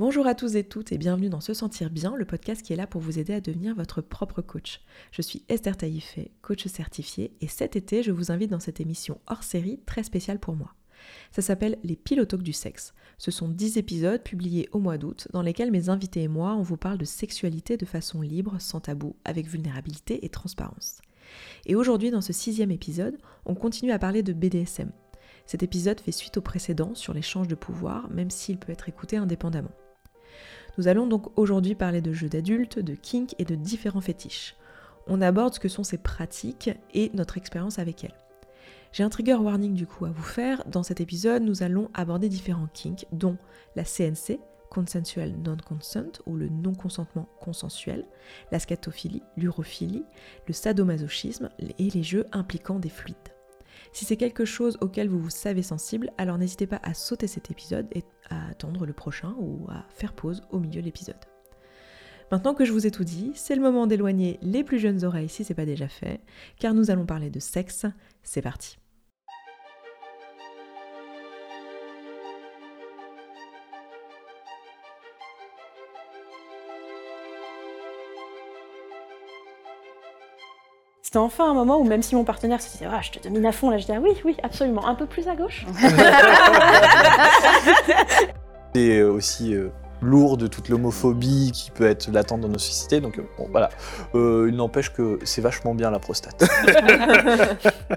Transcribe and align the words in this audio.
Bonjour 0.00 0.28
à 0.28 0.36
tous 0.36 0.54
et 0.54 0.62
toutes 0.62 0.92
et 0.92 0.96
bienvenue 0.96 1.28
dans 1.28 1.40
Se 1.40 1.52
Sentir 1.54 1.90
Bien, 1.90 2.14
le 2.14 2.24
podcast 2.24 2.62
qui 2.62 2.72
est 2.72 2.76
là 2.76 2.86
pour 2.86 3.00
vous 3.00 3.18
aider 3.18 3.32
à 3.32 3.40
devenir 3.40 3.74
votre 3.74 4.00
propre 4.00 4.42
coach. 4.42 4.80
Je 5.10 5.22
suis 5.22 5.42
Esther 5.48 5.76
Taïfé, 5.76 6.30
coach 6.40 6.68
certifiée, 6.68 7.32
et 7.40 7.48
cet 7.48 7.74
été, 7.74 8.04
je 8.04 8.12
vous 8.12 8.30
invite 8.30 8.52
dans 8.52 8.60
cette 8.60 8.80
émission 8.80 9.20
hors 9.26 9.42
série 9.42 9.80
très 9.86 10.04
spéciale 10.04 10.38
pour 10.38 10.54
moi. 10.54 10.72
Ça 11.32 11.42
s'appelle 11.42 11.78
Les 11.82 11.96
pilotoques 11.96 12.44
du 12.44 12.52
sexe. 12.52 12.94
Ce 13.18 13.32
sont 13.32 13.48
10 13.48 13.76
épisodes 13.76 14.22
publiés 14.22 14.68
au 14.70 14.78
mois 14.78 14.98
d'août 14.98 15.26
dans 15.32 15.42
lesquels 15.42 15.72
mes 15.72 15.88
invités 15.88 16.22
et 16.22 16.28
moi, 16.28 16.54
on 16.54 16.62
vous 16.62 16.76
parle 16.76 16.98
de 16.98 17.04
sexualité 17.04 17.76
de 17.76 17.84
façon 17.84 18.20
libre, 18.20 18.54
sans 18.60 18.78
tabou, 18.78 19.16
avec 19.24 19.48
vulnérabilité 19.48 20.24
et 20.24 20.28
transparence. 20.28 21.00
Et 21.66 21.74
aujourd'hui, 21.74 22.12
dans 22.12 22.20
ce 22.20 22.32
sixième 22.32 22.70
épisode, 22.70 23.18
on 23.46 23.56
continue 23.56 23.90
à 23.90 23.98
parler 23.98 24.22
de 24.22 24.32
BDSM. 24.32 24.92
Cet 25.44 25.64
épisode 25.64 25.98
fait 25.98 26.12
suite 26.12 26.36
au 26.36 26.40
précédent 26.40 26.94
sur 26.94 27.14
l'échange 27.14 27.48
de 27.48 27.56
pouvoir, 27.56 28.08
même 28.10 28.30
s'il 28.30 28.58
peut 28.58 28.70
être 28.70 28.88
écouté 28.88 29.16
indépendamment. 29.16 29.72
Nous 30.78 30.86
allons 30.86 31.08
donc 31.08 31.36
aujourd'hui 31.36 31.74
parler 31.74 32.00
de 32.00 32.12
jeux 32.12 32.28
d'adultes, 32.28 32.78
de 32.78 32.94
kink 32.94 33.34
et 33.38 33.44
de 33.44 33.56
différents 33.56 34.00
fétiches. 34.00 34.54
On 35.08 35.20
aborde 35.20 35.54
ce 35.54 35.60
que 35.60 35.68
sont 35.68 35.82
ces 35.82 35.98
pratiques 35.98 36.70
et 36.94 37.10
notre 37.14 37.36
expérience 37.36 37.80
avec 37.80 38.04
elles. 38.04 38.14
J'ai 38.92 39.02
un 39.02 39.08
trigger 39.08 39.34
warning 39.34 39.74
du 39.74 39.88
coup 39.88 40.04
à 40.04 40.10
vous 40.10 40.22
faire. 40.22 40.62
Dans 40.68 40.84
cet 40.84 41.00
épisode, 41.00 41.42
nous 41.42 41.64
allons 41.64 41.90
aborder 41.94 42.28
différents 42.28 42.68
kinks, 42.72 43.06
dont 43.10 43.36
la 43.74 43.82
CNC, 43.82 44.38
consensual 44.70 45.32
non-consent 45.44 46.22
ou 46.26 46.36
le 46.36 46.48
non-consentement 46.48 47.28
consensuel, 47.40 48.06
la 48.52 48.60
scatophilie, 48.60 49.22
l'urophilie, 49.36 50.04
le 50.46 50.54
sadomasochisme 50.54 51.50
et 51.78 51.90
les 51.90 52.02
jeux 52.04 52.26
impliquant 52.30 52.78
des 52.78 52.88
fluides. 52.88 53.16
Si 53.92 54.04
c'est 54.04 54.16
quelque 54.16 54.44
chose 54.44 54.78
auquel 54.80 55.08
vous 55.08 55.18
vous 55.18 55.30
savez 55.30 55.62
sensible, 55.62 56.10
alors 56.18 56.38
n'hésitez 56.38 56.66
pas 56.66 56.80
à 56.82 56.94
sauter 56.94 57.26
cet 57.26 57.50
épisode 57.50 57.86
et 57.92 58.04
à 58.30 58.48
attendre 58.50 58.86
le 58.86 58.92
prochain 58.92 59.34
ou 59.38 59.66
à 59.68 59.84
faire 59.90 60.12
pause 60.12 60.42
au 60.50 60.58
milieu 60.58 60.80
de 60.80 60.86
l'épisode. 60.86 61.16
Maintenant 62.30 62.54
que 62.54 62.64
je 62.64 62.72
vous 62.72 62.86
ai 62.86 62.90
tout 62.90 63.04
dit, 63.04 63.32
c'est 63.34 63.54
le 63.54 63.62
moment 63.62 63.86
d'éloigner 63.86 64.38
les 64.42 64.62
plus 64.62 64.78
jeunes 64.78 65.04
oreilles 65.04 65.30
si 65.30 65.44
c'est 65.44 65.54
pas 65.54 65.64
déjà 65.64 65.88
fait, 65.88 66.20
car 66.58 66.74
nous 66.74 66.90
allons 66.90 67.06
parler 67.06 67.30
de 67.30 67.40
sexe. 67.40 67.86
C'est 68.22 68.42
parti. 68.42 68.78
C'était 81.08 81.16
enfin 81.20 81.50
un 81.50 81.54
moment 81.54 81.78
où 81.78 81.84
même 81.84 82.02
si 82.02 82.14
mon 82.14 82.24
partenaire 82.24 82.60
se 82.60 82.70
disait 82.70 82.84
ah, 82.84 83.00
je 83.00 83.12
te 83.12 83.26
domine 83.26 83.46
à 83.46 83.52
fond, 83.52 83.70
là 83.70 83.78
je 83.78 83.84
disais 83.86 83.94
ah 83.96 84.00
oui, 84.02 84.10
oui, 84.26 84.36
absolument, 84.42 84.86
un 84.86 84.94
peu 84.94 85.06
plus 85.06 85.26
à 85.26 85.34
gauche. 85.34 85.64
C'est 88.74 89.00
aussi 89.00 89.54
euh, 89.54 89.70
lourd 90.02 90.36
de 90.36 90.46
toute 90.46 90.68
l'homophobie 90.68 91.50
qui 91.54 91.70
peut 91.70 91.86
être 91.86 92.12
latente 92.12 92.42
dans 92.42 92.50
nos 92.50 92.58
sociétés. 92.58 93.00
Donc 93.00 93.18
euh, 93.18 93.22
bon, 93.38 93.48
voilà, 93.50 93.70
Euh, 94.14 94.48
il 94.50 94.56
n'empêche 94.56 94.92
que 94.92 95.18
c'est 95.24 95.40
vachement 95.40 95.74
bien 95.74 95.90
la 95.90 95.98
prostate. 95.98 96.44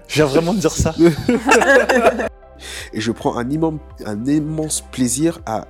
Je 0.08 0.16
viens 0.16 0.26
vraiment 0.28 0.54
de 0.54 0.60
dire 0.60 0.72
ça. 0.72 0.96
Et 2.94 3.02
je 3.02 3.12
prends 3.12 3.38
un 3.38 3.50
immense, 3.50 3.80
un 4.06 4.26
immense 4.26 4.86
plaisir 4.90 5.40
à 5.46 5.66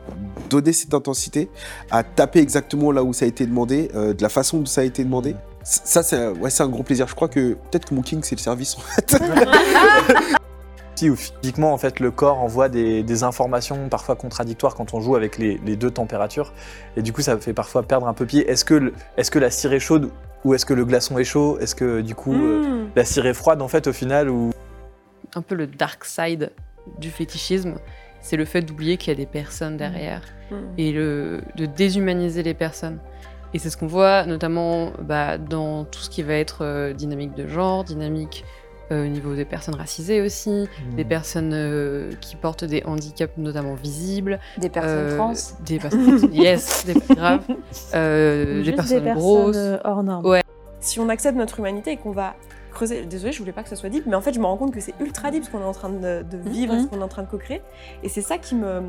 donner 0.50 0.74
cette 0.74 0.94
intensité, 0.94 1.50
à 1.90 2.04
taper 2.04 2.40
exactement 2.40 2.92
là 2.92 3.04
où 3.04 3.14
ça 3.14 3.26
a 3.26 3.28
été 3.28 3.48
demandé, 3.48 3.90
euh, 3.96 4.14
de 4.14 4.22
la 4.22 4.30
façon 4.30 4.60
dont 4.60 4.66
ça 4.66 4.82
a 4.82 4.84
été 4.84 5.04
demandé. 5.04 5.36
Ça, 5.64 6.02
c'est 6.04 6.18
un- 6.18 6.32
ouais, 6.34 6.50
c'est 6.50 6.64
un 6.64 6.68
gros 6.70 6.84
plaisir. 6.84 7.08
Je 7.08 7.16
crois 7.16 7.28
que 7.28 7.54
peut-être 7.54 7.86
que 7.86 7.94
mon 7.96 8.02
king, 8.02 8.22
c'est 8.24 8.36
le 8.36 8.42
service 8.42 8.78
en 8.78 8.82
fait. 8.82 9.18
Si, 10.96 11.10
où 11.10 11.16
physiquement, 11.16 11.74
en 11.74 11.78
fait, 11.80 12.00
le 12.00 12.12
corps 12.12 12.40
envoie 12.42 12.70
des, 12.70 13.02
des 13.02 13.24
informations 13.24 13.90
parfois 13.90 14.16
contradictoires 14.16 14.76
quand 14.76 14.94
on 14.94 15.02
joue 15.02 15.16
avec 15.16 15.40
les, 15.40 15.60
les 15.66 15.76
deux 15.76 15.90
températures. 15.90 16.54
Et 16.96 17.02
du 17.02 17.12
coup, 17.12 17.22
ça 17.22 17.38
fait 17.40 17.54
parfois 17.54 17.82
perdre 17.82 18.08
un 18.08 18.14
peu 18.14 18.26
pied. 18.28 18.48
Est-ce 18.48 18.64
que, 18.66 18.94
est-ce 19.18 19.32
que 19.32 19.40
la 19.40 19.50
cire 19.50 19.74
est 19.74 19.80
chaude 19.80 20.12
ou 20.44 20.54
est-ce 20.54 20.64
que 20.66 20.76
le 20.76 20.86
glaçon 20.86 21.18
est 21.18 21.24
chaud? 21.24 21.58
Est-ce 21.60 21.74
que 21.74 22.02
du 22.02 22.14
coup, 22.14 22.34
euh, 22.36 22.62
Hmm. 22.84 22.90
la 22.96 23.06
cire 23.06 23.26
est 23.26 23.34
froide 23.34 23.64
en 23.64 23.68
fait 23.68 23.88
au 23.88 23.94
final 23.94 24.30
ou... 24.30 24.52
un 25.34 25.42
peu 25.42 25.56
le 25.56 25.66
dark 25.66 26.06
side 26.06 26.52
du 27.00 27.10
fétichisme, 27.10 27.76
c'est 28.20 28.38
le 28.38 28.46
fait 28.46 28.62
d'oublier 28.62 28.98
qu'il 28.98 29.12
y 29.12 29.16
a 29.16 29.18
des 29.18 29.26
personnes 29.26 29.78
derrière 29.78 30.22
Hmm. 30.52 30.56
et 30.78 30.92
le, 30.92 31.42
de 31.56 31.66
déshumaniser 31.66 32.44
les 32.44 32.54
personnes. 32.54 33.00
Et 33.54 33.60
c'est 33.60 33.70
ce 33.70 33.78
qu'on 33.78 33.88
voit 33.88 34.26
notamment 34.26 34.92
bah, 35.02 35.38
dans 35.38 35.84
tout 35.86 36.00
ce 36.00 36.10
qui 36.10 36.24
va 36.24 36.36
être 36.36 36.60
euh, 36.62 36.94
dynamique 36.94 37.36
de 37.36 37.48
genre, 37.48 37.84
dynamique 37.84 38.46
euh, 38.92 39.06
au 39.06 39.08
niveau 39.08 39.36
des 39.36 39.46
personnes 39.46 39.76
racisées 39.76 40.22
aussi, 40.22 40.68
des 40.98 41.06
personnes 41.06 41.52
euh, 41.54 42.12
qui 42.20 42.36
portent 42.36 42.64
des 42.66 42.84
handicaps 42.86 43.38
notamment 43.38 43.74
visibles, 43.74 44.40
Des 44.58 44.70
personnes 44.70 44.92
euh, 44.92 45.16
trans. 45.18 45.34
des 45.66 45.80
personnes 45.80 46.30
yes, 46.34 46.86
des 46.86 47.16
grave, 47.16 47.42
euh, 47.94 48.64
des 48.64 48.72
personnes 48.74 49.04
des 49.04 49.12
grosses. 49.12 49.56
personnes 49.56 49.80
hors 49.86 50.04
normes. 50.04 50.26
Ouais. 50.26 50.42
Si 50.80 51.00
on 51.00 51.10
accepte 51.10 51.38
notre 51.38 51.60
humanité 51.60 51.92
et 51.92 51.98
qu'on 51.98 52.12
va 52.12 52.36
creuser, 52.72 53.06
désolé, 53.06 53.32
je 53.32 53.40
voulais 53.40 53.52
pas 53.52 53.64
que 53.64 53.70
ça 53.70 53.76
soit 53.76 53.90
deep, 53.90 54.06
mais 54.08 54.16
en 54.16 54.22
fait, 54.22 54.34
je 54.34 54.40
me 54.40 54.46
rends 54.46 54.58
compte 54.58 54.74
que 54.74 54.80
c'est 54.82 54.94
ultra 55.00 55.30
deep 55.32 55.44
ce 55.46 55.50
qu'on 55.50 55.60
est 55.62 55.66
en 55.66 55.74
train 55.74 55.90
de, 55.90 56.24
de 56.24 56.50
vivre, 56.50 56.74
ce 56.82 56.88
qu'on 56.88 57.00
est 57.00 57.04
en 57.04 57.08
train 57.10 57.24
de 57.24 57.28
co-créer. 57.30 57.62
Et 58.04 58.10
c'est 58.10 58.22
ça 58.22 58.38
qui 58.38 58.56
me 58.56 58.82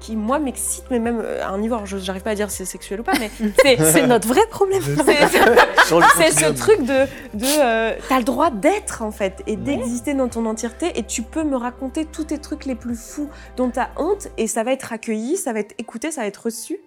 qui 0.00 0.16
moi 0.16 0.38
m'excite 0.38 0.84
mais 0.90 0.98
même 0.98 1.20
euh, 1.22 1.44
à 1.44 1.48
un 1.50 1.58
niveau 1.58 1.74
alors, 1.74 1.86
je- 1.86 1.98
j'arrive 1.98 2.22
pas 2.22 2.30
à 2.30 2.34
dire 2.34 2.50
si 2.50 2.58
c'est 2.58 2.64
sexuel 2.64 3.00
ou 3.00 3.02
pas 3.04 3.12
mais 3.18 3.30
c'est 3.92 4.06
notre 4.06 4.26
vrai 4.28 4.40
problème 4.50 4.82
C'est- 6.16 6.30
ce 6.32 6.52
truc 6.52 6.80
de, 6.80 7.06
de 7.34 7.60
euh, 7.62 7.96
t'as 8.08 8.18
le 8.18 8.24
droit 8.24 8.50
d'être 8.50 9.02
en 9.02 9.10
fait 9.10 9.42
et 9.46 9.56
d'exister 9.56 10.14
dans 10.14 10.28
ton 10.28 10.46
entièreté 10.46 10.98
et 10.98 11.02
tu 11.04 11.22
peux 11.22 11.44
me 11.44 11.56
raconter 11.56 12.04
tous 12.06 12.24
tes 12.24 12.38
trucs 12.38 12.64
les 12.64 12.74
plus 12.74 12.96
fous 12.96 13.28
dont 13.56 13.70
t'as 13.70 13.88
honte 13.96 14.28
et 14.38 14.46
ça 14.46 14.62
va 14.64 14.72
être 14.72 14.92
accueilli, 14.92 15.36
ça 15.36 15.52
va 15.52 15.60
être 15.60 15.74
écouté, 15.78 16.10
ça 16.10 16.22
va 16.22 16.26
être 16.26 16.44
reçu. 16.44 16.78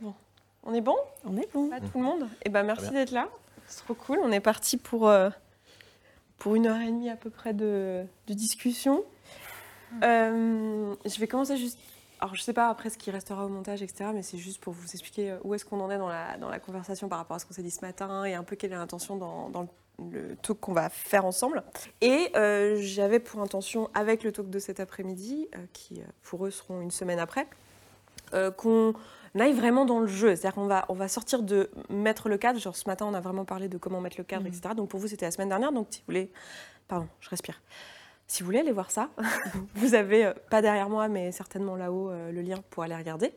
Bon, 0.00 0.14
on 0.64 0.74
est 0.74 0.80
bon? 0.80 0.96
On 1.24 1.36
est 1.36 1.52
bon. 1.52 1.68
Pas 1.68 1.80
tout 1.80 1.98
le 1.98 2.04
monde? 2.04 2.28
Eh 2.44 2.48
ben 2.48 2.62
merci 2.62 2.90
d'être 2.90 3.10
là, 3.10 3.28
c'est 3.68 3.84
trop 3.84 3.94
cool. 3.94 4.18
On 4.22 4.32
est 4.32 4.40
parti 4.40 4.76
pour, 4.76 5.08
euh, 5.08 5.30
pour 6.38 6.56
une 6.56 6.66
heure 6.66 6.80
et 6.80 6.86
demie 6.86 7.10
à 7.10 7.16
peu 7.16 7.30
près 7.30 7.54
de, 7.54 8.04
de 8.26 8.34
discussion. 8.34 9.04
Euh, 10.02 10.94
je 11.04 11.20
vais 11.20 11.26
commencer 11.26 11.56
juste. 11.56 11.78
Alors, 12.20 12.34
je 12.34 12.42
sais 12.42 12.52
pas 12.52 12.68
après 12.68 12.90
ce 12.90 12.98
qui 12.98 13.12
restera 13.12 13.46
au 13.46 13.48
montage, 13.48 13.80
etc., 13.80 14.10
mais 14.12 14.22
c'est 14.22 14.38
juste 14.38 14.60
pour 14.60 14.72
vous 14.72 14.90
expliquer 14.90 15.30
euh, 15.30 15.38
où 15.44 15.54
est-ce 15.54 15.64
qu'on 15.64 15.80
en 15.80 15.88
est 15.88 15.98
dans 15.98 16.08
la, 16.08 16.36
dans 16.36 16.48
la 16.48 16.58
conversation 16.58 17.08
par 17.08 17.18
rapport 17.18 17.36
à 17.36 17.38
ce 17.38 17.46
qu'on 17.46 17.54
s'est 17.54 17.62
dit 17.62 17.70
ce 17.70 17.80
matin 17.82 18.24
et 18.24 18.34
un 18.34 18.42
peu 18.42 18.56
quelle 18.56 18.72
est 18.72 18.76
l'intention 18.76 19.16
dans, 19.16 19.48
dans 19.50 19.62
le, 19.62 19.68
le 20.10 20.36
talk 20.36 20.58
qu'on 20.58 20.72
va 20.72 20.88
faire 20.88 21.24
ensemble. 21.24 21.62
Et 22.00 22.30
euh, 22.34 22.76
j'avais 22.80 23.20
pour 23.20 23.40
intention, 23.40 23.88
avec 23.94 24.24
le 24.24 24.32
talk 24.32 24.50
de 24.50 24.58
cet 24.58 24.80
après-midi, 24.80 25.48
euh, 25.54 25.58
qui 25.72 26.02
pour 26.22 26.44
eux 26.46 26.50
seront 26.50 26.80
une 26.80 26.90
semaine 26.90 27.20
après, 27.20 27.46
euh, 28.34 28.50
qu'on 28.50 28.94
aille 29.38 29.52
vraiment 29.52 29.84
dans 29.84 30.00
le 30.00 30.06
jeu. 30.06 30.36
C'est-à-dire 30.36 30.54
qu'on 30.54 30.66
va, 30.66 30.84
on 30.88 30.94
va 30.94 31.08
sortir 31.08 31.42
de 31.42 31.70
mettre 31.88 32.28
le 32.28 32.38
cadre. 32.38 32.58
Genre 32.58 32.76
ce 32.76 32.88
matin, 32.88 33.06
on 33.06 33.14
a 33.14 33.20
vraiment 33.20 33.44
parlé 33.44 33.68
de 33.68 33.78
comment 33.78 34.00
mettre 34.00 34.16
le 34.18 34.24
cadre, 34.24 34.46
etc. 34.46 34.74
Donc 34.76 34.88
pour 34.88 35.00
vous, 35.00 35.08
c'était 35.08 35.26
la 35.26 35.30
semaine 35.30 35.48
dernière. 35.48 35.72
Donc 35.72 35.88
si 35.90 35.98
vous 36.00 36.04
voulez. 36.08 36.30
Pardon, 36.88 37.06
je 37.20 37.28
respire. 37.28 37.60
Si 38.26 38.42
vous 38.42 38.46
voulez 38.46 38.60
aller 38.60 38.72
voir 38.72 38.90
ça, 38.90 39.10
vous 39.74 39.94
avez, 39.94 40.26
euh, 40.26 40.32
pas 40.50 40.62
derrière 40.62 40.88
moi, 40.88 41.08
mais 41.08 41.32
certainement 41.32 41.76
là-haut, 41.76 42.10
euh, 42.10 42.30
le 42.30 42.42
lien 42.42 42.56
pour 42.70 42.82
aller 42.82 42.94
regarder. 42.94 43.32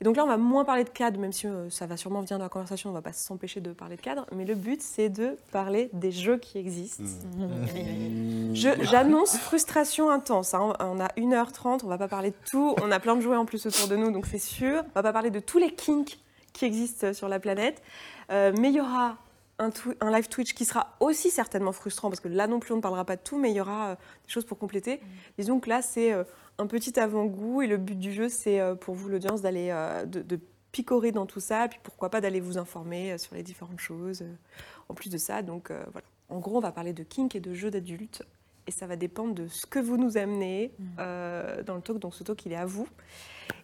Et 0.00 0.04
donc 0.04 0.16
là, 0.16 0.24
on 0.24 0.28
va 0.28 0.36
moins 0.36 0.64
parler 0.64 0.84
de 0.84 0.88
cadre, 0.90 1.18
même 1.20 1.32
si 1.32 1.46
euh, 1.46 1.70
ça 1.70 1.86
va 1.86 1.96
sûrement 1.96 2.20
venir 2.20 2.38
dans 2.38 2.44
la 2.44 2.48
conversation, 2.48 2.90
on 2.90 2.92
va 2.92 3.02
pas 3.02 3.12
s'empêcher 3.12 3.60
de 3.60 3.72
parler 3.72 3.96
de 3.96 4.00
cadre. 4.00 4.26
Mais 4.34 4.44
le 4.44 4.54
but, 4.54 4.80
c'est 4.82 5.08
de 5.08 5.36
parler 5.52 5.90
des 5.92 6.10
jeux 6.10 6.36
qui 6.38 6.58
existent. 6.58 7.04
Je- 8.52 8.82
J'annonce 8.84 9.36
frustration 9.36 10.10
intense. 10.10 10.54
hein. 10.54 10.72
On 10.80 11.00
a 11.00 11.08
1h30, 11.16 11.80
on 11.84 11.88
va 11.88 11.98
pas 11.98 12.08
parler 12.08 12.30
de 12.30 12.36
tout. 12.50 12.74
On 12.82 12.90
a 12.90 13.00
plein 13.00 13.16
de 13.16 13.20
jouets 13.20 13.36
en 13.36 13.44
plus 13.44 13.66
autour 13.66 13.88
de 13.88 13.96
nous, 13.96 14.10
donc 14.10 14.26
c'est 14.26 14.38
sûr. 14.38 14.82
On 14.84 14.92
va 14.94 15.02
pas 15.02 15.12
parler 15.12 15.30
de 15.30 15.40
tous 15.40 15.58
les 15.58 15.70
kinks 15.70 16.18
qui 16.52 16.64
existent 16.64 17.12
sur 17.12 17.28
la 17.28 17.40
planète. 17.40 17.82
Euh, 18.30 18.52
mais 18.58 18.70
il 18.70 18.76
y 18.76 18.80
aura 18.80 19.16
un, 19.58 19.70
live 20.10 20.28
Twitch 20.28 20.54
qui 20.54 20.64
sera 20.64 20.96
aussi 21.00 21.30
certainement 21.30 21.72
frustrant, 21.72 22.08
parce 22.08 22.20
que 22.20 22.28
là 22.28 22.46
non 22.46 22.60
plus 22.60 22.72
on 22.72 22.76
ne 22.76 22.82
parlera 22.82 23.04
pas 23.04 23.16
de 23.16 23.22
tout, 23.22 23.38
mais 23.38 23.50
il 23.50 23.56
y 23.56 23.60
aura 23.60 23.90
euh, 23.90 23.94
des 24.24 24.30
choses 24.30 24.44
pour 24.44 24.58
compléter. 24.58 25.00
Disons 25.38 25.60
que 25.60 25.68
là 25.68 25.82
c'est 25.82 26.12
euh, 26.12 26.24
un 26.58 26.66
petit 26.66 26.98
avant-goût, 26.98 27.62
et 27.62 27.66
le 27.66 27.76
but 27.76 27.98
du 27.98 28.12
jeu 28.12 28.28
c'est 28.28 28.60
euh, 28.60 28.74
pour 28.74 28.94
vous 28.94 29.08
l'audience 29.08 29.42
d'aller 29.42 29.74
de, 30.06 30.22
de 30.22 30.40
picorer 30.72 31.12
dans 31.12 31.26
tout 31.26 31.40
ça, 31.40 31.68
puis 31.68 31.78
pourquoi 31.82 32.10
pas 32.10 32.20
d'aller 32.20 32.40
vous 32.40 32.58
informer 32.58 33.16
sur 33.18 33.34
les 33.34 33.42
différentes 33.42 33.80
choses. 33.80 34.24
en 34.88 34.94
plus 34.94 35.10
de 35.10 35.18
ça, 35.18 35.42
donc 35.42 35.70
voilà. 35.92 36.06
En 36.28 36.38
gros, 36.38 36.56
on 36.56 36.60
va 36.60 36.72
parler 36.72 36.92
de 36.92 37.02
kink 37.02 37.36
et 37.36 37.40
de 37.40 37.54
jeux 37.54 37.70
d'adultes. 37.70 38.22
Et 38.66 38.70
ça 38.70 38.86
va 38.86 38.96
dépendre 38.96 39.34
de 39.34 39.46
ce 39.46 39.66
que 39.66 39.78
vous 39.78 39.96
nous 39.96 40.16
amenez 40.16 40.72
euh, 40.98 41.62
dans 41.62 41.74
le 41.74 41.82
talk. 41.82 41.98
Donc 41.98 42.14
ce 42.14 42.24
talk, 42.24 42.46
il 42.46 42.52
est 42.52 42.56
à 42.56 42.64
vous. 42.64 42.88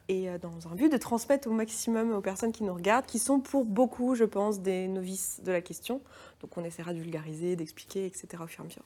Et 0.09 0.29
euh, 0.29 0.39
dans 0.39 0.69
un 0.69 0.75
but 0.75 0.91
de 0.91 0.97
transmettre 0.97 1.49
au 1.49 1.53
maximum 1.53 2.13
aux 2.13 2.21
personnes 2.21 2.53
qui 2.53 2.65
nous 2.65 2.75
regardent, 2.75 3.07
qui 3.07 3.19
sont 3.19 3.41
pour 3.41 3.65
beaucoup, 3.65 4.15
je 4.15 4.25
pense, 4.25 4.61
des 4.61 4.89
novices 4.89 5.41
de 5.45 5.53
la 5.53 5.61
question. 5.61 6.01
Donc 6.41 6.57
on 6.57 6.65
essaiera 6.65 6.93
de 6.93 6.99
vulgariser, 6.99 7.57
d'expliquer, 7.57 8.07
etc. 8.07 8.29
au 8.43 8.47
fur 8.47 8.61
et 8.61 8.63
à 8.63 8.67
mesure. 8.67 8.85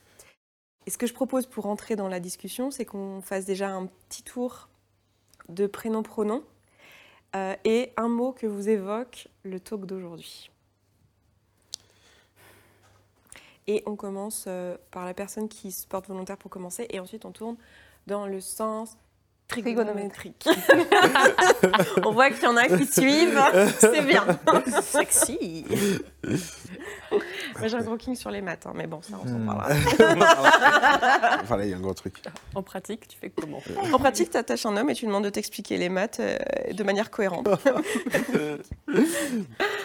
Et 0.87 0.91
ce 0.91 0.99
que 0.99 1.06
je 1.06 1.14
propose 1.14 1.46
pour 1.46 1.67
entrer 1.67 1.96
dans 1.96 2.08
la 2.08 2.20
discussion, 2.20 2.70
c'est 2.70 2.85
qu'on 2.85 3.23
fasse 3.23 3.46
déjà 3.46 3.70
un 3.70 3.87
petit 3.87 4.23
tour 4.23 4.69
de 5.49 5.67
prénom-pronom 5.67 6.43
euh, 7.37 7.56
et 7.64 7.93
un 7.96 8.08
mot 8.08 8.32
que 8.32 8.46
vous 8.46 8.69
évoque 8.69 9.29
le 9.44 9.61
talk 9.61 9.87
d'aujourd'hui. 9.87 10.50
Et 13.67 13.82
on 13.87 13.96
commence 13.96 14.44
euh, 14.46 14.76
par 14.91 15.05
la 15.05 15.14
personne 15.14 15.49
qui 15.49 15.73
se 15.73 15.87
porte 15.87 16.06
volontaire 16.06 16.37
pour 16.37 16.50
commencer. 16.50 16.87
Et 16.91 17.00
ensuite, 17.00 17.25
on 17.25 17.32
tourne 17.32 17.56
dans 18.06 18.26
le 18.26 18.41
sens 18.41 18.99
trigonométrique. 19.49 20.49
on 22.05 22.12
voit 22.12 22.31
qu'il 22.31 22.44
y 22.44 22.46
en 22.46 22.56
a 22.56 22.67
qui 22.67 22.87
suivent. 22.87 23.41
C'est 23.79 24.02
bien. 24.02 24.25
Sexy. 24.82 25.64
Moi, 27.58 27.69
j'ai 27.69 27.76
un 27.76 27.82
gros 27.82 27.96
king 27.96 28.14
sur 28.17 28.31
les 28.31 28.41
maths, 28.41 28.67
hein, 28.67 28.73
mais 28.75 28.87
bon, 28.87 29.00
ça, 29.02 29.14
on 29.23 29.26
s'en 29.26 29.38
Hmm. 29.38 29.46
parlera. 30.19 31.43
voilà, 31.44 31.64
il 31.64 31.70
y 31.70 31.75
a 31.75 31.76
un 31.76 31.81
gros 31.81 31.94
truc. 31.94 32.23
En 32.55 32.62
pratique, 32.62 33.06
tu 33.08 33.19
fais 33.19 33.31
comment? 33.31 33.61
En 33.93 33.99
pratique, 33.99 34.31
tu 34.31 34.37
attaches 34.37 34.67
un 34.67 34.76
homme 34.76 34.91
et 34.91 34.94
tu 34.94 35.02
lui 35.02 35.08
demandes 35.08 35.25
de 35.25 35.31
t'expliquer 35.31 35.76
les 35.76 35.88
maths 35.88 36.20
euh, 36.20 36.37
de 36.73 36.82
manière 36.82 37.11
cohérente. 37.11 37.46
Trop 37.49 37.58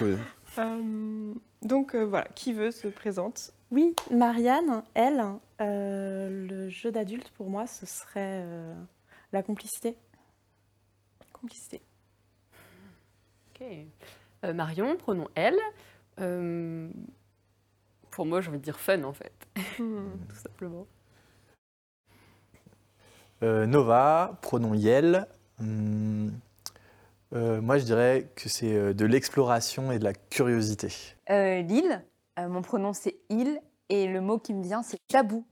bien. 0.06 0.17
Euh, 0.57 1.33
donc 1.61 1.95
euh, 1.95 2.03
voilà, 2.06 2.27
qui 2.35 2.53
veut 2.53 2.71
se 2.71 2.88
présente? 2.88 3.51
Oui, 3.71 3.95
Marianne, 4.11 4.81
elle, 4.95 5.23
euh, 5.61 6.47
le 6.50 6.69
jeu 6.69 6.91
d'adulte 6.91 7.29
pour 7.38 7.50
moi, 7.50 7.65
ce 7.67 7.85
serait 7.85 8.41
euh, 8.44 8.73
la 9.31 9.44
complicité. 9.44 9.96
Complicité. 11.34 11.81
Ok. 13.50 13.66
Euh, 14.46 14.54
Marion, 14.54 14.96
prenons 14.98 15.28
elle. 15.36 15.60
Euh, 16.20 16.90
pour 18.12 18.26
moi, 18.26 18.42
j'ai 18.42 18.50
envie 18.50 18.60
de 18.60 18.64
dire 18.64 18.80
fun 18.80 19.04
en 19.04 19.14
fait, 19.14 19.34
Hmm. 19.80 20.12
tout 20.28 20.36
simplement. 20.36 20.88
Euh, 23.44 23.66
Nova, 23.66 24.38
pronom 24.42 24.74
Yel. 24.74 25.28
Hum, 25.60 26.31
euh, 27.34 27.62
moi, 27.62 27.78
je 27.78 27.86
dirais 27.86 28.30
que 28.36 28.50
c'est 28.50 28.94
de 28.94 29.06
l'exploration 29.06 29.92
et 29.92 30.00
de 30.00 30.04
la 30.04 30.14
curiosité. 30.14 30.90
Euh, 31.30 31.62
Lille, 31.62 32.04
euh, 32.38 32.50
mon 32.50 32.62
pronom 32.62 32.92
c'est 32.92 33.18
il 33.30 33.62
et 33.88 34.08
le 34.08 34.20
mot 34.20 34.40
qui 34.40 34.54
me 34.54 34.64
vient 34.64 34.84
c'est 34.84 35.00
tabou. 35.08 35.46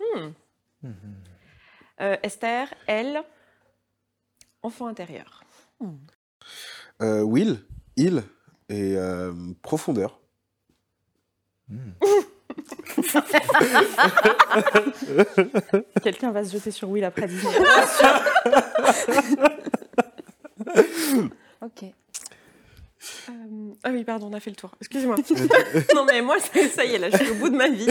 Hmm. 0.00 0.30
Euh, 2.00 2.16
Esther, 2.22 2.72
elle, 2.86 3.22
enfant 4.62 4.86
intérieur. 4.86 5.44
Euh, 7.00 7.22
Will, 7.22 7.58
il 7.96 8.22
et 8.68 8.96
euh, 8.96 9.32
profondeur. 9.62 10.20
Quelqu'un 16.02 16.32
va 16.32 16.44
se 16.44 16.52
jeter 16.52 16.70
sur 16.70 16.90
Will 16.90 17.04
après 17.04 17.26
10 17.26 17.46
Ok. 21.62 21.84
Euh, 23.28 23.72
ah 23.84 23.90
oui, 23.90 24.04
pardon, 24.04 24.28
on 24.30 24.32
a 24.32 24.40
fait 24.40 24.50
le 24.50 24.56
tour. 24.56 24.70
Excusez-moi. 24.80 25.16
non 25.94 26.04
mais 26.04 26.22
moi, 26.22 26.36
ça, 26.38 26.68
ça 26.68 26.84
y 26.84 26.94
est, 26.94 26.98
là, 26.98 27.10
je 27.10 27.16
suis 27.16 27.30
au 27.30 27.34
bout 27.34 27.48
de 27.48 27.56
ma 27.56 27.68
vie. 27.68 27.86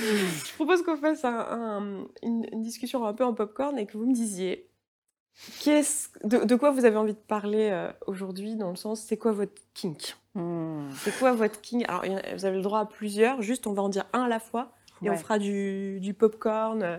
je 0.46 0.54
propose 0.54 0.82
qu'on 0.82 0.96
fasse 0.96 1.24
un- 1.24 1.46
un- 1.50 2.06
une, 2.22 2.46
une 2.52 2.62
discussion 2.62 3.04
un 3.06 3.12
peu 3.14 3.24
en 3.24 3.34
popcorn 3.34 3.78
et 3.78 3.86
que 3.86 3.96
vous 3.98 4.06
me 4.06 4.14
disiez 4.14 4.66
de, 6.24 6.44
de 6.44 6.54
quoi 6.56 6.70
vous 6.70 6.84
avez 6.84 6.96
envie 6.96 7.14
de 7.14 7.18
parler 7.18 7.68
euh, 7.70 7.90
aujourd'hui, 8.06 8.56
dans 8.56 8.70
le 8.70 8.76
sens, 8.76 9.00
c'est 9.00 9.16
quoi 9.16 9.32
votre 9.32 9.54
kink? 9.74 10.16
Hmm. 10.34 10.88
C'est 11.02 11.16
quoi 11.18 11.32
votre 11.32 11.60
king 11.60 11.84
Alors, 11.88 12.04
vous 12.34 12.44
avez 12.44 12.56
le 12.56 12.62
droit 12.62 12.80
à 12.80 12.86
plusieurs, 12.86 13.40
juste 13.42 13.66
on 13.66 13.72
va 13.72 13.82
en 13.82 13.88
dire 13.88 14.04
un 14.12 14.22
à 14.24 14.28
la 14.28 14.38
fois 14.40 14.72
et 15.02 15.08
on 15.08 15.16
fera 15.16 15.38
du, 15.38 15.98
du 16.00 16.14
popcorn. 16.14 16.82
euh, 16.82 16.98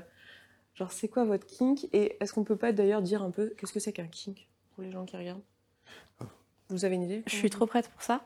Genre, 0.73 0.91
c'est 0.91 1.07
quoi 1.09 1.23
votre 1.25 1.45
kink? 1.45 1.87
Et 1.93 2.17
est-ce 2.21 2.33
qu'on 2.33 2.43
peut 2.43 2.55
pas 2.55 2.71
d'ailleurs 2.71 3.01
dire 3.01 3.21
un 3.21 3.29
peu 3.29 3.53
qu'est-ce 3.57 3.73
que 3.73 3.79
c'est 3.79 3.93
qu'un 3.93 4.07
kink 4.07 4.47
pour 4.73 4.83
les 4.83 4.91
gens 4.91 5.05
qui 5.05 5.17
regardent? 5.17 5.43
Vous 6.69 6.85
avez 6.85 6.95
une 6.95 7.03
idée? 7.03 7.23
Je 7.27 7.35
suis 7.35 7.49
trop 7.49 7.65
prête 7.65 7.89
pour 7.89 8.01
ça. 8.01 8.21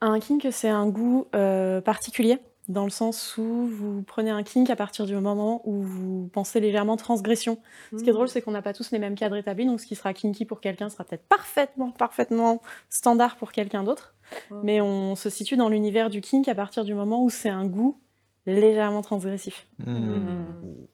Un 0.00 0.18
kink, 0.18 0.46
c'est 0.50 0.68
un 0.68 0.88
goût 0.88 1.26
euh, 1.36 1.80
particulier, 1.80 2.38
dans 2.68 2.84
le 2.84 2.90
sens 2.90 3.36
où 3.38 3.66
vous 3.66 4.02
prenez 4.02 4.30
un 4.30 4.42
kink 4.42 4.68
à 4.68 4.76
partir 4.76 5.06
du 5.06 5.14
moment 5.14 5.62
où 5.64 5.82
vous 5.82 6.28
pensez 6.32 6.60
légèrement 6.60 6.96
transgression. 6.96 7.58
Ce 7.92 8.02
qui 8.02 8.10
est 8.10 8.12
drôle, 8.12 8.28
c'est 8.28 8.42
qu'on 8.42 8.50
n'a 8.50 8.60
pas 8.62 8.74
tous 8.74 8.90
les 8.90 8.98
mêmes 8.98 9.14
cadres 9.14 9.36
établis, 9.36 9.64
donc 9.64 9.80
ce 9.80 9.86
qui 9.86 9.94
sera 9.94 10.12
kinky 10.12 10.44
pour 10.44 10.60
quelqu'un 10.60 10.90
sera 10.90 11.04
peut-être 11.04 11.24
parfaitement, 11.28 11.90
parfaitement 11.90 12.60
standard 12.90 13.36
pour 13.36 13.52
quelqu'un 13.52 13.82
d'autre. 13.84 14.14
Mm. 14.50 14.60
Mais 14.62 14.80
on 14.82 15.16
se 15.16 15.30
situe 15.30 15.56
dans 15.56 15.70
l'univers 15.70 16.10
du 16.10 16.20
kink 16.20 16.46
à 16.48 16.54
partir 16.54 16.84
du 16.84 16.92
moment 16.94 17.24
où 17.24 17.30
c'est 17.30 17.48
un 17.48 17.66
goût 17.66 17.98
légèrement 18.44 19.02
transgressif. 19.02 19.66
Hum. 19.86 20.86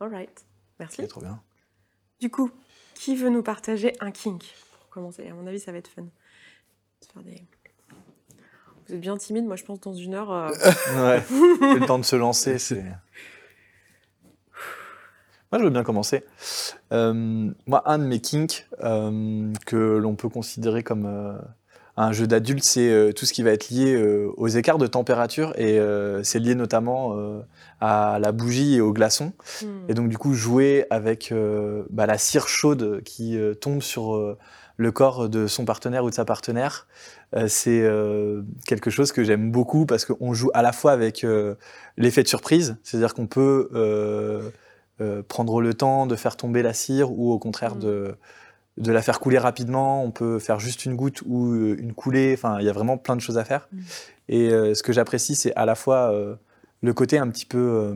All 0.00 0.10
right. 0.12 0.44
Merci. 0.78 0.96
C'est 1.02 1.08
trop 1.08 1.20
bien. 1.20 1.40
Du 2.20 2.30
coup, 2.30 2.50
qui 2.94 3.14
veut 3.14 3.30
nous 3.30 3.42
partager 3.42 3.92
un 4.00 4.10
kink 4.10 4.42
Pour 4.80 4.88
commencer, 4.88 5.28
à 5.28 5.34
mon 5.34 5.46
avis, 5.46 5.60
ça 5.60 5.72
va 5.72 5.78
être 5.78 5.88
fun. 5.88 6.06
Se 7.00 7.12
faire 7.12 7.22
des- 7.22 7.44
Vous 8.88 8.94
êtes 8.94 9.00
bien 9.00 9.16
timide, 9.16 9.46
moi 9.46 9.56
je 9.56 9.64
pense 9.64 9.80
dans 9.80 9.94
une 9.94 10.14
heure. 10.14 10.30
euh, 10.32 10.48
Ouais, 10.96 11.22
c'est 11.28 11.78
le 11.80 11.86
temps 11.86 11.98
de 11.98 12.04
se 12.04 12.16
lancer. 12.16 12.58
C'est... 12.66 12.84
Moi, 15.52 15.60
je 15.60 15.64
veux 15.64 15.70
bien 15.70 15.84
commencer. 15.84 16.24
Euh, 16.92 17.50
moi, 17.66 17.82
un 17.86 17.98
de 17.98 18.04
mes 18.04 18.20
kinks 18.20 18.66
euh, 18.82 19.52
que 19.64 19.76
l'on 19.76 20.16
peut 20.16 20.28
considérer 20.28 20.82
comme 20.82 21.06
euh, 21.06 21.38
un 21.96 22.10
jeu 22.10 22.26
d'adulte, 22.26 22.64
c'est 22.64 22.90
euh, 22.90 23.12
tout 23.12 23.26
ce 23.26 23.32
qui 23.32 23.44
va 23.44 23.52
être 23.52 23.70
lié 23.70 23.94
euh, 23.94 24.28
aux 24.36 24.48
écarts 24.48 24.78
de 24.78 24.88
température 24.88 25.52
et 25.56 25.78
euh, 25.78 26.22
c'est 26.24 26.40
lié 26.40 26.56
notamment 26.56 27.16
euh, 27.16 27.40
à 27.80 28.18
la 28.20 28.32
bougie 28.32 28.74
et 28.74 28.80
au 28.80 28.92
glaçon. 28.92 29.32
hmm. 29.62 29.66
Et 29.88 29.94
donc, 29.94 30.08
du 30.08 30.18
coup, 30.18 30.34
jouer 30.34 30.84
avec 30.90 31.30
euh, 31.30 31.84
bah, 31.90 32.06
la 32.06 32.18
cire 32.18 32.48
chaude 32.48 33.02
qui 33.04 33.38
euh, 33.38 33.54
tombe 33.54 33.82
sur 33.82 34.16
euh, 34.16 34.36
le 34.76 34.92
corps 34.92 35.28
de 35.28 35.46
son 35.46 35.64
partenaire 35.64 36.04
ou 36.04 36.10
de 36.10 36.14
sa 36.14 36.24
partenaire, 36.24 36.86
euh, 37.34 37.48
c'est 37.48 37.80
euh, 37.82 38.42
quelque 38.66 38.90
chose 38.90 39.12
que 39.12 39.24
j'aime 39.24 39.50
beaucoup 39.50 39.86
parce 39.86 40.04
qu'on 40.04 40.34
joue 40.34 40.50
à 40.54 40.62
la 40.62 40.72
fois 40.72 40.92
avec 40.92 41.24
euh, 41.24 41.54
l'effet 41.96 42.22
de 42.22 42.28
surprise, 42.28 42.76
c'est-à-dire 42.82 43.14
qu'on 43.14 43.26
peut 43.26 43.70
prendre 45.28 45.60
le 45.60 45.74
temps 45.74 46.06
de 46.06 46.16
faire 46.16 46.36
tomber 46.36 46.62
la 46.62 46.72
cire 46.72 47.10
ou 47.12 47.30
au 47.32 47.38
contraire 47.38 47.76
Mm. 47.76 47.80
de, 47.80 48.14
de 48.78 48.92
la 48.92 49.02
faire 49.02 49.20
couler 49.20 49.38
rapidement. 49.38 50.04
On 50.04 50.10
peut 50.10 50.38
faire 50.38 50.60
juste 50.60 50.84
une 50.84 50.94
goutte 50.94 51.22
ou 51.26 51.54
une 51.54 51.94
coulée. 51.94 52.34
Enfin, 52.34 52.58
il 52.60 52.66
y 52.66 52.68
a 52.68 52.72
vraiment 52.72 52.98
plein 52.98 53.16
de 53.16 53.20
choses 53.20 53.38
à 53.38 53.44
faire. 53.44 53.68
Mm. 53.72 53.78
Et 54.28 54.50
ce 54.50 54.82
que 54.82 54.92
j'apprécie, 54.92 55.34
c'est 55.34 55.54
à 55.54 55.64
la 55.64 55.74
fois 55.74 56.14
le 56.82 56.94
côté 56.94 57.18
un 57.18 57.28
petit 57.28 57.46
peu, 57.46 57.94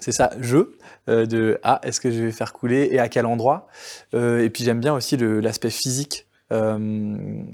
c'est 0.00 0.12
ça, 0.12 0.30
jeu 0.40 0.76
euh, 1.08 1.26
de 1.26 1.58
ah 1.62 1.80
est-ce 1.82 2.00
que 2.00 2.10
je 2.10 2.22
vais 2.22 2.32
faire 2.32 2.52
couler 2.52 2.88
et 2.90 2.98
à 2.98 3.08
quel 3.08 3.26
endroit? 3.26 3.68
Euh, 4.14 4.42
et 4.42 4.50
puis 4.50 4.64
j'aime 4.64 4.80
bien 4.80 4.94
aussi 4.94 5.16
l'aspect 5.16 5.70
physique. 5.70 6.26
Euh, 6.52 6.78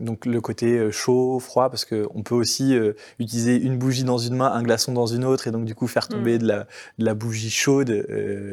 donc 0.00 0.26
le 0.26 0.40
côté 0.40 0.78
euh, 0.78 0.90
chaud, 0.90 1.38
froid, 1.40 1.70
parce 1.70 1.84
qu'on 1.86 2.22
peut 2.22 2.34
aussi 2.34 2.76
euh, 2.76 2.92
utiliser 3.18 3.56
une 3.56 3.78
bougie 3.78 4.04
dans 4.04 4.18
une 4.18 4.36
main, 4.36 4.52
un 4.52 4.62
glaçon 4.62 4.92
dans 4.92 5.06
une 5.06 5.24
autre, 5.24 5.48
et 5.48 5.50
donc 5.50 5.64
du 5.64 5.74
coup 5.74 5.86
faire 5.86 6.08
tomber 6.08 6.34
Mm. 6.34 6.38
de, 6.42 6.46
la, 6.46 6.58
de 6.98 7.04
la 7.04 7.14
bougie 7.14 7.50
chaude, 7.50 7.90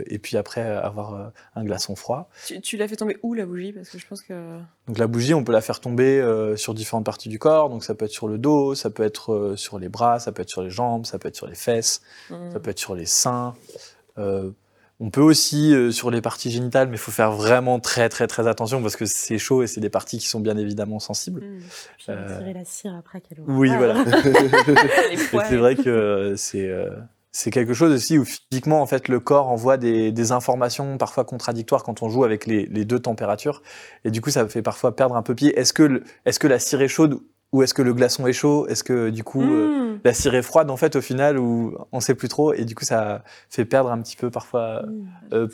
et 0.07 0.19
puis 0.19 0.37
après 0.37 0.61
avoir 0.61 1.31
un 1.55 1.63
glaçon 1.65 1.95
froid. 1.95 2.29
Tu, 2.47 2.61
tu 2.61 2.77
l'as 2.77 2.87
fait 2.87 2.95
tomber 2.95 3.17
où 3.23 3.33
la 3.33 3.45
bougie? 3.45 3.73
Parce 3.73 3.89
que 3.89 3.97
je 3.97 4.07
pense 4.07 4.21
que. 4.21 4.57
Donc 4.87 4.97
la 4.97 5.07
bougie, 5.07 5.33
on 5.33 5.43
peut 5.43 5.51
la 5.51 5.61
faire 5.61 5.79
tomber 5.81 6.19
euh, 6.21 6.55
sur 6.55 6.73
différentes 6.73 7.05
parties 7.05 7.29
du 7.29 7.37
corps, 7.39 7.69
donc 7.69 7.83
ça 7.83 7.93
peut 7.93 8.05
être 8.05 8.11
sur 8.11 8.27
le 8.27 8.37
dos, 8.37 8.75
ça 8.75 8.89
peut 8.89 9.03
être 9.03 9.33
euh, 9.33 9.55
sur 9.55 9.77
les 9.77 9.89
bras, 9.89 10.19
ça 10.19 10.31
peut 10.31 10.41
être 10.41 10.49
sur 10.49 10.61
les 10.61 10.69
jambes, 10.69 11.05
ça 11.05 11.19
peut 11.19 11.27
être 11.27 11.35
sur 11.35 11.47
les 11.47 11.55
fesses, 11.55 12.01
Hmm. 12.29 12.51
ça 12.53 12.59
peut 12.59 12.69
être 12.69 12.79
sur 12.79 12.95
les 12.95 13.05
seins. 13.05 13.55
Euh, 14.17 14.51
on 15.01 15.09
peut 15.09 15.21
aussi 15.21 15.73
euh, 15.73 15.91
sur 15.91 16.11
les 16.11 16.21
parties 16.21 16.51
génitales, 16.51 16.87
mais 16.89 16.95
il 16.95 16.99
faut 16.99 17.11
faire 17.11 17.31
vraiment 17.31 17.79
très 17.79 18.09
très 18.09 18.27
très 18.27 18.47
attention 18.47 18.81
parce 18.81 18.95
que 18.95 19.05
c'est 19.05 19.37
chaud 19.37 19.63
et 19.63 19.67
c'est 19.67 19.79
des 19.81 19.89
parties 19.89 20.17
qui 20.19 20.27
sont 20.27 20.39
bien 20.41 20.57
évidemment 20.57 20.99
sensibles. 20.99 21.41
Hmm. 21.41 21.59
Puis 21.97 22.05
on 22.09 22.13
va 22.13 22.19
Euh, 22.19 22.37
tirer 22.39 22.53
la 22.53 22.65
cire 22.65 22.95
après 22.97 23.21
qu'elle 23.21 23.39
Oui, 23.47 23.69
voilà. 23.77 24.03
Poils. 25.31 25.45
c'est 25.49 25.57
vrai 25.57 25.75
que 25.75 25.89
euh, 25.89 26.35
c'est 26.35 26.67
euh, 26.69 26.89
c'est 27.31 27.51
quelque 27.51 27.73
chose 27.75 27.93
aussi 27.93 28.17
où 28.17 28.25
physiquement 28.25 28.81
en 28.81 28.85
fait 28.87 29.07
le 29.07 29.19
corps 29.19 29.49
envoie 29.49 29.77
des, 29.77 30.11
des 30.11 30.31
informations 30.31 30.97
parfois 30.97 31.23
contradictoires 31.25 31.83
quand 31.83 32.01
on 32.01 32.09
joue 32.09 32.23
avec 32.23 32.45
les, 32.47 32.65
les 32.65 32.85
deux 32.85 32.99
températures 32.99 33.61
et 34.03 34.09
du 34.11 34.19
coup 34.19 34.31
ça 34.31 34.47
fait 34.47 34.63
parfois 34.63 34.95
perdre 34.95 35.15
un 35.15 35.21
peu 35.21 35.35
pied. 35.35 35.57
Est-ce 35.57 35.71
que 35.71 35.83
le- 35.83 36.03
est-ce 36.25 36.39
que 36.39 36.47
la 36.47 36.57
cire 36.59 36.81
est 36.81 36.87
chaude 36.87 37.19
ou 37.51 37.63
est-ce 37.63 37.73
que 37.73 37.81
le 37.81 37.93
glaçon 37.93 38.27
est 38.27 38.33
chaud? 38.33 38.67
Est-ce 38.67 38.83
que 38.83 39.09
du 39.09 39.23
coup 39.23 39.41
euh, 39.41 39.85
Hmm. 39.95 39.99
la 40.03 40.13
cire 40.13 40.35
est 40.35 40.41
froide 40.43 40.69
en 40.69 40.77
fait 40.77 40.95
au 40.95 41.01
final 41.01 41.37
ou 41.39 41.75
on 41.91 41.99
sait 41.99 42.15
plus 42.15 42.27
trop 42.29 42.53
et 42.53 42.63
du 42.63 42.75
coup 42.75 42.85
ça 42.85 43.23
fait 43.49 43.65
perdre 43.65 43.91
un 43.91 43.99
petit 44.01 44.15
peu 44.15 44.29
parfois 44.29 44.83
Mm. 44.85 45.07
euh, 45.33 45.47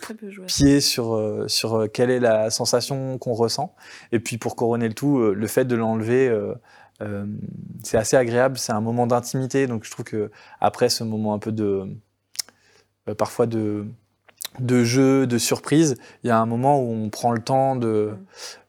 pied 0.45 0.81
sur 0.81 1.15
euh, 1.15 1.47
sur 1.47 1.87
quelle 1.91 2.11
est 2.11 2.19
la 2.19 2.49
sensation 2.51 3.17
qu'on 3.17 3.33
ressent 3.33 3.73
et 4.11 4.19
puis 4.19 4.37
pour 4.37 4.55
couronner 4.55 4.87
le 4.87 4.93
tout 4.93 5.19
le 5.19 5.47
fait 5.47 5.65
de 5.65 5.75
l'enlever 5.75 6.27
euh, 6.29 7.25
c'est 7.83 7.97
assez 7.97 8.15
agréable 8.17 8.57
c'est 8.57 8.71
un 8.73 8.81
moment 8.81 9.07
d'intimité 9.07 9.65
donc 9.67 9.83
je 9.85 9.91
trouve 9.91 10.05
que 10.05 10.31
après 10.61 10.89
ce 10.89 11.03
moment 11.03 11.33
un 11.33 11.39
peu 11.39 11.51
de 11.51 11.87
parfois 13.17 13.45
de 13.47 13.85
de 14.59 14.83
jeu, 14.83 15.27
de 15.27 15.37
surprise, 15.37 15.95
il 16.23 16.27
y 16.27 16.31
a 16.31 16.39
un 16.39 16.45
moment 16.45 16.79
où 16.79 16.91
on 16.91 17.09
prend 17.09 17.31
le 17.31 17.41
temps 17.41 17.75
de, 17.75 18.13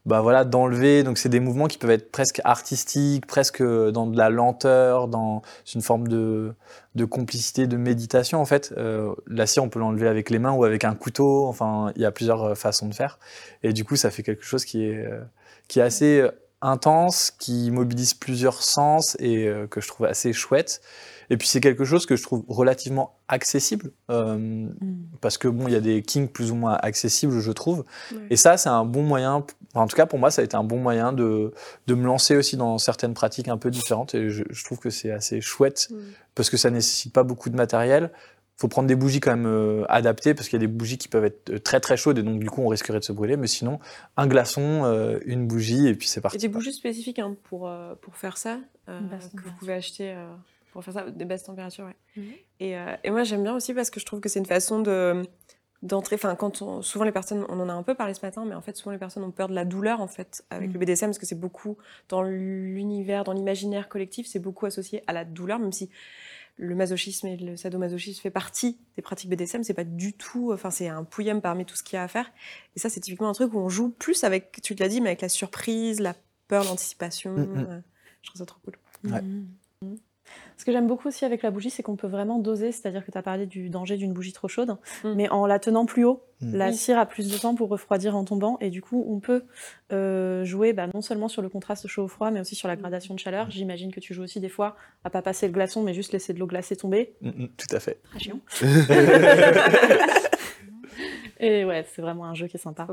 bah 0.05 0.21
voilà, 0.21 0.45
d'enlever. 0.45 1.03
Donc 1.03 1.17
c'est 1.17 1.29
des 1.29 1.39
mouvements 1.39 1.67
qui 1.67 1.77
peuvent 1.77 1.91
être 1.91 2.11
presque 2.11 2.41
artistiques, 2.43 3.25
presque 3.25 3.61
dans 3.61 4.07
de 4.07 4.17
la 4.17 4.29
lenteur, 4.29 5.07
dans 5.07 5.41
une 5.75 5.81
forme 5.81 6.07
de, 6.07 6.53
de 6.95 7.05
complicité, 7.05 7.67
de 7.67 7.77
méditation 7.77 8.39
en 8.39 8.45
fait. 8.45 8.73
Euh, 8.77 9.13
la 9.27 9.45
cire, 9.45 9.63
on 9.63 9.69
peut 9.69 9.79
l'enlever 9.79 10.07
avec 10.07 10.29
les 10.29 10.39
mains 10.39 10.53
ou 10.53 10.63
avec 10.63 10.83
un 10.85 10.95
couteau. 10.95 11.45
Enfin, 11.47 11.91
il 11.95 12.01
y 12.01 12.05
a 12.05 12.11
plusieurs 12.11 12.43
euh, 12.43 12.55
façons 12.55 12.87
de 12.87 12.95
faire. 12.95 13.19
Et 13.63 13.73
du 13.73 13.83
coup, 13.83 13.95
ça 13.95 14.09
fait 14.09 14.23
quelque 14.23 14.45
chose 14.45 14.65
qui 14.65 14.85
est, 14.85 15.05
euh, 15.05 15.21
qui 15.67 15.79
est 15.79 15.83
assez 15.83 16.21
euh, 16.21 16.31
intense, 16.61 17.31
qui 17.31 17.69
mobilise 17.69 18.13
plusieurs 18.13 18.63
sens 18.63 19.15
et 19.19 19.47
que 19.69 19.79
je 19.79 19.87
trouve 19.87 20.07
assez 20.07 20.33
chouette. 20.33 20.81
Et 21.29 21.37
puis 21.37 21.47
c'est 21.47 21.59
quelque 21.61 21.83
chose 21.85 22.05
que 22.05 22.15
je 22.15 22.23
trouve 22.23 22.43
relativement 22.47 23.17
accessible, 23.27 23.91
euh, 24.09 24.37
Mm. 24.37 24.71
parce 25.21 25.37
que 25.37 25.47
bon, 25.47 25.67
il 25.67 25.73
y 25.73 25.75
a 25.75 25.81
des 25.81 26.01
kings 26.01 26.29
plus 26.29 26.51
ou 26.51 26.55
moins 26.55 26.73
accessibles, 26.81 27.39
je 27.39 27.51
trouve. 27.51 27.83
Ouais. 28.11 28.19
Et 28.29 28.35
ça, 28.37 28.55
c'est 28.57 28.69
un 28.69 28.85
bon 28.85 29.03
moyen, 29.03 29.33
enfin, 29.73 29.83
en 29.83 29.87
tout 29.87 29.95
cas 29.97 30.05
pour 30.05 30.19
moi, 30.19 30.31
ça 30.31 30.41
a 30.41 30.45
été 30.45 30.55
un 30.55 30.63
bon 30.63 30.77
moyen 30.79 31.11
de, 31.13 31.53
de 31.87 31.93
me 31.95 32.05
lancer 32.05 32.35
aussi 32.37 32.55
dans 32.57 32.77
certaines 32.77 33.13
pratiques 33.13 33.49
un 33.49 33.57
peu 33.57 33.69
différentes. 33.71 34.15
Et 34.15 34.29
je, 34.29 34.43
je 34.49 34.63
trouve 34.63 34.79
que 34.79 34.89
c'est 34.89 35.11
assez 35.11 35.41
chouette, 35.41 35.89
Mm. 35.91 35.95
parce 36.35 36.49
que 36.49 36.57
ça 36.57 36.69
nécessite 36.69 37.11
pas 37.13 37.23
beaucoup 37.23 37.49
de 37.49 37.55
matériel. 37.55 38.11
faut 38.59 38.67
prendre 38.69 38.87
des 38.87 38.95
bougies 38.95 39.19
quand 39.19 39.35
même 39.37 39.45
euh, 39.45 39.83
adaptées, 39.87 40.33
parce 40.33 40.49
qu'il 40.49 40.59
y 40.59 40.63
a 40.63 40.65
des 40.67 40.73
bougies 40.73 40.97
qui 40.97 41.07
peuvent 41.09 41.25
être 41.25 41.51
euh, 41.51 41.59
très 41.59 41.79
très 41.79 41.95
chaudes, 41.95 42.17
et 42.17 42.23
donc 42.23 42.39
du 42.39 42.49
coup 42.49 42.63
on 42.63 42.69
risquerait 42.69 42.97
de 42.99 43.03
se 43.03 43.11
brûler. 43.11 43.37
Mais 43.37 43.45
sinon, 43.45 43.77
un 44.15 44.25
glaçon, 44.25 44.81
euh, 44.85 45.19
une 45.27 45.45
bougie, 45.45 45.87
et 45.87 45.93
puis 45.93 46.07
c'est 46.07 46.21
Et 46.21 46.23
parti. 46.23 46.37
des 46.39 46.47
bougies 46.47 46.73
spécifiques 46.73 47.19
hein, 47.19 47.35
pour, 47.43 47.67
euh, 47.67 47.93
pour 48.01 48.15
faire 48.17 48.35
ça, 48.37 48.57
euh, 48.89 48.99
que 49.35 49.43
vous 49.43 49.51
pouvez 49.59 49.73
acheter 49.73 50.11
euh, 50.13 50.25
pour 50.77 50.83
faire 50.83 50.93
ça, 50.93 51.09
des 51.09 51.25
basses 51.25 51.41
températures. 51.43 51.85
Ouais. 51.85 51.95
Mhm. 52.17 52.31
Et, 52.59 52.77
euh, 52.77 52.95
et 53.03 53.09
moi 53.09 53.23
j'aime 53.23 53.41
bien 53.41 53.55
aussi 53.55 53.73
parce 53.73 53.89
que 53.89 53.99
je 53.99 54.05
trouve 54.05 54.19
que 54.19 54.29
c'est 54.29 54.37
une 54.37 54.45
façon 54.45 54.79
de 54.79 55.23
d'entrer. 55.81 56.15
Enfin, 56.17 56.35
quand 56.35 56.61
on, 56.61 56.83
souvent 56.83 57.03
les 57.03 57.11
personnes, 57.11 57.45
on 57.49 57.59
en 57.59 57.67
a 57.67 57.73
un 57.73 57.81
peu 57.81 57.95
parlé 57.95 58.13
ce 58.13 58.23
matin, 58.23 58.45
mais 58.45 58.53
en 58.53 58.61
fait 58.61 58.75
souvent 58.77 58.91
les 58.91 58.99
personnes 58.99 59.23
ont 59.23 59.31
peur 59.31 59.47
de 59.49 59.55
la 59.55 59.65
douleur 59.65 60.01
en 60.01 60.07
fait 60.07 60.45
avec 60.51 60.67
Mhm. 60.67 60.73
le 60.73 60.79
BDSM 60.79 61.09
parce 61.09 61.17
que 61.17 61.25
c'est 61.25 61.39
beaucoup 61.39 61.77
dans 62.09 62.21
l'univers, 62.21 63.23
dans 63.23 63.33
l'imaginaire 63.33 63.89
collectif, 63.89 64.27
c'est 64.27 64.37
beaucoup 64.37 64.67
associé 64.67 65.03
à 65.07 65.13
la 65.13 65.25
douleur, 65.25 65.57
même 65.57 65.71
si 65.71 65.89
le 66.57 66.75
masochisme 66.75 67.25
et 67.25 67.37
le 67.37 67.57
sadomasochisme 67.57 68.21
fait 68.21 68.29
partie 68.29 68.77
des 68.95 69.01
pratiques 69.01 69.31
BDSM, 69.31 69.63
c'est 69.63 69.73
pas 69.73 69.83
du 69.83 70.13
tout, 70.13 70.51
enfin 70.53 70.69
c'est 70.69 70.89
un 70.89 71.03
pouillem 71.03 71.41
parmi 71.41 71.65
tout 71.65 71.75
ce 71.75 71.81
qu'il 71.81 71.95
y 71.95 71.99
a 71.99 72.03
à 72.03 72.07
faire. 72.07 72.31
Et 72.75 72.79
ça 72.79 72.89
c'est 72.89 72.99
typiquement 72.99 73.29
un 73.29 73.33
truc 73.33 73.51
où 73.55 73.57
on 73.57 73.69
joue 73.69 73.89
plus 73.89 74.23
avec, 74.23 74.59
tu 74.61 74.75
te 74.75 74.83
l'as 74.83 74.89
dit, 74.89 75.01
mais 75.01 75.09
avec 75.09 75.21
la 75.21 75.29
surprise, 75.29 75.99
la 75.99 76.13
peur, 76.47 76.63
l'anticipation. 76.65 77.31
Mm, 77.31 77.41
mm. 77.41 77.67
euh, 77.69 77.79
je 78.21 78.29
trouve 78.29 78.39
ça 78.39 78.45
trop 78.45 78.59
cool. 78.63 78.77
Ouais. 79.11 79.21
Mhm. 79.21 79.97
Ce 80.57 80.65
que 80.65 80.71
j'aime 80.71 80.87
beaucoup 80.87 81.07
aussi 81.09 81.23
avec 81.23 81.43
la 81.43 81.51
bougie, 81.51 81.69
c'est 81.69 81.83
qu'on 81.83 81.95
peut 81.95 82.07
vraiment 82.07 82.39
doser, 82.39 82.71
c'est-à-dire 82.71 83.05
que 83.05 83.11
tu 83.11 83.17
as 83.17 83.21
parlé 83.21 83.45
du 83.45 83.69
danger 83.69 83.95
d'une 83.95 84.11
bougie 84.11 84.33
trop 84.33 84.47
chaude, 84.47 84.75
Mm. 85.03 85.13
mais 85.15 85.29
en 85.29 85.45
la 85.45 85.59
tenant 85.59 85.85
plus 85.85 86.03
haut, 86.03 86.23
Mm. 86.41 86.55
la 86.55 86.67
Oui. 86.69 86.75
cire 86.75 86.97
a 86.97 87.05
plus 87.05 87.31
de 87.31 87.37
temps 87.37 87.53
pour 87.55 87.69
refroidir 87.69 88.15
en 88.15 88.23
tombant, 88.25 88.57
et 88.59 88.71
du 88.71 88.81
coup, 88.81 89.05
on 89.07 89.19
peut 89.19 89.43
euh, 89.91 90.43
jouer 90.45 90.73
bah, 90.73 90.87
non 90.91 91.01
seulement 91.01 91.27
sur 91.27 91.43
le 91.43 91.49
contraste 91.49 91.87
chaud-froid, 91.87 92.31
mais 92.31 92.39
aussi 92.39 92.55
sur 92.55 92.67
la 92.67 92.75
gradation 92.75 93.13
de 93.13 93.19
chaleur. 93.19 93.51
J'imagine 93.51 93.91
que 93.93 93.99
tu 93.99 94.15
joues 94.15 94.23
aussi 94.23 94.39
des 94.39 94.49
fois 94.49 94.75
à 95.03 95.11
pas 95.11 95.21
passer 95.21 95.45
le 95.47 95.53
glaçon, 95.53 95.83
mais 95.83 95.93
juste 95.93 96.11
laisser 96.11 96.33
de 96.33 96.39
l'eau 96.39 96.47
glacée 96.47 96.75
tomber. 96.75 97.13
Mm, 97.21 97.29
mm, 97.29 97.47
tout 97.55 97.75
à 97.75 97.79
fait. 97.79 97.99
Très 98.09 98.19
chiant. 98.19 98.39
et 101.39 101.65
ouais, 101.65 101.85
c'est 101.93 102.01
vraiment 102.01 102.25
un 102.25 102.33
jeu 102.33 102.47
qui 102.47 102.57
est 102.57 102.59
sympa. 102.59 102.87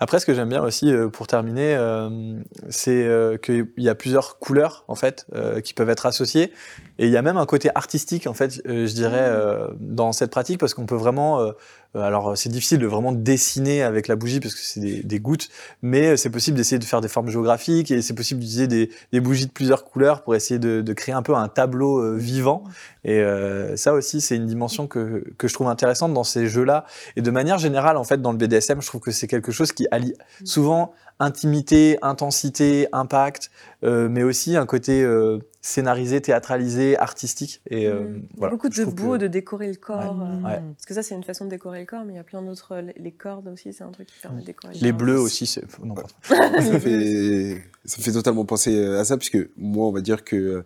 Après, 0.00 0.18
ce 0.18 0.26
que 0.26 0.34
j'aime 0.34 0.48
bien 0.48 0.62
aussi, 0.62 0.92
euh, 0.92 1.08
pour 1.08 1.26
terminer, 1.26 1.76
euh, 1.76 2.40
c'est 2.68 3.04
euh, 3.04 3.36
qu'il 3.36 3.66
y 3.76 3.88
a 3.88 3.94
plusieurs 3.94 4.38
couleurs 4.38 4.84
en 4.88 4.94
fait 4.94 5.26
qui 5.62 5.74
peuvent 5.74 5.90
être 5.90 6.06
associées, 6.06 6.52
et 6.98 7.06
il 7.06 7.10
y 7.10 7.16
a 7.16 7.22
même 7.22 7.36
un 7.36 7.46
côté 7.46 7.70
artistique 7.74 8.26
en 8.26 8.34
fait, 8.34 8.60
je 8.66 8.92
dirais, 8.92 9.18
euh, 9.20 9.68
dans 9.78 10.12
cette 10.12 10.30
pratique, 10.30 10.58
parce 10.58 10.74
qu'on 10.74 10.86
peut 10.86 10.94
vraiment, 10.96 11.52
alors 11.94 12.36
c'est 12.36 12.48
difficile 12.48 12.78
de 12.78 12.86
vraiment 12.86 13.12
dessiner 13.12 13.82
avec 13.82 14.08
la 14.08 14.16
bougie 14.16 14.40
parce 14.40 14.54
que 14.54 14.60
c'est 14.60 14.80
des, 14.80 15.02
des 15.02 15.20
gouttes, 15.20 15.48
mais 15.82 16.16
c'est 16.16 16.30
possible 16.30 16.56
d'essayer 16.56 16.78
de 16.78 16.84
faire 16.84 17.00
des 17.00 17.08
formes 17.08 17.28
géographiques 17.28 17.90
et 17.90 18.02
c'est 18.02 18.14
possible 18.14 18.40
d'utiliser 18.40 18.66
des, 18.66 18.90
des 19.12 19.20
bougies 19.20 19.46
de 19.46 19.52
plusieurs 19.52 19.84
couleurs 19.84 20.22
pour 20.22 20.34
essayer 20.34 20.58
de, 20.58 20.80
de 20.80 20.92
créer 20.92 21.14
un 21.14 21.22
peu 21.22 21.34
un 21.34 21.48
tableau 21.48 21.98
euh, 21.98 22.16
vivant. 22.16 22.64
Et 23.04 23.20
euh, 23.20 23.76
ça 23.76 23.92
aussi, 23.92 24.20
c'est 24.20 24.36
une 24.36 24.46
dimension 24.46 24.86
que, 24.86 25.24
que 25.36 25.48
je 25.48 25.54
trouve 25.54 25.68
intéressante 25.68 26.14
dans 26.14 26.24
ces 26.24 26.48
jeux-là. 26.48 26.86
Et 27.16 27.22
de 27.22 27.30
manière 27.30 27.58
générale, 27.58 27.96
en 27.96 28.04
fait, 28.04 28.20
dans 28.20 28.32
le 28.32 28.38
BDSM, 28.38 28.80
je 28.80 28.86
trouve 28.86 29.00
que 29.00 29.10
c'est 29.10 29.26
quelque 29.26 29.52
chose 29.52 29.72
qui 29.72 29.86
allie 29.90 30.14
souvent 30.44 30.94
intimité, 31.20 31.96
intensité, 32.02 32.88
impact, 32.92 33.50
euh, 33.84 34.08
mais 34.08 34.22
aussi 34.22 34.56
un 34.56 34.66
côté 34.66 35.02
euh, 35.02 35.38
scénarisé, 35.60 36.20
théâtralisé, 36.20 36.98
artistique. 36.98 37.62
Et 37.70 37.86
euh, 37.86 38.00
Mm. 38.00 38.22
voilà. 38.36 38.52
Beaucoup 38.52 38.68
de 38.68 38.84
beau, 38.84 39.12
que- 39.12 39.18
de 39.18 39.26
décorer 39.28 39.68
le 39.68 39.76
corps. 39.76 40.20
euh, 40.20 40.46
Ouais. 40.46 40.60
Parce 40.76 40.86
que 40.86 40.94
ça, 40.94 41.02
c'est 41.02 41.14
une 41.14 41.24
façon 41.24 41.44
de 41.46 41.50
décorer 41.50 41.80
le 41.80 41.86
corps, 41.86 42.04
mais 42.04 42.12
il 42.14 42.16
y 42.16 42.20
a 42.20 42.24
plein 42.24 42.42
d'autres. 42.42 42.76
les- 42.80 42.92
Les 43.02 43.12
cordes 43.12 43.48
aussi, 43.48 43.72
c'est 43.72 43.84
un 43.84 43.90
truc 43.90 44.08
qui 44.08 44.14
permet 44.20 44.40
de 44.40 44.46
décorer. 44.46 44.74
le 44.74 44.80
Les 44.80 44.90
corps. 44.90 44.98
bleus 44.98 45.20
aussi, 45.20 45.46
c'est. 45.46 45.62
Non, 45.84 45.94
ça 46.22 46.72
me 46.72 46.78
fait, 46.78 47.62
ça 47.84 47.96
me 47.98 48.02
fait 48.02 48.12
totalement 48.12 48.44
penser 48.44 48.84
à 48.84 49.04
ça, 49.04 49.16
puisque 49.16 49.38
moi, 49.56 49.86
on 49.86 49.92
va 49.92 50.00
dire 50.00 50.24
que 50.24 50.36
euh, 50.36 50.64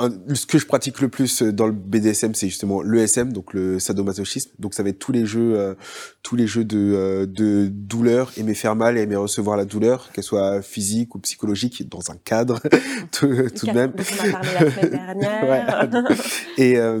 un- 0.00 0.10
ce 0.34 0.46
que 0.46 0.58
je 0.58 0.66
pratique 0.66 1.00
le 1.00 1.08
plus 1.08 1.42
euh, 1.42 1.52
dans 1.52 1.66
le 1.66 1.72
BDSM, 1.72 2.34
c'est 2.34 2.48
justement 2.48 2.82
l'ESM, 2.82 3.32
donc 3.32 3.52
le 3.52 3.78
sadomasochisme. 3.78 4.50
Donc 4.58 4.74
ça 4.74 4.82
va 4.82 4.90
être 4.90 4.98
tous 4.98 5.12
les 5.12 5.26
jeux, 5.26 5.58
euh, 5.58 5.74
tous 6.22 6.36
les 6.36 6.46
jeux 6.46 6.64
de, 6.64 6.78
euh, 6.78 7.26
de 7.26 7.66
douleur, 7.70 8.30
aimer 8.36 8.54
faire 8.54 8.76
mal 8.76 8.96
et 8.96 9.02
aimer 9.02 9.16
recevoir 9.16 9.56
la 9.56 9.64
douleur, 9.64 10.10
qu'elle 10.12 10.24
soit 10.24 10.62
physique 10.62 11.14
ou 11.14 11.18
psychologique, 11.18 11.88
dans 11.88 12.10
un 12.10 12.16
cadre 12.24 12.60
tout, 13.12 13.28
tout 13.56 13.66
de 13.66 13.72
même. 13.72 13.92
on 13.96 14.28
a 14.28 14.30
parlé 14.32 14.48
la 14.60 14.70
semaine 14.70 14.90
dernière. 14.90 15.88
Ouais. 15.98 16.16
Et, 16.58 16.76
euh, 16.78 17.00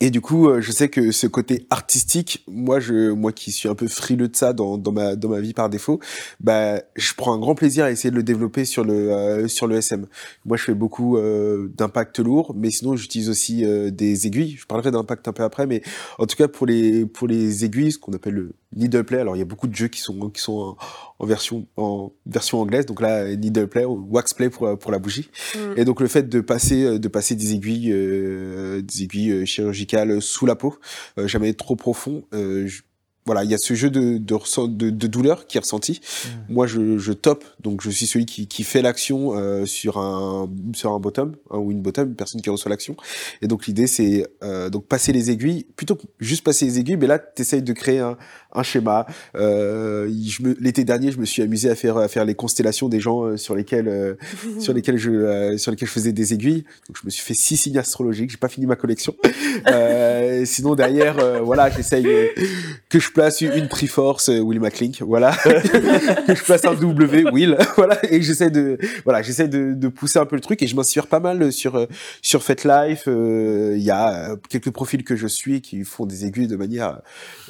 et 0.00 0.10
du 0.10 0.20
coup, 0.20 0.48
euh, 0.48 0.60
je 0.60 0.72
sais 0.72 0.88
que 0.88 1.12
ce 1.12 1.26
côté 1.26 1.66
artistique, 1.70 2.44
moi, 2.48 2.80
je, 2.80 3.10
moi 3.10 3.32
qui 3.32 3.52
suis 3.52 3.68
un 3.68 3.74
peu 3.74 3.88
frileux 3.88 4.28
de 4.28 4.36
ça 4.36 4.52
dans, 4.52 4.78
dans 4.78 4.92
ma 4.92 5.16
dans 5.16 5.28
ma 5.28 5.40
vie 5.40 5.54
par 5.54 5.68
défaut, 5.68 6.00
bah, 6.40 6.80
je 6.96 7.14
prends 7.14 7.32
un 7.32 7.38
grand 7.38 7.54
plaisir 7.54 7.84
à 7.84 7.90
essayer 7.90 8.10
de 8.10 8.16
le 8.16 8.22
développer 8.22 8.64
sur 8.64 8.84
le 8.84 9.12
euh, 9.12 9.48
sur 9.48 9.66
le 9.66 9.76
SM. 9.76 10.06
Moi, 10.44 10.56
je 10.56 10.64
fais 10.64 10.74
beaucoup 10.74 11.16
euh, 11.16 11.72
d'impact 11.76 12.18
lourd, 12.18 12.54
mais 12.56 12.70
sinon, 12.70 12.96
j'utilise 12.96 13.28
aussi 13.28 13.64
euh, 13.64 13.90
des 13.90 14.26
aiguilles. 14.26 14.56
Je 14.58 14.66
parlerai 14.66 14.90
d'impact 14.90 15.28
un 15.28 15.32
peu 15.32 15.42
après, 15.42 15.66
mais 15.66 15.82
en 16.18 16.26
tout 16.26 16.36
cas 16.36 16.48
pour 16.48 16.66
les 16.66 17.06
pour 17.06 17.28
les 17.28 17.64
aiguilles, 17.64 17.92
ce 17.92 17.98
qu'on 17.98 18.12
appelle 18.12 18.34
le 18.34 18.52
needle 18.76 19.04
play. 19.04 19.18
Alors, 19.18 19.36
il 19.36 19.38
y 19.38 19.42
a 19.42 19.46
beaucoup 19.46 19.68
de 19.68 19.74
jeux 19.74 19.88
qui 19.88 20.00
sont 20.00 20.30
qui 20.30 20.42
sont 20.42 20.76
en, 21.18 21.26
version 21.26 21.66
en 21.76 22.12
version 22.26 22.60
anglaise. 22.60 22.86
Donc 22.86 23.00
là, 23.00 23.24
needle 23.36 23.66
play 23.68 23.84
ou 23.84 24.06
wax 24.10 24.34
play 24.34 24.50
pour 24.50 24.78
pour 24.78 24.90
la 24.92 24.98
bougie. 24.98 25.30
Mm. 25.54 25.58
Et 25.78 25.84
donc 25.84 26.00
le 26.00 26.08
fait 26.08 26.28
de 26.28 26.40
passer 26.40 26.98
de 26.98 27.08
passer 27.08 27.34
des 27.34 27.52
aiguilles 27.54 27.92
euh, 27.92 28.82
des 28.82 29.02
aiguilles 29.04 29.32
euh, 29.32 29.44
chirurgicales 29.44 30.20
sous 30.22 30.46
la 30.46 30.56
peau, 30.56 30.76
euh, 31.18 31.26
jamais 31.26 31.52
trop 31.54 31.76
profond. 31.76 32.24
euh, 32.34 32.66
je- 32.66 32.82
voilà, 33.26 33.42
il 33.42 33.50
y 33.50 33.54
a 33.54 33.58
ce 33.58 33.72
jeu 33.72 33.88
de 33.88 34.18
de, 34.18 34.34
ressent- 34.34 34.68
de, 34.68 34.90
de 34.90 35.06
douleur 35.06 35.46
qui 35.46 35.56
est 35.56 35.60
ressenti. 35.60 36.02
Moi, 36.50 36.66
je, 36.66 36.98
je 36.98 37.12
top, 37.14 37.42
donc 37.58 37.80
je 37.82 37.88
suis 37.88 38.06
celui 38.06 38.26
qui, 38.26 38.46
qui 38.48 38.64
fait 38.64 38.82
l'action 38.82 39.34
euh, 39.34 39.64
sur 39.64 39.96
un 39.96 40.46
sur 40.74 40.92
un 40.92 41.00
bottom 41.00 41.34
hein, 41.50 41.56
ou 41.56 41.70
une 41.72 41.80
bottom, 41.80 42.08
une 42.10 42.16
personne 42.16 42.42
qui 42.42 42.50
reçoit 42.50 42.68
l'action. 42.68 42.96
Et 43.40 43.46
donc 43.48 43.66
l'idée 43.66 43.86
c'est 43.86 44.26
euh, 44.42 44.68
donc 44.68 44.84
passer 44.88 45.12
les 45.12 45.30
aiguilles, 45.30 45.64
plutôt 45.74 45.94
que 45.96 46.02
juste 46.20 46.44
passer 46.44 46.66
les 46.66 46.78
aiguilles, 46.78 46.98
mais 46.98 47.06
là 47.06 47.18
tu 47.18 47.40
essayes 47.40 47.62
de 47.62 47.72
créer 47.72 48.00
un, 48.00 48.18
un 48.54 48.62
schéma. 48.62 49.06
Euh, 49.36 50.08
L'été 50.60 50.84
dernier, 50.84 51.12
je 51.12 51.18
me 51.18 51.24
suis 51.24 51.42
amusé 51.42 51.68
à 51.70 51.74
faire 51.74 51.96
à 51.96 52.08
faire 52.08 52.24
les 52.24 52.34
constellations 52.34 52.88
des 52.88 53.00
gens 53.00 53.22
euh, 53.24 53.36
sur 53.36 53.54
lesquels 53.54 53.88
euh, 53.88 54.14
sur 54.58 54.72
lesquels 54.72 54.96
je 54.98 55.10
euh, 55.10 55.58
sur 55.58 55.70
lesquels 55.70 55.88
je 55.88 55.92
faisais 55.92 56.12
des 56.12 56.32
aiguilles. 56.34 56.64
Donc 56.88 56.96
je 57.00 57.02
me 57.04 57.10
suis 57.10 57.22
fait 57.22 57.34
six 57.34 57.56
signes 57.56 57.78
astrologiques. 57.78 58.30
J'ai 58.30 58.36
pas 58.36 58.48
fini 58.48 58.66
ma 58.66 58.76
collection. 58.76 59.14
Euh, 59.66 60.44
sinon 60.44 60.74
derrière, 60.74 61.18
euh, 61.20 61.40
voilà, 61.40 61.70
j'essaye 61.70 62.06
euh, 62.06 62.26
que 62.88 62.98
je 62.98 63.10
place 63.12 63.40
une, 63.40 63.68
Triforce 63.68 64.28
euh, 64.28 64.40
Will 64.40 64.60
McClink, 64.60 65.00
voilà, 65.00 65.30
que 66.26 66.34
je 66.34 66.42
place 66.42 66.64
un 66.64 66.74
W 66.74 67.30
Will, 67.32 67.56
voilà, 67.76 67.98
et 68.12 68.20
j'essaie 68.20 68.50
de 68.50 68.76
voilà, 69.04 69.22
j'essaie 69.22 69.46
de, 69.48 69.72
de 69.74 69.88
pousser 69.88 70.18
un 70.18 70.26
peu 70.26 70.34
le 70.36 70.42
truc 70.42 70.60
et 70.62 70.66
je 70.66 70.74
m'inspire 70.74 71.06
pas 71.06 71.20
mal 71.20 71.52
sur 71.52 71.76
euh, 71.76 71.86
sur 72.20 72.42
FetLife. 72.42 73.04
euh, 73.06 73.74
Il 73.76 73.82
y 73.82 73.90
a 73.90 74.32
euh, 74.32 74.36
quelques 74.48 74.70
profils 74.70 75.04
que 75.04 75.14
je 75.16 75.26
suis 75.28 75.60
qui 75.60 75.84
font 75.84 76.04
des 76.04 76.26
aiguilles 76.26 76.48
de 76.48 76.56
manière 76.56 77.00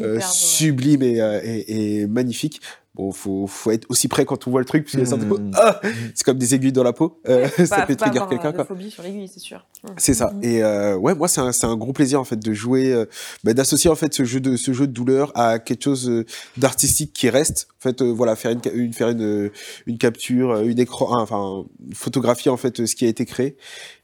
euh, 0.00 0.20
sublime 0.20 0.93
et, 1.02 1.20
euh, 1.20 1.40
et, 1.42 2.00
et 2.02 2.06
magnifique. 2.06 2.60
Bon, 2.96 3.10
faut, 3.10 3.48
faut 3.48 3.72
être 3.72 3.86
aussi 3.88 4.06
prêt 4.06 4.24
quand 4.24 4.46
on 4.46 4.52
voit 4.52 4.60
le 4.60 4.66
truc, 4.66 4.84
parce 4.84 4.94
que 4.96 5.04
c'est 5.04 5.14
un 5.14 5.18
peu- 5.18 5.36
Mm. 5.36 5.50
ah, 5.56 5.80
c'est 6.14 6.22
comme 6.22 6.38
des 6.38 6.54
aiguilles 6.54 6.70
dans 6.70 6.84
la 6.84 6.92
peau. 6.92 7.20
Euh, 7.28 7.48
ça 7.66 7.78
Pas- 7.78 7.86
peut 7.86 7.96
trigger 7.96 8.20
quelqu'un, 8.30 8.50
euh, 8.50 8.52
quoi. 8.52 8.62
de 8.62 8.68
phobie 8.68 8.88
sur 8.88 9.02
l'aiguille, 9.02 9.26
c'est 9.26 9.40
sûr. 9.40 9.66
Mm. 9.82 9.88
C'est 9.96 10.14
ça. 10.14 10.32
Et 10.42 10.62
euh, 10.62 10.94
ouais, 10.96 11.12
moi 11.16 11.26
c'est 11.26 11.40
un, 11.40 11.50
c'est 11.50 11.66
un 11.66 11.76
gros 11.76 11.92
plaisir 11.92 12.20
en 12.20 12.24
fait 12.24 12.36
de 12.38 12.52
jouer, 12.54 12.92
euh, 12.92 13.04
bah, 13.42 13.52
d'associer 13.52 13.90
en 13.90 13.96
fait 13.96 14.14
ce 14.14 14.22
jeu 14.24 14.38
de 14.38 14.54
ce 14.54 14.72
jeu 14.72 14.86
de 14.86 14.92
douleur 14.92 15.32
à 15.34 15.58
quelque 15.58 15.82
chose 15.82 16.08
euh, 16.08 16.24
d'artistique 16.56 17.12
qui 17.12 17.28
reste. 17.28 17.66
En 17.80 17.82
fait, 17.82 18.00
euh, 18.00 18.12
voilà, 18.12 18.36
faire 18.36 18.52
une, 18.72 18.92
faire 18.92 19.08
une 19.08 19.50
une 19.86 19.98
capture, 19.98 20.52
euh, 20.52 20.62
une 20.64 20.78
écran, 20.78 21.20
enfin 21.20 21.64
photographier 21.94 22.52
en 22.52 22.56
fait 22.56 22.78
euh, 22.78 22.86
ce 22.86 22.94
qui 22.94 23.06
a 23.06 23.08
été 23.08 23.24
créé 23.26 23.56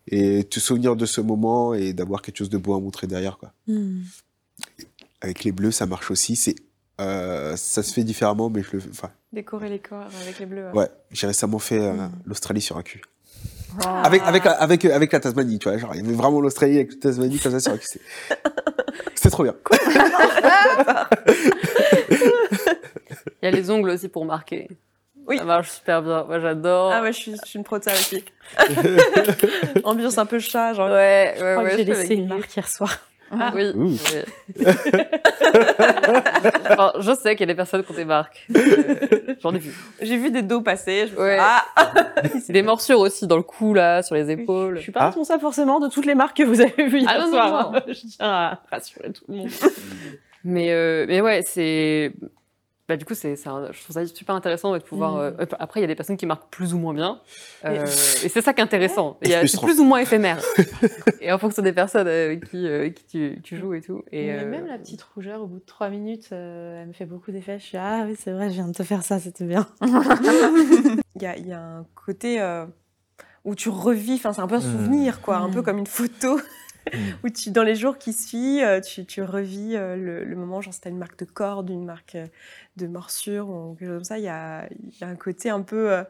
et 0.09 0.43
te 0.43 0.59
souvenir 0.59 0.97
de 0.97 1.07
ce 1.07 1.21
moment 1.21 1.75
et 1.75 1.93
d'avoir 1.93 2.23
quelque 2.23 2.39
chose 2.39 2.51
de 2.51 2.59
beau 2.59 2.75
à 2.75 2.81
montrer 2.81 3.07
derrière 3.07 3.39
quoi. 3.39 3.53
Hmm. 3.69 4.01
Avec 5.21 5.45
les 5.45 5.53
bleus, 5.53 5.71
ça 5.71 5.87
marche 5.87 6.11
aussi. 6.11 6.35
C'est 6.35 6.57
euh, 7.01 7.57
ça 7.57 7.83
se 7.83 7.93
fait 7.93 8.05
différemment, 8.05 8.51
mais 8.51 8.63
je 8.63 8.77
le, 8.77 8.83
enfin 8.91 9.11
Décorer 9.33 9.69
les 9.69 9.79
corps 9.79 10.07
avec 10.23 10.39
les 10.39 10.47
bleus. 10.47 10.71
ouais, 10.75 10.89
j'ai 11.11 11.27
récemment 11.27 11.59
fait 11.59 11.81
euh, 11.81 11.93
Mm. 11.93 12.11
l'Australie 12.27 12.61
sur 12.61 12.77
un 12.77 12.83
cul. 12.83 13.01
Ah. 13.85 14.03
Avec, 14.03 14.23
avec, 14.23 14.45
la- 14.45 14.53
avec, 14.61 14.85
avec 14.85 15.13
la 15.13 15.21
Tasmanie, 15.21 15.59
tu 15.61 15.69
vois. 15.69 15.79
Genre, 15.79 15.95
il 15.95 16.03
y 16.03 16.05
avait 16.05 16.15
vraiment 16.17 16.41
l'Australie 16.41 16.77
avec 16.77 16.93
la 16.95 16.99
Tasmanie 16.99 17.39
comme 17.39 17.53
ça 17.53 17.61
sur 17.61 17.71
la 17.73 17.79
cuisse. 17.79 17.99
C'était- 19.15 19.31
trop 19.31 19.45
bien. 19.45 19.55
Il 23.43 23.45
y 23.45 23.47
a 23.47 23.51
les 23.51 23.71
ongles 23.71 23.91
aussi 23.91 24.09
pour 24.09 24.25
marquer. 24.25 24.69
Oui. 25.27 25.39
Ça 25.39 25.45
marche 25.45 25.71
super 25.71 26.03
bien. 26.03 26.25
Moi, 26.25 26.41
j'adore. 26.41 26.93
Ah 26.93 27.03
ouais, 27.03 27.13
je 27.13 27.19
suis, 27.19 27.33
je 27.45 27.49
suis 27.49 27.59
une 27.59 27.65
pro 27.65 27.79
de 27.79 27.85
ça 27.85 27.93
aussi. 27.93 28.25
Ambiance 29.85 30.19
un 30.19 30.27
peu 30.27 30.39
chat, 30.41 30.75
genre. 30.75 30.89
ouais, 30.89 30.93
ouais, 30.93 31.35
Je 31.37 31.41
crois 31.41 31.63
ouais, 31.65 31.71
que 31.71 31.77
j'ai 31.77 31.85
laissé 31.85 32.15
une 32.15 32.27
marque 32.29 32.55
hier 32.57 32.69
soir. 32.69 32.99
Ah. 33.31 33.53
Oui. 33.55 33.71
Oui. 33.75 34.01
Enfin, 36.71 36.93
je 37.01 37.15
sais 37.15 37.35
qu'il 37.35 37.41
y 37.41 37.51
a 37.51 37.53
des 37.53 37.57
personnes 37.57 37.83
qui 37.85 37.93
ont 37.93 37.95
des 37.95 38.05
marques. 38.05 38.47
Euh, 38.57 39.35
J'en 39.43 39.55
ai 39.55 39.59
vu. 39.59 39.73
J'ai 40.01 40.17
vu 40.17 40.31
des 40.31 40.43
dos 40.43 40.61
passer. 40.63 41.07
Je 41.07 41.13
me 41.13 41.17
suis 41.17 41.19
Ouais. 41.19 41.37
dit, 41.37 41.43
ah, 41.43 41.65
des 42.49 42.63
morsures 42.63 43.01
aussi 43.01 43.27
dans 43.27 43.37
le 43.37 43.43
cou, 43.43 43.75
là, 43.75 44.03
sur 44.03 44.15
les 44.15 44.31
épaules. 44.31 44.77
Je 44.77 44.83
suis 44.83 44.93
pas 44.93 45.01
Ah. 45.01 45.07
responsable 45.07 45.41
forcément 45.41 45.81
de 45.81 45.89
toutes 45.89 46.07
les 46.07 46.15
marques 46.15 46.37
que 46.37 46.43
vous 46.43 46.61
avez 46.61 46.87
vues 46.87 47.01
hier 47.01 47.11
Ah 47.13 47.19
non, 47.19 47.27
non, 47.27 47.31
soir. 47.33 47.73
non. 47.73 47.79
hein. 47.79 47.83
Je 47.89 47.93
tiens 48.17 48.27
à 48.27 48.61
rassurer 48.71 49.13
tout 49.13 49.25
le 49.29 49.37
monde. 49.37 49.49
Mais, 50.45 50.71
euh, 50.73 51.05
mais 51.09 51.21
ouais, 51.21 51.43
c'est. 51.45 52.13
Bah, 52.91 52.97
du 52.97 53.05
coup, 53.05 53.15
c'est, 53.15 53.37
je 53.37 53.43
trouve 53.83 53.95
ça 53.95 54.05
super 54.05 54.35
intéressant 54.35 54.73
de 54.73 54.79
pouvoir. 54.81 55.13
Mm. 55.15 55.19
euh, 55.41 55.47
Après, 55.61 55.79
il 55.79 55.83
y 55.83 55.85
a 55.85 55.87
des 55.87 55.95
personnes 55.95 56.17
qui 56.17 56.27
marquent 56.27 56.51
plus 56.51 56.75
ou 56.75 56.79
moins 56.79 56.93
bien. 56.93 57.21
Euh, 57.65 57.85
et 57.87 58.29
c'est 58.29 58.43
ça 58.43 58.53
qui 58.53 58.61
est 58.61 58.65
intéressant. 58.65 59.17
C'est 59.23 59.61
plus 59.63 59.79
ou 59.79 59.85
moins 59.85 60.01
éphémère. 60.01 60.43
et 61.21 61.31
en 61.31 61.39
fonction 61.39 61.63
des 61.63 61.73
personnes 61.73 62.09
avec 62.09 62.51
qui, 62.51 62.67
euh, 62.67 62.91
qui 62.91 63.05
tu, 63.05 63.41
tu 63.45 63.57
joues 63.57 63.75
et 63.75 63.81
tout. 63.81 64.03
Et, 64.11 64.27
Mais 64.27 64.39
euh, 64.41 64.51
même 64.51 64.67
la 64.67 64.77
petite 64.77 65.03
rougeur 65.03 65.41
au 65.43 65.47
bout 65.47 65.61
de 65.61 65.65
trois 65.65 65.89
minutes, 65.89 66.31
euh, 66.33 66.83
elle 66.83 66.89
me 66.89 66.93
fait 66.93 67.07
beaucoup 67.07 67.31
d'effet. 67.31 67.59
Je 67.61 67.65
suis 67.65 67.79
ah 67.79 68.03
oui 68.09 68.17
c'est 68.19 68.33
vrai, 68.33 68.49
je 68.49 68.55
viens 68.55 68.67
de 68.67 68.73
te 68.75 68.83
faire 68.83 69.05
ça, 69.05 69.21
c'était 69.21 69.45
bien. 69.45 69.67
Il 69.83 71.23
y 71.23 71.49
y 71.49 71.53
a 71.53 71.61
un 71.61 71.87
côté 71.95 72.41
euh, 72.41 72.67
où 73.45 73.55
tu 73.55 73.69
revis, 73.69 74.19
c'est 74.19 74.29
un 74.29 74.47
peu 74.49 74.57
un 74.57 74.59
Mm. 74.59 74.63
souvenir, 74.63 75.21
quoi, 75.21 75.37
un 75.37 75.49
Mm. 75.49 75.55
peu 75.55 75.63
comme 75.63 75.79
une 75.79 75.87
photo. 75.87 76.41
où 77.25 77.29
tu, 77.29 77.51
dans 77.51 77.63
les 77.63 77.75
jours 77.75 77.99
qui 77.99 78.13
suivent, 78.13 78.63
euh, 78.65 78.81
tu, 78.81 79.05
tu 79.07 79.23
revis 79.23 79.77
euh, 79.77 79.97
le, 79.97 80.25
le 80.25 80.37
moment, 80.37 80.61
genre 80.61 80.75
t'as 80.81 80.91
une 80.91 80.99
marque 80.99 81.19
de 81.19 81.25
corde, 81.25 81.71
une 81.71 81.85
marque 81.85 82.15
euh, 82.17 82.27
de 82.77 82.87
morsure 82.87 83.49
ou 83.49 83.75
quelque 83.79 83.89
chose 83.89 83.97
comme 83.99 84.05
ça, 84.05 84.19
il 84.19 84.25
y 84.25 84.29
a, 84.29 84.67
il 84.71 84.99
y 85.01 85.05
a 85.05 85.09
un 85.09 85.17
côté 85.17 85.51
un 85.51 85.63
peu... 85.63 85.93
euh, 85.93 86.05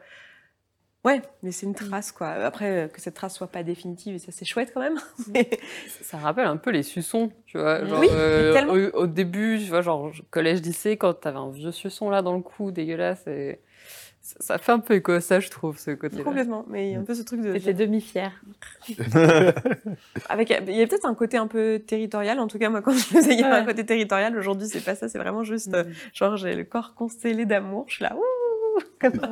Ouais, 1.03 1.19
mais 1.41 1.51
c'est 1.51 1.65
une 1.65 1.73
trace, 1.73 2.11
quoi. 2.11 2.27
Après, 2.27 2.87
que 2.93 3.01
cette 3.01 3.15
trace 3.15 3.33
soit 3.33 3.47
pas 3.47 3.63
définitive, 3.63 4.13
et 4.13 4.19
ça 4.19 4.31
c'est 4.31 4.45
chouette 4.45 4.71
quand 4.71 4.81
même. 4.81 4.99
Mais- 5.33 5.49
Ça 6.03 6.17
rappelle 6.19 6.45
un 6.45 6.57
peu 6.57 6.69
les 6.69 6.83
suçons, 6.83 7.31
tu 7.47 7.57
vois. 7.57 7.83
Genre, 7.83 7.99
Oui, 7.99 8.07
euh, 8.11 8.53
tellement. 8.53 8.73
au, 8.73 8.89
au 9.03 9.07
début, 9.07 9.57
tu 9.59 9.65
vois, 9.69 9.81
genre 9.81 10.11
collège, 10.29 10.61
lycée, 10.61 10.97
quand 10.97 11.15
t'avais 11.15 11.39
un 11.39 11.49
vieux 11.49 11.71
suçon 11.71 12.11
là 12.11 12.21
dans 12.21 12.35
le 12.35 12.43
cou, 12.43 12.69
dégueulasse, 12.69 13.25
et 13.25 13.59
ça, 14.39 14.57
fait 14.57 14.71
un 14.71 14.79
peu 14.79 14.95
écho 14.95 15.11
à 15.11 15.21
ça, 15.21 15.39
je 15.39 15.49
trouve, 15.49 15.77
ce 15.77 15.91
côté-là. 15.91 16.23
Complètement, 16.23 16.65
mais 16.69 16.89
il 16.89 16.93
y 16.93 16.95
a 16.95 16.99
un 16.99 17.03
peu 17.03 17.13
ce 17.15 17.21
truc 17.23 17.41
de... 17.41 17.53
J'étais 17.53 17.73
demi-fière. 17.73 18.31
Avec, 20.29 20.49
il 20.67 20.75
y 20.75 20.81
a 20.81 20.87
peut-être 20.87 21.05
un 21.05 21.15
côté 21.15 21.37
un 21.37 21.47
peu 21.47 21.79
territorial, 21.85 22.39
en 22.39 22.47
tout 22.47 22.57
cas 22.59 22.69
moi 22.69 22.81
quand 22.81 22.91
je 22.93 23.03
faisais, 23.03 23.33
il 23.33 23.39
y 23.39 23.43
avait 23.43 23.55
un 23.57 23.65
côté 23.65 23.85
territorial, 23.85 24.37
aujourd'hui 24.37 24.67
c'est 24.67 24.83
pas 24.83 24.95
ça, 24.95 25.09
c'est 25.09 25.17
vraiment 25.19 25.43
juste, 25.43 25.73
euh, 25.73 25.83
genre 26.13 26.37
j'ai 26.37 26.55
le 26.55 26.63
corps 26.63 26.93
constellé 26.95 27.45
d'amour, 27.45 27.85
je 27.87 27.95
suis 27.95 28.03
là, 28.03 28.15
ouh, 28.15 28.79
comme 29.01 29.19
ça. 29.19 29.31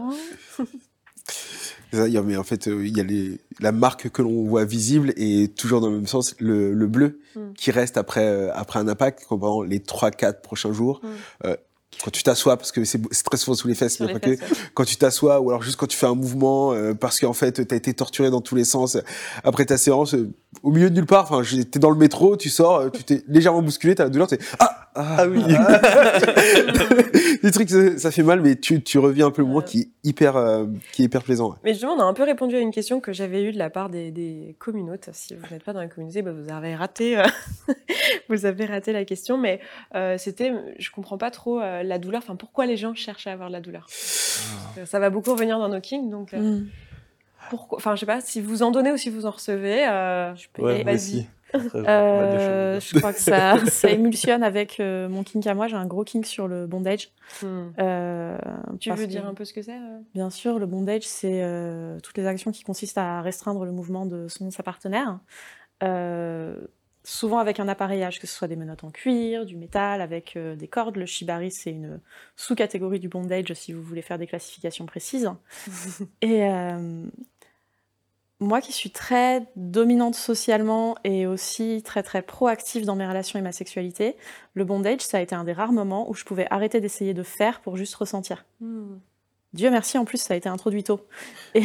C'est 1.91 1.98
ça, 1.98 2.08
il 2.08 2.13
y 2.13 2.18
a- 2.18 2.22
mais 2.22 2.38
en 2.38 2.44
fait, 2.44 2.68
euh, 2.68 2.86
il 2.86 2.96
y 2.96 3.00
a 3.00 3.03
les, 3.03 3.39
la 3.60 3.72
marque 3.72 4.10
que 4.10 4.22
l'on 4.22 4.44
voit 4.46 4.63
visible 4.65 5.12
et 5.18 5.48
toujours 5.48 5.82
dans 5.82 5.89
le 5.89 5.96
même 5.96 6.08
sens, 6.08 6.36
le, 6.39 6.74
le 6.74 6.88
bleu 6.88 7.20
Mm. 7.36 7.53
qui 7.53 7.70
reste 7.72 7.98
après, 7.98 8.25
euh, 8.25 8.51
après 8.56 8.79
un 8.79 8.88
impact, 8.88 9.25
comme 9.29 9.39
pendant 9.39 9.62
les 9.62 9.79
3-4 9.79 10.41
prochains 10.41 10.74
jours. 10.74 11.00
Mm. 11.03 11.08
Euh, 11.46 11.56
quand 12.03 12.12
tu 12.12 12.24
t'assois, 12.24 12.58
parce 12.58 12.72
que 12.72 12.84
c'est 12.86 13.01
très 13.24 13.38
souvent 13.38 13.56
sous 13.56 13.68
les 13.68 13.75
fesses, 13.75 13.96
Sur 13.96 14.06
mais 14.06 14.13
les 14.13 14.20
pas 14.20 14.25
que, 14.25 14.32
ouais. 14.32 14.39
quand 14.74 14.86
tu 14.86 14.96
t'assois 14.96 15.39
ou 15.41 15.50
alors 15.50 15.62
juste 15.62 15.75
quand 15.75 15.88
tu 15.88 15.98
fais 15.98 16.06
un 16.06 16.15
mouvement 16.15 16.74
euh, 16.74 16.94
parce 16.94 17.20
qu'en 17.20 17.34
fait 17.34 17.65
t'as 17.68 17.75
été 17.75 17.94
torturé 17.94 18.29
dans 18.29 18.41
tous 18.41 18.56
les 18.56 18.63
sens 18.63 18.96
euh, 18.96 19.01
après 19.44 19.65
ta 19.65 19.77
séance 19.77 20.13
euh, 20.13 20.32
au 20.63 20.72
milieu 20.72 20.89
de 20.89 20.96
nulle 20.96 21.06
part 21.06 21.24
enfin 21.24 21.44
j'étais 21.44 21.79
dans 21.79 21.91
le 21.91 21.96
métro 21.98 22.36
tu 22.36 22.50
sors 22.50 22.77
euh, 22.77 22.89
tu 22.89 23.03
t'es 23.03 23.24
légèrement 23.27 23.62
bousculé 23.62 23.94
t'as 23.96 24.06
la 24.06 24.10
douleur 24.10 24.27
t'es 24.27 24.39
ah 24.60 24.89
ah, 24.96 25.27
oui. 25.27 25.44
des 27.44 27.51
trucs 27.51 27.70
ça, 27.70 27.98
ça 27.98 28.12
fait 28.12 28.24
mal 28.24 28.41
mais 28.41 28.56
tu, 28.56 28.82
tu 28.82 28.98
reviens 29.00 29.27
un 29.27 29.32
peu 29.32 29.41
le 29.44 29.48
moment 29.48 29.62
qui 29.62 29.82
est 29.82 29.89
hyper 30.03 30.36
euh, 30.36 30.65
qui 30.91 31.03
est 31.03 31.06
hyper 31.06 31.24
plaisant 31.24 31.51
ouais. 31.51 31.56
Mais 31.63 31.74
justement, 31.74 31.94
on 31.94 32.00
a 32.00 32.03
un 32.03 32.13
peu 32.13 32.24
répondu 32.24 32.56
à 32.56 32.60
une 32.60 32.72
question 32.72 33.00
que 33.00 33.13
j'avais 33.13 33.44
eue 33.44 33.51
de 33.51 33.58
la 33.58 33.70
part 33.70 33.89
des, 33.89 34.12
des 34.12 34.56
communautés. 34.60 35.12
Si 35.13 35.36
vous 35.36 35.46
n'êtes 35.51 35.63
pas 35.63 35.74
dans 35.74 35.79
la 35.79 35.88
communauté, 35.88 36.22
bah, 36.22 36.32
vous 36.32 36.51
avez 36.51 36.75
raté, 36.75 37.20
euh, 37.20 37.24
vous 38.29 38.46
avez 38.46 38.65
raté 38.65 38.91
la 38.91 39.06
question. 39.06 39.38
Mais 39.38 39.60
euh, 39.96 40.18
c'était, 40.18 40.51
je 40.77 40.89
comprends 40.91 41.18
pas 41.18 41.32
trop 41.32 41.62
euh, 41.62 41.84
la 41.84 42.00
douleur. 42.00 42.22
Enfin, 42.24 42.36
pourquoi 42.36 42.65
les 42.65 42.77
gens 42.77 42.94
cherchent 42.96 43.27
à 43.27 43.32
avoir 43.32 43.50
de 43.50 43.53
la 43.53 43.62
douleur? 43.62 43.88
Euh, 44.77 44.86
Ça 44.86 45.00
va 45.00 45.10
beaucoup 45.10 45.32
revenir 45.32 45.60
dans 45.60 45.70
nos 45.70 45.82
kings, 45.82 46.10
donc 46.10 46.34
euh, 46.34 46.39
Mm. 46.39 46.68
Pourquoi 47.50 47.77
Enfin, 47.77 47.96
je 47.96 48.01
sais 48.01 48.06
pas 48.06 48.22
si 48.22 48.41
vous 48.41 48.63
en 48.63 48.72
donnez 48.72 48.91
ou 48.91 48.98
si 48.98 49.10
vous 49.10 49.25
en 49.25 49.32
recevez. 49.32 49.88
euh, 49.88 50.36
je 50.36 50.48
peux 50.53 50.62
y 50.62 50.65
Ouais, 50.65 50.84
Vas-y. 50.84 51.27
Euh, 51.75 52.79
je 52.79 53.00
crois 53.00 53.12
que 53.12 53.20
ça, 53.20 53.58
ça 53.65 53.89
émulsionne 53.89 54.44
avec 54.44 54.79
euh, 54.79 55.10
mon 55.10 55.24
kink 55.24 55.46
à 55.48 55.56
moi. 55.56 55.68
J'ai 55.68 55.75
un 55.77 55.86
gros 55.88 56.03
kink 56.03 56.25
sur 56.25 56.48
le 56.48 56.68
bondage. 56.68 57.09
Hmm. 57.42 57.70
Euh, 57.79 58.38
Tu 58.79 58.92
veux 58.92 59.05
que- 59.05 59.09
dire 59.09 59.25
un 59.27 59.33
peu 59.33 59.46
ce 59.46 59.53
que 59.53 59.62
c'est 59.64 59.77
Bien 60.14 60.29
sûr, 60.29 60.59
le 60.59 60.68
bondage, 60.68 61.03
c'est 61.07 61.42
euh, 61.44 62.00
toutes 62.01 62.18
les 62.18 62.27
actions 62.27 62.51
qui 62.51 62.64
consistent 62.64 63.00
à 63.00 63.22
restreindre 63.22 63.66
le 63.66 63.72
mouvement 63.72 64.05
de 64.05 64.27
son 64.27 64.46
ou 64.48 64.51
sa 64.51 64.62
partenaire. 64.64 65.20
Euh, 65.83 66.55
souvent 67.03 67.40
avec 67.40 67.59
un 67.59 67.68
appareillage, 67.68 68.20
que 68.20 68.27
ce 68.27 68.35
soit 68.35 68.48
des 68.48 68.55
menottes 68.57 68.83
en 68.83 68.92
cuir, 68.92 69.46
du 69.46 69.55
métal, 69.55 70.01
avec 70.01 70.35
euh, 70.35 70.55
des 70.55 70.68
cordes. 70.68 70.98
Le 70.98 71.05
shibari, 71.07 71.50
c'est 71.50 71.72
une 71.72 72.00
sous-catégorie 72.35 73.00
du 73.00 73.09
bondage 73.09 73.51
si 73.53 73.74
vous 73.74 73.81
voulez 73.81 74.01
faire 74.03 74.20
des 74.20 74.27
classifications 74.27 74.85
précises. 74.85 75.31
Et 76.22 76.44
euh, 76.44 77.03
moi 78.40 78.62
qui 78.62 78.72
suis 78.72 78.92
très 78.92 79.46
dominante 79.56 80.16
socialement 80.16 80.96
et 81.04 81.28
aussi 81.28 81.82
très 81.84 82.04
très 82.04 82.22
proactive 82.22 82.86
dans 82.86 82.96
mes 82.96 83.06
relations 83.06 83.38
et 83.38 83.42
ma 83.42 83.52
sexualité, 83.52 84.16
le 84.54 84.64
bondage, 84.64 85.02
ça 85.02 85.18
a 85.18 85.22
été 85.22 85.36
un 85.36 85.44
des 85.44 85.54
rares 85.54 85.74
moments 85.74 86.10
où 86.10 86.14
je 86.14 86.24
pouvais 86.24 86.48
arrêter 86.50 86.80
d'essayer 86.80 87.14
de 87.14 87.24
faire 87.24 87.60
pour 87.60 87.75
juste 87.75 87.96
ressentir. 87.96 88.46
Hmm. 88.62 88.98
Dieu 89.54 89.70
merci, 89.72 89.98
en 89.98 90.06
plus, 90.06 90.20
ça 90.20 90.36
a 90.36 90.38
été 90.38 90.48
introduit 90.48 90.84
tôt. 90.84 91.02
Et 91.54 91.64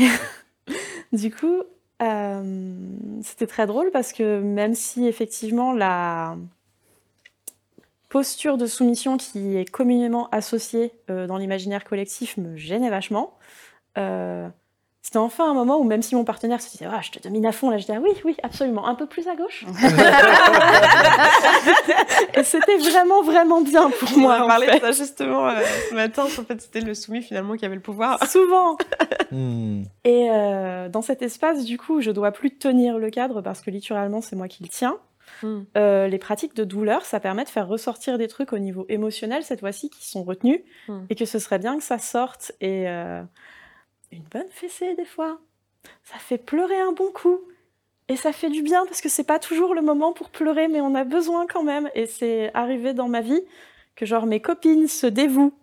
du 1.12 1.30
coup, 1.30 1.62
euh, 2.02 2.72
c'était 3.22 3.46
très 3.46 3.66
drôle 3.66 3.90
parce 3.92 4.12
que 4.12 4.40
même 4.40 4.74
si 4.74 5.06
effectivement 5.06 5.72
la 5.72 6.36
posture 8.08 8.58
de 8.58 8.66
soumission 8.66 9.16
qui 9.16 9.56
est 9.56 9.68
communément 9.68 10.28
associée 10.30 10.92
euh, 11.10 11.26
dans 11.26 11.36
l'imaginaire 11.36 11.84
collectif 11.84 12.36
me 12.36 12.56
gênait 12.56 12.90
vachement, 12.90 13.36
euh, 13.98 14.48
c'était 15.06 15.18
enfin 15.18 15.50
un 15.50 15.54
moment 15.54 15.76
où 15.78 15.84
même 15.84 16.00
si 16.00 16.14
mon 16.16 16.24
partenaire 16.24 16.62
se 16.62 16.70
disait 16.70 16.86
Ah, 16.90 17.00
je 17.02 17.10
te 17.10 17.18
domine 17.22 17.44
à 17.44 17.52
fond, 17.52 17.68
là 17.68 17.76
je 17.76 17.82
disais 17.82 17.94
Ah 17.96 18.00
oui, 18.02 18.12
oui, 18.24 18.36
absolument, 18.42 18.88
un 18.88 18.94
peu 18.94 19.04
plus 19.06 19.28
à 19.28 19.36
gauche. 19.36 19.66
Et 22.36 22.42
c'était 22.42 22.76
vraiment, 22.78 23.22
vraiment 23.22 23.60
bien 23.60 23.90
pour 23.90 24.08
On 24.16 24.20
moi. 24.20 24.34
a 24.34 24.44
en 24.44 24.48
parlé 24.48 24.66
fait. 24.66 24.76
de 24.76 24.80
ça 24.80 24.92
justement 24.92 25.48
euh, 25.48 25.60
ce 25.90 25.94
matin. 25.94 26.24
En 26.24 26.28
fait, 26.28 26.60
c'était 26.60 26.80
le 26.80 26.94
soumis 26.94 27.22
finalement 27.22 27.56
qui 27.56 27.64
avait 27.64 27.74
le 27.74 27.80
pouvoir. 27.80 28.22
Souvent. 28.28 28.76
Hmm. 29.30 29.82
Et 30.04 30.28
euh, 30.30 30.88
dans 30.88 31.02
cet 31.02 31.22
espace, 31.22 31.64
du 31.64 31.78
coup, 31.78 32.00
je 32.00 32.10
dois 32.10 32.32
plus 32.32 32.56
tenir 32.56 32.98
le 32.98 33.10
cadre 33.10 33.40
parce 33.42 33.60
que 33.60 33.70
littéralement, 33.70 34.20
c'est 34.20 34.36
moi 34.36 34.48
qui 34.48 34.62
le 34.62 34.68
tiens. 34.68 34.96
Hmm. 35.42 35.62
Euh, 35.76 36.08
les 36.08 36.18
pratiques 36.18 36.54
de 36.56 36.64
douleur, 36.64 37.04
ça 37.04 37.20
permet 37.20 37.44
de 37.44 37.48
faire 37.48 37.68
ressortir 37.68 38.18
des 38.18 38.28
trucs 38.28 38.52
au 38.52 38.58
niveau 38.58 38.86
émotionnel, 38.88 39.42
cette 39.42 39.60
fois-ci, 39.60 39.90
qui 39.90 40.08
sont 40.08 40.22
retenus, 40.24 40.60
Hmm. 40.88 41.04
et 41.10 41.14
que 41.14 41.24
ce 41.24 41.38
serait 41.38 41.58
bien 41.58 41.76
que 41.76 41.82
ça 41.84 41.98
sorte. 41.98 42.52
Et 42.60 42.84
euh, 42.88 43.22
une 44.14 44.24
bonne 44.24 44.50
fessée, 44.50 44.94
des 44.94 45.04
fois, 45.04 45.38
ça 46.02 46.18
fait 46.18 46.38
pleurer 46.38 46.78
un 46.78 46.92
bon 46.92 47.10
coup. 47.12 47.40
Et 48.08 48.16
ça 48.16 48.32
fait 48.32 48.50
du 48.50 48.62
bien 48.62 48.84
parce 48.84 49.00
que 49.00 49.08
c'est 49.08 49.24
pas 49.24 49.38
toujours 49.38 49.74
le 49.74 49.80
moment 49.80 50.12
pour 50.12 50.28
pleurer, 50.28 50.68
mais 50.68 50.80
on 50.80 50.94
a 50.94 51.04
besoin 51.04 51.46
quand 51.46 51.62
même. 51.62 51.90
Et 51.94 52.06
c'est 52.06 52.50
arrivé 52.52 52.92
dans 52.92 53.08
ma 53.08 53.22
vie 53.22 53.40
que, 53.96 54.04
genre, 54.04 54.26
mes 54.26 54.40
copines 54.40 54.88
se 54.88 55.06
dévouent 55.06 55.54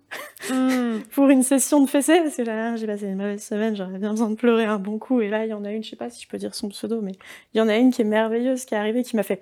Hmm. 0.50 1.00
pour 1.12 1.30
une 1.30 1.44
session 1.44 1.82
de 1.82 1.90
fessée 1.90 2.20
parce 2.22 2.36
que 2.36 2.42
là, 2.42 2.76
j'ai 2.76 2.88
passé 2.88 3.06
une 3.06 3.16
mauvaise 3.16 3.44
semaine, 3.44 3.76
j'aurais 3.76 3.98
bien 3.98 4.12
besoin 4.12 4.30
de 4.30 4.36
pleurer 4.36 4.66
un 4.66 4.80
bon 4.80 4.98
coup. 4.98 5.22
Et 5.22 5.30
là, 5.30 5.46
il 5.46 5.50
y 5.50 5.54
en 5.54 5.64
a 5.64 5.72
une, 5.72 5.84
je 5.84 5.92
sais 5.92 5.96
pas 5.96 6.10
si 6.10 6.24
je 6.24 6.28
peux 6.28 6.38
dire 6.38 6.56
son 6.56 6.70
pseudo, 6.70 7.02
mais 7.02 7.14
il 7.54 7.58
y 7.58 7.62
en 7.62 7.68
a 7.68 7.78
une 7.78 7.92
qui 7.92 8.02
est 8.02 8.06
merveilleuse 8.06 8.66
qui 8.66 8.74
est 8.74 8.78
arrivée 8.78 9.04
qui 9.04 9.16
m'a 9.16 9.24
fait 9.24 9.42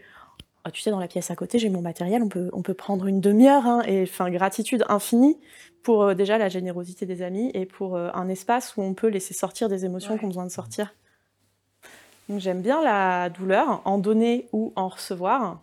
Oh, 0.65 0.69
Tu 0.71 0.81
sais, 0.81 0.91
dans 0.91 0.99
la 0.99 1.07
pièce 1.07 1.31
à 1.31 1.35
côté, 1.35 1.57
j'ai 1.59 1.69
mon 1.69 1.81
matériel, 1.81 2.21
on 2.21 2.27
peut, 2.29 2.49
on 2.53 2.61
peut 2.61 2.73
prendre 2.73 3.07
une 3.07 3.21
demi-heure. 3.21 3.65
hein. 3.65 3.81
Et 3.87 4.03
enfin, 4.03 4.29
gratitude 4.29 4.83
infinie 4.89 5.37
pour 5.83 6.03
euh, 6.03 6.13
déjà 6.13 6.37
la 6.37 6.49
générosité 6.49 7.05
des 7.05 7.21
amis 7.21 7.49
et 7.53 7.65
pour 7.65 7.95
euh, 7.95 8.09
un 8.13 8.27
espace 8.29 8.75
où 8.75 8.81
on 8.81 8.93
peut 8.93 9.07
laisser 9.07 9.33
sortir 9.33 9.69
des 9.69 9.85
émotions 9.85 10.13
Ouais. 10.13 10.19
qui 10.19 10.25
ont 10.25 10.29
besoin 10.29 10.45
de 10.45 10.51
sortir. 10.51 10.93
Donc 12.27 12.39
j'aime 12.39 12.61
bien 12.61 12.83
la 12.83 13.29
douleur, 13.29 13.81
en 13.85 13.97
donner 13.97 14.47
ou 14.51 14.71
en 14.75 14.87
recevoir, 14.89 15.61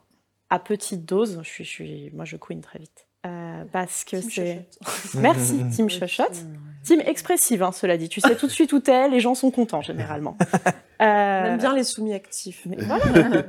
à 0.50 0.58
petite 0.58 1.04
dose. 1.04 1.40
Je 1.42 1.48
suis, 1.48 1.64
je 1.64 1.70
suis, 1.70 2.10
moi, 2.14 2.24
je 2.24 2.36
queen 2.36 2.60
très 2.60 2.78
vite. 2.78 3.06
Euh, 3.26 3.64
parce 3.72 4.04
que 4.04 4.20
c'est. 4.20 4.66
Merci, 5.14 5.62
Team 5.70 5.88
Chuchote. 5.90 6.44
Team 6.84 7.00
expressive, 7.00 7.62
hein, 7.62 7.72
cela 7.72 7.96
dit. 7.96 8.08
Tu 8.08 8.20
sais 8.20 8.36
tout 8.36 8.46
de 8.46 8.52
suite 8.52 8.72
où 8.72 8.78
t'es, 8.80 9.08
les 9.08 9.20
gens 9.20 9.34
sont 9.34 9.50
contents 9.50 9.82
généralement. 9.82 10.36
On 11.00 11.04
aime 11.04 11.58
bien 11.58 11.74
les 11.74 11.84
soumis 11.84 12.14
actifs. 12.14 12.62
mais 12.66 12.76
voilà. 12.80 13.42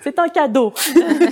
C'est 0.00 0.18
un 0.18 0.28
cadeau. 0.28 0.72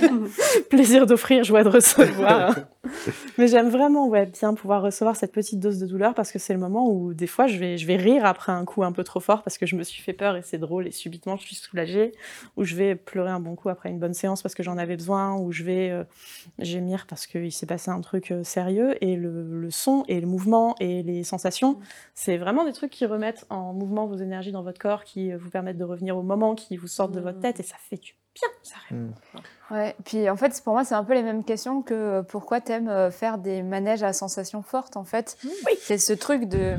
Plaisir 0.69 1.05
d'offrir, 1.05 1.43
joie 1.43 1.63
de 1.63 1.69
recevoir. 1.69 2.55
Mais 3.37 3.47
j'aime 3.47 3.69
vraiment 3.69 4.07
ouais, 4.07 4.25
bien 4.25 4.53
pouvoir 4.53 4.81
recevoir 4.81 5.15
cette 5.15 5.31
petite 5.31 5.59
dose 5.59 5.79
de 5.79 5.85
douleur 5.85 6.13
parce 6.13 6.31
que 6.31 6.39
c'est 6.39 6.53
le 6.53 6.59
moment 6.59 6.89
où 6.89 7.13
des 7.13 7.27
fois 7.27 7.47
je 7.47 7.57
vais, 7.57 7.77
je 7.77 7.85
vais 7.85 7.97
rire 7.97 8.25
après 8.25 8.51
un 8.51 8.65
coup 8.65 8.83
un 8.83 8.91
peu 8.91 9.03
trop 9.03 9.19
fort 9.19 9.43
parce 9.43 9.57
que 9.57 9.65
je 9.65 9.75
me 9.75 9.83
suis 9.83 10.01
fait 10.01 10.13
peur 10.13 10.35
et 10.35 10.41
c'est 10.41 10.57
drôle 10.57 10.87
et 10.87 10.91
subitement 10.91 11.37
je 11.37 11.45
suis 11.45 11.55
soulagée. 11.55 12.13
Ou 12.57 12.63
je 12.63 12.75
vais 12.75 12.95
pleurer 12.95 13.31
un 13.31 13.39
bon 13.39 13.55
coup 13.55 13.69
après 13.69 13.89
une 13.89 13.99
bonne 13.99 14.13
séance 14.13 14.41
parce 14.41 14.55
que 14.55 14.63
j'en 14.63 14.77
avais 14.77 14.95
besoin. 14.95 15.35
Ou 15.35 15.51
je 15.51 15.63
vais 15.63 15.89
euh, 15.89 16.03
gémir 16.59 17.05
parce 17.07 17.27
qu'il 17.27 17.51
s'est 17.51 17.65
passé 17.65 17.91
un 17.91 18.01
truc 18.01 18.31
euh, 18.31 18.43
sérieux. 18.43 18.95
Et 19.03 19.15
le, 19.15 19.43
le 19.43 19.71
son 19.71 20.03
et 20.07 20.19
le 20.19 20.27
mouvement 20.27 20.75
et 20.79 21.03
les 21.03 21.23
sensations, 21.23 21.79
c'est 22.13 22.37
vraiment 22.37 22.65
des 22.65 22.73
trucs 22.73 22.91
qui 22.91 23.05
remettent 23.05 23.45
en 23.49 23.73
mouvement 23.73 24.05
vos 24.05 24.17
énergies 24.17 24.51
dans 24.51 24.63
votre 24.63 24.79
corps, 24.79 25.03
qui 25.03 25.31
euh, 25.31 25.37
vous 25.37 25.49
permettent 25.49 25.77
de 25.77 25.83
revenir 25.83 26.17
au 26.17 26.23
moment, 26.23 26.55
qui 26.55 26.77
vous 26.77 26.87
sortent 26.87 27.13
de 27.13 27.19
votre 27.19 27.39
tête 27.39 27.59
et 27.59 27.63
ça 27.63 27.75
fait 27.89 27.97
du 27.97 28.15
bien, 28.39 28.59
ça 28.63 28.75
arrive. 28.85 29.11
Ouais, 29.71 29.95
puis 30.03 30.29
en 30.29 30.35
fait, 30.35 30.61
pour 30.63 30.73
moi, 30.73 30.83
c'est 30.83 30.95
un 30.95 31.03
peu 31.03 31.13
les 31.13 31.21
mêmes 31.23 31.43
questions 31.43 31.81
que 31.81 31.93
euh, 31.93 32.23
pourquoi 32.23 32.59
t'aimes 32.59 32.89
euh, 32.89 33.11
faire 33.11 33.37
des 33.37 33.61
manèges 33.61 34.01
à 34.03 34.13
sensations 34.13 34.63
fortes, 34.63 34.97
en 34.97 35.03
fait. 35.03 35.37
C'est 35.81 35.97
ce 35.97 36.13
truc 36.13 36.45
de 36.45 36.75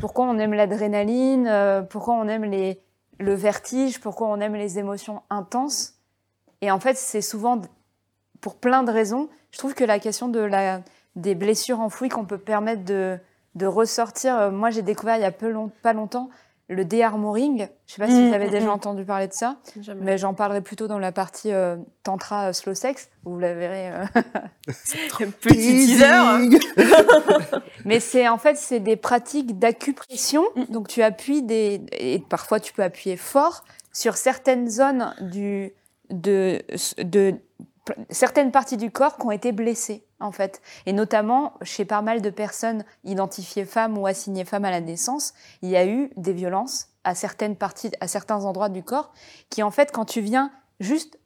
pourquoi 0.00 0.26
on 0.26 0.38
aime 0.38 0.52
l'adrénaline, 0.54 1.46
euh, 1.46 1.82
pourquoi 1.82 2.14
on 2.14 2.26
aime 2.28 2.44
les, 2.44 2.80
le 3.18 3.34
vertige, 3.34 4.00
pourquoi 4.00 4.28
on 4.28 4.40
aime 4.40 4.54
les 4.54 4.78
émotions 4.78 5.22
intenses. 5.30 5.94
Et 6.60 6.70
en 6.70 6.80
fait, 6.80 6.96
c'est 6.96 7.22
souvent 7.22 7.60
pour 8.40 8.56
plein 8.56 8.82
de 8.82 8.90
raisons. 8.90 9.28
Je 9.52 9.58
trouve 9.58 9.74
que 9.74 9.84
la 9.84 9.98
question 10.00 10.28
de 10.28 10.40
la, 10.40 10.82
des 11.16 11.34
blessures 11.34 11.80
enfouies 11.80 12.08
qu'on 12.08 12.24
peut 12.24 12.38
permettre 12.38 12.84
de, 12.84 13.16
de 13.54 13.66
ressortir. 13.66 14.50
Moi, 14.50 14.70
j'ai 14.70 14.82
découvert 14.82 15.16
il 15.16 15.22
y 15.22 15.24
a 15.24 15.30
peu 15.32 15.48
long- 15.48 15.70
pas 15.82 15.92
longtemps 15.92 16.30
le 16.68 16.84
déarmoring. 16.84 17.68
Je 17.86 17.94
sais 17.94 17.98
pas 18.02 18.08
si 18.08 18.14
Mmh, 18.14 18.28
vous 18.28 18.34
avez 18.34 18.46
mmh, 18.48 18.50
déjà 18.50 18.66
mmh. 18.66 18.70
entendu 18.70 19.04
parler 19.04 19.26
de 19.26 19.32
ça. 19.32 19.56
Jamais. 19.80 20.04
Mais 20.04 20.18
j'en 20.18 20.34
parlerai 20.34 20.60
plutôt 20.60 20.86
dans 20.86 20.98
la 20.98 21.12
partie 21.12 21.50
euh, 21.52 21.76
tantra 22.02 22.48
euh, 22.48 22.52
slow 22.52 22.74
sex, 22.74 23.08
vous 23.24 23.38
la 23.38 23.54
verrez. 23.54 23.90
euh. 23.90 24.04
Petit 25.40 25.86
teaser. 25.86 26.58
Mais 27.84 28.00
c'est 28.00 28.28
en 28.28 28.38
fait 28.38 28.56
c'est 28.56 28.80
des 28.80 28.96
pratiques 28.96 29.58
d'acupression. 29.58 30.44
Donc 30.68 30.88
tu 30.88 31.02
appuies 31.02 31.42
des 31.42 31.80
et 31.92 32.22
parfois 32.28 32.60
tu 32.60 32.72
peux 32.72 32.82
appuyer 32.82 33.16
fort 33.16 33.64
sur 33.92 34.16
certaines 34.16 34.68
zones 34.68 35.14
du 35.20 35.72
de 36.10 36.62
de 37.02 37.34
certaines 38.10 38.50
parties 38.50 38.76
du 38.76 38.90
corps 38.90 39.16
qui 39.16 39.26
ont 39.26 39.30
été 39.30 39.52
blessées 39.52 40.04
en 40.20 40.32
fait. 40.32 40.60
Et 40.86 40.92
notamment 40.92 41.54
chez 41.62 41.84
pas 41.84 42.02
mal 42.02 42.22
de 42.22 42.30
personnes 42.30 42.84
identifiées 43.04 43.64
femmes 43.64 43.98
ou 43.98 44.06
assignées 44.06 44.44
femmes 44.44 44.64
à 44.64 44.70
la 44.70 44.80
naissance, 44.80 45.34
il 45.62 45.70
y 45.70 45.76
a 45.76 45.86
eu 45.86 46.10
des 46.16 46.32
violences 46.32 46.88
à 47.04 47.14
certaines 47.14 47.56
parties, 47.56 47.90
à 48.00 48.08
certains 48.08 48.44
endroits 48.44 48.68
du 48.68 48.82
corps, 48.82 49.12
qui 49.50 49.62
en 49.62 49.70
fait 49.70 49.92
quand 49.92 50.04
tu 50.04 50.20
viens 50.20 50.50
juste 50.80 51.18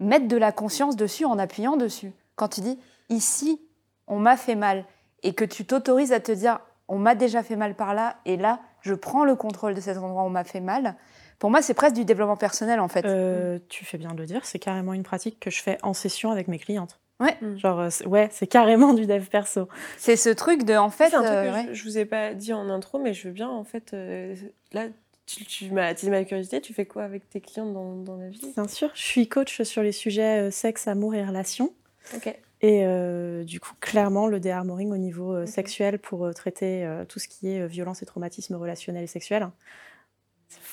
mettre 0.00 0.28
de 0.28 0.36
la 0.36 0.52
conscience 0.52 0.96
dessus 0.96 1.24
en 1.24 1.38
appuyant 1.38 1.76
dessus, 1.76 2.12
quand 2.36 2.48
tu 2.48 2.60
dis 2.60 2.78
ici 3.08 3.60
on 4.06 4.18
m'a 4.18 4.36
fait 4.36 4.56
mal 4.56 4.84
et 5.22 5.34
que 5.34 5.44
tu 5.44 5.64
t'autorises 5.64 6.12
à 6.12 6.20
te 6.20 6.32
dire 6.32 6.60
on 6.88 6.98
m'a 6.98 7.14
déjà 7.14 7.42
fait 7.42 7.56
mal 7.56 7.74
par 7.74 7.94
là 7.94 8.16
et 8.26 8.36
là 8.36 8.60
je 8.82 8.94
prends 8.94 9.24
le 9.24 9.34
contrôle 9.34 9.74
de 9.74 9.80
cet 9.80 9.96
endroit 9.96 10.22
où 10.22 10.26
on 10.26 10.30
m'a 10.30 10.44
fait 10.44 10.60
mal. 10.60 10.96
Pour 11.38 11.50
moi, 11.50 11.62
c'est 11.62 11.74
presque 11.74 11.96
du 11.96 12.04
développement 12.04 12.36
personnel 12.36 12.80
en 12.80 12.88
fait. 12.88 13.04
Euh, 13.04 13.58
tu 13.68 13.84
fais 13.84 13.98
bien 13.98 14.12
de 14.12 14.18
le 14.18 14.26
dire, 14.26 14.44
c'est 14.44 14.58
carrément 14.58 14.92
une 14.92 15.02
pratique 15.02 15.38
que 15.40 15.50
je 15.50 15.60
fais 15.62 15.78
en 15.82 15.94
session 15.94 16.30
avec 16.30 16.48
mes 16.48 16.58
clientes. 16.58 17.00
Ouais. 17.20 17.36
Genre, 17.56 17.78
euh, 17.78 17.88
ouais, 18.06 18.28
c'est 18.32 18.48
carrément 18.48 18.92
du 18.92 19.06
dev 19.06 19.24
perso. 19.26 19.68
C'est 19.98 20.16
ce 20.16 20.30
truc 20.30 20.64
de 20.64 20.74
en 20.74 20.90
fait. 20.90 21.10
C'est 21.10 21.16
un 21.16 21.22
truc 21.22 21.32
euh, 21.32 21.50
que 21.50 21.54
ouais. 21.54 21.66
je, 21.68 21.74
je 21.74 21.84
vous 21.84 21.98
ai 21.98 22.04
pas 22.04 22.34
dit 22.34 22.52
en 22.52 22.68
intro, 22.68 22.98
mais 22.98 23.14
je 23.14 23.28
veux 23.28 23.34
bien, 23.34 23.48
en 23.48 23.62
fait, 23.62 23.94
euh, 23.94 24.34
là, 24.72 24.88
tu, 25.24 25.44
tu 25.44 25.70
m'as 25.70 25.86
attisé 25.86 26.10
ma 26.10 26.24
curiosité. 26.24 26.60
Tu 26.60 26.74
fais 26.74 26.86
quoi 26.86 27.04
avec 27.04 27.30
tes 27.30 27.40
clients 27.40 27.70
dans, 27.70 27.94
dans 27.94 28.16
la 28.16 28.28
vie? 28.28 28.52
Bien 28.54 28.66
sûr, 28.66 28.90
je 28.94 29.02
suis 29.02 29.28
coach 29.28 29.62
sur 29.62 29.82
les 29.82 29.92
sujets 29.92 30.48
euh, 30.48 30.50
sexe, 30.50 30.88
amour 30.88 31.14
et 31.14 31.24
relations. 31.24 31.72
Ok. 32.16 32.26
Et 32.60 32.84
euh, 32.84 33.44
du 33.44 33.60
coup, 33.60 33.74
clairement, 33.80 34.26
le 34.26 34.40
déarmoring 34.40 34.90
au 34.90 34.96
niveau 34.96 35.34
euh, 35.34 35.46
sexuel 35.46 35.98
pour 35.98 36.24
euh, 36.24 36.32
traiter 36.32 36.84
euh, 36.84 37.04
tout 37.04 37.18
ce 37.18 37.28
qui 37.28 37.48
est 37.48 37.60
euh, 37.60 37.66
violence 37.66 38.02
et 38.02 38.06
traumatisme 38.06 38.56
relationnel 38.56 39.04
et 39.04 39.06
sexuel, 39.06 39.48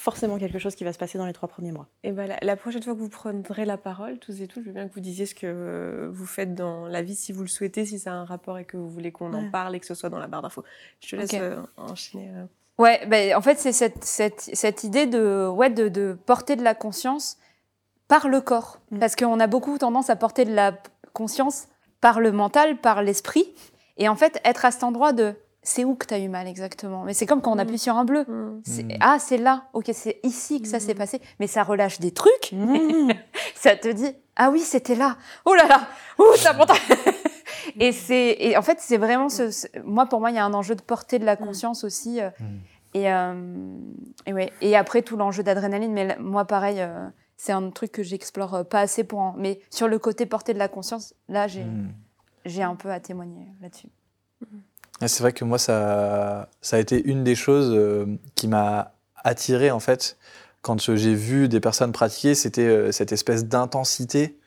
forcément 0.01 0.39
quelque 0.39 0.57
chose 0.57 0.73
qui 0.75 0.83
va 0.83 0.91
se 0.93 0.97
passer 0.97 1.17
dans 1.19 1.27
les 1.27 1.33
trois 1.33 1.47
premiers 1.47 1.71
mois. 1.71 1.87
Et 2.03 2.11
ben, 2.11 2.25
la, 2.27 2.37
la 2.41 2.55
prochaine 2.55 2.81
fois 2.81 2.93
que 2.93 2.99
vous 2.99 3.09
prendrez 3.09 3.65
la 3.65 3.77
parole, 3.77 4.17
tous 4.17 4.41
et 4.41 4.47
toutes, 4.47 4.63
je 4.63 4.67
veux 4.69 4.73
bien 4.73 4.87
que 4.87 4.93
vous 4.93 4.99
disiez 4.99 5.27
ce 5.27 5.35
que 5.35 5.45
euh, 5.45 6.09
vous 6.11 6.25
faites 6.25 6.55
dans 6.55 6.87
la 6.87 7.03
vie, 7.03 7.15
si 7.15 7.31
vous 7.31 7.43
le 7.43 7.47
souhaitez, 7.47 7.85
si 7.85 7.99
ça 7.99 8.11
a 8.11 8.15
un 8.15 8.25
rapport 8.25 8.57
et 8.57 8.65
que 8.65 8.77
vous 8.77 8.89
voulez 8.89 9.11
qu'on 9.11 9.31
en 9.33 9.51
parle 9.51 9.75
et 9.75 9.79
que 9.79 9.85
ce 9.85 9.93
soit 9.93 10.09
dans 10.09 10.17
la 10.17 10.27
barre 10.27 10.41
d'infos. 10.41 10.63
Je 11.01 11.09
te 11.11 11.15
laisse 11.15 11.29
euh, 11.35 11.61
enchaîner. 11.77 12.31
euh. 12.35 12.45
Ouais, 12.79 13.05
ben, 13.05 13.35
en 13.35 13.41
fait, 13.41 13.59
c'est 13.59 13.73
cette, 13.73 14.03
cette, 14.03 14.41
cette 14.53 14.83
idée 14.83 15.05
de, 15.05 15.47
ouais, 15.47 15.69
de, 15.69 15.87
de 15.87 16.17
porter 16.25 16.55
de 16.55 16.63
la 16.63 16.73
conscience 16.73 17.37
par 18.07 18.27
le 18.27 18.41
corps. 18.41 18.79
Mm. 18.89 18.99
Parce 18.99 19.15
qu'on 19.15 19.39
a 19.39 19.45
beaucoup 19.47 19.77
tendance 19.77 20.09
à 20.09 20.15
porter 20.15 20.45
de 20.45 20.53
la 20.53 20.73
conscience 21.13 21.67
par 21.99 22.19
le 22.19 22.31
mental, 22.31 22.77
par 22.81 23.03
l'esprit. 23.03 23.53
Et 23.97 24.09
en 24.09 24.15
fait, 24.15 24.41
être 24.45 24.65
à 24.65 24.71
cet 24.71 24.83
endroit 24.83 25.13
de 25.13 25.35
c'est 25.63 25.83
où 25.85 25.95
que 25.95 26.05
tu 26.07 26.13
as 26.13 26.19
eu 26.19 26.27
mal 26.29 26.47
exactement? 26.47 27.03
Mais 27.03 27.13
c'est 27.13 27.25
comme 27.25 27.41
quand 27.41 27.51
on 27.51 27.55
Mm. 27.55 27.59
appuie 27.59 27.77
sur 27.79 27.95
un 27.97 28.05
bleu. 28.05 28.25
C'est- 28.63 28.83
Mm. 28.83 28.97
Ah, 28.99 29.17
c'est 29.19 29.37
là. 29.37 29.65
Ok, 29.73 29.89
c'est 29.93 30.19
ici 30.23 30.61
que 30.61 30.67
ça 30.67 30.79
s'est 30.79 30.93
Mm. 30.93 30.97
passé. 30.97 31.21
Mais 31.39 31.47
ça 31.47 31.63
relâche 31.63 31.99
des 31.99 32.11
trucs. 32.11 32.51
Mmh. 32.51 33.09
Ça 33.55 33.75
te 33.75 33.87
dit 33.89 34.11
ah 34.35 34.49
oui, 34.49 34.59
c'était 34.61 34.95
là. 34.95 35.17
Oh 35.45 35.53
là 35.53 35.67
là. 35.67 35.87
Ouh, 36.17 36.35
ça 36.35 36.53
monte. 36.53 36.71
et 37.79 37.91
c'est 37.91 38.35
et 38.39 38.57
en 38.57 38.61
fait, 38.63 38.79
c'est 38.79 38.97
vraiment 38.97 39.29
ce, 39.29 39.51
ce- 39.51 39.67
moi 39.83 40.07
pour 40.07 40.19
moi, 40.19 40.31
il 40.31 40.35
y 40.35 40.39
a 40.39 40.45
un 40.45 40.53
enjeu 40.53 40.73
de 40.75 40.81
porter 40.81 41.19
de 41.19 41.25
la 41.25 41.35
conscience 41.35 41.83
aussi. 41.83 42.19
euh, 42.21 42.29
Mm. 42.39 42.45
et, 42.95 43.13
euh, 43.13 43.77
et 44.25 44.33
ouais. 44.33 44.51
Et 44.61 44.75
après 44.75 45.01
tout 45.03 45.15
l'enjeu 45.17 45.43
d'adrénaline. 45.43 45.93
Mais 45.93 46.17
moi, 46.19 46.45
pareil. 46.45 46.77
euh, 46.81 47.07
c'est 47.37 47.51
un 47.53 47.71
truc 47.71 47.91
que 47.91 48.03
j'explore 48.03 48.53
euh, 48.53 48.63
pas 48.63 48.81
assez 48.81 49.03
pour 49.03 49.17
en... 49.19 49.33
Mais 49.35 49.61
sur 49.71 49.87
le 49.87 49.97
côté 49.97 50.27
porter 50.27 50.53
de 50.53 50.59
la 50.59 50.67
conscience, 50.67 51.15
là, 51.27 51.47
j'ai 51.47 51.63
Mm. 51.63 51.91
j'ai 52.45 52.63
un 52.63 52.75
peu 52.75 52.89
à 52.91 52.99
témoigner 52.99 53.47
là-dessus. 53.61 53.89
Et 55.01 55.07
C'est 55.07 55.23
vrai 55.23 55.33
que 55.33 55.43
moi, 55.43 55.57
ça, 55.57 56.49
ça 56.61 56.77
a 56.77 56.79
été 56.79 57.01
une 57.03 57.23
des 57.23 57.35
choses 57.35 57.71
euh, 57.73 58.05
qui 58.35 58.47
m'a 58.47 58.93
attiré, 59.23 59.71
en 59.71 59.79
fait, 59.79 60.17
quand 60.61 60.95
j'ai 60.95 61.15
vu 61.15 61.47
des 61.47 61.59
personnes 61.59 61.91
pratiquer, 61.91 62.35
c'était 62.35 62.67
euh, 62.67 62.91
cette 62.91 63.11
espèce 63.11 63.45
d'intensité 63.45 64.37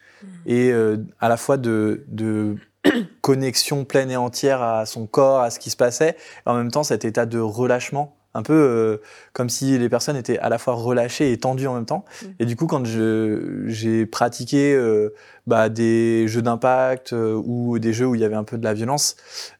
et 0.46 0.70
euh, 0.70 0.98
à 1.20 1.28
la 1.28 1.36
fois 1.36 1.56
de, 1.56 2.04
de 2.08 2.56
connexion 3.20 3.84
pleine 3.84 4.10
et 4.10 4.16
entière 4.16 4.62
à 4.62 4.86
son 4.86 5.06
corps, 5.06 5.40
à 5.40 5.50
ce 5.50 5.58
qui 5.58 5.70
se 5.70 5.76
passait, 5.76 6.16
et 6.46 6.50
en 6.50 6.54
même 6.54 6.70
temps 6.70 6.84
cet 6.84 7.04
état 7.04 7.26
de 7.26 7.38
relâchement, 7.38 8.16
un 8.34 8.42
peu 8.42 8.52
euh, 8.52 8.96
comme 9.32 9.48
si 9.48 9.78
les 9.78 9.88
personnes 9.88 10.16
étaient 10.16 10.38
à 10.38 10.48
la 10.48 10.58
fois 10.58 10.74
relâchées 10.74 11.32
et 11.32 11.38
tendues 11.38 11.66
en 11.66 11.74
même 11.74 11.86
temps. 11.86 12.04
Mm. 12.22 12.26
Et 12.40 12.46
du 12.46 12.56
coup, 12.56 12.66
quand 12.66 12.84
j'ai 12.84 14.06
pratiqué 14.06 14.74
euh, 14.74 15.14
bah, 15.46 15.68
des 15.68 16.26
jeux 16.28 16.42
d'impact 16.42 17.12
euh, 17.12 17.40
ou 17.44 17.78
des 17.78 17.92
jeux 17.92 18.06
où 18.06 18.14
il 18.14 18.20
y 18.20 18.24
avait 18.24 18.34
un 18.34 18.44
peu 18.44 18.58
de 18.58 18.64
la 18.64 18.74
violence, 18.74 19.16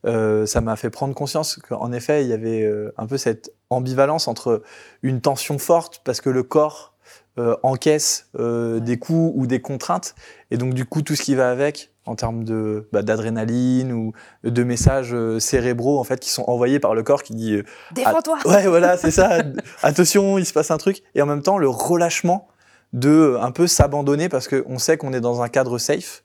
euh, 0.06 0.44
ça 0.46 0.60
m'a 0.60 0.76
fait 0.76 0.90
prendre 0.90 1.14
conscience 1.14 1.56
qu'en 1.56 1.92
effet, 1.92 2.24
il 2.24 2.28
y 2.28 2.32
avait 2.32 2.62
euh, 2.62 2.92
un 2.98 3.06
peu 3.06 3.16
cette 3.16 3.52
ambivalence 3.70 4.28
entre 4.28 4.62
une 5.02 5.20
tension 5.20 5.58
forte 5.58 6.02
parce 6.04 6.20
que 6.20 6.30
le 6.30 6.42
corps 6.42 6.94
euh, 7.36 7.56
encaisse 7.64 8.28
euh, 8.38 8.78
des 8.78 8.96
coups 8.96 9.32
ou 9.34 9.48
des 9.48 9.60
contraintes, 9.60 10.14
et 10.52 10.56
donc 10.56 10.72
du 10.72 10.84
coup 10.84 11.02
tout 11.02 11.16
ce 11.16 11.22
qui 11.22 11.34
va 11.34 11.50
avec 11.50 11.90
en 12.06 12.14
termes 12.14 12.44
de 12.44 12.88
bah, 12.92 13.02
d'adrénaline 13.02 13.92
ou 13.92 14.12
de 14.44 14.64
messages 14.64 15.14
euh, 15.14 15.38
cérébraux 15.38 15.98
en 15.98 16.04
fait 16.04 16.20
qui 16.20 16.30
sont 16.30 16.44
envoyés 16.46 16.78
par 16.78 16.94
le 16.94 17.02
corps 17.02 17.22
qui 17.22 17.34
dit 17.34 17.54
euh, 17.54 17.64
Défends-toi. 17.92 18.38
Ouais, 18.44 18.66
voilà, 18.66 18.96
c'est 18.96 19.10
ça. 19.10 19.38
Attention, 19.82 20.38
il 20.38 20.44
se 20.44 20.52
passe 20.52 20.70
un 20.70 20.76
truc. 20.76 21.02
Et 21.14 21.22
en 21.22 21.26
même 21.26 21.42
temps, 21.42 21.58
le 21.58 21.68
relâchement 21.68 22.48
de 22.92 23.08
euh, 23.08 23.40
un 23.40 23.50
peu 23.50 23.66
s'abandonner 23.66 24.28
parce 24.28 24.48
qu'on 24.48 24.78
sait 24.78 24.96
qu'on 24.96 25.12
est 25.12 25.20
dans 25.20 25.42
un 25.42 25.48
cadre 25.48 25.78
safe. 25.78 26.23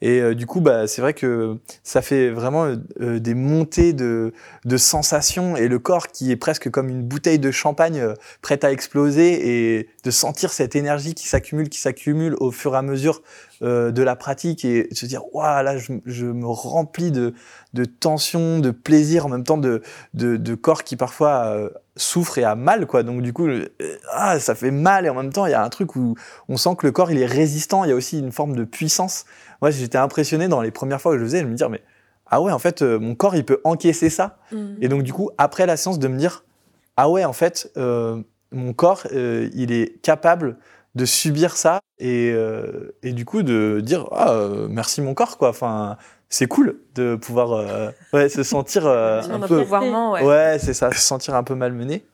Et 0.00 0.20
euh, 0.20 0.34
du 0.34 0.46
coup, 0.46 0.60
bah, 0.60 0.86
c'est 0.86 1.02
vrai 1.02 1.12
que 1.12 1.56
ça 1.82 2.02
fait 2.02 2.30
vraiment 2.30 2.66
euh, 2.66 2.76
euh, 3.00 3.18
des 3.18 3.34
montées 3.34 3.92
de, 3.92 4.32
sensations 4.76 5.56
et 5.56 5.66
le 5.66 5.78
corps 5.80 6.08
qui 6.08 6.30
est 6.30 6.36
presque 6.36 6.70
comme 6.70 6.88
une 6.88 7.02
bouteille 7.02 7.40
de 7.40 7.50
champagne 7.50 7.98
euh, 7.98 8.14
prête 8.40 8.62
à 8.62 8.70
exploser 8.70 9.78
et 9.78 9.88
de 10.04 10.10
sentir 10.12 10.52
cette 10.52 10.76
énergie 10.76 11.14
qui 11.14 11.26
s'accumule, 11.26 11.68
qui 11.68 11.80
s'accumule 11.80 12.36
au 12.38 12.52
fur 12.52 12.74
et 12.74 12.78
à 12.78 12.82
mesure 12.82 13.22
de 13.60 14.02
la 14.02 14.14
pratique 14.14 14.64
et 14.64 14.86
se 14.92 15.04
dire, 15.04 15.22
waouh, 15.34 15.64
là, 15.64 15.76
je, 15.78 15.94
je 16.06 16.26
me 16.26 16.46
remplis 16.46 17.10
de, 17.10 17.34
de 17.74 17.84
tension, 17.84 18.60
de 18.60 18.70
plaisir, 18.70 19.26
en 19.26 19.28
même 19.28 19.42
temps 19.42 19.58
de, 19.58 19.82
corps 20.54 20.84
qui 20.84 20.94
parfois 20.94 21.68
souffre 21.98 22.38
et 22.38 22.44
a 22.44 22.54
mal, 22.54 22.86
quoi. 22.86 23.02
Donc 23.02 23.22
du 23.22 23.32
coup, 23.32 23.46
euh, 23.46 23.68
ah, 24.12 24.40
ça 24.40 24.54
fait 24.54 24.70
mal 24.70 25.04
et 25.04 25.10
en 25.10 25.14
même 25.14 25.32
temps, 25.32 25.46
il 25.46 25.50
y 25.50 25.54
a 25.54 25.62
un 25.62 25.68
truc 25.68 25.96
où 25.96 26.14
on 26.48 26.56
sent 26.56 26.70
que 26.78 26.86
le 26.86 26.92
corps, 26.92 27.10
il 27.10 27.18
est 27.20 27.26
résistant. 27.26 27.84
Il 27.84 27.90
y 27.90 27.92
a 27.92 27.96
aussi 27.96 28.18
une 28.18 28.32
forme 28.32 28.56
de 28.56 28.64
puissance. 28.64 29.26
Moi, 29.60 29.70
j'étais 29.70 29.98
impressionné 29.98 30.48
dans 30.48 30.62
les 30.62 30.70
premières 30.70 31.00
fois 31.00 31.12
que 31.12 31.18
je 31.18 31.22
le 31.22 31.28
faisais, 31.28 31.40
je 31.40 31.46
me 31.46 31.54
dire, 31.54 31.68
mais 31.68 31.82
ah 32.30 32.40
ouais, 32.40 32.52
en 32.52 32.58
fait, 32.58 32.82
euh, 32.82 32.98
mon 32.98 33.14
corps, 33.14 33.34
il 33.34 33.44
peut 33.44 33.60
encaisser 33.64 34.10
ça. 34.10 34.38
Hmm. 34.52 34.74
Et 34.80 34.88
donc 34.88 35.02
du 35.02 35.12
coup, 35.12 35.30
après 35.38 35.66
la 35.66 35.76
séance, 35.76 35.98
de 35.98 36.08
me 36.08 36.18
dire, 36.18 36.44
ah 36.96 37.08
ouais, 37.08 37.24
en 37.24 37.32
fait, 37.32 37.70
euh, 37.76 38.22
mon 38.50 38.72
corps, 38.72 39.06
euh, 39.12 39.48
il 39.54 39.72
est 39.72 40.02
capable 40.02 40.56
de 40.94 41.04
subir 41.04 41.56
ça 41.56 41.80
et, 41.98 42.32
euh, 42.34 42.96
et 43.04 43.12
du 43.12 43.24
coup 43.24 43.44
de 43.44 43.80
dire, 43.80 44.08
ah, 44.10 44.34
merci 44.68 45.00
mon 45.00 45.14
corps, 45.14 45.38
quoi. 45.38 45.50
Enfin, 45.50 45.96
c'est 46.28 46.46
cool 46.46 46.80
de 46.94 47.16
pouvoir 47.16 47.52
euh, 47.52 47.90
ouais, 48.12 48.28
se 48.28 48.42
sentir 48.42 48.86
euh, 48.86 49.22
On 49.30 49.42
un 49.42 49.48
peu... 49.48 49.62
ouais. 49.62 50.24
Ouais, 50.24 50.58
c'est 50.58 50.74
ça, 50.74 50.92
se 50.92 51.00
sentir 51.00 51.34
un 51.34 51.42
peu 51.42 51.54
malmené. 51.54 52.04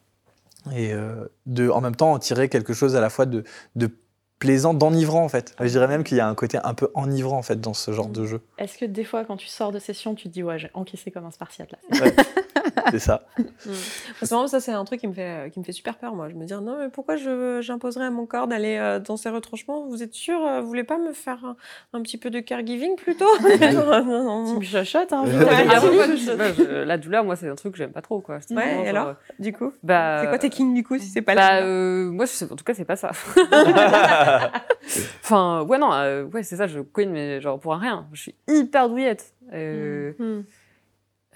Et 0.74 0.92
euh, 0.92 1.26
de, 1.46 1.68
en 1.68 1.80
même 1.80 1.96
temps, 1.96 2.12
en 2.12 2.18
tirer 2.18 2.48
quelque 2.48 2.72
chose 2.72 2.96
à 2.96 3.00
la 3.00 3.10
fois 3.10 3.26
de, 3.26 3.44
de 3.76 3.90
plaisant, 4.38 4.74
d'enivrant, 4.74 5.24
en 5.24 5.28
fait. 5.28 5.54
Je 5.60 5.66
dirais 5.68 5.88
même 5.88 6.04
qu'il 6.04 6.16
y 6.16 6.20
a 6.20 6.26
un 6.28 6.34
côté 6.34 6.58
un 6.62 6.74
peu 6.74 6.90
enivrant, 6.94 7.38
en 7.38 7.42
fait, 7.42 7.60
dans 7.60 7.74
ce 7.74 7.92
genre 7.92 8.08
de 8.08 8.26
jeu. 8.26 8.40
Est-ce 8.58 8.76
que 8.78 8.84
des 8.84 9.04
fois, 9.04 9.24
quand 9.24 9.36
tu 9.36 9.46
sors 9.48 9.72
de 9.72 9.78
session, 9.78 10.14
tu 10.14 10.24
te 10.24 10.28
dis, 10.32 10.42
ouais, 10.42 10.58
j'ai 10.58 10.70
encaissé 10.74 11.10
comme 11.10 11.24
un 11.24 11.30
Spartiate 11.30 11.70
là 11.72 11.78
Ouais, 12.00 12.14
c'est 12.90 12.98
ça. 12.98 13.26
Parce 13.36 13.48
que 14.20 14.26
vraiment, 14.26 14.46
ça, 14.46 14.60
c'est 14.60 14.72
un 14.72 14.84
truc 14.84 15.00
qui 15.00 15.08
me, 15.08 15.12
fait, 15.14 15.50
qui 15.52 15.58
me 15.60 15.64
fait 15.64 15.72
super 15.72 15.96
peur, 15.96 16.14
moi. 16.14 16.28
Je 16.28 16.34
me 16.34 16.44
dis, 16.44 16.52
non, 16.54 16.76
mais 16.78 16.88
pourquoi 16.90 17.16
je- 17.16 17.60
j'imposerais 17.62 18.04
à 18.06 18.10
mon 18.10 18.26
corps 18.26 18.46
d'aller 18.46 18.76
euh, 18.76 18.98
dans 19.00 19.16
ces 19.16 19.30
retranchements? 19.30 19.86
Vous 19.86 20.02
êtes 20.02 20.14
sûr 20.14 20.44
euh, 20.44 20.60
Vous 20.60 20.66
voulez 20.68 20.84
pas 20.84 20.98
me 20.98 21.12
faire 21.12 21.44
un, 21.44 21.56
un 21.92 22.02
petit 22.02 22.18
peu 22.18 22.30
de 22.30 22.40
caregiving 22.40 22.96
plutôt? 22.96 23.24
Non, 23.44 23.84
non, 24.04 24.44
Tu 24.44 24.52
non. 24.52 24.60
me 24.60 25.14
hein 25.14 25.24
Ouais. 25.24 25.44
Ouais, 25.44 25.66
Ah, 25.70 25.80
oui, 25.82 26.16
je- 26.16 26.54
je- 26.56 26.82
la 26.84 26.98
douleur, 26.98 27.24
moi, 27.24 27.36
c'est 27.36 27.48
un 27.48 27.54
truc 27.54 27.72
que 27.72 27.78
j'aime 27.78 27.92
pas 27.92 28.02
trop, 28.02 28.20
quoi. 28.20 28.36
Ouais, 28.36 28.40
vraiment 28.54 28.82
et 28.82 28.86
genre, 28.86 28.96
alors? 29.02 29.14
Du 29.38 29.52
coup? 29.52 29.72
bah, 29.82 30.18
C'est 30.22 30.28
quoi 30.28 30.38
tes 30.38 30.50
kings, 30.50 30.74
du 30.74 30.82
coup, 30.84 30.98
si 30.98 31.06
c'est 31.06 31.22
pas 31.22 31.34
bah, 31.34 31.60
là 31.60 31.62
euh, 31.62 32.10
moi, 32.10 32.26
en 32.50 32.56
tout 32.56 32.64
cas, 32.64 32.74
c'est 32.74 32.84
pas 32.84 32.96
ça. 32.96 33.10
Enfin, 35.22 35.62
ouais, 35.62 35.78
non, 35.78 35.92
euh, 35.92 36.24
ouais, 36.24 36.42
c'est 36.42 36.56
ça, 36.56 36.66
je 36.66 36.80
queen, 36.80 37.10
mais 37.10 37.40
genre 37.40 37.58
pour 37.58 37.74
un 37.74 37.78
rien. 37.78 38.06
Je 38.12 38.20
suis 38.22 38.34
hyper 38.48 38.88
douillette. 38.88 39.34
Euh, 39.52 40.12
Hmm. 40.18 40.42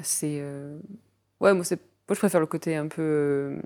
C'est. 0.00 0.38
euh, 0.40 0.78
Ouais, 1.40 1.54
moi, 1.54 1.64
c'est... 1.64 1.76
moi, 2.08 2.14
je 2.14 2.18
préfère 2.18 2.40
le 2.40 2.46
côté 2.46 2.76
un 2.76 2.88
peu 2.88 3.56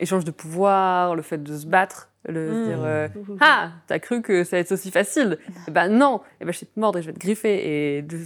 échange 0.00 0.24
de 0.24 0.30
pouvoir, 0.30 1.14
le 1.14 1.22
fait 1.22 1.42
de 1.42 1.56
se 1.56 1.66
battre, 1.66 2.10
le 2.26 2.54
Mm. 2.54 2.64
dire 2.64 2.82
euh, 2.84 3.08
Ah, 3.40 3.70
t'as 3.86 3.98
cru 3.98 4.22
que 4.22 4.42
ça 4.44 4.56
allait 4.56 4.62
être 4.62 4.72
aussi 4.72 4.90
facile? 4.90 5.38
Eh 5.68 5.70
ben 5.70 5.88
non 5.88 6.20
Eh 6.40 6.44
ben, 6.44 6.52
je 6.52 6.60
vais 6.60 6.66
te 6.66 6.80
mordre 6.80 6.98
et 6.98 7.02
je 7.02 7.06
vais 7.08 7.12
te 7.12 7.20
griffer. 7.20 7.96
Et 7.98 8.02
de, 8.02 8.18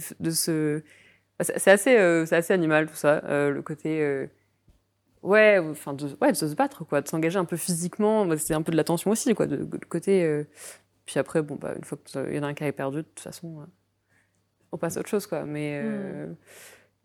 bah, 1.37 1.45
C'est 1.45 1.59
c'est 1.59 1.71
assez, 1.71 1.97
euh, 1.97 2.25
c'est 2.25 2.35
assez 2.37 2.53
animal 2.53 2.87
tout 2.87 2.95
ça, 2.95 3.21
euh, 3.25 3.51
le 3.51 3.61
côté. 3.61 4.27
Euh, 5.23 5.27
Ouais, 5.27 5.59
enfin, 5.59 5.93
de, 5.93 6.07
ouais, 6.21 6.31
de 6.31 6.37
se 6.37 6.55
battre, 6.55 6.85
quoi, 6.85 7.01
de 7.01 7.07
s'engager 7.07 7.37
un 7.39 7.45
peu 7.45 7.57
physiquement. 7.57 8.27
C'est 8.37 8.53
un 8.53 8.61
peu 8.61 8.71
de 8.71 8.77
la 8.77 8.83
tension 8.83 9.11
aussi, 9.11 9.33
quoi, 9.35 9.47
de, 9.47 9.57
de 9.57 9.77
côté. 9.85 10.23
euh, 10.23 10.43
Puis 11.05 11.19
après, 11.19 11.41
bon, 11.41 11.55
bah, 11.55 11.73
une 11.77 11.83
fois 11.83 11.97
qu'il 12.03 12.35
y 12.35 12.39
en 12.39 12.43
a 12.43 12.47
un 12.47 12.53
qui 12.53 12.63
est 12.63 12.71
perdu, 12.71 12.97
de 12.97 13.01
toute 13.03 13.19
façon, 13.21 13.61
euh, 13.61 13.65
on 14.71 14.77
passe 14.77 14.97
à 14.97 15.01
autre 15.01 15.09
chose, 15.09 15.27
quoi. 15.27 15.45
Mais, 15.45 15.81
euh, 15.83 16.27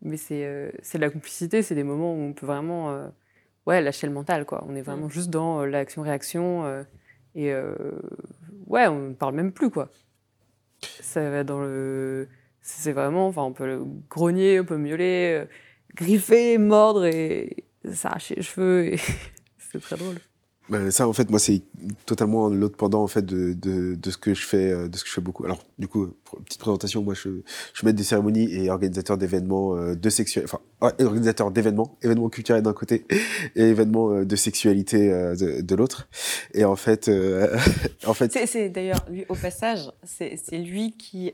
mais 0.01 0.17
c'est 0.17 0.45
euh, 0.45 0.71
c'est 0.81 0.97
de 0.99 1.03
la 1.03 1.09
complicité, 1.09 1.61
c'est 1.63 1.75
des 1.75 1.83
moments 1.83 2.13
où 2.15 2.19
on 2.21 2.33
peut 2.33 2.45
vraiment 2.45 2.91
euh, 2.91 3.07
ouais, 3.67 3.81
lâcher 3.81 4.07
le 4.07 4.13
mental, 4.13 4.45
quoi. 4.45 4.63
On 4.67 4.75
est 4.75 4.81
vraiment 4.81 5.09
juste 5.09 5.29
dans 5.29 5.61
euh, 5.61 5.65
l'action-réaction. 5.67 6.65
euh, 6.65 6.83
et 7.35 7.53
euh, 7.53 7.75
ouais, 8.67 8.87
on 8.87 9.09
ne 9.09 9.13
parle 9.13 9.35
même 9.35 9.51
plus, 9.53 9.69
quoi. 9.69 9.89
Ça 11.01 11.29
va 11.29 11.43
dans 11.43 11.61
le. 11.61 12.27
C'est 12.61 12.91
vraiment. 12.93 13.27
Enfin, 13.27 13.43
on 13.43 13.53
peut 13.53 13.65
le 13.67 13.83
grogner, 14.09 14.59
on 14.59 14.65
peut 14.65 14.77
miauler, 14.77 15.43
euh, 15.43 15.45
griffer, 15.95 16.57
mordre 16.57 17.05
et 17.05 17.63
s'arracher 17.93 18.35
les 18.35 18.41
cheveux. 18.41 18.93
Et 18.93 18.97
c'est 19.71 19.79
très 19.81 19.97
drôle. 19.97 20.17
Bah, 20.67 20.89
ça, 20.89 21.07
en 21.07 21.13
fait, 21.13 21.29
moi, 21.29 21.37
c'est 21.37 21.61
totalement 22.07 22.49
l'autre 22.49 22.75
pendant 22.75 23.03
en 23.03 23.07
fait 23.07 23.23
de, 23.23 23.53
de, 23.53 23.93
de 23.93 24.09
ce 24.09 24.17
que 24.17 24.33
je 24.33 24.45
fais, 24.45 24.71
euh, 24.71 24.87
de 24.87 24.97
ce 24.97 25.03
que 25.03 25.09
je 25.09 25.13
fais 25.13 25.21
beaucoup. 25.21 25.45
Alors, 25.45 25.63
du 25.77 25.87
coup, 25.87 26.07
petite 26.43 26.59
présentation, 26.59 27.03
moi, 27.03 27.13
je, 27.13 27.21
je 27.21 27.77
suis 27.77 27.85
maître 27.85 27.97
des 27.97 28.03
cérémonies 28.03 28.51
et 28.51 28.71
organisateur 28.71 29.17
d'événements 29.17 29.75
euh, 29.75 29.93
de 29.93 30.09
sexualité, 30.09 30.51
enfin, 30.51 30.63
ouais, 30.81 31.05
organisateur 31.05 31.51
d'événements, 31.51 31.97
événements 32.01 32.29
culturels 32.29 32.63
d'un 32.63 32.73
côté 32.73 33.05
et 33.55 33.61
événements 33.61 34.11
euh, 34.11 34.25
de 34.25 34.35
sexualité 34.35 35.13
euh, 35.13 35.35
de, 35.35 35.61
de 35.61 35.75
l'autre. 35.75 36.07
Et 36.55 36.65
en 36.65 36.75
fait, 36.75 37.09
euh, 37.09 37.55
en 38.07 38.15
fait, 38.15 38.31
C'est, 38.31 38.47
c'est 38.47 38.69
d'ailleurs, 38.69 39.05
lui, 39.07 39.25
au 39.29 39.35
passage, 39.35 39.91
c'est, 40.03 40.35
c'est 40.43 40.57
lui 40.57 40.97
qui 40.97 41.31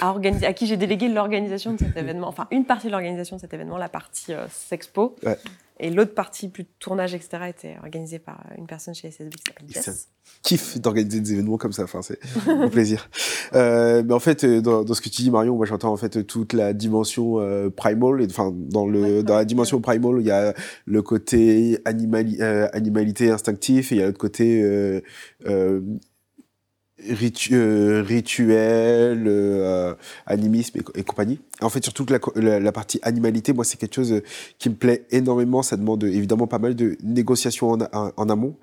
à 0.00 0.52
qui 0.52 0.66
j'ai 0.66 0.76
délégué 0.76 1.08
l'organisation 1.08 1.72
de 1.72 1.78
cet 1.78 1.96
événement, 1.96 2.28
enfin 2.28 2.46
une 2.50 2.64
partie 2.64 2.86
de 2.86 2.92
l'organisation 2.92 3.36
de 3.36 3.40
cet 3.40 3.52
événement, 3.54 3.76
la 3.78 3.88
partie 3.88 4.32
euh, 4.32 4.46
Sexpo, 4.50 5.16
Ouais. 5.24 5.36
et 5.80 5.90
l'autre 5.90 6.14
partie 6.14 6.48
plus 6.48 6.64
tournage, 6.64 7.14
etc., 7.14 7.44
était 7.48 7.76
organisée 7.82 8.18
par 8.18 8.42
une 8.56 8.66
personne 8.66 8.94
chez 8.94 9.08
SSB 9.10 9.30
qui 9.34 9.42
s'appelle 9.46 9.82
Ça- 9.82 9.90
Jess. 9.92 10.08
kiffe 10.42 10.80
d'organiser 10.80 11.20
des 11.20 11.32
événements 11.34 11.58
comme 11.58 11.72
ça. 11.72 11.82
Enfin, 11.84 12.00
c'est 12.02 12.18
un 12.48 12.68
plaisir. 12.68 13.08
Euh, 13.54 14.02
mais 14.06 14.14
en 14.14 14.20
fait, 14.20 14.44
euh, 14.44 14.60
dans, 14.62 14.84
dans 14.84 14.94
ce 14.94 15.00
que 15.02 15.08
tu 15.10 15.22
dis, 15.22 15.30
Marion, 15.30 15.54
moi, 15.56 15.66
j'entends 15.66 15.92
en 15.92 15.96
fait 15.96 16.26
toute 16.26 16.52
la 16.54 16.72
dimension 16.72 17.40
euh, 17.40 17.68
primal. 17.70 18.22
et, 18.22 18.26
Enfin, 18.26 18.52
dans 18.54 18.86
le 18.86 19.02
Ouais, 19.02 19.22
dans 19.22 19.34
la 19.34 19.40
ouais, 19.40 19.46
dimension 19.46 19.80
primal, 19.80 20.14
il 20.20 20.26
y 20.26 20.30
a 20.30 20.54
le 20.86 21.02
côté 21.02 21.78
animali 21.84 22.38
euh, 22.40 22.68
animalité 22.72 23.30
instinctif 23.30 23.92
et 23.92 23.96
il 23.96 23.98
y 23.98 24.02
a 24.02 24.06
l'autre 24.06 24.18
côté 24.18 24.62
euh, 24.62 25.00
euh, 25.46 25.80
ritu- 27.10 27.54
euh, 27.54 28.02
rituel, 28.02 29.24
euh, 29.26 29.94
animisme 30.26 30.78
et, 30.78 30.82
co- 30.82 30.92
et 30.94 31.02
compagnie. 31.02 31.40
En 31.60 31.68
fait, 31.68 31.82
surtout 31.84 32.04
que 32.04 32.14
la, 32.40 32.60
la, 32.60 32.72
partie 32.72 32.98
animalité, 33.02 33.52
moi, 33.52 33.64
c'est 33.64 33.76
quelque 33.78 33.94
chose 33.94 34.12
euh, 34.12 34.22
qui 34.58 34.70
me 34.70 34.74
plaît 34.74 35.06
énormément. 35.10 35.62
Ça 35.62 35.76
demande 35.76 36.04
euh, 36.04 36.08
évidemment 36.08 36.46
pas 36.46 36.58
mal 36.58 36.74
de 36.74 36.96
négociations 37.02 37.72
en, 37.92 38.28
amont, 38.28 38.56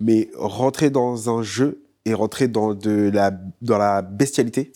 mais 0.00 0.30
rentrer 0.36 0.90
dans 0.90 1.36
un 1.36 1.42
jeu 1.42 1.80
et 2.04 2.14
rentrer 2.14 2.48
dans 2.48 2.74
de 2.74 3.10
la 3.12 3.30
dans 3.62 3.78
la 3.78 4.02
bestialité 4.02 4.72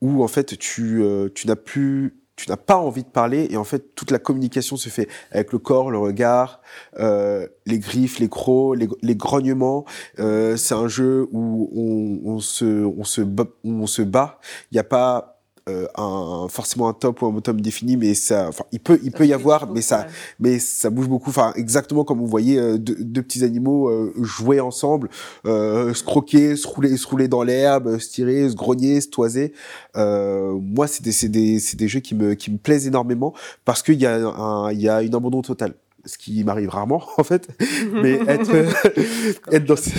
où 0.00 0.22
en 0.24 0.28
fait 0.28 0.56
tu 0.58 1.02
euh, 1.02 1.28
tu 1.34 1.46
n'as 1.46 1.56
plus 1.56 2.14
tu 2.44 2.50
n'as 2.50 2.56
pas 2.56 2.76
envie 2.76 3.02
de 3.02 3.08
parler 3.08 3.48
et 3.50 3.56
en 3.56 3.64
fait 3.64 3.94
toute 3.94 4.10
la 4.10 4.18
communication 4.18 4.76
se 4.76 4.88
fait 4.88 5.08
avec 5.30 5.52
le 5.52 5.58
corps, 5.58 5.90
le 5.90 5.98
regard, 5.98 6.60
euh, 6.98 7.46
les 7.66 7.78
griffes, 7.78 8.18
les 8.18 8.28
crocs, 8.28 8.78
les, 9.02 9.16
grognements. 9.16 9.84
Euh, 10.18 10.56
c'est 10.56 10.74
un 10.74 10.88
jeu 10.88 11.28
où 11.32 12.20
on, 12.24 12.38
se 12.40 12.64
on 12.64 13.04
se 13.04 13.22
on 13.64 13.86
se 13.86 14.02
bat. 14.02 14.38
Il 14.70 14.74
n'y 14.74 14.80
a 14.80 14.84
pas 14.84 15.39
euh, 15.70 15.86
un, 15.96 16.46
forcément 16.48 16.88
un 16.88 16.92
top 16.92 17.22
ou 17.22 17.26
un 17.26 17.30
bottom 17.30 17.60
défini, 17.60 17.96
mais 17.96 18.14
ça, 18.14 18.48
enfin, 18.48 18.64
il 18.72 18.80
peut, 18.80 18.98
il 19.02 19.12
peut 19.12 19.26
y 19.26 19.32
avoir, 19.32 19.70
mais 19.70 19.80
ça, 19.82 20.06
mais 20.38 20.58
ça 20.58 20.90
bouge 20.90 21.08
beaucoup. 21.08 21.30
Enfin, 21.30 21.52
exactement 21.56 22.04
comme 22.04 22.18
vous 22.18 22.26
voyez 22.26 22.58
euh, 22.58 22.78
deux, 22.78 22.96
deux 22.98 23.22
petits 23.22 23.44
animaux 23.44 23.88
euh, 23.88 24.12
jouer 24.20 24.60
ensemble, 24.60 25.08
se 25.44 26.02
croquer, 26.04 26.56
se 26.56 26.66
rouler, 26.66 26.96
se 26.96 27.06
rouler 27.06 27.28
dans 27.28 27.42
l'herbe, 27.42 27.98
se 27.98 28.10
tirer, 28.10 28.48
se 28.48 28.54
grogner, 28.54 29.00
se 29.00 29.08
toiser. 29.08 29.52
Moi, 29.96 30.86
c'est 30.86 31.02
des, 31.02 31.12
c'est 31.12 31.28
des, 31.28 31.58
c'est 31.60 31.76
des 31.76 31.88
jeux 31.88 32.00
qui 32.00 32.14
me, 32.14 32.34
qui 32.34 32.50
me 32.50 32.58
plaisent 32.58 32.86
énormément 32.86 33.34
parce 33.64 33.82
qu'il 33.82 34.00
y 34.00 34.06
a 34.06 34.16
un, 34.16 34.70
il 34.72 34.80
y 34.80 34.88
a 34.88 35.02
une 35.02 35.14
abandon 35.14 35.42
totale. 35.42 35.74
Ce 36.06 36.16
qui 36.16 36.42
m'arrive 36.44 36.70
rarement, 36.70 37.02
en 37.18 37.24
fait. 37.24 37.48
Mais 37.92 38.12
être, 38.26 38.50
être 39.52 39.64
dans, 39.66 39.76
ce- 39.76 39.90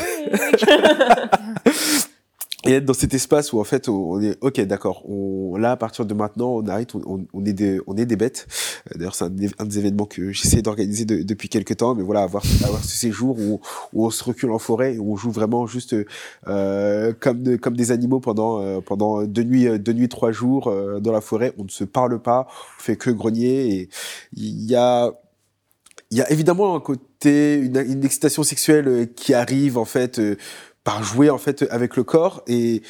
et 2.67 2.73
être 2.73 2.85
dans 2.85 2.93
cet 2.93 3.13
espace 3.15 3.53
où 3.53 3.59
en 3.59 3.63
fait 3.63 3.89
on 3.89 4.21
est 4.21 4.37
ok 4.41 4.61
d'accord 4.61 5.03
on 5.09 5.55
là 5.57 5.71
à 5.71 5.77
partir 5.77 6.05
de 6.05 6.13
maintenant 6.13 6.49
on 6.57 6.67
arrête 6.67 6.93
on, 6.93 7.25
on- 7.33 7.43
est 7.45 7.53
des 7.53 7.79
on 7.87 7.97
est 7.97 8.05
des 8.05 8.15
bêtes. 8.15 8.47
Euh, 8.91 8.97
d'ailleurs 8.99 9.15
c'est 9.15 9.25
un, 9.25 9.31
un 9.57 9.65
des 9.65 9.79
événements 9.79 10.05
que 10.05 10.31
j'essaie 10.31 10.61
d'organiser 10.61 11.05
de- 11.05 11.23
depuis 11.23 11.49
quelques 11.49 11.77
temps 11.77 11.95
mais 11.95 12.03
voilà 12.03 12.21
avoir 12.21 12.43
avoir 12.63 12.83
ce 12.83 12.95
séjour 12.95 13.39
où, 13.39 13.61
où 13.93 14.05
on 14.05 14.11
se 14.11 14.23
recule 14.23 14.51
en 14.51 14.59
forêt 14.59 14.97
où 14.99 15.13
on 15.13 15.15
joue 15.15 15.31
vraiment 15.31 15.65
juste 15.65 15.95
euh, 16.47 17.13
comme 17.19 17.57
comme 17.57 17.75
des 17.75 17.91
animaux 17.91 18.19
pendant 18.19 18.61
euh, 18.61 18.79
pendant 18.79 19.23
deux 19.23 19.43
nuits 19.43 19.67
euh, 19.67 19.79
deux 19.79 19.93
nuits 19.93 20.09
trois 20.09 20.31
jours 20.31 20.67
euh, 20.67 20.99
dans 20.99 21.11
la 21.11 21.21
forêt. 21.21 21.53
On 21.57 21.63
ne 21.63 21.69
se 21.69 21.83
parle 21.83 22.19
pas 22.21 22.47
on 22.79 22.81
fait 22.83 22.95
que 22.95 23.09
grogner 23.09 23.73
et 23.75 23.89
il 24.35 24.65
y 24.69 24.75
a 24.75 25.11
il 26.11 26.17
y 26.17 26.21
a 26.21 26.29
évidemment 26.31 26.75
un 26.75 26.79
côté 26.79 27.55
une, 27.55 27.77
une 27.77 28.03
excitation 28.05 28.43
sexuelle 28.43 28.87
euh, 28.87 29.05
qui 29.05 29.33
arrive 29.33 29.77
en 29.77 29.85
fait 29.85 30.19
par 30.83 31.03
jouer 31.03 31.29
en 31.29 31.37
fait 31.37 31.65
avec 31.69 31.95
le 31.95 32.03
corps. 32.03 32.43
Et 32.47 32.81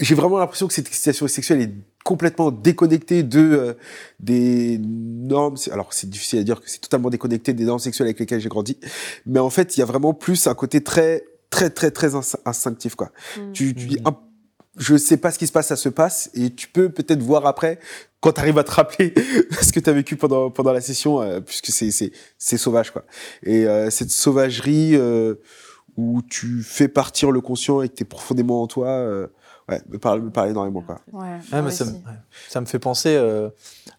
j'ai 0.00 0.14
vraiment 0.14 0.38
l'impression 0.38 0.66
que 0.68 0.74
cette 0.74 0.86
excitation 0.88 1.26
sexuelle 1.28 1.60
est 1.62 1.72
complètement 2.04 2.50
déconnectée 2.52 3.22
de 3.22 3.40
euh, 3.40 3.74
des 4.20 4.78
normes. 4.78 5.56
Alors 5.72 5.92
c'est 5.92 6.08
difficile 6.08 6.38
à 6.38 6.42
dire 6.44 6.60
que 6.60 6.70
c'est 6.70 6.80
totalement 6.80 7.10
déconnecté 7.10 7.52
des 7.52 7.64
normes 7.64 7.80
sexuelles 7.80 8.06
avec 8.08 8.20
lesquelles 8.20 8.40
j'ai 8.40 8.48
grandi. 8.48 8.78
Mais 9.26 9.40
en 9.40 9.50
fait 9.50 9.76
il 9.76 9.80
y 9.80 9.82
a 9.82 9.86
vraiment 9.86 10.14
plus 10.14 10.46
un 10.46 10.54
côté 10.54 10.82
très 10.82 11.24
très 11.50 11.70
très 11.70 11.90
très 11.90 12.14
ins- 12.14 12.36
instinctif 12.44 12.94
quoi. 12.94 13.10
Mm. 13.36 13.52
tu, 13.52 13.74
tu 13.74 13.86
dis 13.86 13.98
un- 14.04 14.16
je 14.78 14.96
sais 14.98 15.16
pas 15.16 15.30
ce 15.32 15.38
qui 15.38 15.46
se 15.46 15.52
passe 15.52 15.68
ça 15.68 15.76
se 15.76 15.88
passe. 15.88 16.30
Et 16.34 16.50
tu 16.54 16.68
peux 16.68 16.90
peut-être 16.90 17.22
voir 17.22 17.46
après 17.46 17.80
quand 18.20 18.32
tu 18.32 18.40
arrives 18.40 18.58
à 18.58 18.64
te 18.64 18.70
rappeler 18.70 19.14
ce 19.62 19.72
que 19.72 19.80
tu 19.80 19.90
as 19.90 19.92
vécu 19.94 20.14
pendant 20.16 20.50
pendant 20.50 20.72
la 20.72 20.80
session 20.82 21.22
euh, 21.22 21.40
puisque 21.40 21.68
c'est 21.68 21.90
c'est 21.90 22.12
c'est 22.38 22.58
sauvage 22.58 22.92
quoi. 22.92 23.04
Et 23.42 23.66
euh, 23.66 23.90
cette 23.90 24.10
sauvagerie 24.10 24.94
euh, 24.94 25.34
où 25.96 26.22
tu 26.28 26.62
fais 26.62 26.88
partir 26.88 27.30
le 27.30 27.40
conscient 27.40 27.82
et 27.82 27.88
que 27.88 27.94
tu 27.94 28.02
es 28.02 28.06
profondément 28.06 28.62
en 28.62 28.66
toi, 28.66 28.88
euh, 28.88 29.26
ouais, 29.68 29.80
me 29.88 29.98
parle, 29.98 30.20
me 30.22 30.30
parle 30.30 30.50
énormément. 30.50 30.82
Quoi. 30.82 31.00
Ouais, 31.12 31.62
mais 31.62 31.70
ça, 31.70 31.84
me- 31.86 31.90
ça 32.48 32.60
me 32.60 32.66
fait 32.66 32.78
penser 32.78 33.16
euh, 33.16 33.48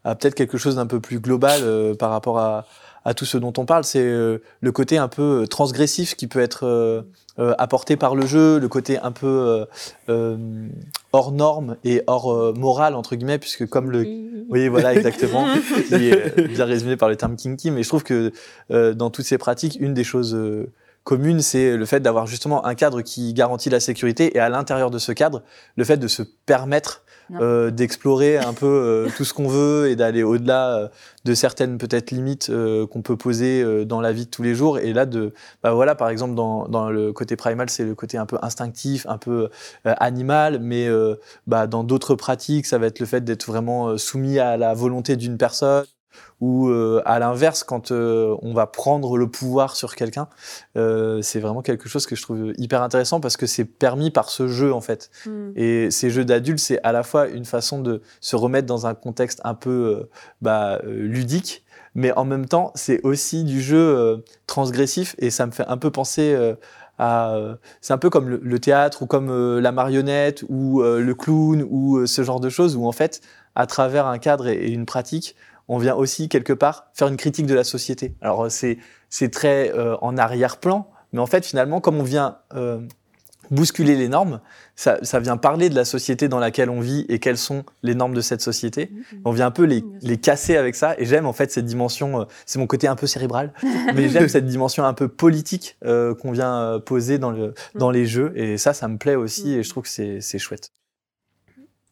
à 0.03 0.15
peut-être 0.15 0.35
quelque 0.35 0.57
chose 0.57 0.75
d'un 0.75 0.87
peu 0.87 0.99
plus 0.99 1.19
global 1.19 1.61
euh, 1.63 1.95
par 1.95 2.11
rapport 2.11 2.37
à, 2.39 2.65
à 3.05 3.13
tout 3.13 3.25
ce 3.25 3.37
dont 3.37 3.53
on 3.57 3.65
parle. 3.65 3.83
C'est 3.83 4.03
euh, 4.03 4.39
le 4.61 4.71
côté 4.71 4.97
un 4.97 5.07
peu 5.07 5.41
euh, 5.43 5.45
transgressif 5.47 6.15
qui 6.15 6.27
peut 6.27 6.39
être 6.39 6.65
euh, 6.67 7.01
euh, 7.39 7.53
apporté 7.57 7.95
par 7.95 8.15
le 8.15 8.25
jeu, 8.25 8.59
le 8.59 8.67
côté 8.67 8.97
un 8.99 9.11
peu 9.11 9.27
euh, 9.27 9.65
euh, 10.09 10.67
hors 11.13 11.31
norme 11.31 11.77
et 11.83 12.01
hors 12.07 12.31
euh, 12.31 12.53
morale, 12.53 12.95
entre 12.95 13.15
guillemets, 13.15 13.37
puisque 13.39 13.67
comme 13.67 13.89
le, 13.91 14.01
oui, 14.49 14.67
voilà, 14.67 14.93
exactement. 14.93 15.47
qui 15.87 15.93
est 15.95 16.39
euh, 16.39 16.47
bien 16.47 16.65
résumé 16.65 16.95
par 16.95 17.09
le 17.09 17.15
terme 17.15 17.35
kinky. 17.35 17.71
Mais 17.71 17.83
je 17.83 17.87
trouve 17.89 18.03
que 18.03 18.31
euh, 18.71 18.93
dans 18.93 19.09
toutes 19.09 19.25
ces 19.25 19.37
pratiques, 19.37 19.77
une 19.79 19.93
des 19.93 20.03
choses 20.03 20.35
communes, 21.07 21.39
c'est 21.39 21.77
le 21.77 21.85
fait 21.85 22.01
d'avoir 22.01 22.27
justement 22.27 22.65
un 22.65 22.75
cadre 22.75 23.01
qui 23.01 23.33
garantit 23.33 23.69
la 23.69 23.79
sécurité 23.79 24.35
et 24.35 24.41
à 24.41 24.49
l'intérieur 24.49 24.91
de 24.91 24.99
ce 24.99 25.13
cadre, 25.13 25.41
le 25.77 25.85
fait 25.85 25.95
de 25.95 26.07
se 26.09 26.21
permettre 26.45 27.05
euh, 27.39 27.71
d'explorer 27.71 28.37
un 28.37 28.53
peu 28.53 28.65
euh, 28.65 29.07
tout 29.15 29.23
ce 29.23 29.33
qu'on 29.33 29.47
veut 29.47 29.89
et 29.89 29.95
d'aller 29.95 30.23
au-delà 30.23 30.75
euh, 30.75 30.87
de 31.23 31.33
certaines 31.33 31.77
peut-être 31.77 32.11
limites 32.11 32.49
euh, 32.49 32.85
qu'on 32.87 33.01
peut 33.01 33.15
poser 33.15 33.61
euh, 33.61 33.85
dans 33.85 34.01
la 34.01 34.11
vie 34.11 34.25
de 34.25 34.29
tous 34.29 34.43
les 34.43 34.53
jours. 34.53 34.79
Et 34.79 34.91
là, 34.91 35.05
de, 35.05 35.33
bah 35.63 35.71
voilà, 35.71 35.95
par 35.95 36.09
exemple, 36.09 36.35
dans, 36.35 36.67
dans 36.67 36.89
le 36.89 37.13
côté 37.13 37.37
primal, 37.37 37.69
c'est 37.69 37.85
le 37.85 37.95
côté 37.95 38.17
un 38.17 38.25
peu 38.25 38.37
instinctif, 38.41 39.05
un 39.07 39.17
peu 39.17 39.49
euh, 39.85 39.93
animal, 39.99 40.59
mais 40.61 40.87
euh, 40.87 41.15
bah, 41.47 41.67
dans 41.67 41.85
d'autres 41.85 42.15
pratiques, 42.15 42.65
ça 42.65 42.77
va 42.79 42.87
être 42.87 42.99
le 42.99 43.05
fait 43.05 43.23
d'être 43.23 43.45
vraiment 43.45 43.97
soumis 43.97 44.39
à 44.39 44.57
la 44.57 44.73
volonté 44.73 45.15
d'une 45.15 45.37
personne 45.37 45.85
ou 46.39 46.69
euh, 46.69 47.01
à 47.05 47.19
l'inverse, 47.19 47.63
quand 47.63 47.91
euh, 47.91 48.35
on 48.41 48.53
va 48.53 48.67
prendre 48.67 49.17
le 49.17 49.27
pouvoir 49.27 49.75
sur 49.75 49.95
quelqu'un, 49.95 50.27
euh, 50.77 51.21
c'est 51.21 51.39
vraiment 51.39 51.61
quelque 51.61 51.89
chose 51.89 52.05
que 52.05 52.15
je 52.15 52.21
trouve 52.21 52.53
hyper 52.57 52.81
intéressant 52.81 53.19
parce 53.19 53.37
que 53.37 53.45
c'est 53.45 53.65
permis 53.65 54.11
par 54.11 54.29
ce 54.29 54.47
jeu 54.47 54.73
en 54.73 54.81
fait. 54.81 55.09
Mm. 55.25 55.51
Et 55.55 55.91
ces 55.91 56.09
jeux 56.09 56.25
d'adultes, 56.25 56.59
c'est 56.59 56.81
à 56.83 56.91
la 56.91 57.03
fois 57.03 57.27
une 57.27 57.45
façon 57.45 57.81
de 57.81 58.01
se 58.21 58.35
remettre 58.35 58.67
dans 58.67 58.85
un 58.87 58.93
contexte 58.93 59.41
un 59.43 59.55
peu 59.55 60.07
bah, 60.41 60.79
ludique, 60.85 61.63
mais 61.95 62.11
en 62.13 62.25
même 62.25 62.45
temps, 62.45 62.71
c'est 62.75 63.01
aussi 63.03 63.43
du 63.43 63.61
jeu 63.61 64.23
transgressif 64.45 65.15
et 65.17 65.31
ça 65.31 65.45
me 65.47 65.51
fait 65.51 65.65
un 65.67 65.77
peu 65.77 65.89
penser 65.89 66.35
à 66.35 66.55
c'est 67.81 67.93
un 67.93 67.97
peu 67.97 68.09
comme 68.09 68.29
le, 68.29 68.39
le 68.43 68.59
théâtre 68.59 69.03
ou 69.03 69.05
comme 69.05 69.29
euh, 69.29 69.61
la 69.61 69.71
marionnette 69.71 70.43
ou 70.49 70.81
euh, 70.81 70.99
le 70.99 71.15
clown 71.15 71.65
ou 71.69 71.97
euh, 71.97 72.05
ce 72.05 72.23
genre 72.23 72.39
de 72.39 72.49
choses 72.49 72.75
où 72.75 72.85
en 72.85 72.91
fait, 72.91 73.21
à 73.55 73.65
travers 73.65 74.07
un 74.07 74.17
cadre 74.17 74.47
et, 74.47 74.55
et 74.55 74.71
une 74.71 74.85
pratique, 74.85 75.35
on 75.67 75.77
vient 75.77 75.95
aussi 75.95 76.29
quelque 76.29 76.53
part 76.53 76.87
faire 76.93 77.07
une 77.07 77.17
critique 77.17 77.45
de 77.45 77.55
la 77.55 77.63
société. 77.63 78.15
Alors 78.21 78.45
euh, 78.45 78.49
c'est 78.49 78.77
c'est 79.09 79.29
très 79.29 79.71
euh, 79.73 79.95
en 80.01 80.17
arrière-plan, 80.17 80.89
mais 81.13 81.19
en 81.19 81.27
fait 81.27 81.45
finalement 81.45 81.81
comme 81.81 81.99
on 81.99 82.03
vient 82.03 82.37
euh, 82.55 82.79
bousculer 83.51 83.95
les 83.95 84.07
normes, 84.07 84.41
ça, 84.75 84.97
ça 85.01 85.19
vient 85.19 85.37
parler 85.37 85.69
de 85.69 85.75
la 85.75 85.85
société 85.85 86.27
dans 86.27 86.39
laquelle 86.39 86.69
on 86.69 86.79
vit 86.79 87.05
et 87.09 87.19
quelles 87.19 87.37
sont 87.37 87.63
les 87.83 87.95
normes 87.95 88.13
de 88.13 88.21
cette 88.21 88.41
société. 88.41 88.91
On 89.25 89.31
vient 89.31 89.47
un 89.47 89.51
peu 89.51 89.63
les, 89.63 89.83
les 90.01 90.17
casser 90.17 90.57
avec 90.57 90.75
ça 90.75 90.95
et 90.97 91.05
j'aime 91.05 91.25
en 91.25 91.33
fait 91.33 91.51
cette 91.51 91.65
dimension, 91.65 92.21
euh, 92.21 92.25
c'est 92.45 92.59
mon 92.59 92.67
côté 92.67 92.87
un 92.87 92.95
peu 92.95 93.07
cérébral, 93.07 93.53
mais 93.95 94.09
j'aime 94.09 94.27
cette 94.27 94.45
dimension 94.45 94.83
un 94.83 94.93
peu 94.93 95.07
politique 95.07 95.77
euh, 95.85 96.13
qu'on 96.15 96.31
vient 96.31 96.81
poser 96.85 97.17
dans, 97.17 97.31
le, 97.31 97.53
dans 97.75 97.91
les 97.91 98.05
jeux 98.05 98.33
et 98.35 98.57
ça, 98.57 98.73
ça 98.73 98.87
me 98.87 98.97
plaît 98.97 99.15
aussi 99.15 99.53
et 99.53 99.63
je 99.63 99.69
trouve 99.69 99.83
que 99.83 99.89
c'est 99.89 100.21
c'est 100.21 100.39
chouette. 100.39 100.71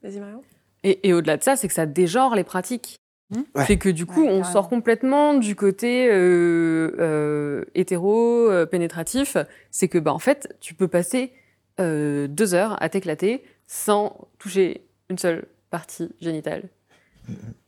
Vas-y, 0.04 0.20
Marion. 0.20 0.42
Et, 0.84 1.08
et 1.08 1.14
au-delà 1.14 1.38
de 1.38 1.44
ça, 1.44 1.56
c'est 1.56 1.68
que 1.68 1.74
ça 1.74 1.88
dégenre 1.88 2.36
les 2.36 2.44
pratiques. 2.44 3.00
Ouais. 3.32 3.66
C'est 3.66 3.78
que 3.78 3.90
du 3.90 4.06
coup, 4.06 4.24
Ouais, 4.24 4.30
on 4.32 4.44
sort 4.44 4.70
complètement 4.70 5.34
du 5.34 5.56
côté 5.56 6.08
euh, 6.12 6.92
euh, 7.00 7.66
hétéro, 7.74 8.50
euh, 8.50 8.66
pénétratif. 8.66 9.38
C'est 9.72 9.88
que, 9.88 9.98
bah, 9.98 10.14
en 10.14 10.20
fait, 10.20 10.56
tu 10.60 10.74
peux 10.74 10.88
passer 10.88 11.34
euh, 11.80 12.28
deux 12.28 12.54
heures 12.54 12.82
à 12.82 12.90
t'éclater 12.90 13.44
sans 13.68 14.28
toucher 14.38 14.86
une 15.10 15.18
seule 15.18 15.46
partie 15.72 16.10
génitale. 16.22 16.64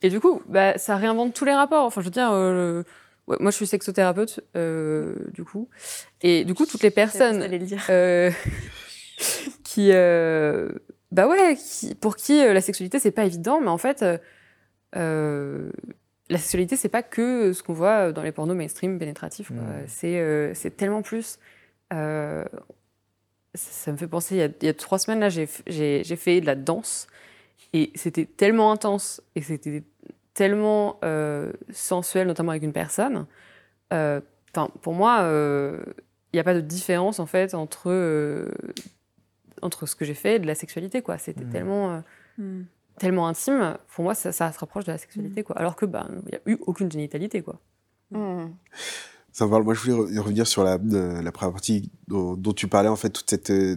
Et 0.04 0.10
du 0.10 0.20
coup, 0.20 0.44
bah, 0.48 0.78
ça 0.78 0.96
réinvente 0.96 1.34
tous 1.34 1.46
les 1.46 1.56
rapports. 1.56 1.86
Enfin, 1.86 2.02
je 2.02 2.06
veux 2.06 2.12
dire, 2.12 2.32
ouais, 3.28 3.38
moi, 3.40 3.50
je 3.50 3.56
suis 3.56 3.66
sexothérapeute, 3.66 4.42
du 4.54 5.44
coup. 5.44 5.70
Et 6.22 6.46
du 6.46 6.54
coup, 6.54 6.68
toutes 6.68 6.84
les 6.84 6.92
personnes 6.92 7.44
le 7.50 7.58
dire. 7.58 7.84
qui 9.64 9.90
bah 11.10 11.26
ouais 11.28 11.56
qui, 11.56 11.96
pour 11.96 12.18
qui 12.18 12.38
la 12.38 12.62
sexualité 12.62 13.00
c'est 13.00 13.12
pas 13.12 13.24
évident 13.24 13.62
mais 13.62 13.70
en 13.70 13.78
fait 13.78 14.04
euh, 14.98 15.72
la 16.30 16.38
sexualité 16.38 16.76
c'est 16.76 16.90
pas 16.90 17.04
que 17.04 17.54
ce 17.54 17.64
qu'on 17.64 17.74
voit 17.74 18.12
dans 18.12 18.24
les 18.24 18.32
pornos 18.32 18.56
mainstream 18.58 19.00
pénétratifs 19.00 19.52
c'est 19.88 20.20
euh, 20.20 20.54
c'est 20.54 20.76
tellement 20.76 21.02
plus 21.02 21.40
euh, 21.94 22.44
ça, 23.54 23.72
ça 23.72 23.92
me 23.92 23.98
fait 23.98 24.08
penser 24.08 24.36
il 24.36 24.40
y 24.40 24.42
a, 24.44 24.50
il 24.62 24.66
y 24.66 24.70
a 24.70 24.74
trois 24.74 25.00
semaines 25.00 25.20
là 25.20 25.30
j'ai 25.30 25.46
f- 25.46 25.62
j'ai 25.68 26.04
j'ai 26.04 26.16
fait 26.16 26.42
de 26.42 26.46
la 26.46 26.56
danse 26.56 27.08
et 27.74 27.92
c'était 27.96 28.26
tellement 28.26 28.72
intense 28.72 29.22
et 29.36 29.42
c'était 29.42 29.84
tellement 30.34 31.00
euh, 31.04 31.52
sensuel 31.72 32.28
notamment 32.28 32.52
avec 32.52 32.64
une 32.64 32.74
personne. 32.74 33.26
Euh, 33.94 34.22
enfin 34.54 34.70
pour 34.82 34.94
moi 34.94 35.22
euh, 35.22 35.82
il 36.34 36.36
n'y 36.36 36.40
a 36.40 36.44
pas 36.44 36.54
de 36.54 36.62
différence 36.62 37.20
en 37.20 37.26
fait 37.26 37.54
entre 37.56 37.90
euh, 37.90 38.50
entre 39.62 39.86
ce 39.88 39.96
que 39.96 40.06
j'ai 40.06 40.14
fait 40.14 40.36
et 40.36 40.40
de 40.40 40.46
la 40.48 40.56
sexualité 40.56 41.02
quoi. 41.02 41.18
C'était 41.18 41.44
Mhm. 41.46 41.52
tellement 41.52 41.92
euh, 42.40 42.62
tellement 43.00 43.28
intime 43.28 43.78
pour 43.94 44.04
moi 44.04 44.16
ça, 44.16 44.32
ça 44.32 44.52
se 44.52 44.60
rapproche 44.60 44.86
de 44.86 44.92
la 44.92 44.98
sexualité 44.98 45.44
quoi 45.44 45.58
alors 45.58 45.76
que 45.76 45.86
bah 45.86 46.08
il 46.28 46.34
y 46.34 46.36
a 46.36 46.40
eu 46.46 46.58
aucune 46.66 46.92
génitalité 46.92 47.42
quoi 47.42 47.60
Hmm. 48.10 48.52
Ça 49.34 49.46
me 49.46 49.50
parle. 49.50 49.64
Moi, 49.64 49.74
je 49.74 49.82
voulais 49.82 50.14
re- 50.14 50.20
revenir 50.20 50.48
sur 50.48 50.64
la, 50.64 50.78
euh, 50.94 51.22
la 51.22 51.32
première 51.34 51.52
partie 51.52 51.92
dont, 52.08 52.36
dont 52.36 52.54
tu 52.54 52.70
parlais, 52.70 52.88
en 52.88 52.96
fait, 52.96 53.10
toute 53.10 53.30
cette 53.30 53.50
euh, 53.50 53.76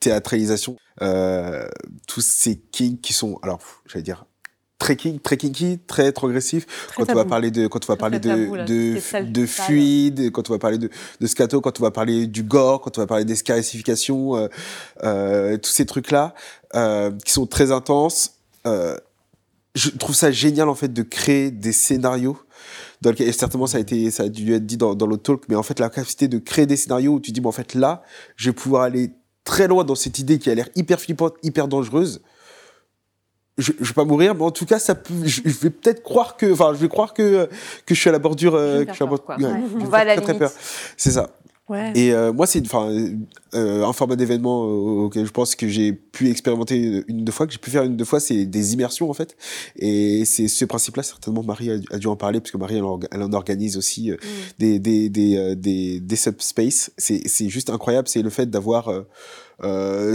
théâtralisation, 0.00 0.76
euh, 1.02 1.68
tous 2.08 2.22
ces 2.22 2.56
kinks 2.58 3.02
qui 3.02 3.12
sont, 3.12 3.38
alors, 3.42 3.60
j'allais 3.86 4.02
dire, 4.02 4.24
très 4.78 4.96
kink, 4.96 5.22
très 5.22 5.36
kinky, 5.36 5.78
très 5.86 6.10
progressif. 6.10 6.66
Très 6.86 7.04
quand 7.04 7.12
on 7.12 7.14
va 7.14 7.26
parler 7.26 7.50
de, 7.50 7.66
quand 7.66 7.84
on 7.84 7.92
va 7.92 7.98
parler 7.98 8.18
de, 8.18 8.28
tabou, 8.30 8.54
là, 8.54 8.64
de, 8.64 8.98
sale, 8.98 9.46
fluide, 9.46 10.32
quand 10.32 10.48
on 10.48 10.54
va 10.54 10.58
parler 10.58 10.78
de, 10.78 10.88
de 11.20 11.26
scato, 11.26 11.60
quand 11.60 11.78
on 11.80 11.82
va 11.82 11.90
parler 11.90 12.26
du 12.26 12.42
gore, 12.42 12.80
quand 12.80 12.96
on 12.96 13.02
va 13.02 13.06
parler 13.06 13.26
des 13.26 13.36
scarifications, 13.36 14.36
euh, 14.36 14.48
euh, 15.04 15.58
tous 15.58 15.70
ces 15.70 15.84
trucs-là, 15.84 16.34
euh, 16.74 17.12
qui 17.26 17.32
sont 17.32 17.46
très 17.46 17.72
intenses. 17.72 18.39
Euh, 18.66 18.96
je 19.74 19.90
trouve 19.90 20.14
ça 20.14 20.30
génial 20.32 20.68
en 20.68 20.74
fait 20.74 20.92
de 20.92 21.02
créer 21.02 21.50
des 21.50 21.72
scénarios. 21.72 22.38
Dans 23.02 23.10
lequel 23.10 23.28
et 23.28 23.32
certainement 23.32 23.66
ça 23.66 23.78
a 23.78 23.80
été 23.80 24.10
ça 24.10 24.24
a 24.24 24.28
dû 24.28 24.52
être 24.54 24.66
dit 24.66 24.76
dans, 24.76 24.94
dans 24.94 25.06
l'autre 25.06 25.22
talk 25.22 25.44
mais 25.48 25.54
en 25.54 25.62
fait 25.62 25.80
la 25.80 25.88
capacité 25.88 26.28
de 26.28 26.38
créer 26.38 26.66
des 26.66 26.76
scénarios 26.76 27.12
où 27.14 27.20
tu 27.20 27.32
dis 27.32 27.40
bon 27.40 27.48
en 27.48 27.52
fait 27.52 27.72
là 27.74 28.02
je 28.36 28.50
vais 28.50 28.54
pouvoir 28.54 28.82
aller 28.82 29.10
très 29.44 29.66
loin 29.68 29.84
dans 29.84 29.94
cette 29.94 30.18
idée 30.18 30.38
qui 30.38 30.50
a 30.50 30.54
l'air 30.54 30.68
hyper 30.76 31.00
flippante 31.00 31.34
hyper 31.42 31.66
dangereuse. 31.68 32.20
Je, 33.58 33.72
je 33.80 33.88
vais 33.88 33.94
pas 33.94 34.04
mourir 34.04 34.34
mais 34.34 34.42
en 34.42 34.50
tout 34.50 34.66
cas 34.66 34.78
ça 34.78 34.94
peut 34.94 35.14
je, 35.24 35.40
je 35.44 35.58
vais 35.60 35.70
peut-être 35.70 36.02
croire 36.02 36.36
que 36.36 36.52
enfin 36.52 36.72
je 36.74 36.78
vais 36.78 36.88
croire 36.88 37.14
que 37.14 37.48
que 37.86 37.94
je 37.94 38.00
suis 38.00 38.08
à 38.10 38.12
la 38.12 38.18
bordure 38.18 38.54
euh, 38.54 38.84
que 38.84 38.90
je 38.90 38.94
suis 38.96 39.04
à 39.04 39.06
la 39.06 39.10
bordure- 39.16 39.48
Ouais, 39.54 39.62
on 39.80 39.84
va 39.84 39.98
à 39.98 40.04
la 40.04 40.16
très, 40.16 40.24
très 40.24 40.38
peur. 40.38 40.52
C'est 40.98 41.10
ça 41.12 41.30
Ouais. 41.70 41.92
et 41.94 42.12
euh, 42.12 42.32
moi, 42.32 42.46
c'est 42.46 42.60
enfin 42.66 42.90
euh, 43.54 43.84
un 43.84 43.92
format 43.92 44.16
d'événement 44.16 44.64
euh, 44.64 45.04
auquel 45.04 45.24
je 45.24 45.30
pense 45.30 45.54
que 45.54 45.68
j'ai 45.68 45.92
pu 45.92 46.28
expérimenter 46.28 47.04
une 47.06 47.24
deux 47.24 47.32
fois, 47.32 47.46
que 47.46 47.52
j'ai 47.52 47.58
pu 47.58 47.70
faire 47.70 47.84
une 47.84 47.96
deux 47.96 48.04
fois, 48.04 48.18
c'est 48.20 48.44
des 48.44 48.72
immersions 48.74 49.08
en 49.08 49.14
fait. 49.14 49.36
Et 49.76 50.24
c'est 50.24 50.48
ce 50.48 50.64
principe-là, 50.64 51.02
certainement 51.04 51.44
Marie 51.44 51.70
a, 51.70 51.76
a 51.92 51.98
dû 51.98 52.08
en 52.08 52.16
parler, 52.16 52.40
parce 52.40 52.50
que 52.50 52.58
Marie, 52.58 52.76
elle 52.76 52.84
en, 52.84 52.98
elle 53.12 53.22
en 53.22 53.32
organise 53.32 53.76
aussi 53.76 54.10
euh, 54.10 54.16
des, 54.58 54.78
des, 54.80 55.08
des, 55.08 55.36
euh, 55.36 55.54
des, 55.54 56.00
des 56.00 56.16
subspaces. 56.16 56.90
C'est 56.98 57.26
c'est 57.28 57.48
juste 57.48 57.70
incroyable, 57.70 58.08
c'est 58.08 58.22
le 58.22 58.30
fait 58.30 58.50
d'avoir 58.50 58.92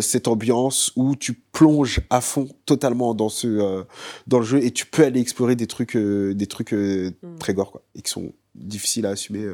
cette 0.01 0.27
ambiance 0.27 0.91
où 0.95 1.15
tu 1.15 1.33
plonges 1.33 2.01
à 2.09 2.19
fond 2.19 2.49
totalement 2.65 3.13
dans 3.13 3.29
ce 3.29 3.47
euh, 3.47 3.83
dans 4.25 4.39
le 4.39 4.45
jeu 4.45 4.63
et 4.63 4.71
tu 4.71 4.87
peux 4.87 5.03
aller 5.03 5.19
explorer 5.19 5.55
des 5.55 5.67
trucs 5.67 5.95
euh, 5.95 6.33
des 6.33 6.47
trucs 6.47 6.73
Mm. 6.73 7.37
très 7.39 7.53
gore 7.53 7.71
quoi 7.71 7.81
et 7.95 8.01
qui 8.01 8.09
sont 8.09 8.33
difficiles 8.55 9.05
à 9.05 9.09
assumer 9.09 9.45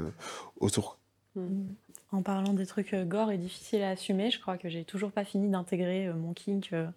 autour. 0.59 0.97
En 2.11 2.21
parlant 2.21 2.53
des 2.53 2.65
trucs 2.65 2.93
euh, 2.93 3.05
gore 3.05 3.31
et 3.31 3.37
difficiles 3.37 3.81
à 3.83 3.91
assumer, 3.91 4.31
je 4.31 4.39
crois 4.39 4.57
que 4.57 4.67
j'ai 4.69 4.83
toujours 4.83 5.11
pas 5.11 5.23
fini 5.23 5.49
d'intégrer 5.49 6.07
euh, 6.07 6.13
mon 6.13 6.33
kink 6.33 6.69
euh, 6.73 6.87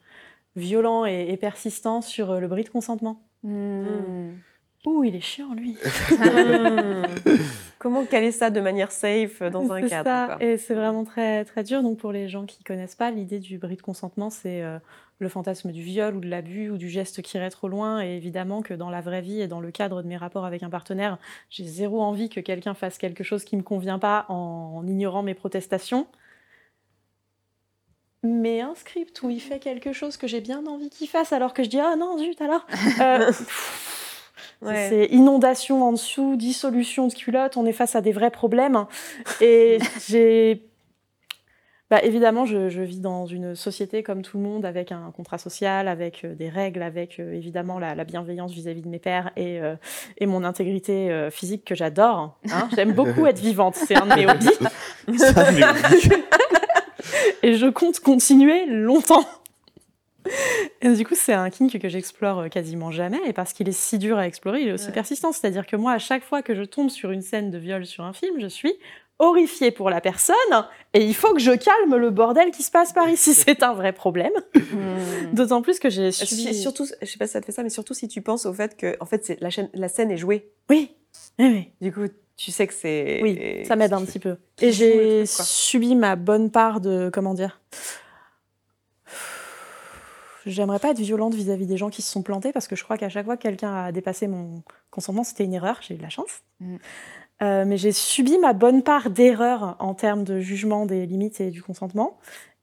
violent 0.56 1.06
et, 1.06 1.26
et 1.28 1.36
persistant 1.36 2.00
sur 2.02 2.40
le 2.40 2.48
bris 2.48 2.64
de 2.64 2.68
consentement. 2.68 3.22
Hmm. 3.44 4.32
Ouh, 4.86 5.04
il 5.04 5.16
est 5.16 5.20
chiant 5.20 5.54
lui. 5.54 5.78
Comment 7.78 8.04
caler 8.04 8.32
ça 8.32 8.50
de 8.50 8.60
manière 8.60 8.92
safe 8.92 9.42
dans 9.42 9.72
un 9.72 9.82
C'est 9.82 9.88
cadre 9.88 10.04
ça, 10.04 10.26
quoi. 10.26 10.42
et 10.46 10.58
c'est 10.58 10.74
vraiment 10.74 11.04
très 11.04 11.44
très 11.44 11.62
dur. 11.64 11.82
Donc 11.82 11.98
pour 11.98 12.12
les 12.12 12.28
gens 12.28 12.44
qui 12.44 12.62
connaissent 12.64 12.94
pas, 12.94 13.10
l'idée 13.10 13.38
du 13.38 13.58
bris 13.58 13.76
de 13.76 13.82
consentement, 13.82 14.28
c'est 14.30 14.62
euh, 14.62 14.78
le 15.18 15.28
fantasme 15.28 15.72
du 15.72 15.82
viol 15.82 16.16
ou 16.16 16.20
de 16.20 16.28
l'abus 16.28 16.70
ou 16.70 16.76
du 16.78 16.88
geste 16.88 17.22
qui 17.22 17.36
irait 17.36 17.50
trop 17.50 17.68
loin. 17.68 18.02
Et 18.02 18.16
évidemment 18.16 18.62
que 18.62 18.74
dans 18.74 18.90
la 18.90 19.00
vraie 19.00 19.22
vie 19.22 19.40
et 19.40 19.48
dans 19.48 19.60
le 19.60 19.70
cadre 19.70 20.02
de 20.02 20.08
mes 20.08 20.16
rapports 20.16 20.44
avec 20.44 20.62
un 20.62 20.70
partenaire, 20.70 21.18
j'ai 21.50 21.64
zéro 21.64 22.02
envie 22.02 22.28
que 22.28 22.40
quelqu'un 22.40 22.74
fasse 22.74 22.98
quelque 22.98 23.24
chose 23.24 23.44
qui 23.44 23.56
me 23.56 23.62
convient 23.62 23.98
pas 23.98 24.26
en, 24.28 24.74
en 24.76 24.86
ignorant 24.86 25.22
mes 25.22 25.34
protestations. 25.34 26.06
Mais 28.22 28.62
un 28.62 28.74
script 28.74 29.22
où 29.22 29.28
il 29.28 29.40
fait 29.40 29.58
quelque 29.58 29.92
chose 29.92 30.16
que 30.16 30.26
j'ai 30.26 30.40
bien 30.40 30.66
envie 30.66 30.88
qu'il 30.88 31.08
fasse, 31.08 31.32
alors 31.32 31.52
que 31.52 31.62
je 31.62 31.68
dis 31.68 31.78
ah 31.80 31.94
non 31.96 32.16
zut 32.18 32.40
alors. 32.40 32.66
euh, 33.00 33.30
Ouais. 34.62 34.88
C'est 34.88 35.06
inondation 35.14 35.82
en 35.82 35.92
dessous, 35.92 36.36
dissolution 36.36 37.06
de 37.08 37.12
culotte, 37.12 37.58
on 37.58 37.66
est 37.66 37.72
face 37.72 37.96
à 37.96 38.00
des 38.00 38.12
vrais 38.12 38.30
problèmes. 38.30 38.86
Et 39.42 39.78
j'ai. 40.08 40.62
Bah, 41.90 42.02
évidemment, 42.02 42.46
je, 42.46 42.70
je 42.70 42.80
vis 42.80 43.00
dans 43.00 43.26
une 43.26 43.54
société 43.54 44.02
comme 44.02 44.22
tout 44.22 44.38
le 44.38 44.42
monde, 44.42 44.64
avec 44.64 44.90
un 44.90 45.12
contrat 45.14 45.36
social, 45.38 45.86
avec 45.86 46.24
euh, 46.24 46.34
des 46.34 46.48
règles, 46.48 46.82
avec 46.82 47.20
euh, 47.20 47.34
évidemment 47.34 47.78
la, 47.78 47.94
la 47.94 48.04
bienveillance 48.04 48.52
vis-à-vis 48.52 48.80
de 48.82 48.88
mes 48.88 48.98
pères 48.98 49.30
et, 49.36 49.60
euh, 49.60 49.76
et 50.18 50.26
mon 50.26 50.44
intégrité 50.44 51.10
euh, 51.12 51.30
physique 51.30 51.64
que 51.64 51.74
j'adore. 51.74 52.38
hein. 52.50 52.68
J'aime 52.74 52.92
beaucoup 52.94 53.26
être 53.26 53.38
vivante, 53.38 53.76
c'est 53.76 53.96
un 53.96 54.06
de 54.06 54.14
mes 54.14 54.26
hobbies. 54.26 54.48
et 57.42 57.54
je 57.54 57.66
compte 57.66 58.00
continuer 58.00 58.64
longtemps. 58.66 59.24
Et 60.80 60.88
du 60.94 61.04
coup, 61.04 61.14
c'est 61.14 61.34
un 61.34 61.50
kink 61.50 61.78
que 61.78 61.88
j'explore 61.90 62.48
quasiment 62.48 62.90
jamais, 62.90 63.20
et 63.26 63.34
parce 63.34 63.52
qu'il 63.52 63.68
est 63.68 63.72
si 63.78 63.98
dur 63.98 64.16
à 64.16 64.26
explorer, 64.26 64.62
il 64.62 64.68
est 64.68 64.72
aussi 64.72 64.86
Ouais. 64.86 64.92
persistant. 64.92 65.32
C'est-à-dire 65.32 65.66
que 65.66 65.76
moi, 65.76 65.92
à 65.92 65.98
chaque 65.98 66.24
fois 66.24 66.40
que 66.40 66.54
je 66.54 66.62
tombe 66.62 66.88
sur 66.88 67.10
une 67.10 67.20
scène 67.20 67.50
de 67.50 67.58
viol 67.58 67.84
sur 67.84 68.04
un 68.04 68.14
film, 68.14 68.40
je 68.40 68.46
suis 68.46 68.72
horrifiée 69.18 69.70
pour 69.70 69.90
la 69.90 70.00
personne, 70.00 70.34
et 70.92 71.04
il 71.04 71.14
faut 71.14 71.32
que 71.34 71.40
je 71.40 71.52
calme 71.52 71.96
le 71.96 72.10
bordel 72.10 72.50
qui 72.50 72.62
se 72.62 72.70
passe 72.70 72.92
par 72.92 73.08
ici. 73.08 73.32
C'est 73.34 73.62
un 73.62 73.72
vrai 73.74 73.92
problème. 73.92 74.32
Hmm. 74.54 75.32
D'autant 75.34 75.62
plus 75.62 75.78
que 75.78 75.88
j'ai 75.90 76.10
Si- 76.12 76.26
subi... 76.26 76.54
surtout, 76.54 76.86
je 77.00 77.06
sais 77.06 77.18
pas 77.18 77.26
si 77.26 77.32
ça 77.34 77.40
te 77.40 77.46
fait 77.46 77.52
ça, 77.52 77.62
mais 77.62 77.70
surtout 77.70 77.94
si 77.94 78.08
tu 78.08 78.22
penses 78.22 78.44
au 78.46 78.52
fait 78.52 78.76
que 78.76 78.96
en 79.00 79.06
fait, 79.06 79.24
c'est- 79.24 79.40
la, 79.40 79.50
chaîne- 79.50 79.70
la 79.74 79.88
scène 79.88 80.10
est 80.10 80.16
jouée. 80.16 80.50
Oui, 80.70 80.90
oui, 81.38 81.46
oui. 81.48 81.70
Du 81.80 81.92
coup, 81.92 82.06
tu 82.36 82.50
sais 82.50 82.66
que 82.66 82.74
c'est. 82.74 83.20
Oui, 83.22 83.64
ça 83.66 83.76
m'aide 83.76 83.92
un 83.92 84.04
petit 84.04 84.18
peu. 84.18 84.36
Et 84.60 84.72
j'ai 84.72 85.24
subi 85.26 85.94
ma 85.94 86.16
bonne 86.16 86.50
part 86.50 86.80
de. 86.80 87.08
Comment 87.12 87.34
dire 87.34 87.60
J'aimerais 90.46 90.78
pas 90.78 90.90
être 90.90 90.98
violente 91.00 91.34
vis-à-vis 91.34 91.66
des 91.66 91.78
gens 91.78 91.88
qui 91.88 92.02
se 92.02 92.10
sont 92.12 92.22
plantés 92.22 92.52
parce 92.52 92.68
que 92.68 92.76
je 92.76 92.84
crois 92.84 92.98
qu'à 92.98 93.08
chaque 93.08 93.24
fois 93.24 93.36
que 93.38 93.42
quelqu'un 93.42 93.74
a 93.86 93.92
dépassé 93.92 94.26
mon 94.26 94.62
consentement, 94.90 95.24
c'était 95.24 95.44
une 95.44 95.54
erreur. 95.54 95.78
J'ai 95.80 95.94
eu 95.94 95.96
de 95.96 96.02
la 96.02 96.10
chance. 96.10 96.40
Mm. 96.60 96.76
Euh, 97.44 97.64
mais 97.66 97.76
j'ai 97.76 97.92
subi 97.92 98.38
ma 98.38 98.52
bonne 98.52 98.82
part 98.82 99.10
d'erreur 99.10 99.76
en 99.78 99.94
termes 99.94 100.24
de 100.24 100.40
jugement 100.40 100.86
des 100.86 101.04
limites 101.06 101.40
et 101.40 101.50
du 101.50 101.62
consentement. 101.62 102.18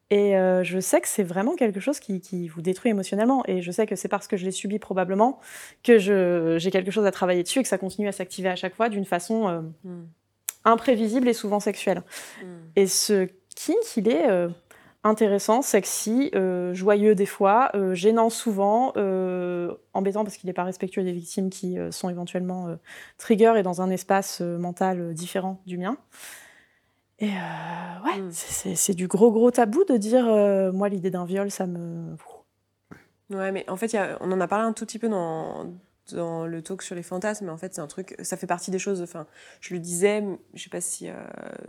Et 0.10 0.36
euh, 0.36 0.64
je 0.64 0.80
sais 0.80 1.00
que 1.00 1.08
c'est 1.08 1.24
vraiment 1.24 1.56
quelque 1.56 1.80
chose 1.80 2.00
qui, 2.00 2.20
qui 2.20 2.50
vous 2.50 2.62
détruit 2.62 2.92
émotionnellement. 2.92 3.44
Et 3.48 3.62
je 3.62 3.72
sais 3.72 3.86
que 3.86 3.96
c'est 3.96 4.10
parce 4.10 4.28
que 4.28 4.36
je 4.36 4.44
l'ai 4.44 4.52
subi 4.52 4.80
probablement 4.80 5.40
que 5.84 5.98
j'ai 5.98 6.72
quelque 6.72 6.92
chose 6.92 7.06
à 7.06 7.12
travailler 7.12 7.44
dessus 7.44 7.60
et 7.60 7.64
que 7.64 7.70
ça 7.70 7.78
continue 7.78 8.08
à 8.08 8.12
s'activer 8.12 8.50
à 8.50 8.56
chaque 8.56 8.76
fois 8.76 8.90
d'une 8.90 9.06
façon 9.06 9.48
euh, 9.48 9.62
Mm. 9.84 10.04
imprévisible 10.66 11.28
et 11.28 11.34
souvent 11.34 11.60
sexuelle. 11.60 12.04
Mm. 12.42 12.46
Et 12.76 12.88
ce 12.88 13.28
kink, 13.56 13.98
il 13.98 14.10
est 14.10 14.28
intéressant, 15.04 15.62
sexy, 15.62 16.30
euh, 16.36 16.74
joyeux 16.74 17.16
des 17.16 17.26
fois, 17.26 17.72
euh, 17.76 17.94
gênant 17.96 18.30
souvent, 18.30 18.94
euh, 18.98 19.74
embêtant 19.94 20.24
parce 20.24 20.38
qu'il 20.38 20.48
n'est 20.48 20.54
pas 20.54 20.64
respectueux 20.64 21.04
des 21.04 21.12
victimes 21.12 21.50
qui 21.50 21.78
sont 21.92 22.10
éventuellement 22.10 22.76
trigger 23.18 23.54
et 23.58 23.64
dans 23.64 23.82
un 23.82 23.90
espace 23.90 24.42
mental 24.42 25.14
différent 25.14 25.62
du 25.66 25.78
mien. 25.78 25.98
Et 27.20 27.28
ouais, 27.28 28.20
Mm. 28.20 28.32
c'est- 28.32 28.94
du 28.94 29.08
gros 29.08 29.32
gros 29.32 29.52
tabou 29.52 29.84
de 29.86 29.98
dire 29.98 30.26
moi 30.74 30.90
l'idée 30.90 31.12
d'un 31.12 31.26
viol 31.26 31.52
ça 31.52 31.68
me 31.68 32.16
Ouais, 33.30 33.52
mais 33.54 33.64
en 33.70 33.78
fait, 33.78 33.94
il 33.94 33.96
y 33.96 34.00
a- 34.00 34.18
on 34.20 34.32
en 34.32 34.42
a 34.42 34.48
parlé 34.48 34.66
un 34.66 34.74
tout 34.74 34.86
petit 34.86 35.00
peu 35.00 35.08
dans, 35.08 35.72
dans 36.12 36.46
le 36.46 36.62
talk 36.62 36.82
sur 36.82 36.96
les 36.96 37.04
fantasmes, 37.04 37.46
mais 37.46 37.52
en 37.52 37.58
fait, 37.58 37.74
c'est 37.74 37.80
un 37.80 37.88
truc, 37.88 38.14
ça 38.22 38.36
fait 38.36 38.48
partie 38.48 38.72
des 38.72 38.80
choses. 38.80 39.02
Enfin, 39.02 39.26
je 39.62 39.74
le 39.74 39.80
disais, 39.80 40.22
je 40.54 40.64
sais 40.64 40.70
pas 40.70 40.82
si, 40.82 41.08
euh, 41.08 41.14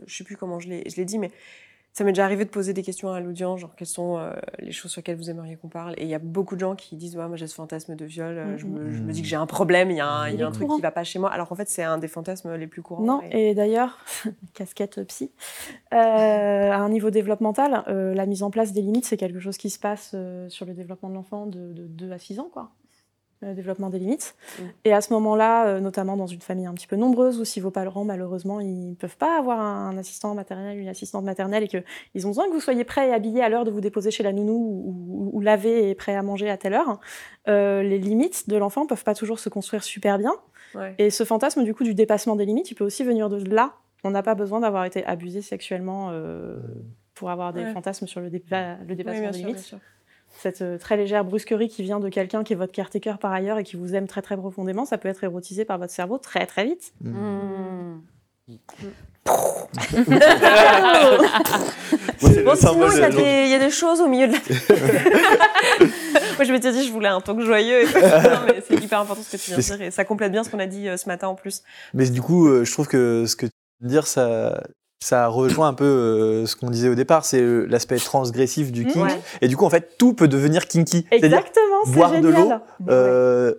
je 0.07 0.17
sais 0.17 0.25
plus 0.25 0.37
comment 0.37 0.59
je 0.59 0.69
l'ai 0.69 0.89
je 0.91 0.97
l'ai 0.97 1.05
dit, 1.05 1.21
mais 1.21 1.31
ça 1.93 2.05
m'est 2.05 2.13
déjà 2.13 2.25
arrivé 2.25 2.45
de 2.45 2.51
poser 2.51 2.73
des 2.73 2.83
questions 2.83 3.11
à 3.13 3.21
l'audience, 3.21 3.61
genre 3.61 3.75
quelles 3.77 3.87
sont 3.87 4.17
euh, 4.19 4.33
les 4.61 4.73
choses 4.73 4.91
sur 4.93 5.01
lesquelles 5.01 5.17
vous 5.17 5.29
aimeriez 5.31 5.57
qu'on 5.57 5.69
parle? 5.69 5.95
Et 5.99 6.03
il 6.05 6.09
y 6.09 6.15
a 6.15 6.19
beaucoup 6.19 6.55
de 6.55 6.61
gens 6.61 6.75
qui 6.75 6.97
disent, 6.97 7.17
ouais, 7.17 7.29
moi 7.29 7.37
j'ai 7.37 7.47
ce 7.47 7.55
fantasme 7.55 7.95
de 7.97 8.05
viol, 8.07 8.39
euh, 8.39 8.57
je, 8.57 8.67
me, 8.67 8.91
je 8.93 9.03
me 9.03 9.13
dis 9.13 9.21
que 9.23 9.29
j'ai 9.29 9.37
un 9.37 9.47
problème, 9.47 9.91
il 9.91 9.99
y 9.99 10.01
a 10.01 10.07
un, 10.07 10.29
il 10.29 10.35
y 10.35 10.37
a 10.37 10.39
Il 10.39 10.43
un 10.45 10.49
est 10.49 10.53
truc 10.53 10.69
qui 10.77 10.81
va 10.81 10.91
pas 10.91 11.05
chez 11.05 11.19
moi. 11.19 11.31
Alors 11.31 11.49
qu'en 11.49 11.55
fait, 11.55 11.69
c'est 11.69 11.83
un 11.83 11.99
des 11.99 12.09
fantasmes 12.09 12.55
les 12.55 12.67
plus 12.67 12.83
courants. 12.83 13.03
Non, 13.05 13.21
Et- 13.31 13.51
et 13.51 13.55
d'ailleurs, 13.55 13.99
casquette 14.55 15.03
psy, 15.07 15.31
euh, 15.93 15.97
à 15.97 16.77
un 16.77 16.89
niveau 16.89 17.11
développemental, 17.11 17.85
la 17.87 18.27
mise 18.27 18.43
en 18.43 18.51
place 18.51 18.73
des 18.73 18.81
limites, 18.83 19.05
c'est 19.05 19.17
quelque 19.19 19.41
chose 19.41 19.59
qui 19.59 19.69
se 19.71 19.79
passe 19.79 20.15
sur 20.49 20.67
le 20.67 20.75
développement 20.75 21.09
de 21.11 21.15
l'enfant 21.15 21.47
de, 21.47 21.73
de 21.73 21.87
2 21.87 22.13
à 22.13 22.19
6 22.19 22.39
ans, 22.41 22.49
quoi. 22.53 22.71
Le 23.43 23.55
développement 23.55 23.91
des 23.91 23.99
limites. 23.99 24.35
Mm. 24.59 24.63
Et 24.85 24.93
à 24.93 25.01
ce 25.01 25.13
moment-là, 25.15 25.67
euh, 25.67 25.81
notamment 25.81 26.17
dans 26.17 26.27
une 26.29 26.41
famille 26.41 26.67
un 26.67 26.75
petit 26.75 26.87
peu 26.87 26.97
nombreuse, 26.97 27.41
où 27.41 27.45
si 27.45 27.59
vos 27.61 27.71
parents, 27.73 28.05
malheureusement, 28.05 28.61
ils 28.61 28.91
ne 28.91 28.95
peuvent 28.95 29.17
pas 29.17 29.37
avoir 29.39 29.59
un 29.61 29.97
assistant 29.99 30.35
maternel, 30.35 30.79
une 30.79 30.89
assistante 30.89 31.25
maternelle, 31.25 31.65
et 31.65 31.69
qu'ils 31.69 32.27
ont 32.27 32.31
besoin 32.31 32.47
que 32.49 32.53
vous 32.53 32.61
soyez 32.61 32.85
prêt 32.85 33.09
et 33.09 33.13
habillé 33.13 33.43
à 33.43 33.49
l'heure 33.49 33.65
de 33.65 33.71
vous 33.73 33.81
déposer 33.81 34.11
chez 34.13 34.23
la 34.23 34.33
nounou, 34.33 34.53
ou, 34.55 34.95
ou, 35.09 35.31
ou 35.37 35.41
lavé 35.41 35.91
et 35.91 35.95
prêt 35.95 36.15
à 36.15 36.23
manger 36.23 36.49
à 36.51 36.57
telle 36.57 36.75
heure, 36.75 37.01
euh, 37.49 37.83
les 37.83 37.99
limites 37.99 38.49
de 38.49 38.57
l'enfant 38.57 38.87
peuvent 38.87 39.05
pas 39.05 39.15
toujours 39.15 39.39
se 39.41 39.49
construire 39.49 39.83
super 39.83 40.19
bien. 40.19 40.33
Ouais. 40.75 40.95
Et 40.99 41.11
ce 41.11 41.25
fantasme 41.25 41.65
du 41.65 41.75
coup 41.75 41.85
du 41.85 41.95
dépassement 41.95 42.37
des 42.37 42.45
limites, 42.47 42.71
il 42.71 42.75
peut 42.77 42.85
aussi 42.85 43.03
venir 43.05 43.29
de 43.29 43.37
là. 43.53 43.75
On 44.05 44.11
n'a 44.11 44.23
pas 44.23 44.35
besoin 44.35 44.61
d'avoir 44.61 44.85
été 44.85 45.05
abusé 45.05 45.43
sexuellement 45.43 46.09
euh, 46.11 46.57
pour 47.15 47.31
avoir 47.31 47.53
des 47.53 47.63
Ouais. 47.65 47.73
fantasmes 47.73 48.07
sur 48.07 48.21
le, 48.21 48.31
dépa- 48.31 48.79
le 48.81 48.91
Oui, 48.91 48.97
dépassement 48.97 49.31
des 49.31 49.39
sûr, 49.39 49.47
limites. 49.49 49.75
Cette 50.41 50.63
euh, 50.63 50.79
très 50.79 50.97
légère 50.97 51.25
brusquerie 51.25 51.69
qui 51.69 51.83
vient 51.83 52.01
de 52.01 52.09
quelqu'un 52.09 52.43
qui 52.43 52.53
est 52.53 52.57
votre 52.57 52.73
caretaker 52.73 53.19
par 53.21 53.33
ailleurs 53.33 53.59
et 53.59 53.65
qui 53.65 53.77
vous 53.77 53.95
aime 53.95 54.07
très 54.09 54.23
très 54.23 54.37
profondément, 54.37 54.85
ça 54.85 54.99
peut 54.99 55.09
être 55.09 55.23
érotisé 55.25 55.65
par 55.65 55.79
votre 55.79 55.93
cerveau 55.93 56.19
très 56.19 56.47
très 56.47 56.65
vite. 56.65 56.93
Mm. 57.03 57.99
C'est 62.19 62.37
le 62.37 62.45
Bon, 62.45 62.55
sinon, 62.55 62.91
il 62.91 62.99
y, 62.99 63.03
a 63.05 63.11
des- 63.11 63.43
il 63.45 63.51
y 63.51 63.55
a 63.55 63.59
des 63.59 63.71
choses 63.71 64.01
au 64.01 64.09
milieu 64.09 64.29
de 64.29 64.33
la. 64.33 64.39
Moi, 66.37 66.45
je 66.45 66.53
m'étais 66.53 66.73
dit, 66.73 66.87
je 66.87 66.93
voulais 66.93 67.09
un 67.09 67.21
talk 67.21 67.41
joyeux. 67.41 67.83
Et 67.83 67.87
mais 68.47 68.63
c'est 68.67 68.75
hyper 68.83 69.01
important 69.01 69.23
ce 69.23 69.31
que 69.37 69.41
tu 69.43 69.51
viens 69.51 69.59
de 69.59 69.63
dire. 69.63 69.83
Et 69.83 69.91
ça 69.91 70.05
complète 70.05 70.33
bien 70.33 70.45
ce 70.45 70.51
qu'on 70.51 70.59
a 70.59 70.67
dit 70.67 70.89
euh, 70.89 70.97
ce 70.97 71.07
matin 71.09 71.29
en 71.29 71.35
plus. 71.35 71.63
Mais 71.95 72.09
du 72.09 72.21
coup, 72.23 72.49
euh, 72.49 72.65
je 72.65 72.73
trouve 72.73 72.89
que 72.89 73.25
ce 73.27 73.37
que 73.37 73.47
tu 73.47 73.53
viens 73.81 73.89
de 73.89 73.93
dire, 73.93 74.07
ça, 74.07 74.63
ça 75.03 75.27
rejoint 75.29 75.69
un 75.69 75.75
peu 75.75 75.85
euh, 75.85 76.47
ce 76.47 76.57
qu'on 76.57 76.71
disait 76.71 76.89
au 76.89 76.95
départ, 76.95 77.25
c'est 77.25 77.41
euh, 77.41 77.67
l'aspect 77.69 77.97
transgressif 77.97 78.71
du 78.73 78.87
kink. 78.87 79.05
Ouais. 79.05 79.21
Et 79.41 79.49
du 79.49 79.57
coup, 79.57 79.65
en 79.65 79.71
fait, 79.71 79.97
tout 79.99 80.15
peut 80.15 80.29
devenir 80.29 80.67
kinky. 80.69 81.05
C'est-à-dire, 81.11 81.39
Exactement, 81.39 81.77
c'est 81.85 81.93
boire 81.93 82.13
de 82.21 82.31
génial. 82.33 82.61
l'eau, 82.81 82.93
euh, 82.93 83.55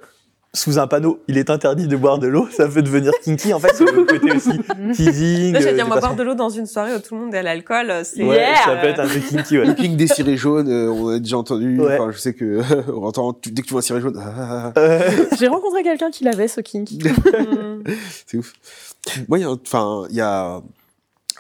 sous 0.55 0.77
un 0.77 0.85
panneau, 0.85 1.19
il 1.27 1.39
est 1.39 1.49
interdit 1.49 1.87
de 1.87 1.95
boire 1.97 2.19
de 2.19 2.27
l'eau, 2.27 2.47
ça 2.55 2.67
peut 2.67 2.83
devenir 2.83 3.11
kinky. 3.23 3.55
En 3.55 3.59
fait, 3.59 3.71
c'est 3.73 3.85
le 3.91 4.03
côté 4.05 4.31
aussi 4.31 4.51
teasing. 4.93 5.51
Là, 5.53 5.59
j'allais 5.59 5.73
dire, 5.73 5.87
moi, 5.87 5.95
dépassement. 5.95 5.99
boire 5.99 6.15
de 6.15 6.23
l'eau 6.23 6.35
dans 6.35 6.49
une 6.49 6.67
soirée 6.67 6.93
où 6.95 6.99
tout 6.99 7.15
le 7.15 7.21
monde 7.21 7.33
est 7.33 7.39
à 7.39 7.41
l'alcool, 7.43 7.91
c'est. 8.03 8.23
Ouais, 8.23 8.35
Yeah. 8.37 8.55
ça 8.63 8.75
peut 8.75 8.87
être 8.87 8.99
un 8.99 9.07
peu 9.07 9.19
kinky, 9.19 9.57
ouais. 9.57 9.65
Le 9.65 9.73
king 9.73 9.95
des 9.97 10.05
cirés 10.07 10.37
jaunes, 10.37 10.69
euh, 10.69 10.89
on 10.91 11.09
a 11.09 11.17
déjà 11.19 11.37
entendu. 11.39 11.79
Ouais. 11.81 11.97
Enfin, 11.99 12.11
je 12.11 12.19
sais 12.19 12.33
que 12.35 12.61
on 12.93 13.03
entend 13.03 13.33
tu- 13.33 13.49
dès 13.51 13.63
que 13.63 13.67
tu 13.67 13.73
vois 13.73 13.79
un 13.79 13.81
ciré 13.81 13.99
jaune, 13.99 14.17
ah, 14.23 14.31
ah, 14.37 14.73
ah, 14.75 15.35
J'ai 15.39 15.47
rencontré 15.47 15.81
quelqu'un 15.81 16.11
qui 16.11 16.23
l'avait 16.23 16.47
ce 16.47 16.61
kink. 16.61 16.87
C'est 18.27 18.37
ouf. 18.37 18.53
Moi, 19.27 19.39
il 19.39 19.41
y 19.41 19.45
a, 19.45 19.49
un- 19.49 19.59
enfin, 19.65 20.03
il 20.11 20.15
y 20.15 20.21
a 20.21 20.61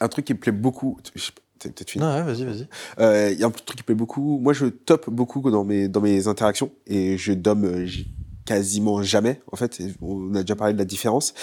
un 0.03 0.07
truc 0.09 0.25
qui 0.25 0.33
me 0.33 0.39
plaît 0.39 0.51
beaucoup. 0.51 0.97
Peut-être 1.59 1.89
fini. 1.89 2.03
non, 2.03 2.13
ouais, 2.13 2.23
vas-y, 2.23 2.43
vas-y. 2.43 2.67
Euh, 2.99 3.31
Il 3.31 3.39
y 3.39 3.43
a 3.43 3.47
un 3.47 3.51
truc 3.51 3.65
qui 3.65 3.83
me 3.83 3.85
plaît 3.85 3.95
beaucoup. 3.95 4.37
Moi, 4.39 4.51
je 4.53 4.65
top 4.65 5.09
beaucoup 5.09 5.49
dans 5.49 5.63
mes, 5.63 5.87
dans 5.87 6.01
mes 6.01 6.27
interactions 6.27 6.71
et 6.87 7.17
je 7.17 7.31
domme 7.31 7.63
euh, 7.63 7.87
quasiment 8.45 9.01
jamais, 9.01 9.41
en 9.51 9.55
fait. 9.55 9.81
On 10.01 10.35
a 10.35 10.41
déjà 10.41 10.55
parlé 10.57 10.73
de 10.73 10.79
la 10.79 10.85
différence. 10.85 11.33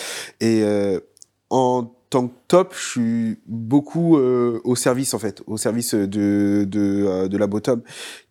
Et 0.40 0.62
euh, 0.62 1.00
en 1.48 1.90
tant 2.10 2.28
que 2.28 2.34
top, 2.48 2.74
je 2.76 2.88
suis 2.90 3.38
beaucoup 3.46 4.18
euh, 4.18 4.60
au 4.64 4.76
service, 4.76 5.14
en 5.14 5.18
fait, 5.18 5.42
au 5.46 5.56
service 5.56 5.94
de, 5.94 6.66
de, 6.68 7.04
euh, 7.06 7.28
de 7.28 7.38
la 7.38 7.46
bottom, 7.46 7.82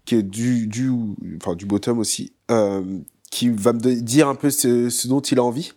qui 0.06 0.16
est 0.16 0.24
du, 0.24 0.68
du, 0.68 0.92
enfin, 1.38 1.56
du 1.56 1.66
bottom 1.66 1.98
aussi, 1.98 2.34
euh, 2.52 2.84
qui 3.32 3.50
va 3.50 3.74
me 3.74 3.80
dire 3.80 4.28
un 4.28 4.36
peu 4.36 4.52
ce, 4.52 4.90
ce 4.90 5.08
dont 5.08 5.22
il 5.22 5.40
a 5.40 5.44
envie. 5.44 5.72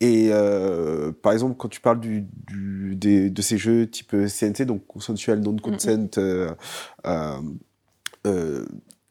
Et 0.00 0.28
euh, 0.30 1.12
par 1.12 1.32
exemple, 1.32 1.56
quand 1.58 1.68
tu 1.68 1.80
parles 1.80 2.00
du, 2.00 2.26
du, 2.46 2.96
des, 2.96 3.30
de 3.30 3.42
ces 3.42 3.58
jeux 3.58 3.88
type 3.88 4.10
CNC, 4.12 4.64
donc 4.64 4.86
consensual 4.86 5.40
non-consent, 5.40 6.18
euh, 6.18 6.50
euh, 7.06 7.36
euh, 8.26 8.64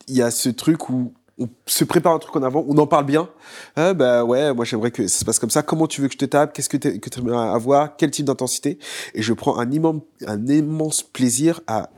il 0.07 0.15
y 0.15 0.21
a 0.21 0.31
ce 0.31 0.49
truc 0.49 0.89
où 0.89 1.13
on 1.39 1.47
se 1.65 1.85
prépare 1.85 2.13
un 2.13 2.19
truc 2.19 2.35
en 2.35 2.43
avant, 2.43 2.65
on 2.67 2.77
en 2.77 2.87
parle 2.87 3.05
bien. 3.05 3.29
Ah 3.75 3.93
bah 3.93 4.25
ouais, 4.25 4.53
moi 4.53 4.65
j'aimerais 4.65 4.91
que 4.91 5.07
ça 5.07 5.19
se 5.19 5.25
passe 5.25 5.39
comme 5.39 5.49
ça. 5.49 5.63
Comment 5.63 5.87
tu 5.87 6.01
veux 6.01 6.07
que 6.07 6.13
je 6.13 6.17
te 6.17 6.25
tape? 6.25 6.53
Qu'est-ce 6.53 6.67
que 6.67 6.77
tu 6.77 7.19
aimerais 7.19 7.49
avoir? 7.49 7.95
Quel 7.95 8.11
type 8.11 8.25
d'intensité? 8.25 8.77
Et 9.13 9.21
je 9.21 9.31
prends 9.33 9.57
un 9.57 9.71
immense, 9.71 10.01
un 10.27 10.45
immense 10.47 11.01
plaisir 11.01 11.61
à 11.67 11.89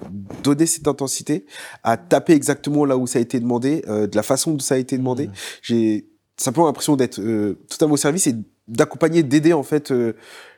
donner 0.43 0.67
cette 0.67 0.87
intensité, 0.87 1.45
à 1.83 1.97
taper 1.97 2.33
exactement 2.33 2.85
là 2.85 2.97
où 2.97 3.07
ça 3.07 3.17
a 3.17 3.21
été 3.21 3.39
demandé, 3.39 3.83
euh, 3.87 4.05
de 4.05 4.15
la 4.15 4.23
façon 4.23 4.51
dont 4.51 4.59
ça 4.59 4.75
a 4.75 4.77
été 4.77 4.97
demandé. 4.97 5.27
Mmh. 5.27 5.33
J'ai 5.63 6.07
simplement 6.37 6.67
l'impression 6.67 6.95
d'être 6.95 7.19
euh, 7.19 7.59
totalement 7.67 7.95
au 7.95 7.97
service 7.97 8.27
et 8.27 8.35
d'accompagner, 8.71 9.23
d'aider 9.23 9.53
en 9.53 9.63
fait 9.63 9.91
euh, 9.91 10.13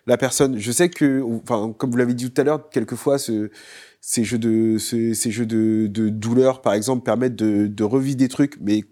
la 0.07 0.18
personne. 0.18 0.57
Je 0.57 0.72
sais 0.72 0.89
que, 0.89 1.22
enfin, 1.22 1.74
comme 1.78 1.91
vous 1.91 1.97
l'avez 1.97 2.14
dit 2.14 2.32
tout 2.32 2.41
à 2.41 2.43
l'heure, 2.43 2.70
quelquefois 2.70 3.18
ce, 3.18 3.49
ces 4.01 4.24
jeux 4.24 4.38
de 4.38 4.78
ces, 4.78 5.14
ces 5.14 5.32
jeux 5.32 5.45
de, 5.45 5.88
de 5.88 6.09
douleur, 6.09 6.61
par 6.61 6.74
exemple, 6.74 7.03
permettent 7.03 7.36
de, 7.36 7.68
de 7.68 7.84
revivre 7.84 8.18
des 8.18 8.30
trucs, 8.30 8.57
mais 8.61 8.84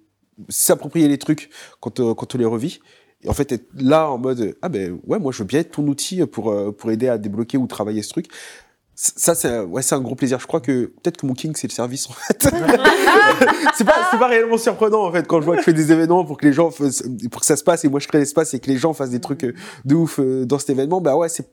s'approprier 0.50 1.08
les 1.08 1.18
trucs 1.18 1.50
quand, 1.80 2.00
euh, 2.00 2.14
quand 2.14 2.36
on 2.36 2.38
les 2.38 2.46
revit. 2.46 2.80
Et 3.24 3.30
en 3.30 3.34
fait, 3.34 3.52
être 3.52 3.68
là 3.76 4.10
en 4.10 4.18
mode 4.18 4.56
ah 4.64 4.70
ben 4.70 5.00
ouais, 5.06 5.20
moi 5.20 5.32
je 5.32 5.40
veux 5.40 5.46
bien 5.46 5.60
être 5.60 5.72
ton 5.72 5.88
outil 5.88 6.26
pour 6.26 6.52
euh, 6.52 6.72
pour 6.72 6.90
aider 6.92 7.08
à 7.08 7.20
débloquer 7.20 7.58
ou 7.58 7.68
travailler 7.68 8.02
ce 8.02 8.10
truc. 8.10 8.28
Ça, 8.96 9.34
c'est 9.34 9.48
un- 9.48 9.64
ouais, 9.64 9.82
c'est 9.82 9.96
un 9.96 10.02
gros 10.02 10.16
plaisir. 10.16 10.40
Je 10.40 10.46
crois 10.46 10.60
que 10.62 10.86
peut-être 11.02 11.18
que 11.18 11.26
mon 11.26 11.34
king, 11.34 11.54
c'est 11.56 11.68
le 11.68 11.74
service, 11.74 12.10
en 12.10 12.14
fait. 12.14 12.44
c'est 13.76 13.84
pas, 13.86 14.08
c'est 14.12 14.20
pas 14.20 14.28
réellement 14.28 14.58
surprenant, 14.58 15.04
en 15.06 15.12
fait, 15.12 15.28
quand 15.28 15.40
je 15.40 15.46
vois 15.46 15.56
que 15.56 15.62
je 15.62 15.66
fais 15.66 15.74
des 15.74 15.92
événements 15.92 16.24
pour 16.26 16.38
que 16.38 16.46
les 16.46 16.54
gens 16.54 16.70
fassent, 16.70 17.04
pour 17.32 17.42
que 17.42 17.48
ça 17.48 17.56
se 17.56 17.64
passe 17.64 17.84
et 17.86 17.90
moi 17.90 18.00
je 18.00 18.08
crée 18.08 18.20
l'espace 18.20 18.54
et 18.54 18.60
que 18.60 18.70
les 18.70 18.78
gens 18.78 18.94
fassent 18.94 19.10
des 19.10 19.22
trucs 19.22 19.44
euh, 19.44 19.54
de 19.86 19.96
ouf 19.96 20.20
euh, 20.20 20.46
dans 20.46 20.60
cet 20.60 20.70
événement. 20.72 21.02
Bah 21.02 21.16
ouais, 21.16 21.30
c'est, 21.30 21.50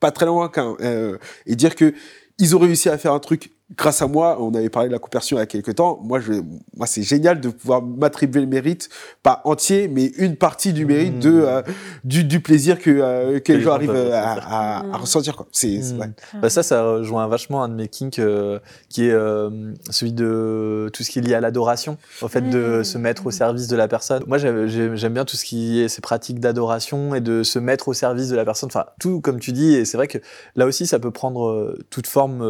pas 0.00 0.10
très 0.10 0.26
loin 0.26 0.48
qu'un, 0.48 0.76
euh, 0.80 1.16
et 1.46 1.56
dire 1.56 1.74
que 1.74 1.94
ils 2.38 2.56
ont 2.56 2.58
réussi 2.58 2.88
à 2.88 2.98
faire 2.98 3.12
un 3.12 3.20
truc 3.20 3.52
grâce 3.76 4.02
à 4.02 4.06
moi. 4.06 4.38
On 4.40 4.54
avait 4.54 4.68
parlé 4.70 4.88
de 4.88 4.92
la 4.92 4.98
conversion 4.98 5.36
il 5.36 5.40
y 5.40 5.42
a 5.42 5.46
quelques 5.46 5.74
temps. 5.76 6.00
Moi, 6.02 6.20
je, 6.20 6.32
moi, 6.76 6.86
c'est 6.86 7.02
génial 7.02 7.40
de 7.40 7.48
pouvoir 7.48 7.82
m'attribuer 7.82 8.40
le 8.40 8.46
mérite, 8.46 8.88
pas 9.22 9.40
entier, 9.44 9.88
mais 9.88 10.06
une 10.18 10.36
partie 10.36 10.72
du 10.72 10.86
mérite 10.86 11.16
Mmh. 11.16 11.20
de, 11.20 11.40
euh, 11.44 11.62
du, 12.04 12.24
du 12.24 12.40
plaisir 12.40 12.78
que, 12.78 12.90
euh, 12.90 13.40
que 13.40 13.52
les 13.52 13.60
gens 13.60 13.72
arrivent 13.72 13.90
à, 13.90 14.34
ressentir. 14.34 14.48
à, 14.52 14.78
à 14.78 14.82
Mmh. 14.82 14.96
ressentir, 14.96 15.36
quoi. 15.36 15.46
C'est, 15.52 15.82
c'est- 15.82 15.94
Mm. 15.94 16.00
ouais. 16.00 16.10
Bah 16.42 16.50
ça, 16.50 16.62
ça 16.62 16.82
rejoint 16.84 17.26
vachement 17.28 17.62
un 17.62 17.68
de 17.68 17.74
mes 17.74 17.88
kinks 17.88 18.18
euh, 18.18 18.58
qui 18.88 19.06
est 19.06 19.12
euh, 19.12 19.50
celui 19.90 20.12
de 20.12 20.90
tout 20.92 21.02
ce 21.02 21.10
qui 21.10 21.18
est 21.18 21.22
lié 21.22 21.34
à 21.34 21.40
l'adoration, 21.40 21.96
au 22.22 22.28
fait 22.28 22.40
de 22.42 22.80
Mm. 22.80 22.84
se 22.84 22.98
mettre 22.98 23.26
au 23.26 23.30
service 23.30 23.68
de 23.68 23.76
la 23.76 23.88
personne. 23.88 24.22
Moi, 24.26 24.38
j'aime- 24.38 24.66
j'aime 24.66 24.94
j'aime 24.96 25.14
bien 25.14 25.24
tout 25.24 25.36
ce 25.36 25.44
qui 25.44 25.80
est 25.80 25.88
ces 25.88 26.00
pratiques 26.00 26.40
d'adoration 26.40 27.14
et 27.14 27.20
de 27.20 27.42
se 27.42 27.58
mettre 27.58 27.88
au 27.88 27.92
service 27.94 28.28
de 28.28 28.36
la 28.36 28.44
personne. 28.44 28.68
Enfin, 28.68 28.86
tout 29.00 29.20
comme 29.20 29.38
tu 29.40 29.52
dis, 29.52 29.74
et 29.74 29.84
c'est 29.84 29.96
vrai 29.96 30.08
que 30.08 30.18
là 30.56 30.66
aussi, 30.66 30.86
ça 30.86 30.98
peut 30.98 31.10
prendre 31.10 31.46
euh, 31.48 31.78
toute 31.90 32.06
forme. 32.06 32.42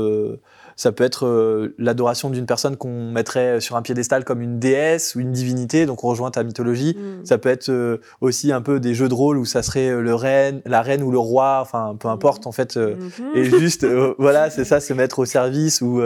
Ça 0.81 0.93
peut 0.93 1.05
être 1.05 1.27
euh, 1.27 1.75
l'adoration 1.77 2.31
d'une 2.31 2.47
personne 2.47 2.75
qu'on 2.79 3.11
mettrait 3.13 3.61
sur 3.61 3.77
un 3.77 3.83
piédestal 3.83 4.25
comme 4.25 4.41
une 4.41 4.59
déesse 4.59 5.15
ou 5.15 5.21
une 5.21 5.31
divinité, 5.31 5.85
donc 5.85 6.05
on 6.05 6.09
rejoint 6.09 6.31
ta 6.31 6.43
mythologie. 6.43 6.97
Mm. 6.99 7.27
Ça 7.27 7.37
peut 7.37 7.51
être 7.51 7.69
euh, 7.69 7.99
aussi 8.23 8.51
un 8.51 8.63
peu 8.63 8.81
des 8.81 8.95
jeux 8.95 9.11
de 9.11 9.13
rôle 9.13 9.37
où 9.37 9.45
ça 9.45 9.63
serait 9.63 9.91
euh, 9.91 10.01
le 10.01 10.15
reine, 10.15 10.63
la 10.65 10.81
reine 10.81 11.03
ou 11.03 11.11
le 11.11 11.19
roi, 11.19 11.59
enfin 11.61 11.95
peu 12.01 12.09
importe 12.09 12.47
en 12.47 12.53
fait. 12.53 12.79
euh, 12.79 12.97
Mhm. 12.97 13.37
et 13.37 13.45
juste 13.45 13.87
voilà 14.19 14.49
c'est 14.49 14.65
ça 14.65 14.81
se 14.81 14.95
mettre 14.95 15.19
au 15.19 15.27
service 15.27 15.83
ou 15.83 16.01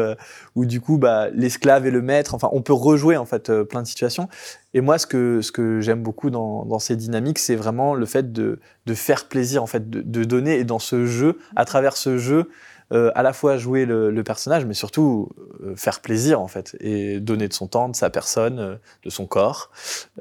ou 0.56 0.64
du 0.66 0.80
coup 0.80 0.98
bah 0.98 1.28
l'esclave 1.30 1.86
et 1.86 1.90
le 1.92 2.02
maître 2.02 2.34
enfin 2.34 2.48
on 2.52 2.62
peut 2.62 2.72
rejouer 2.72 3.16
en 3.16 3.24
fait 3.26 3.52
plein 3.64 3.82
de 3.82 3.86
situations 3.86 4.28
et 4.74 4.80
moi 4.80 4.98
ce 4.98 5.06
que 5.06 5.40
ce 5.40 5.52
que 5.52 5.80
j'aime 5.80 6.02
beaucoup 6.02 6.30
dans, 6.30 6.64
dans 6.64 6.78
ces 6.80 6.96
dynamiques 6.96 7.38
c'est 7.38 7.54
vraiment 7.54 7.94
le 7.94 8.06
fait 8.06 8.32
de 8.32 8.58
de 8.86 8.94
faire 8.94 9.26
plaisir 9.28 9.62
en 9.62 9.66
fait 9.66 9.88
de, 9.88 10.00
de 10.02 10.24
donner 10.24 10.58
et 10.58 10.64
dans 10.64 10.78
ce 10.80 11.06
jeu 11.06 11.38
à 11.56 11.64
travers 11.64 11.96
ce 11.96 12.18
jeu 12.18 12.48
euh, 12.92 13.10
à 13.14 13.22
la 13.22 13.32
fois 13.32 13.56
jouer 13.56 13.86
le, 13.86 14.24
personnage 14.24 14.64
mais 14.64 14.74
surtout 14.74 15.28
euh, 15.62 15.76
faire 15.76 16.00
plaisir 16.00 16.40
en 16.40 16.48
fait 16.48 16.76
et 16.80 17.20
donner 17.20 17.46
de 17.46 17.52
son 17.52 17.66
temps 17.66 17.90
de 17.90 17.96
sa 17.96 18.08
personne 18.08 18.58
euh, 18.58 18.76
de 19.04 19.10
son 19.10 19.26
corps 19.26 19.70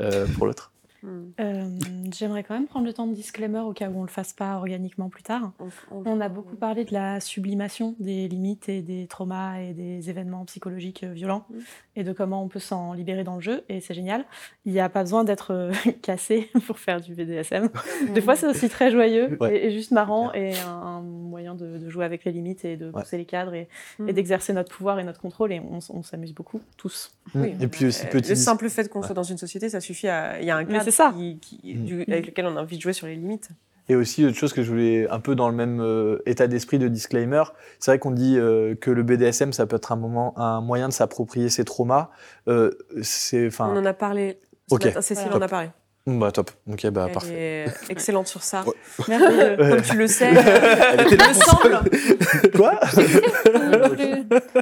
euh, 0.01 0.25
pour 0.37 0.45
l'autre 0.45 0.72
Hmm. 1.03 1.31
Euh, 1.39 1.65
J'aimerais 2.13 2.43
quand 2.43 2.53
même 2.53 2.65
prendre 2.67 2.85
le 2.85 2.93
temps 2.93 3.07
de 3.07 3.13
disclaimer 3.13 3.59
au 3.59 3.73
cas 3.73 3.89
où 3.89 3.99
on 3.99 4.03
le 4.03 4.07
fasse 4.07 4.31
pas 4.33 4.55
organiquement 4.55 5.09
plus 5.09 5.21
tard. 5.23 5.51
On, 5.59 5.65
on- 5.91 6.03
On 6.05 6.21
a 6.21 6.29
beaucoup 6.29 6.55
parlé 6.55 6.85
de 6.85 6.93
la 6.93 7.19
sublimation 7.19 7.95
des 7.99 8.27
limites 8.29 8.69
et 8.69 8.81
des 8.81 9.07
traumas 9.07 9.59
et 9.59 9.73
des 9.73 10.09
événements 10.09 10.45
psychologiques 10.45 11.03
euh, 11.03 11.11
violents 11.11 11.45
Mm. 11.49 11.57
et 11.97 12.03
de 12.03 12.13
comment 12.13 12.41
on 12.43 12.47
peut 12.47 12.59
s'en 12.59 12.93
libérer 12.93 13.23
dans 13.23 13.35
le 13.35 13.41
jeu 13.41 13.63
et 13.69 13.81
c'est 13.81 13.93
génial. 13.93 14.23
Il 14.65 14.71
n'y 14.71 14.79
a 14.79 14.87
pas 14.89 15.01
besoin 15.03 15.23
d'être 15.25 15.51
euh, 15.51 15.71
cassé 16.01 16.49
pour 16.67 16.79
faire 16.79 17.01
du 17.01 17.13
BDSM. 17.15 17.69
Des 18.13 18.21
fois 18.21 18.35
c'est 18.35 18.47
aussi 18.47 18.69
très 18.69 18.89
joyeux 18.91 19.37
Ouais. 19.41 19.57
et, 19.57 19.67
et 19.67 19.71
juste 19.71 19.91
marrant 19.91 20.31
et 20.33 20.57
un, 20.59 20.69
un 20.69 21.01
moyen 21.01 21.53
de, 21.55 21.77
de 21.79 21.89
jouer 21.89 22.05
avec 22.05 22.23
les 22.23 22.31
limites 22.31 22.63
et 22.65 22.77
de 22.77 22.85
Ouais. 22.91 23.01
pousser 23.01 23.17
les 23.17 23.25
cadres 23.25 23.53
et, 23.55 23.67
Hmm. 23.99 24.07
et 24.09 24.13
d'exercer 24.13 24.53
notre 24.53 24.73
pouvoir 24.75 24.99
et 24.99 25.03
notre 25.03 25.19
contrôle 25.19 25.51
et 25.51 25.59
on, 25.59 26.01
s'amuse 26.03 26.33
beaucoup 26.33 26.61
tous. 26.77 27.11
Oui, 27.35 27.53
Et 27.59 27.67
puis 27.67 27.85
aussi 27.87 28.05
petit. 28.07 28.29
Le 28.29 28.35
simple 28.35 28.69
fait 28.69 28.87
qu'on 28.89 28.99
Ouais. 29.01 29.05
soit 29.05 29.15
dans 29.15 29.23
une 29.23 29.37
société, 29.37 29.67
ça 29.69 29.81
suffit 29.81 30.07
à. 30.07 30.39
Il 30.39 30.45
y 30.47 30.51
a 30.51 30.55
un 30.57 30.63
cadre 30.65 30.91
ça. 30.93 31.13
qui- 31.15 31.37
qui- 31.39 31.75
Mm. 31.75 31.85
du- 31.85 32.01
avec 32.03 32.27
lequel 32.27 32.45
on 32.45 32.55
a 32.57 32.61
envie 32.61 32.77
de 32.77 32.81
jouer 32.81 32.93
sur 32.93 33.07
les 33.07 33.15
limites. 33.15 33.49
Et 33.89 33.95
aussi, 33.95 34.25
autre 34.25 34.37
chose 34.37 34.53
que 34.53 34.63
je 34.63 34.69
voulais, 34.71 35.09
un 35.09 35.19
peu 35.19 35.35
dans 35.35 35.49
le 35.49 35.55
même 35.55 35.81
euh, 35.81 36.19
état 36.25 36.47
d'esprit 36.47 36.79
de 36.79 36.87
disclaimer, 36.87 37.43
c'est 37.79 37.91
vrai 37.91 37.99
qu'on 37.99 38.11
dit 38.11 38.37
euh, 38.37 38.75
que 38.75 38.89
le 38.91 39.03
BDSM, 39.03 39.51
ça 39.51 39.65
peut 39.65 39.75
être 39.75 39.91
un, 39.91 39.97
moment, 39.97 40.33
un 40.39 40.61
moyen 40.61 40.87
de 40.87 40.93
s'approprier 40.93 41.49
ses 41.49 41.65
traumas. 41.65 42.09
Euh, 42.47 42.71
c'est, 43.01 43.49
On 43.59 43.63
en 43.75 43.85
a 43.85 43.93
parlé. 43.93 44.39
ce 44.69 44.75
Ok. 44.75 44.85
matin. 44.85 45.01
Cécile 45.01 45.25
Voilà. 45.29 45.37
en 45.37 45.47
a 45.47 45.49
parlé. 45.49 45.69
Bah 46.05 46.31
top. 46.31 46.51
Ok, 46.69 46.85
bah 46.89 47.05
Elle 47.07 47.13
parfait. 47.13 47.33
est 47.33 47.71
excellente 47.89 48.27
sur 48.27 48.43
ça. 48.43 48.63
Ouais. 48.65 48.73
Merveilleux. 49.07 49.55
Comme 49.57 49.81
tu 49.81 49.97
le 49.97 50.07
sais, 50.07 50.31
Elle 50.33 51.01
était 51.01 51.15
il 51.15 51.17
là 51.17 51.29
me 51.29 51.33
semble. 51.33 52.51
Quoi 52.55 52.79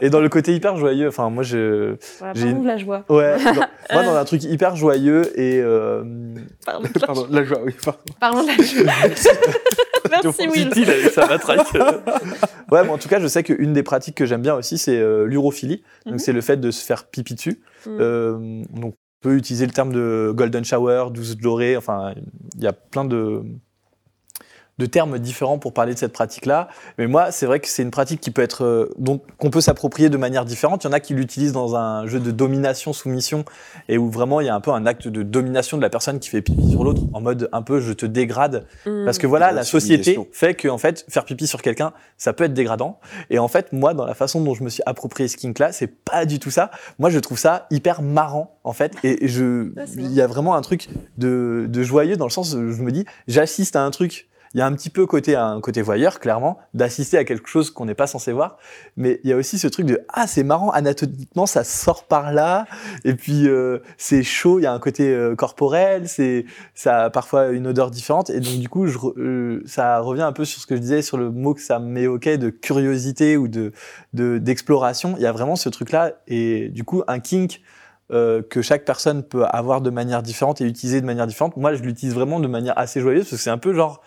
Et 0.01 0.09
dans 0.09 0.19
le 0.19 0.29
côté 0.29 0.53
hyper 0.53 0.77
joyeux, 0.77 1.07
enfin, 1.07 1.29
moi, 1.29 1.43
je. 1.43 1.95
Voilà, 2.19 2.33
J'ai 2.35 2.41
parlons 2.45 2.57
une- 2.57 2.61
de 2.63 2.67
la 2.67 2.77
joie. 2.77 3.05
Ouais, 3.09 3.37
dans- 3.43 3.53
moi, 3.93 4.03
dans 4.03 4.15
un 4.15 4.25
truc 4.25 4.43
hyper 4.43 4.75
joyeux 4.75 5.37
et. 5.39 5.59
euh, 5.61 6.03
Pardon, 6.65 7.27
la 7.31 7.43
joie, 7.43 7.59
oui, 7.63 7.73
pardon. 7.83 7.99
Parlons 8.19 8.43
de 8.43 8.47
la 8.47 8.55
joie. 8.63 8.93
Merci 10.23 10.47
Will. 10.47 10.67
Utile 10.67 10.89
avec 10.89 11.11
sa 11.11 11.25
matraque. 11.27 11.73
ouais, 11.73 12.83
mais 12.83 12.89
en 12.89 12.97
tout 12.97 13.07
cas, 13.09 13.19
je 13.19 13.27
sais 13.27 13.43
qu'une 13.43 13.73
des 13.73 13.83
pratiques 13.83 14.15
que 14.15 14.25
j'aime 14.25 14.41
bien 14.41 14.55
aussi, 14.55 14.77
c'est 14.77 14.97
euh, 14.97 15.25
l'urophilie. 15.25 15.83
Donc, 16.05 16.15
Mhm. 16.15 16.19
c'est 16.19 16.33
le 16.33 16.41
fait 16.41 16.57
de 16.57 16.69
se 16.71 16.83
faire 16.85 17.05
pipi 17.05 17.33
dessus. 17.35 17.61
Mhm. 17.85 17.97
Euh, 17.99 18.61
donc, 18.71 18.93
on 18.93 19.10
peut 19.21 19.35
utiliser 19.35 19.65
le 19.65 19.71
terme 19.71 19.93
de 19.93 20.33
golden 20.35 20.65
shower, 20.65 21.05
douce 21.11 21.37
dorée. 21.37 21.77
Enfin, 21.77 22.13
il 22.55 22.63
y 22.63 22.67
a 22.67 22.73
plein 22.73 23.05
de 23.05 23.43
de 24.81 24.85
termes 24.85 25.19
différents 25.19 25.57
pour 25.57 25.73
parler 25.73 25.93
de 25.93 25.99
cette 25.99 26.13
pratique-là. 26.13 26.67
Mais 26.97 27.07
moi, 27.07 27.31
c'est 27.31 27.45
vrai 27.45 27.59
que 27.59 27.67
c'est 27.67 27.83
une 27.83 27.91
pratique 27.91 28.19
qui 28.21 28.31
peut 28.31 28.41
être 28.41 28.65
euh, 28.65 28.89
dont 28.97 29.19
qu'on 29.37 29.49
peut 29.49 29.61
s'approprier 29.61 30.09
de 30.09 30.17
manière 30.17 30.45
différente. 30.45 30.83
Il 30.83 30.87
y 30.87 30.89
en 30.89 30.93
a 30.93 30.99
qui 30.99 31.13
l'utilisent 31.13 31.53
dans 31.53 31.75
un 31.75 32.07
jeu 32.07 32.19
de 32.19 32.31
domination 32.31 32.93
soumission 32.93 33.45
et 33.89 33.97
où 33.97 34.09
vraiment 34.09 34.41
il 34.41 34.47
y 34.47 34.49
a 34.49 34.55
un 34.55 34.61
peu 34.61 34.71
un 34.71 34.85
acte 34.85 35.07
de 35.07 35.23
domination 35.23 35.77
de 35.77 35.81
la 35.81 35.89
personne 35.89 36.19
qui 36.19 36.29
fait 36.29 36.41
pipi 36.41 36.71
sur 36.71 36.83
l'autre 36.83 37.01
en 37.13 37.21
mode 37.21 37.49
un 37.51 37.61
peu 37.61 37.79
je 37.79 37.93
te 37.93 38.05
dégrade 38.05 38.65
Mm. 38.85 39.05
parce 39.05 39.17
que 39.17 39.27
voilà, 39.27 39.51
La 39.51 39.63
société 39.63 40.17
fait 40.31 40.53
que 40.55 40.67
en 40.67 40.77
fait, 40.77 41.05
faire 41.09 41.25
pipi 41.25 41.47
sur 41.47 41.61
quelqu'un, 41.61 41.93
ça 42.17 42.33
peut 42.33 42.45
être 42.45 42.53
dégradant. 42.53 42.99
Et 43.29 43.39
en 43.39 43.47
fait, 43.47 43.73
moi, 43.73 43.93
dans 43.93 44.05
la 44.05 44.13
façon 44.13 44.41
dont 44.41 44.53
je 44.53 44.63
me 44.63 44.69
suis 44.69 44.83
approprié 44.85 45.27
ce 45.27 45.37
kink-là, 45.37 45.71
c'est 45.71 45.87
pas 45.87 46.25
du 46.25 46.39
tout 46.39 46.51
ça. 46.51 46.71
Moi, 46.99 47.09
je 47.09 47.19
trouve 47.19 47.37
ça 47.37 47.67
hyper 47.71 48.01
marrant, 48.01 48.59
en 48.63 48.73
fait. 48.73 48.93
Et 49.03 49.27
je, 49.27 49.71
il 49.95 50.11
y 50.11 50.21
a 50.21 50.27
vraiment 50.27 50.55
un 50.55 50.61
truc 50.61 50.89
de, 51.17 51.65
de 51.69 51.83
joyeux 51.83 52.17
dans 52.17 52.25
le 52.25 52.31
sens 52.31 52.53
où 52.53 52.71
je 52.71 52.81
me 52.81 52.91
dis, 52.91 53.05
j'assiste 53.27 53.75
à 53.75 53.83
un 53.83 53.91
truc. 53.91 54.27
Il 54.53 54.59
y 54.59 54.61
a 54.61 54.65
un 54.65 54.73
petit 54.73 54.89
peu 54.89 55.05
côté 55.05 55.35
un 55.35 55.61
côté 55.61 55.81
voyeur, 55.81 56.19
clairement, 56.19 56.59
d'assister 56.73 57.17
à 57.17 57.23
quelque 57.23 57.47
chose 57.47 57.71
qu'on 57.71 57.85
n'est 57.85 57.95
pas 57.95 58.07
censé 58.07 58.33
voir. 58.33 58.57
Mais 58.97 59.21
il 59.23 59.29
y 59.29 59.33
a 59.33 59.37
aussi 59.37 59.57
ce 59.57 59.67
truc 59.67 59.85
de 59.85 60.01
ah 60.09 60.27
c'est 60.27 60.43
marrant 60.43 60.69
anatomiquement 60.71 61.45
ça 61.45 61.63
sort 61.63 62.03
par 62.03 62.33
là 62.33 62.65
et 63.05 63.13
puis 63.13 63.47
euh, 63.47 63.79
c'est 63.97 64.23
chaud. 64.23 64.59
Il 64.59 64.63
y 64.63 64.65
a 64.65 64.73
un 64.73 64.79
côté 64.79 65.07
euh, 65.13 65.35
corporel, 65.35 66.09
c'est 66.09 66.45
ça 66.75 67.03
a 67.05 67.09
parfois 67.09 67.47
une 67.49 67.65
odeur 67.65 67.91
différente 67.91 68.29
et 68.29 68.41
donc 68.41 68.59
du 68.59 68.67
coup 68.67 68.87
je, 68.87 68.97
euh, 69.17 69.63
ça 69.65 69.99
revient 69.99 70.21
un 70.23 70.33
peu 70.33 70.43
sur 70.43 70.61
ce 70.61 70.67
que 70.67 70.75
je 70.75 70.81
disais 70.81 71.01
sur 71.01 71.17
le 71.17 71.31
mot 71.31 71.53
que 71.53 71.61
ça 71.61 71.79
m'évoquait 71.79 72.37
de 72.37 72.49
curiosité 72.49 73.37
ou 73.37 73.47
de 73.47 73.71
de- 74.13 74.37
d'exploration 74.37 75.13
il 75.17 75.23
y 75.23 75.27
a 75.27 75.31
vraiment 75.31 75.55
ce 75.55 75.69
truc 75.69 75.91
là 75.91 76.13
et 76.27 76.67
du 76.69 76.83
coup 76.83 77.03
un 77.07 77.19
kink 77.19 77.61
euh, 78.11 78.41
que 78.41 78.61
chaque 78.61 78.83
personne 78.83 79.23
peut 79.23 79.45
avoir 79.45 79.79
de 79.79 79.89
manière 79.89 80.21
différente 80.21 80.59
et 80.59 80.65
utiliser 80.65 80.99
de 80.99 81.05
manière 81.05 81.27
différente 81.27 81.55
moi 81.55 81.73
je 81.73 81.81
l'utilise 81.83 82.13
vraiment 82.13 82.39
de 82.41 82.47
manière 82.47 82.77
assez 82.77 82.99
joyeuse 82.99 83.23
parce 83.23 83.37
que 83.37 83.43
c'est 83.43 83.49
un 83.49 83.57
peu 83.57 83.73
genre 83.73 84.01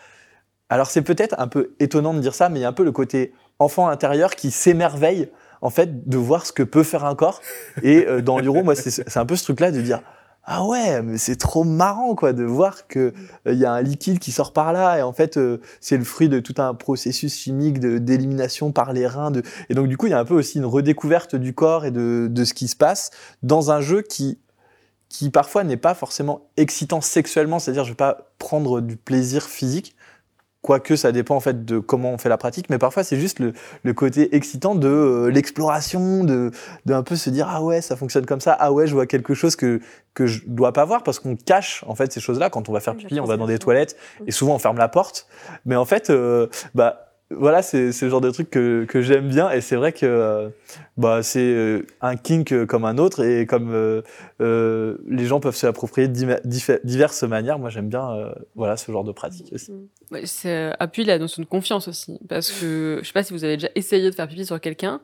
alors 0.74 0.90
c'est 0.90 1.02
peut-être 1.02 1.36
un 1.38 1.46
peu 1.46 1.70
étonnant 1.78 2.14
de 2.14 2.18
dire 2.18 2.34
ça 2.34 2.48
mais 2.48 2.58
il 2.58 2.62
y 2.62 2.64
a 2.64 2.68
un 2.68 2.72
peu 2.72 2.82
le 2.82 2.90
côté 2.90 3.32
enfant 3.60 3.86
intérieur 3.86 4.34
qui 4.34 4.50
s'émerveille 4.50 5.30
en 5.62 5.70
fait 5.70 6.08
de 6.08 6.16
voir 6.16 6.46
ce 6.46 6.52
que 6.52 6.64
peut 6.64 6.82
faire 6.82 7.04
un 7.04 7.14
corps. 7.14 7.40
Et 7.84 8.08
euh, 8.08 8.22
dans 8.22 8.40
l'euro 8.40 8.64
moi 8.64 8.74
c'est 8.74 9.16
un 9.16 9.24
peu 9.24 9.36
ce 9.36 9.44
truc 9.44 9.60
là 9.60 9.70
de 9.70 9.80
dire 9.80 10.02
ah 10.42 10.66
ouais, 10.66 11.00
mais 11.00 11.16
c'est 11.16 11.36
trop 11.36 11.62
marrant 11.62 12.16
quoi 12.16 12.32
de 12.32 12.42
voir 12.42 12.88
que 12.88 13.14
euh, 13.46 13.52
il 13.52 13.58
y 13.58 13.64
a 13.64 13.72
un 13.72 13.82
liquide 13.82 14.18
qui 14.18 14.32
sort 14.32 14.52
par 14.52 14.72
là 14.72 14.98
et 14.98 15.02
en 15.02 15.12
fait 15.12 15.36
euh, 15.36 15.60
c'est 15.80 15.96
le 15.96 16.02
fruit 16.02 16.28
de 16.28 16.40
tout 16.40 16.56
un 16.58 16.74
processus 16.74 17.36
chimique 17.36 17.78
d'élimination 17.78 18.72
par 18.72 18.92
les 18.92 19.06
reins 19.06 19.30
et 19.68 19.74
donc 19.74 19.86
du 19.86 19.96
coup 19.96 20.06
il 20.06 20.10
y 20.10 20.14
a 20.14 20.18
un 20.18 20.24
peu 20.24 20.34
aussi 20.34 20.58
une 20.58 20.66
redécouverte 20.66 21.36
du 21.36 21.54
corps 21.54 21.84
et 21.84 21.92
de, 21.92 22.26
de 22.28 22.44
ce 22.44 22.52
qui 22.52 22.66
se 22.66 22.74
passe 22.74 23.12
dans 23.44 23.70
un 23.70 23.80
jeu 23.80 24.02
qui 24.02 24.40
qui 25.08 25.30
parfois 25.30 25.62
n'est 25.62 25.76
pas 25.76 25.94
forcément 25.94 26.48
excitant 26.56 27.00
sexuellement, 27.00 27.60
c'est-à-dire 27.60 27.84
je 27.84 27.90
vais 27.90 27.96
pas 27.96 28.32
prendre 28.40 28.80
du 28.80 28.96
plaisir 28.96 29.44
physique, 29.44 29.94
quoique 30.64 30.96
ça 30.96 31.12
dépend 31.12 31.36
en 31.36 31.40
fait 31.40 31.66
de 31.66 31.78
comment 31.78 32.12
on 32.12 32.18
fait 32.18 32.30
la 32.30 32.38
pratique, 32.38 32.70
mais 32.70 32.78
parfois 32.78 33.04
c'est 33.04 33.18
juste 33.18 33.38
le, 33.38 33.52
le 33.82 33.92
côté 33.92 34.34
excitant 34.34 34.74
de 34.74 34.88
euh, 34.88 35.30
l'exploration, 35.30 36.24
de, 36.24 36.52
de 36.86 36.94
un 36.94 37.02
peu 37.02 37.16
se 37.16 37.28
dire 37.28 37.46
ah 37.50 37.62
ouais 37.62 37.82
ça 37.82 37.96
fonctionne 37.96 38.24
comme 38.24 38.40
ça, 38.40 38.56
ah 38.58 38.72
ouais 38.72 38.86
je 38.86 38.94
vois 38.94 39.06
quelque 39.06 39.34
chose 39.34 39.56
que 39.56 39.80
que 40.14 40.26
je 40.26 40.40
dois 40.46 40.72
pas 40.72 40.86
voir 40.86 41.02
parce 41.02 41.18
qu'on 41.18 41.36
cache 41.36 41.84
en 41.86 41.94
fait 41.94 42.10
ces 42.12 42.20
choses-là. 42.20 42.48
Quand 42.48 42.70
on 42.70 42.72
va 42.72 42.80
faire 42.80 42.96
pipi, 42.96 43.20
on 43.20 43.26
va 43.26 43.36
dans 43.36 43.46
des 43.46 43.58
toilettes 43.58 43.94
et 44.26 44.30
souvent 44.32 44.54
on 44.54 44.58
ferme 44.58 44.78
la 44.78 44.88
porte, 44.88 45.26
mais 45.66 45.76
en 45.76 45.84
fait 45.84 46.08
euh, 46.08 46.46
bah 46.74 47.13
voilà, 47.30 47.62
c'est 47.62 47.90
c'est 47.92 48.04
le 48.04 48.10
genre 48.10 48.20
de 48.20 48.30
truc 48.30 48.50
que, 48.50 48.84
que 48.84 49.00
j'aime 49.00 49.28
bien 49.28 49.50
et 49.50 49.60
c'est 49.60 49.76
vrai 49.76 49.92
que 49.92 50.04
euh, 50.06 50.48
bah, 50.96 51.22
c'est 51.22 51.40
euh, 51.40 51.86
un 52.00 52.16
kink 52.16 52.52
euh, 52.52 52.66
comme 52.66 52.84
un 52.84 52.98
autre 52.98 53.24
et 53.24 53.46
comme 53.46 53.72
euh, 53.72 54.02
euh, 54.40 54.98
les 55.08 55.24
gens 55.24 55.40
peuvent 55.40 55.56
se 55.56 55.66
l'approprier 55.66 56.06
de 56.06 56.40
diverses 56.84 57.22
manières, 57.24 57.58
moi 57.58 57.70
j'aime 57.70 57.88
bien 57.88 58.10
euh, 58.10 58.32
voilà, 58.54 58.76
ce 58.76 58.92
genre 58.92 59.04
de 59.04 59.12
pratique 59.12 59.50
aussi. 59.52 59.72
Ouais, 60.10 60.22
C'est 60.26 60.54
euh, 60.54 60.72
appuie 60.78 61.04
la 61.04 61.18
notion 61.18 61.42
de 61.42 61.48
confiance 61.48 61.88
aussi. 61.88 62.20
Parce 62.28 62.50
que 62.52 62.98
je 63.02 63.06
sais 63.06 63.12
pas 63.12 63.22
si 63.22 63.32
vous 63.32 63.42
avez 63.44 63.56
déjà 63.56 63.68
essayé 63.74 64.08
de 64.08 64.14
faire 64.14 64.28
pipi 64.28 64.44
sur 64.46 64.60
quelqu'un. 64.60 65.00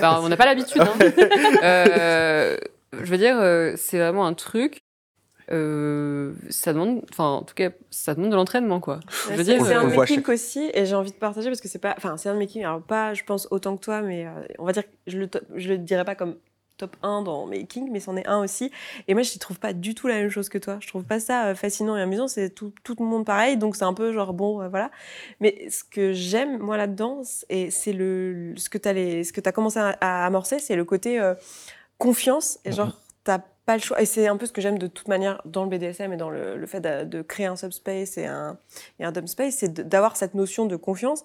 On 0.00 0.28
n'a 0.28 0.36
pas 0.36 0.46
l'habitude. 0.46 0.82
hein. 0.82 0.94
Euh, 1.62 2.56
je 2.92 3.10
veux 3.10 3.18
dire, 3.18 3.36
c'est 3.76 3.98
vraiment 3.98 4.26
un 4.26 4.34
truc. 4.34 4.80
Euh, 5.52 6.32
ça 6.50 6.72
demande, 6.72 7.02
enfin, 7.10 7.24
en 7.28 7.42
tout 7.42 7.54
cas, 7.54 7.70
ça 7.90 8.14
demande 8.14 8.30
de 8.30 8.36
l'entraînement, 8.36 8.80
quoi. 8.80 9.00
Je 9.26 9.30
veux 9.32 9.36
C'est 9.38 9.44
dire, 9.44 9.64
c'est 9.66 9.74
euh, 9.74 9.80
un 9.80 9.86
voit 9.88 10.06
kinks 10.06 10.28
aussi, 10.28 10.70
et 10.74 10.86
j'ai 10.86 10.94
envie 10.94 11.10
de 11.12 11.16
partager 11.16 11.48
parce 11.48 11.60
que 11.60 11.68
c'est 11.68 11.78
pas. 11.78 11.94
Enfin, 11.96 12.16
c'est 12.16 12.28
un 12.28 12.38
kinks, 12.38 12.64
alors 12.64 12.80
pas, 12.82 13.14
je 13.14 13.24
pense, 13.24 13.48
autant 13.50 13.76
que 13.76 13.82
toi, 13.84 14.00
mais 14.02 14.26
euh, 14.26 14.30
on 14.58 14.64
va 14.64 14.72
dire 14.72 14.84
que 14.84 14.90
je 15.06 15.18
le, 15.18 15.28
to- 15.28 15.40
je 15.54 15.68
le 15.68 15.78
dirais 15.78 16.04
pas 16.04 16.14
comme 16.14 16.36
top 16.76 16.96
1 17.04 17.22
dans 17.22 17.46
mes 17.46 17.66
kinks, 17.66 17.88
mais 17.92 18.00
c'en 18.00 18.16
est 18.16 18.26
un 18.26 18.40
aussi. 18.42 18.72
Et 19.06 19.14
moi, 19.14 19.22
je 19.22 19.32
ne 19.34 19.38
trouve 19.38 19.60
pas 19.60 19.72
du 19.72 19.94
tout 19.94 20.08
la 20.08 20.14
même 20.14 20.28
chose 20.28 20.48
que 20.48 20.58
toi. 20.58 20.78
Je 20.80 20.88
trouve 20.88 21.04
pas 21.04 21.20
ça 21.20 21.46
euh, 21.46 21.54
fascinant 21.54 21.96
et 21.96 22.02
amusant, 22.02 22.26
c'est 22.26 22.50
tout, 22.50 22.72
tout 22.82 22.96
le 22.98 23.04
monde 23.04 23.24
pareil, 23.24 23.56
donc 23.56 23.76
c'est 23.76 23.84
un 23.84 23.94
peu 23.94 24.12
genre 24.12 24.32
bon, 24.34 24.60
euh, 24.60 24.68
voilà. 24.68 24.90
Mais 25.40 25.68
ce 25.70 25.84
que 25.84 26.12
j'aime, 26.12 26.58
moi, 26.58 26.76
là-dedans, 26.76 27.22
et 27.48 27.70
c'est 27.70 27.92
le, 27.92 28.54
ce 28.56 28.68
que 28.68 28.78
tu 28.78 28.88
as, 28.88 29.52
commencé 29.52 29.78
à, 29.78 29.96
à 30.00 30.26
amorcer, 30.26 30.58
c'est 30.58 30.74
le 30.74 30.84
côté 30.84 31.20
euh, 31.20 31.34
confiance, 31.98 32.58
et 32.64 32.72
genre, 32.72 33.00
t'as 33.22 33.38
pas 33.66 33.76
le 33.76 33.82
choix. 33.82 34.00
Et 34.00 34.06
c'est 34.06 34.26
un 34.26 34.36
peu 34.36 34.46
ce 34.46 34.52
que 34.52 34.60
j'aime 34.60 34.78
de 34.78 34.86
toute 34.86 35.08
manière 35.08 35.40
dans 35.44 35.64
le 35.64 35.70
BDSM 35.70 36.12
et 36.12 36.16
dans 36.16 36.30
le, 36.30 36.56
le 36.56 36.66
fait 36.66 36.80
de, 36.80 37.22
créer 37.22 37.46
un 37.46 37.56
subspace 37.56 38.18
et 38.18 38.26
un, 38.26 38.58
et 38.98 39.04
un 39.04 39.12
dump 39.12 39.28
space, 39.28 39.56
c'est 39.56 39.88
d'avoir 39.88 40.16
cette 40.16 40.34
notion 40.34 40.66
de 40.66 40.76
confiance 40.76 41.24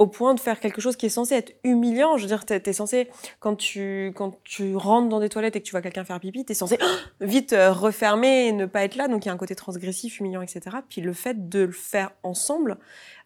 au 0.00 0.06
point 0.06 0.32
de 0.32 0.40
faire 0.40 0.60
quelque 0.60 0.80
chose 0.80 0.96
qui 0.96 1.04
est 1.06 1.10
censé 1.10 1.34
être 1.34 1.54
humiliant. 1.62 2.16
Je 2.16 2.22
veux 2.22 2.28
dire, 2.28 2.46
t'es 2.46 2.62
es 2.64 2.72
censé, 2.72 3.10
quand 3.38 3.54
tu, 3.54 4.14
quand 4.16 4.38
tu 4.44 4.74
rentres 4.74 5.10
dans 5.10 5.20
des 5.20 5.28
toilettes 5.28 5.56
et 5.56 5.60
que 5.60 5.66
tu 5.66 5.72
vois 5.72 5.82
quelqu'un 5.82 6.04
faire 6.04 6.18
pipi, 6.18 6.42
t'es 6.42 6.54
censé 6.54 6.78
vite 7.20 7.52
euh, 7.52 7.70
refermer 7.70 8.46
et 8.46 8.52
ne 8.52 8.64
pas 8.64 8.82
être 8.82 8.96
là. 8.96 9.08
Donc 9.08 9.26
il 9.26 9.28
y 9.28 9.30
a 9.30 9.34
un 9.34 9.36
côté 9.36 9.54
transgressif, 9.54 10.18
humiliant, 10.18 10.40
etc. 10.40 10.78
Puis 10.88 11.02
le 11.02 11.12
fait 11.12 11.50
de 11.50 11.60
le 11.60 11.72
faire 11.72 12.12
ensemble, 12.22 12.78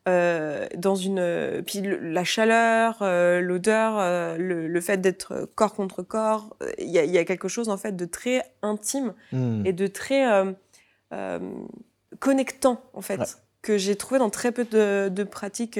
euh, 0.09 0.67
dans 0.77 0.95
une, 0.97 1.19
euh, 1.19 1.63
puis 1.63 1.83
la 2.03 2.25
chaleur, 2.25 2.99
euh, 3.03 3.41
l'odeur, 3.41 3.97
le, 4.39 4.67
le 4.69 4.81
fait 4.81 4.99
d'être 4.99 5.49
corps 5.55 5.75
contre 5.75 6.03
corps, 6.03 6.57
il 6.79 6.91
y, 6.91 6.99
a, 6.99 7.05
il 7.05 7.11
y 7.11 7.19
a 7.19 7.25
quelque 7.25 7.49
chose 7.49 7.69
en 7.69 7.77
fait 7.77 7.93
de 7.97 8.05
très 8.05 8.43
intime 8.63 9.15
Hmm. 9.33 9.63
et 9.65 9.73
de 9.73 9.87
très 9.87 10.25
connectant 12.21 12.81
en 12.93 13.01
fait 13.01 13.19
Ouais. 13.19 13.27
que 13.63 13.79
j'ai 13.79 13.97
trouvé 13.97 14.19
dans 14.19 14.31
très 14.31 14.53
peu 14.53 14.65
de, 14.65 15.09
de 15.09 15.25
pratiques 15.25 15.79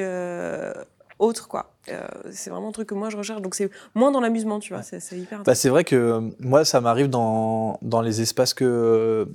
autres 1.19 1.49
quoi. 1.49 1.71
Euh, 1.91 2.07
c'est 2.33 2.51
vraiment 2.51 2.69
un 2.69 2.73
truc 2.73 2.89
que 2.89 2.95
moi 2.95 3.11
je 3.11 3.17
recherche 3.17 3.43
donc 3.43 3.55
c'est 3.55 3.71
moins 3.95 4.11
dans 4.11 4.21
l'amusement 4.21 4.59
tu 4.59 4.73
vois 4.73 4.83
c'est 4.83 5.01
c'est 5.01 5.17
hyper 5.19 5.43
Bah, 5.43 5.55
c'est 5.55 5.69
vrai 5.69 5.85
que 5.85 6.21
moi, 6.41 6.65
ça 6.65 6.81
m'arrive 6.81 7.09
dans, 7.09 7.79
dans 7.83 8.01
les 8.01 8.21
espaces 8.23 8.55
que, 8.55 9.29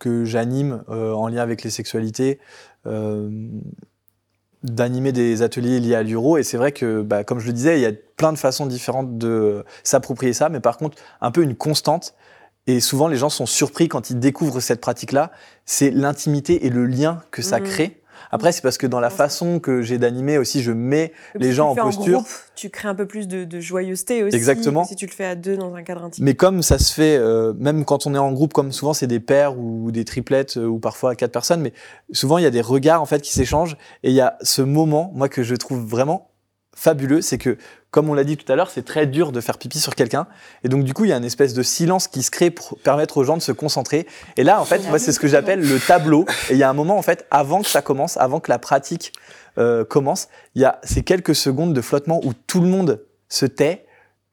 que 0.00 0.24
j'anime 0.24 0.82
euh, 0.88 1.12
en 1.12 1.28
lien 1.28 1.42
avec 1.42 1.62
les 1.62 1.70
sexualités, 1.70 2.38
d'animer 4.62 5.12
des 5.12 5.42
ateliers 5.42 5.78
liés 5.78 5.94
à 5.94 6.02
l'uro. 6.02 6.38
Et 6.38 6.42
c'est 6.42 6.56
vrai 6.56 6.72
que, 6.72 7.02
bah, 7.02 7.22
comme 7.24 7.38
je 7.38 7.46
le 7.46 7.52
disais, 7.52 7.78
il 7.78 7.82
y 7.82 7.86
a 7.86 7.92
plein 8.16 8.32
de 8.32 8.38
façons 8.38 8.66
différentes 8.66 9.18
de 9.18 9.64
s'approprier 9.82 10.32
ça, 10.32 10.48
mais 10.48 10.60
par 10.60 10.78
contre, 10.78 10.96
un 11.20 11.30
peu 11.30 11.42
une 11.42 11.54
constante. 11.54 12.14
et 12.66 12.80
souvent 12.80 13.08
les 13.08 13.18
gens 13.18 13.28
sont 13.28 13.44
surpris 13.44 13.88
quand 13.88 14.08
ils 14.08 14.18
découvrent 14.18 14.58
cette 14.60 14.80
pratique-là, 14.80 15.32
c'est 15.66 15.90
l'intimité 15.90 16.64
et 16.64 16.70
le 16.70 16.86
lien 16.86 17.22
que 17.30 17.42
ça 17.42 17.60
Mhm. 17.60 17.66
crée. 17.66 18.00
Après, 18.30 18.52
c'est 18.52 18.62
parce 18.62 18.78
que 18.78 18.86
dans 18.86 19.00
la 19.00 19.10
façon 19.10 19.60
que 19.60 19.82
j'ai 19.82 19.98
d'animer 19.98 20.38
aussi, 20.38 20.62
je 20.62 20.72
mets 20.72 21.12
Et 21.34 21.38
les 21.38 21.52
gens 21.52 21.74
tu 21.74 21.80
en 21.80 21.90
fais 21.90 21.96
posture. 21.96 22.12
groupe, 22.18 22.28
tu 22.54 22.70
crées 22.70 22.88
un 22.88 22.94
peu 22.94 23.06
plus 23.06 23.28
de, 23.28 23.44
de 23.44 23.60
joyeuseté 23.60 24.22
aussi. 24.22 24.36
Exactement. 24.36 24.84
Si 24.84 24.96
tu 24.96 25.06
le 25.06 25.12
fais 25.12 25.24
à 25.24 25.34
deux 25.34 25.56
dans 25.56 25.74
un 25.74 25.82
cadre 25.82 26.04
intime. 26.04 26.24
Mais 26.24 26.34
comme 26.34 26.62
ça 26.62 26.78
se 26.78 26.92
fait, 26.92 27.16
euh, 27.16 27.52
même 27.58 27.84
quand 27.84 28.06
on 28.06 28.14
est 28.14 28.18
en 28.18 28.32
groupe, 28.32 28.52
comme 28.52 28.72
souvent 28.72 28.92
c'est 28.94 29.06
des 29.06 29.20
pairs 29.20 29.58
ou 29.58 29.90
des 29.90 30.04
triplettes 30.04 30.56
euh, 30.56 30.66
ou 30.66 30.78
parfois 30.78 31.14
quatre 31.14 31.32
personnes, 31.32 31.60
mais 31.60 31.72
souvent 32.12 32.38
il 32.38 32.44
y 32.44 32.46
a 32.46 32.50
des 32.50 32.60
regards 32.60 33.02
en 33.02 33.06
fait 33.06 33.20
qui 33.22 33.32
s'échangent 33.32 33.76
et 34.02 34.10
il 34.10 34.14
y 34.14 34.20
a 34.20 34.36
ce 34.42 34.62
moment, 34.62 35.10
moi 35.14 35.28
que 35.28 35.42
je 35.42 35.54
trouve 35.54 35.84
vraiment 35.84 36.30
fabuleux, 36.74 37.22
c'est 37.22 37.38
que 37.38 37.56
comme 37.90 38.10
on 38.10 38.14
l'a 38.14 38.24
dit 38.24 38.36
tout 38.36 38.50
à 38.50 38.56
l'heure, 38.56 38.70
c'est 38.70 38.84
très 38.84 39.06
dur 39.06 39.30
de 39.30 39.40
faire 39.40 39.56
pipi 39.56 39.78
sur 39.78 39.94
quelqu'un 39.94 40.26
et 40.64 40.68
donc 40.68 40.82
du 40.82 40.92
coup 40.94 41.04
il 41.04 41.10
y 41.10 41.12
a 41.12 41.16
une 41.16 41.24
espèce 41.24 41.54
de 41.54 41.62
silence 41.62 42.08
qui 42.08 42.22
se 42.22 42.30
crée 42.30 42.50
pour 42.50 42.76
permettre 42.80 43.18
aux 43.18 43.24
gens 43.24 43.36
de 43.36 43.42
se 43.42 43.52
concentrer. 43.52 44.06
Et 44.36 44.42
là 44.42 44.60
en 44.60 44.64
fait, 44.64 44.82
moi 44.88 44.98
c'est 44.98 45.12
ce 45.12 45.20
que 45.20 45.28
j'appelle 45.28 45.60
le 45.60 45.78
tableau. 45.78 46.24
Et 46.50 46.54
il 46.54 46.58
y 46.58 46.64
a 46.64 46.70
un 46.70 46.74
moment 46.74 46.98
en 46.98 47.02
fait, 47.02 47.26
avant 47.30 47.62
que 47.62 47.68
ça 47.68 47.82
commence, 47.82 48.16
avant 48.16 48.40
que 48.40 48.50
la 48.50 48.58
pratique 48.58 49.12
euh, 49.58 49.84
commence, 49.84 50.28
il 50.54 50.62
y 50.62 50.64
a 50.64 50.80
ces 50.82 51.02
quelques 51.02 51.34
secondes 51.36 51.72
de 51.72 51.80
flottement 51.80 52.20
où 52.24 52.32
tout 52.32 52.60
le 52.60 52.68
monde 52.68 53.04
se 53.28 53.46
tait 53.46 53.86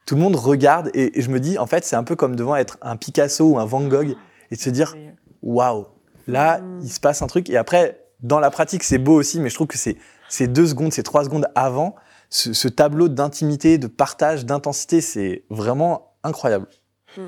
tout 0.07 0.15
le 0.15 0.21
monde 0.21 0.35
regarde 0.35 0.89
et, 0.93 1.19
et 1.19 1.21
je 1.21 1.29
me 1.29 1.39
dis, 1.39 1.57
en 1.57 1.67
fait, 1.67 1.85
c'est 1.85 1.95
un 1.95 2.03
peu 2.03 2.15
comme 2.15 2.35
devant 2.35 2.55
être 2.55 2.77
un 2.81 2.97
Picasso 2.97 3.45
ou 3.45 3.59
un 3.59 3.65
Van 3.65 3.81
Gogh 3.81 4.15
et 4.49 4.55
de 4.55 4.59
se 4.59 4.69
dire, 4.69 4.95
waouh, 5.41 5.85
là, 6.27 6.59
Mm. 6.59 6.79
il 6.83 6.91
se 6.91 6.99
passe 6.99 7.21
un 7.21 7.27
truc. 7.27 7.49
Et 7.49 7.55
après, 7.57 8.03
dans 8.21 8.39
la 8.39 8.49
pratique, 8.49 8.83
c'est 8.83 8.97
beau 8.97 9.13
aussi, 9.13 9.39
mais 9.39 9.49
je 9.49 9.55
trouve 9.55 9.67
que 9.67 9.77
c'est 9.77 9.97
ces 10.27 10.47
deux 10.47 10.67
secondes, 10.67 10.91
ces 10.91 11.03
trois 11.03 11.23
secondes 11.23 11.47
avant, 11.55 11.95
ce, 12.31 12.53
ce 12.53 12.67
tableau 12.67 13.09
d'intimité, 13.09 13.77
de 13.77 13.87
partage, 13.87 14.45
d'intensité, 14.45 15.01
c'est 15.01 15.43
vraiment 15.49 16.15
incroyable. 16.23 16.67
Hmm. 17.17 17.27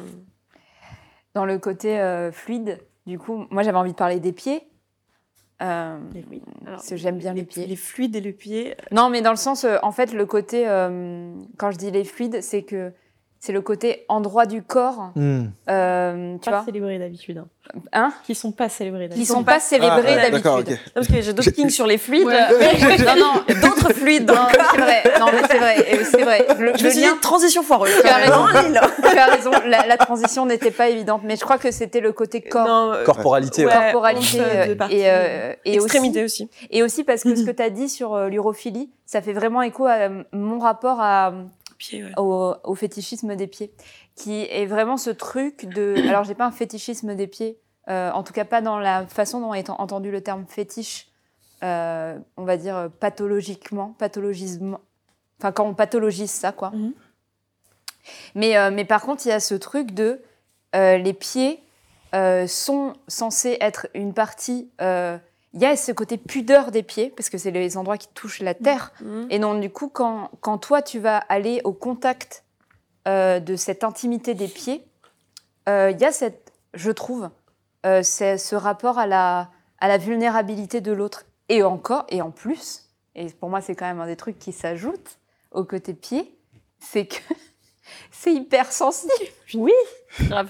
Dans 1.35 1.45
le 1.45 1.59
côté 1.59 1.99
euh, 1.99 2.31
fluide, 2.31 2.79
du 3.05 3.19
coup, 3.19 3.45
moi 3.51 3.63
j'avais 3.63 3.77
envie 3.77 3.91
de 3.91 3.97
parler 3.97 4.19
des 4.19 4.31
pieds. 4.31 4.67
Euh, 5.61 5.97
parce 6.65 6.89
que 6.89 6.95
j'aime 6.95 7.17
bien 7.17 7.33
les, 7.33 7.43
pieds. 7.43 7.67
Les 7.67 7.75
fluides 7.75 8.15
et 8.15 8.21
le 8.21 8.31
pied. 8.31 8.75
Non, 8.91 9.09
mais 9.09 9.21
dans 9.21 9.29
le 9.29 9.37
sens, 9.37 9.63
euh, 9.63 9.77
en 9.83 9.91
fait, 9.91 10.11
le 10.13 10.25
côté, 10.25 10.67
euh, 10.67 11.33
quand 11.57 11.71
je 11.71 11.77
dis 11.77 11.91
les 11.91 12.03
fluides, 12.03 12.41
c'est 12.41 12.63
que 12.63 12.91
c'est 13.45 13.51
le 13.51 13.59
côté 13.59 14.05
endroit 14.07 14.45
du 14.45 14.61
corps, 14.63 15.11
Hmm. 15.15 15.47
euh, 15.69 16.35
tu 16.41 16.49
Pas 16.49 16.57
vois, 16.57 16.65
célébrés 16.65 16.97
d'habitude. 16.97 17.39
Hein. 17.39 17.47
hein, 17.91 18.13
Qui 18.25 18.35
sont 18.35 18.53
pas 18.53 18.69
célébrés 18.69 19.03
qui 19.03 19.09
d'habitude. 19.09 19.27
sont 19.35 19.43
pas 19.43 19.59
célébrés 19.59 20.15
Ah, 20.17 20.29
D'accord, 20.29 20.57
d'habitude. 20.59 20.75
ok. 20.75 20.85
Non, 20.87 20.91
parce 20.95 21.07
que 21.07 21.21
j'ai 21.21 21.33
d'autres 21.33 21.49
kings 21.49 21.69
sur 21.69 21.85
les 21.85 21.97
fluides. 21.97 22.25
Ouais. 22.25 22.39
non, 23.05 23.15
non, 23.17 23.55
D'autres 23.61 23.91
fluides. 23.93 24.29
non, 24.29 24.35
c'est 24.49 24.77
vrai. 24.77 25.03
Non, 25.19 25.25
mais 25.33 25.41
c'est 25.49 25.57
vrai. 25.57 26.03
C'est 26.05 26.21
vrai. 26.23 26.45
Le, 26.57 26.71
Je 26.77 26.83
le 26.83 26.85
me 26.85 26.89
suis 26.93 27.01
lien- 27.01 27.13
dit 27.15 27.19
transition 27.19 27.63
foireuse. 27.63 27.91
Tu 28.01 28.07
as 28.07 28.15
raison. 28.15 28.45
Tu 29.11 29.17
as 29.17 29.25
raison. 29.25 29.51
La, 29.67 29.87
la 29.87 29.97
transition 29.97 30.45
n'était 30.45 30.71
pas 30.71 30.87
évidente, 30.87 31.23
mais 31.25 31.35
je 31.35 31.41
crois 31.41 31.57
que 31.57 31.71
c'était 31.71 31.99
le 31.99 32.13
côté 32.13 32.39
corps. 32.39 32.65
Non, 32.65 32.93
euh, 32.93 33.03
Corporalité, 33.03 33.65
ouais, 33.65 33.71
corporalité 33.91 34.39
euh, 34.39 34.75
et, 34.89 35.09
euh, 35.09 35.53
et 35.65 35.73
extrémité 35.75 36.23
aussi. 36.23 36.43
aussi, 36.43 36.67
et 36.71 36.81
aussi 36.81 37.03
parce 37.03 37.23
que 37.23 37.35
ce 37.35 37.43
que 37.43 37.51
tu 37.51 37.61
as 37.61 37.69
dit 37.69 37.89
sur 37.89 38.13
euh, 38.13 38.29
l'urophilie, 38.29 38.89
ça 39.05 39.21
fait 39.21 39.33
vraiment 39.33 39.61
écho 39.61 39.85
à 39.85 39.93
euh, 40.09 40.23
mon 40.31 40.59
rapport 40.59 41.01
à, 41.01 41.33
Ouais. 41.91 42.11
au, 42.17 42.55
au 42.63 42.75
fétichisme 42.75 43.35
des 43.35 43.47
pieds, 43.47 43.73
qui 44.15 44.41
est 44.43 44.65
vraiment 44.65 44.97
ce 44.97 45.09
truc 45.09 45.65
de. 45.65 45.95
Alors, 46.09 46.23
j'ai 46.23 46.35
pas 46.35 46.45
un 46.45 46.51
fétichisme 46.51 47.15
des 47.15 47.27
pieds, 47.27 47.59
euh, 47.89 48.11
en 48.11 48.23
tout 48.23 48.33
cas 48.33 48.45
pas 48.45 48.61
dans 48.61 48.79
la 48.79 49.05
façon 49.07 49.41
dont 49.41 49.53
est 49.53 49.69
entendu 49.69 50.11
le 50.11 50.21
terme 50.21 50.45
fétiche, 50.47 51.07
euh, 51.63 52.17
on 52.35 52.43
va 52.43 52.57
dire 52.57 52.75
euh, 52.75 52.89
pathologiquement, 52.89 53.95
pathologisement. 53.97 54.81
Enfin, 55.39 55.53
quand 55.53 55.65
on 55.65 55.73
pathologise 55.73 56.31
ça, 56.31 56.51
quoi. 56.51 56.71
Mhm. 56.71 56.93
Mais, 58.35 58.57
euh, 58.57 58.69
mais 58.69 58.83
par 58.83 59.01
contre, 59.01 59.25
il 59.25 59.29
y 59.29 59.31
a 59.31 59.39
ce 59.39 59.55
truc 59.55 59.91
de. 59.91 60.21
les 60.73 61.13
pieds 61.13 61.63
sont 62.47 62.93
censés 63.07 63.57
être 63.61 63.87
une 63.93 64.13
partie. 64.13 64.69
Il 65.53 65.61
y 65.61 65.65
a 65.65 65.75
ce 65.75 65.91
côté 65.91 66.17
pudeur 66.17 66.71
des 66.71 66.83
pieds, 66.83 67.13
parce 67.15 67.29
que 67.29 67.37
c'est 67.37 67.51
les 67.51 67.77
endroits 67.77 67.97
qui 67.97 68.07
touchent 68.09 68.41
la 68.41 68.55
terre. 68.55 68.91
Mhm. 69.01 69.27
Et 69.29 69.39
donc, 69.39 69.61
du 69.61 69.69
coup, 69.69 69.89
quand, 69.89 70.31
quand 70.41 70.57
toi, 70.57 70.81
tu 70.81 70.99
vas 70.99 71.17
aller 71.17 71.61
au 71.63 71.73
contact 71.73 72.43
euh, 73.07 73.39
de 73.39 73.55
cette 73.55 73.83
intimité 73.83 74.33
des 74.33 74.47
pieds, 74.47 74.83
euh, 75.69 75.91
il 75.91 75.99
y 75.99 76.05
a 76.05 76.11
cette, 76.11 76.51
je 76.73 76.91
trouve, 76.91 77.29
euh, 77.85 78.01
c'est 78.01 78.37
ce 78.37 78.55
rapport 78.55 78.97
à 78.97 79.05
la, 79.05 79.49
à 79.79 79.87
la 79.87 79.97
vulnérabilité 79.97 80.81
de 80.81 80.91
l'autre. 80.91 81.25
Et 81.49 81.61
encore, 81.61 82.05
et 82.09 82.21
en 82.21 82.31
plus, 82.31 82.89
et 83.15 83.27
pour 83.27 83.49
moi, 83.49 83.61
c'est 83.61 83.75
quand 83.75 83.85
même 83.85 83.99
un 83.99 84.07
des 84.07 84.15
trucs 84.15 84.39
qui 84.39 84.51
s'ajoute 84.51 85.19
au 85.51 85.63
côté 85.63 85.93
pied, 85.93 86.35
c'est 86.79 87.05
que 87.05 87.21
c'est 88.11 88.33
hyper 88.33 88.71
sensible. 88.71 89.11
Oui, 89.53 89.71
Grave. 90.21 90.49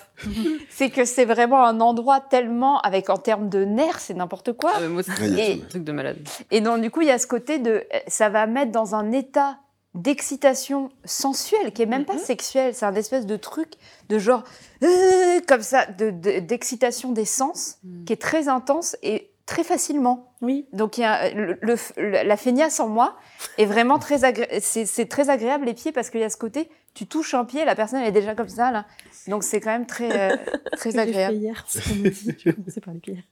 c'est 0.70 0.89
que 0.89 1.06
c'est 1.06 1.26
vraiment 1.26 1.64
un 1.66 1.80
endroit 1.82 2.20
tellement, 2.22 2.80
avec 2.82 3.10
en 3.10 3.18
termes 3.18 3.50
de 3.50 3.64
nerfs, 3.66 4.00
c'est 4.00 4.14
n'importe 4.14 4.54
quoi. 4.54 4.72
Ah, 4.76 4.80
mais 4.82 4.88
moi, 4.89 5.04
c'est 5.04 5.30
Et- 5.30 5.62
un 5.64 5.68
truc 5.68 5.84
de 5.84 5.91
malade. 5.91 6.18
Et 6.52 6.62
donc, 6.62 6.82
du 6.82 6.89
coup, 6.91 7.02
il 7.02 7.08
y 7.08 7.12
a 7.12 7.18
ce 7.20 7.28
côté 7.28 7.60
de. 7.60 7.84
Ça 8.08 8.30
va 8.30 8.46
mettre 8.48 8.72
dans 8.72 8.96
un 8.96 9.12
état 9.12 9.58
d'excitation 9.96 10.89
sensuelle, 11.06 11.72
qui 11.72 11.82
est 11.84 11.86
même 11.88 12.06
pas 12.06 12.18
sexuel. 12.18 12.74
C'est 12.74 12.86
un 12.86 12.96
espèce 12.96 13.26
de 13.26 13.36
truc 13.38 13.74
de 14.10 14.18
genre. 14.20 14.44
euh, 14.84 15.39
comme 15.48 15.62
ça, 15.62 15.86
de- 15.86 16.10
de- 16.10 16.39
d'excitation 16.39 17.12
des 17.12 17.26
sens, 17.26 17.78
qui 18.06 18.12
est 18.14 18.22
très 18.22 18.48
intense 18.50 18.98
et 19.04 19.30
très 19.46 19.64
facilement. 19.64 20.34
oui. 20.41 20.68
Donc, 20.74 20.98
il 20.98 21.02
y 21.02 21.04
a, 21.04 21.34
le, 21.34 21.58
le- 21.62 21.76
le- 21.98 22.24
la 22.28 22.38
feignasse 22.38 22.80
en 22.80 22.88
moi 22.88 23.18
est 23.58 23.66
vraiment 23.66 24.00
très 24.00 24.24
agréable. 24.24 24.54
C'est 24.62 25.08
très 25.10 25.30
agréable, 25.30 25.66
les 25.66 25.74
pieds, 25.74 25.91
parce 25.91 26.10
qu'il 26.10 26.20
y 26.22 26.24
a 26.24 26.30
ce 26.30 26.38
côté. 26.38 26.70
Tu 26.94 27.08
touches 27.08 27.34
un 27.34 27.44
pied, 27.46 27.66
la 27.66 27.76
personne 27.76 28.00
elle 28.02 28.08
est 28.08 28.12
déjà 28.12 28.36
comme 28.36 28.50
ça, 28.50 28.72
là. 28.72 28.86
Donc, 29.28 29.44
c'est 29.44 29.60
quand 29.60 29.72
même 29.72 29.86
très, 29.88 30.32
euh, 30.32 30.38
très 30.78 30.98
agréable. 30.98 31.36
hier, 31.38 31.64
c'est 31.68 31.80
ce 31.82 31.89
qu'on 31.89 31.96
m'a 31.96 32.10
dit. 32.10 32.36
Commencer 32.56 32.82
par 32.82 32.94
les 32.94 33.00
pieds. 33.00 33.24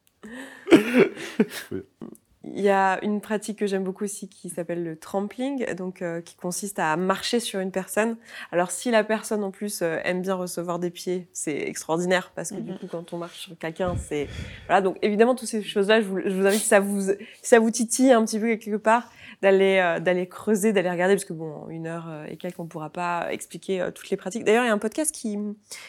Il 2.43 2.59
y 2.59 2.69
a 2.69 2.99
une 3.03 3.21
pratique 3.21 3.59
que 3.59 3.67
j'aime 3.67 3.83
beaucoup 3.83 4.05
aussi 4.05 4.27
qui 4.27 4.49
s'appelle 4.49 4.83
le 4.83 4.95
trampling, 4.95 5.75
donc 5.75 6.01
euh, 6.01 6.21
qui 6.21 6.35
consiste 6.35 6.79
à 6.79 6.97
marcher 6.97 7.39
sur 7.39 7.59
une 7.59 7.69
personne. 7.71 8.17
Alors 8.51 8.71
si 8.71 8.89
la 8.89 9.03
personne 9.03 9.43
en 9.43 9.51
plus 9.51 9.83
euh, 9.83 9.99
aime 10.03 10.23
bien 10.23 10.33
recevoir 10.33 10.79
des 10.79 10.89
pieds, 10.89 11.27
c'est 11.33 11.55
extraordinaire 11.55 12.31
parce 12.35 12.49
que 12.49 12.55
du 12.55 12.71
Mhm. 12.71 12.79
coup 12.79 12.87
quand 12.87 13.13
on 13.13 13.17
marche 13.19 13.37
sur 13.41 13.57
quelqu'un, 13.59 13.95
c'est 13.95 14.27
voilà. 14.67 14.81
Donc 14.81 14.97
évidemment 15.03 15.35
toutes 15.35 15.49
ces 15.49 15.61
choses-là, 15.61 16.01
je 16.01 16.07
vous, 16.07 16.19
je 16.25 16.29
vous 16.35 16.47
invite 16.47 16.61
si 16.61 16.67
ça 16.67 16.79
vous 16.79 17.01
si 17.11 17.15
ça 17.43 17.59
vous 17.59 17.69
titille 17.69 18.11
un 18.11 18.25
petit 18.25 18.39
peu 18.39 18.55
quelque 18.55 18.77
part 18.77 19.11
d'aller 19.41 19.77
euh, 19.79 19.99
d'aller 19.99 20.27
creuser, 20.27 20.73
d'aller 20.73 20.89
regarder 20.89 21.15
parce 21.15 21.25
que 21.25 21.33
bon 21.33 21.67
une 21.69 21.87
heure 21.87 22.05
euh, 22.09 22.25
et 22.29 22.37
quelques 22.37 22.59
on 22.59 22.67
pourra 22.67 22.89
pas 22.89 23.27
expliquer 23.31 23.81
euh, 23.81 23.91
toutes 23.91 24.09
les 24.09 24.17
pratiques. 24.17 24.43
D'ailleurs 24.43 24.63
il 24.63 24.67
y 24.67 24.69
a 24.69 24.73
un 24.73 24.77
podcast 24.77 25.13
qui 25.13 25.37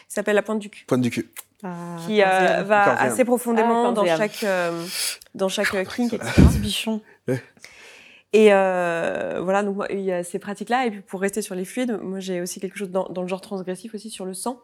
s'appelle 0.07 0.35
La 0.35 0.41
Pointe 0.41 0.59
du 0.59 0.69
cul 0.69 0.85
Pointe 0.87 1.01
du 1.01 1.09
cul. 1.09 1.29
Ah, 1.65 1.95
qui 2.05 2.21
euh, 2.21 2.63
va 2.63 2.99
assez 2.99 3.23
profondément 3.23 3.89
Ah, 3.89 3.91
dans 3.93 4.01
Corséa. 4.01 4.17
chaque 4.17 4.43
euh, 4.43 4.85
dans 5.33 5.47
chaque 5.47 5.71
kink, 5.87 6.11
etc. 6.13 6.31
Petit 6.35 6.59
bichon. 6.59 7.01
Et 8.33 8.51
euh, 8.51 9.39
voilà, 9.43 9.61
donc 9.63 9.75
moi, 9.77 9.87
il 9.91 10.01
y 10.01 10.11
a 10.11 10.23
ces 10.23 10.39
pratiques-là. 10.39 10.87
Et 10.87 10.91
puis 10.91 11.01
pour 11.01 11.21
rester 11.21 11.41
sur 11.41 11.55
les 11.55 11.63
fluides, 11.65 11.99
moi 12.01 12.19
j'ai 12.19 12.41
aussi 12.41 12.59
quelque 12.59 12.77
chose 12.77 12.89
dans, 12.89 13.05
dans 13.05 13.21
le 13.21 13.27
genre 13.27 13.39
transgressif 13.41 13.93
aussi 13.93 14.09
sur 14.09 14.25
le 14.25 14.33
sang. 14.33 14.59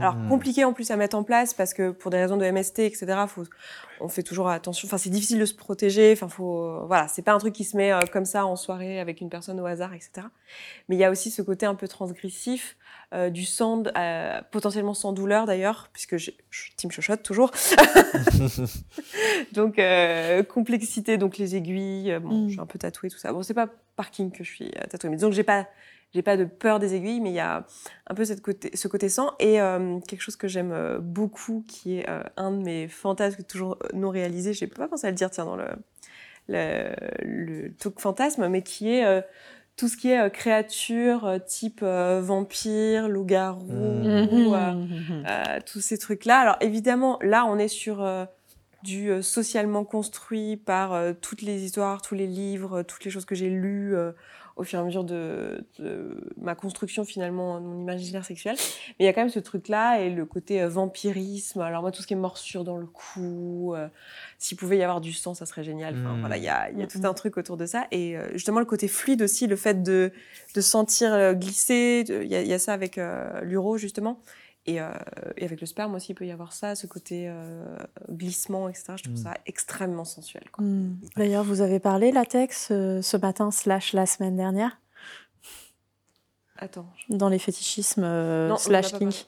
Alors 0.00 0.16
Hmm. 0.16 0.28
compliqué 0.28 0.64
en 0.64 0.72
plus 0.72 0.90
à 0.90 0.96
mettre 0.96 1.16
en 1.16 1.22
place 1.22 1.54
parce 1.54 1.72
que 1.72 1.90
pour 1.92 2.10
des 2.10 2.18
raisons 2.18 2.36
de 2.36 2.44
MST, 2.44 2.80
etc. 2.80 3.06
Faut, 3.28 3.44
on 4.00 4.08
fait 4.08 4.24
toujours 4.24 4.48
attention. 4.48 4.86
Enfin 4.86 4.98
c'est 4.98 5.08
difficile 5.08 5.38
de 5.38 5.44
se 5.46 5.54
protéger. 5.54 6.12
Enfin 6.12 6.28
faut, 6.28 6.84
voilà, 6.86 7.06
c'est 7.08 7.22
pas 7.22 7.32
un 7.32 7.38
truc 7.38 7.54
qui 7.54 7.64
se 7.64 7.76
met 7.76 7.92
euh, 7.92 8.00
comme 8.12 8.24
ça 8.24 8.44
en 8.44 8.56
soirée 8.56 8.98
avec 9.00 9.20
une 9.20 9.30
personne 9.30 9.60
au 9.60 9.66
hasard, 9.66 9.94
etc. 9.94 10.26
Mais 10.88 10.96
il 10.96 10.98
y 10.98 11.04
a 11.04 11.10
aussi 11.10 11.30
ce 11.30 11.42
côté 11.42 11.64
un 11.64 11.76
peu 11.76 11.86
transgressif 11.88 12.76
euh, 13.14 13.30
du 13.30 13.44
sang, 13.44 13.84
euh, 13.96 14.40
potentiellement 14.50 14.94
sans 14.94 15.12
douleur 15.12 15.46
d'ailleurs, 15.46 15.90
puisque 15.92 16.16
j'ai 16.16 16.36
je- 16.50 16.72
team 16.76 16.90
chochotte 16.90 17.22
toujours. 17.22 17.52
donc 19.52 19.78
euh, 19.78 20.42
complexité, 20.42 21.18
donc 21.18 21.38
les 21.38 21.56
aiguilles. 21.56 22.12
euh, 22.12 22.20
Bon, 22.20 22.44
Mm. 22.44 22.46
je 22.48 22.52
suis 22.52 22.60
un 22.60 22.66
peu 22.66 22.78
tatouée 22.78 23.10
tout 23.10 23.18
ça. 23.18 23.32
Bon 23.32 23.42
c'est 23.42 23.54
pas 23.54 23.68
parking 23.96 24.30
que 24.30 24.44
je 24.44 24.50
suis 24.52 24.66
euh, 24.76 24.86
tatouée, 24.90 25.08
mais 25.10 25.16
que 25.16 25.30
j'ai 25.30 25.42
pas 25.44 25.66
j'ai 26.14 26.22
pas 26.22 26.36
de 26.36 26.44
peur 26.44 26.78
des 26.78 26.94
aiguilles, 26.94 27.20
mais 27.20 27.30
il 27.30 27.34
y 27.34 27.40
a 27.40 27.66
un 28.06 28.14
peu 28.14 28.24
cette 28.24 28.40
côté, 28.40 28.74
ce 28.74 28.88
côté 28.88 29.08
sang 29.08 29.32
et 29.38 29.60
euh, 29.60 29.98
quelque 30.00 30.22
chose 30.22 30.36
que 30.36 30.48
j'aime 30.48 30.72
euh, 30.72 30.98
beaucoup, 30.98 31.64
qui 31.68 31.98
est 31.98 32.08
euh, 32.08 32.22
un 32.36 32.52
de 32.52 32.62
mes 32.62 32.88
fantasmes 32.88 33.42
toujours 33.42 33.78
non 33.92 34.10
réalisés. 34.10 34.52
J'ai 34.52 34.66
pas 34.66 34.88
pensé 34.88 35.06
à 35.06 35.10
le 35.10 35.16
dire, 35.16 35.30
tiens, 35.30 35.44
dans 35.44 35.56
le 35.56 35.68
le, 36.48 36.94
le 37.22 37.72
talk 37.74 37.98
fantasme, 37.98 38.48
mais 38.48 38.62
qui 38.62 38.92
est 38.94 39.04
euh, 39.04 39.20
tout 39.76 39.88
ce 39.88 39.96
qui 39.96 40.10
est 40.10 40.30
créature 40.30 41.38
type 41.46 41.82
vampire, 41.82 43.08
loup-garou, 43.08 43.68
euh, 43.70 44.86
tous 45.66 45.80
ces 45.80 45.98
trucs-là. 45.98 46.38
Alors 46.38 46.56
évidemment, 46.60 47.18
là, 47.20 47.44
on 47.44 47.58
est 47.58 47.68
sur 47.68 48.02
du 48.86 49.10
euh, 49.10 49.20
socialement 49.22 49.84
construit 49.84 50.56
par 50.56 50.94
euh, 50.94 51.12
toutes 51.20 51.42
les 51.42 51.64
histoires, 51.64 52.00
tous 52.00 52.14
les 52.14 52.26
livres, 52.26 52.78
euh, 52.78 52.82
toutes 52.84 53.04
les 53.04 53.10
choses 53.10 53.24
que 53.24 53.34
j'ai 53.34 53.50
lues 53.50 53.94
au 54.56 54.64
fur 54.64 54.78
et 54.78 54.82
à 54.82 54.84
mesure 54.86 55.04
de, 55.04 55.64
de 55.78 56.16
ma 56.40 56.54
construction 56.54 57.04
finalement 57.04 57.60
de 57.60 57.66
mon 57.66 57.82
imaginaire 57.82 58.24
sexuel. 58.24 58.56
Mais 58.98 59.04
il 59.04 59.06
y 59.06 59.08
a 59.08 59.12
quand 59.12 59.20
même 59.20 59.28
ce 59.28 59.38
truc-là 59.38 60.00
et 60.00 60.08
le 60.10 60.24
côté 60.24 60.62
euh, 60.62 60.68
vampirisme. 60.68 61.60
Alors 61.60 61.82
moi, 61.82 61.92
tout 61.92 62.00
ce 62.02 62.06
qui 62.06 62.14
est 62.14 62.16
morsure 62.16 62.64
dans 62.64 62.78
le 62.78 62.86
cou, 62.86 63.74
euh, 63.74 63.88
s'il 64.38 64.56
pouvait 64.56 64.78
y 64.78 64.82
avoir 64.82 65.00
du 65.02 65.12
sang, 65.12 65.34
ça 65.34 65.44
serait 65.46 65.62
génial. 65.64 65.94
Enfin, 66.00 66.16
Mm. 66.16 66.20
voilà, 66.20 66.36
il 66.38 66.42
y 66.42 66.48
a, 66.48 66.70
il 66.70 66.78
y 66.78 66.82
a 66.82 66.86
tout 66.86 67.00
mm. 67.00 67.04
un 67.06 67.14
truc 67.14 67.36
autour 67.36 67.56
de 67.58 67.66
ça. 67.66 67.86
Et 67.90 68.16
euh, 68.16 68.28
justement, 68.32 68.58
le 68.60 68.64
côté 68.66 68.88
fluide 68.88 69.20
aussi, 69.22 69.46
le 69.46 69.56
fait 69.56 69.82
de, 69.82 70.10
de 70.54 70.60
sentir 70.62 71.34
glisser, 71.34 72.04
il 72.08 72.26
y, 72.28 72.34
a- 72.34 72.40
il 72.42 72.48
y 72.48 72.54
a 72.54 72.58
ça 72.58 72.72
avec 72.72 72.96
euh, 72.98 73.40
l'uro 73.42 73.76
justement. 73.76 74.18
Et, 74.68 74.80
euh, 74.80 74.90
et 75.36 75.44
avec 75.44 75.60
le 75.60 75.66
sperme 75.66 75.94
aussi, 75.94 76.10
il 76.12 76.14
peut 76.16 76.26
y 76.26 76.32
avoir 76.32 76.52
ça, 76.52 76.74
ce 76.74 76.86
côté 76.88 77.26
euh, 77.28 77.76
glissement, 78.10 78.68
etc. 78.68 78.94
Je 78.96 79.04
trouve 79.04 79.14
Mm. 79.14 79.22
ça 79.22 79.34
extrêmement 79.46 80.04
sensuel. 80.04 80.42
Hmm. 80.58 80.94
D'ailleurs, 81.16 81.44
vous 81.44 81.60
avez 81.60 81.78
parlé 81.78 82.10
latex 82.10 82.68
euh, 82.72 83.00
ce 83.00 83.16
matin 83.16 83.50
slash 83.52 83.92
la 83.92 84.06
semaine 84.06 84.36
dernière? 84.36 84.80
Attends. 86.58 86.88
je- 87.08 87.14
dans 87.14 87.28
les 87.28 87.38
fétichismes 87.38 88.02
euh, 88.04 88.48
Non, 88.48 88.56
slash 88.56 88.90
pas 88.92 88.98
kink. 88.98 89.26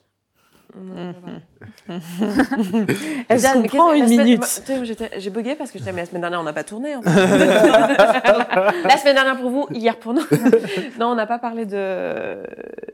Est-ce 3.29 3.53
qu'on 3.55 3.63
prend 3.65 3.93
une 3.93 4.07
minute 4.07 4.63
J'ai 5.19 5.31
bugué 5.31 5.55
parce 5.55 5.71
que 5.71 5.79
j'étais, 5.79 5.93
mais 5.93 6.03
la 6.03 6.07
semaine 6.07 6.21
dernière, 6.23 6.41
on 6.41 6.45
n'a 6.45 6.53
pas 6.53 6.65
tourné. 6.65 6.95
en 6.97 7.03
fait. 7.03 7.11
la 8.85 8.97
semaine 8.97 9.15
dernière 9.15 9.39
pour 9.41 9.51
vous, 9.51 9.67
hier 9.71 9.99
pour 9.99 10.15
nous. 10.15 10.23
non, 11.01 11.07
on 11.09 11.15
n'a 11.15 11.27
pas 11.27 11.39
parlé 11.39 11.67
de. 11.67 12.43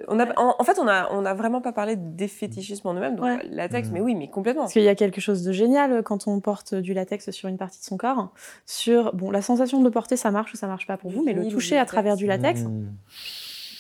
On 0.08 0.18
a, 0.20 0.26
en, 0.38 0.54
en 0.58 0.64
fait, 0.64 0.78
on 0.78 0.86
a, 0.86 1.08
on 1.12 1.24
a 1.24 1.34
vraiment 1.34 1.60
pas 1.60 1.72
parlé 1.72 1.96
des 1.96 2.28
fétichismes 2.28 2.86
en 2.88 2.94
eux-mêmes. 2.94 3.16
Donc, 3.16 3.24
Ouais. 3.24 3.38
latex, 3.50 3.88
Mm. 3.88 3.92
mais 3.92 4.00
oui, 4.00 4.14
mais 4.14 4.28
complètement. 4.28 4.62
Parce 4.62 4.72
qu'il 4.74 4.82
y 4.82 4.88
a 4.88 4.94
quelque 4.94 5.20
chose 5.20 5.42
de 5.42 5.52
génial 5.52 6.02
quand 6.02 6.26
on 6.26 6.40
porte 6.40 6.74
du 6.74 6.94
latex 6.94 7.30
sur 7.30 7.48
une 7.48 7.56
partie 7.58 7.80
de 7.80 7.84
son 7.84 7.96
corps. 7.96 8.28
Sur 8.66 9.14
bon, 9.14 9.30
la 9.30 9.42
sensation 9.42 9.78
de 9.80 9.84
le 9.84 9.90
porter, 9.90 10.16
ça 10.16 10.30
marche 10.30 10.52
ou 10.52 10.56
ça 10.56 10.66
marche 10.66 10.86
pas 10.86 10.96
pour 10.96 11.10
vous, 11.10 11.22
mais 11.24 11.32
le 11.32 11.48
toucher 11.48 11.76
à 11.76 11.80
latex. 11.80 11.92
travers 11.92 12.16
du 12.16 12.26
latex. 12.26 12.60
Mmh. 12.62 12.86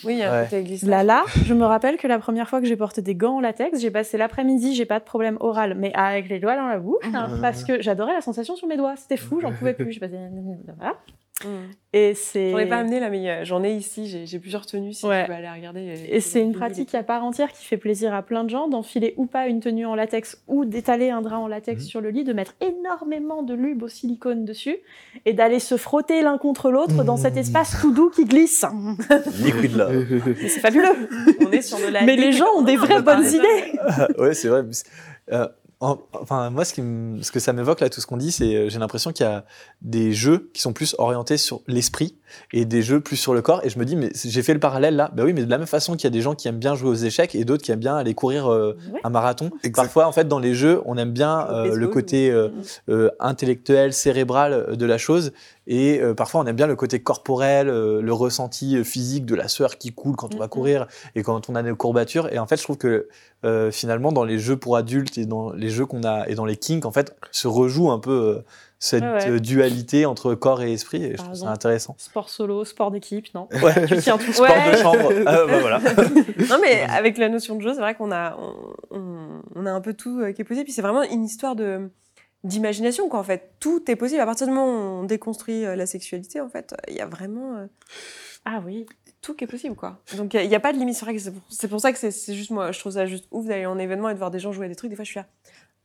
Oui, 0.06 0.14
il 0.14 0.18
y 0.18 0.22
a 0.22 0.32
un 0.32 0.38
Ouais. 0.40 0.44
côté 0.44 0.62
glissant. 0.62 0.86
Là, 0.88 1.02
là, 1.02 1.24
je 1.44 1.54
me 1.54 1.64
rappelle 1.64 1.96
que 1.96 2.06
la 2.06 2.18
première 2.18 2.48
fois 2.48 2.60
que 2.60 2.66
j'ai 2.66 2.76
porté 2.76 3.02
des 3.02 3.14
gants 3.14 3.36
en 3.36 3.40
latex, 3.40 3.80
j'ai 3.80 3.90
passé 3.90 4.16
l'après-midi, 4.18 4.74
j'ai 4.74 4.84
pas 4.84 4.98
de 4.98 5.04
problème 5.04 5.36
oral, 5.40 5.74
mais 5.76 5.92
avec 5.94 6.28
les 6.28 6.38
doigts 6.40 6.56
dans 6.56 6.66
la 6.66 6.78
bouche, 6.78 7.04
hein, 7.14 7.38
parce 7.40 7.64
que 7.64 7.80
j'adorais 7.82 8.12
la 8.14 8.20
sensation 8.20 8.56
sur 8.56 8.66
mes 8.68 8.76
doigts. 8.76 8.94
C'était 8.96 9.16
fou, 9.16 9.40
j'en 9.40 9.52
pouvais 9.52 9.74
plus. 9.74 9.92
Je 9.92 10.00
passais... 10.00 10.18
voilà. 11.44 11.58
Mm. 11.58 11.70
Et 11.96 12.14
c'est. 12.14 12.50
J'en 12.50 12.58
ai 12.58 12.66
pas 12.66 12.78
amené 12.78 12.98
là, 12.98 13.08
mais 13.08 13.30
euh, 13.30 13.44
j'en 13.44 13.62
ai 13.62 13.72
ici. 13.72 14.26
J'ai, 14.26 14.38
plusieurs 14.40 14.66
tenues. 14.66 14.92
Si 14.92 15.06
Ouais. 15.06 15.24
tu 15.26 15.30
veux 15.30 15.36
aller 15.36 15.48
regarder. 15.48 15.94
Et 16.08 16.18
c'est 16.20 16.40
une 16.40 16.52
pratique 16.52 16.92
à 16.96 17.04
part 17.04 17.22
entière 17.24 17.52
qui 17.52 17.64
fait 17.64 17.76
plaisir 17.76 18.12
à 18.12 18.22
plein 18.22 18.42
de 18.42 18.50
gens 18.50 18.66
d'enfiler 18.66 19.14
ou 19.16 19.26
pas 19.26 19.46
une 19.46 19.60
tenue 19.60 19.86
en 19.86 19.94
latex 19.94 20.42
ou 20.48 20.64
d'étaler 20.64 21.10
un 21.10 21.22
drap 21.22 21.38
en 21.38 21.46
latex 21.46 21.82
Mhm. 21.82 21.88
sur 21.88 22.00
le 22.00 22.10
lit, 22.10 22.24
de 22.24 22.32
mettre 22.32 22.54
énormément 22.60 23.42
de 23.44 23.54
lube 23.54 23.84
au 23.84 23.88
silicone 23.88 24.44
dessus 24.44 24.76
et 25.24 25.34
d'aller 25.34 25.60
se 25.60 25.76
frotter 25.76 26.22
l'un 26.22 26.36
contre 26.36 26.72
l'autre 26.72 27.04
dans 27.04 27.16
cet 27.16 27.34
Mhm. 27.34 27.38
espace 27.40 27.80
tout 27.80 27.92
doux 27.92 28.10
qui 28.10 28.24
glisse. 28.24 28.64
Liquid 29.44 29.76
love. 29.76 30.04
Mais 30.42 30.48
c'est 30.48 30.60
fabuleux. 30.60 30.88
On 31.46 31.50
est 31.52 31.62
sur 31.62 31.78
de 31.78 31.92
la. 31.92 32.02
Mais 32.02 32.16
les 32.16 32.32
gens 32.32 32.48
ont 32.56 32.62
des 32.62 32.76
vraies 32.76 33.02
bonnes 33.02 33.24
idées. 33.26 33.78
ouais, 34.18 34.34
c'est 34.34 34.48
vrai. 34.48 34.62
euh, 35.32 35.46
enfin, 35.80 36.50
moi, 36.50 36.64
ce, 36.64 36.72
qui 36.74 36.82
me- 36.82 37.22
ce 37.22 37.30
que 37.32 37.40
ça 37.40 37.52
m'évoque 37.52 37.80
là, 37.80 37.88
tout 37.90 38.00
ce 38.00 38.06
qu'on 38.06 38.16
dit, 38.16 38.32
c'est 38.32 38.54
euh, 38.54 38.68
j'ai 38.68 38.78
l'impression 38.78 39.12
qu'il 39.12 39.24
y 39.26 39.28
a 39.28 39.44
des 39.82 40.12
jeux 40.12 40.50
qui 40.54 40.60
sont 40.62 40.72
plus 40.72 40.94
orientés 40.98 41.36
sur 41.36 41.60
l'esprit 41.66 42.16
et 42.52 42.64
des 42.64 42.82
jeux 42.82 43.00
plus 43.00 43.16
sur 43.16 43.34
le 43.34 43.42
corps. 43.42 43.60
Et 43.64 43.70
je 43.70 43.78
me 43.78 43.84
dis, 43.84 43.96
mais 43.96 44.10
j'ai 44.14 44.42
fait 44.42 44.54
le 44.54 44.60
parallèle 44.60 44.96
là. 44.96 45.10
Bah 45.14 45.24
oui, 45.24 45.32
mais 45.32 45.44
de 45.44 45.50
la 45.50 45.58
même 45.58 45.66
façon 45.66 45.92
qu'il 45.94 46.04
y 46.04 46.06
a 46.06 46.10
des 46.10 46.20
gens 46.22 46.34
qui 46.34 46.48
aiment 46.48 46.58
bien 46.58 46.74
jouer 46.74 46.88
aux 46.90 46.94
échecs 46.94 47.34
et 47.34 47.44
d'autres 47.44 47.62
qui 47.62 47.70
aiment 47.72 47.78
bien 47.80 47.96
aller 47.96 48.14
courir 48.14 48.46
euh, 48.50 48.76
Ouais. 48.92 49.00
un 49.04 49.10
marathon. 49.10 49.50
Exact. 49.62 49.74
Parfois, 49.84 50.06
en 50.06 50.12
fait, 50.12 50.26
dans 50.26 50.38
les 50.38 50.54
jeux, 50.54 50.80
on 50.86 50.96
aime 50.96 51.12
bien 51.12 51.46
euh, 51.50 51.74
le 51.74 51.88
côté 51.88 52.30
euh, 52.30 52.48
euh, 52.88 53.10
intellectuel, 53.20 53.92
cérébral 53.92 54.76
de 54.76 54.86
la 54.86 54.98
chose. 54.98 55.32
Et 55.66 55.98
euh, 56.00 56.12
parfois, 56.14 56.42
on 56.42 56.46
aime 56.46 56.56
bien 56.56 56.66
le 56.66 56.76
côté 56.76 57.00
corporel, 57.02 57.68
euh, 57.68 58.02
le 58.02 58.12
ressenti 58.12 58.76
euh, 58.76 58.84
physique 58.84 59.24
de 59.24 59.34
la 59.34 59.48
sueur 59.48 59.78
qui 59.78 59.92
coule 59.92 60.14
quand 60.16 60.34
on 60.34 60.38
va 60.38 60.44
Mhm. 60.44 60.50
courir 60.50 60.86
et 61.14 61.22
quand 61.22 61.48
on 61.48 61.54
a 61.54 61.62
nos 61.62 61.74
courbatures. 61.76 62.30
Et 62.32 62.38
en 62.38 62.46
fait, 62.46 62.56
je 62.58 62.62
trouve 62.64 62.76
que 62.76 63.08
euh, 63.44 63.70
finalement, 63.70 64.12
dans 64.12 64.24
les 64.24 64.38
jeux 64.38 64.56
pour 64.56 64.76
adultes 64.76 65.16
et 65.18 65.24
dans 65.26 65.52
les 65.52 65.70
jeux 65.70 65.86
qu'on 65.86 66.02
a 66.04 66.26
et 66.28 66.34
dans 66.34 66.44
les 66.44 66.56
kinks, 66.56 66.84
en 66.84 66.92
fait, 66.92 67.14
se 67.30 67.48
rejoue 67.48 67.90
un 67.90 67.98
peu 67.98 68.42
cette 68.78 69.02
Ouais, 69.02 69.30
ouais. 69.30 69.40
dualité 69.40 70.04
entre 70.04 70.34
corps 70.34 70.60
et 70.62 70.72
esprit. 70.72 71.02
Et 71.04 71.12
je 71.12 71.22
trouve 71.22 71.34
ça 71.34 71.48
intéressant. 71.48 71.94
Sport 71.98 72.28
solo, 72.28 72.64
sport 72.66 72.90
d'équipe, 72.90 73.26
non? 73.34 73.48
Ouais. 73.62 73.74
Tu 73.88 73.96
tiens 73.98 74.18
tout. 74.18 74.32
Sport 74.32 74.46
de 74.70 74.76
chambre. 74.76 75.12
Ah, 75.26 75.44
bah 75.46 75.58
voilà. 75.60 75.80
Non, 76.50 76.56
mais 76.60 76.82
avec 76.90 77.16
la 77.16 77.30
notion 77.30 77.54
de 77.56 77.62
jeu, 77.62 77.72
c'est 77.72 77.80
vrai 77.80 77.94
qu'on 77.94 78.12
a, 78.12 78.36
on, 78.90 79.64
a 79.66 79.70
un 79.70 79.80
peu 79.80 79.94
tout 79.94 80.20
qui 80.34 80.42
est 80.42 80.44
possible. 80.44 80.64
Puis 80.64 80.72
c'est 80.74 80.82
vraiment 80.82 81.02
une 81.02 81.24
histoire 81.24 81.56
de 81.56 81.90
d'imagination, 82.44 83.08
quoi, 83.08 83.18
en 83.20 83.24
fait. 83.24 83.54
Tout 83.60 83.90
est 83.90 83.96
possible. 83.96 84.20
À 84.20 84.26
partir 84.26 84.46
du 84.46 84.52
moment 84.52 84.72
où 84.72 85.02
on 85.02 85.04
déconstruit 85.04 85.64
euh, 85.64 85.74
la 85.76 85.86
sexualité, 85.86 86.40
en 86.40 86.48
fait, 86.48 86.74
il 86.88 86.94
y 86.94 87.00
a 87.00 87.06
vraiment 87.06 87.56
euh, 87.56 87.66
Ah 88.44 88.62
oui. 88.64 88.86
tout 89.22 89.34
qui 89.34 89.44
est 89.44 89.48
possible, 89.48 89.74
quoi. 89.74 90.00
Donc, 90.16 90.34
il 90.34 90.48
n'y 90.48 90.54
a, 90.54 90.60
pas 90.60 90.72
de 90.72 90.78
limite. 90.78 90.94
C'est 90.96 91.04
vrai 91.04 91.14
que 91.16 91.20
c'est 91.48 91.68
pour, 91.68 91.80
ça 91.80 91.92
que 91.92 91.98
c'est- 91.98 92.10
c'est 92.10 92.34
juste 92.34 92.50
moi, 92.50 92.70
je 92.72 92.78
trouve 92.78 92.92
ça 92.92 93.06
juste 93.06 93.26
ouf 93.30 93.46
d'aller 93.46 93.66
en 93.66 93.78
événement 93.78 94.10
et 94.10 94.14
de 94.14 94.18
voir 94.18 94.30
des 94.30 94.38
gens 94.38 94.52
jouer 94.52 94.66
à 94.66 94.68
des 94.68 94.76
trucs. 94.76 94.90
Des 94.90 94.96
fois, 94.96 95.04
je 95.04 95.10
suis 95.10 95.20
là. 95.20 95.26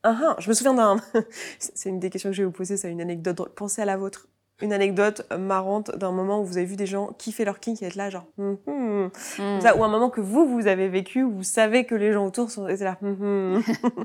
Ah, 0.02 0.18
ah. 0.22 0.36
Je 0.38 0.48
me 0.48 0.54
souviens 0.54 0.74
d'un. 0.74 0.96
c'est 1.58 1.88
une 1.88 1.98
des 2.00 2.10
questions 2.10 2.30
que 2.30 2.36
je 2.36 2.42
vais 2.42 2.46
vous 2.46 2.52
poser, 2.52 2.76
c'est 2.76 2.90
une 2.90 3.00
anecdote. 3.00 3.54
Pensez 3.54 3.82
à 3.82 3.84
la 3.84 3.96
vôtre. 3.96 4.28
Une 4.62 4.72
anecdote 4.72 5.26
marrante 5.38 5.96
d'un 5.96 6.12
moment 6.12 6.40
où 6.40 6.44
vous 6.44 6.56
avez 6.58 6.66
vu 6.66 6.76
des 6.76 6.86
gens 6.86 7.12
kiffer 7.18 7.44
leur 7.44 7.60
kink 7.60 7.82
et 7.82 7.86
être 7.86 7.94
là, 7.94 8.10
genre. 8.10 8.26
hum, 8.38 8.56
hum. 8.66 9.10
Mm. 9.38 9.60
Ça, 9.60 9.76
ou 9.76 9.84
un 9.84 9.88
moment 9.88 10.10
que 10.10 10.20
vous, 10.20 10.46
vous 10.46 10.66
avez 10.66 10.88
vécu, 10.88 11.22
où 11.22 11.30
vous 11.30 11.42
savez 11.42 11.84
que 11.84 11.94
les 11.94 12.12
gens 12.12 12.26
autour 12.26 12.50
sont 12.50 12.68
étaient 12.68 12.84
là. 12.84 12.98
hum, 13.02 13.16
hum. 13.20 13.62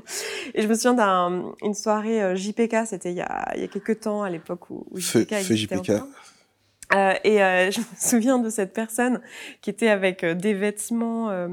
et 0.54 0.62
je 0.62 0.68
me 0.68 0.74
souviens 0.74 0.94
d'une 1.62 1.74
soirée 1.74 2.22
euh, 2.22 2.34
JPK, 2.34 2.86
c'était 2.86 3.10
il 3.10 3.16
y 3.16 3.22
a, 3.22 3.52
il 3.54 3.60
y 3.60 3.64
a 3.64 3.68
quelques 3.68 4.00
temps, 4.00 4.22
à 4.22 4.30
l'époque 4.30 4.70
où, 4.70 4.86
où 4.90 4.98
JPK 4.98 5.34
feu 5.34 5.54
JPK. 5.54 5.92
Euh, 6.94 7.14
et 7.24 7.42
euh, 7.42 7.70
je 7.70 7.80
me 7.80 7.84
souviens 7.98 8.38
de 8.38 8.48
cette 8.48 8.72
personne 8.72 9.20
qui 9.60 9.70
était 9.70 9.88
avec 9.88 10.22
euh, 10.22 10.34
des 10.34 10.54
vêtements 10.54 11.30
euh, 11.30 11.48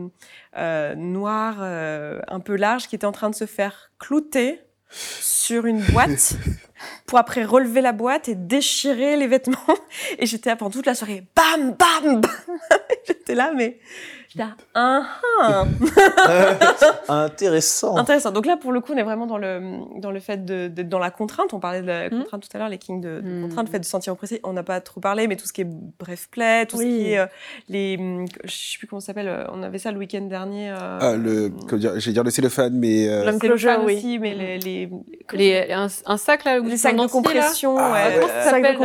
euh, 0.57 0.95
noirs 0.95 1.57
euh, 1.59 2.19
un 2.27 2.39
peu 2.39 2.55
larges, 2.55 2.87
qui 2.87 2.95
était 2.95 3.05
en 3.07 3.11
train 3.11 3.29
de 3.29 3.35
se 3.35 3.45
faire 3.45 3.91
clouter 3.99 4.61
sur 4.93 5.65
une 5.65 5.81
boîte 5.81 6.33
pour 7.05 7.17
après 7.17 7.43
relever 7.43 7.81
la 7.81 7.91
boîte 7.91 8.29
et 8.29 8.35
déchirer 8.35 9.17
les 9.17 9.27
vêtements. 9.27 9.57
Et 10.19 10.25
j'étais 10.25 10.49
là 10.49 10.55
pendant 10.55 10.71
toute 10.71 10.85
la 10.85 10.95
soirée, 10.95 11.23
bam, 11.35 11.75
bam, 11.77 12.21
bam. 12.21 12.31
J'étais 13.07 13.35
là, 13.35 13.51
mais 13.55 13.79
j'étais 14.33 14.43
là, 14.43 14.55
ah, 14.73 15.03
ah. 15.41 15.65
Intéressant. 17.09 17.97
Intéressant. 17.97 18.31
Donc 18.31 18.45
là, 18.45 18.57
pour 18.57 18.71
le 18.71 18.79
coup, 18.81 18.93
on 18.93 18.97
est 18.97 19.03
vraiment 19.03 19.25
dans 19.27 19.37
le, 19.37 19.61
dans 19.99 20.11
le 20.11 20.19
fait 20.19 20.43
de- 20.45 20.67
d'être 20.67 20.89
dans 20.89 20.99
la 20.99 21.11
contrainte. 21.11 21.53
On 21.53 21.59
parlait 21.59 21.81
de 21.81 21.87
la 21.87 22.09
Mhm. 22.09 22.19
contrainte 22.23 22.43
tout 22.49 22.49
à 22.57 22.59
l'heure, 22.59 22.69
les 22.69 22.77
kings 22.77 23.01
de, 23.01 23.21
de 23.21 23.27
Mhm. 23.29 23.41
contrainte, 23.49 23.67
le 23.67 23.71
fait 23.71 23.79
de 23.79 23.85
se 23.85 23.91
sentir 23.91 24.13
oppressé. 24.13 24.39
On 24.43 24.53
n'a 24.53 24.63
pas 24.63 24.79
trop 24.81 24.99
parlé, 24.99 25.27
mais 25.27 25.35
tout 25.35 25.45
ce 25.45 25.53
qui 25.53 25.61
est 25.61 25.67
bref 25.99 26.27
play, 26.31 26.65
tout 26.65 26.77
ce 26.77 26.83
qui 26.83 27.11
est 27.13 27.19
euh, 27.19 27.25
les, 27.69 27.97
hum, 27.99 28.25
je 28.43 28.51
sais 28.51 28.77
plus 28.77 28.87
comment 28.87 28.99
ça 28.99 29.07
s'appelle. 29.07 29.27
euh, 29.27 29.45
On 29.51 29.61
avait 29.63 29.79
ça 29.79 29.91
le 29.91 29.97
week-end 29.99 30.21
dernier. 30.21 30.71
euh, 30.71 30.99
Ah, 31.01 31.15
le, 31.15 31.49
comment 31.67 31.79
dire, 31.79 31.93
j'allais 31.99 32.13
dire 32.13 32.23
le 32.23 32.31
cellophane, 32.31 32.73
mais 32.73 33.07
euh, 33.09 33.25
L'homme 33.25 33.39
oui. 33.85 33.95
aussi, 33.95 34.19
mais 34.19 34.33
les, 34.33 34.57
les, 34.59 34.89
Les, 35.33 35.71
un, 35.71 35.87
un 36.05 36.17
sac 36.17 36.43
là 36.45 36.59
où 36.59 36.65
les 36.65 36.77
sacs 36.77 36.95
de 36.95 37.07
compression. 37.07 37.75
Ah, 37.77 37.91
ouais, 37.93 38.19
comment 38.19 38.27
ça 38.27 38.43
s'appelle, 38.51 38.77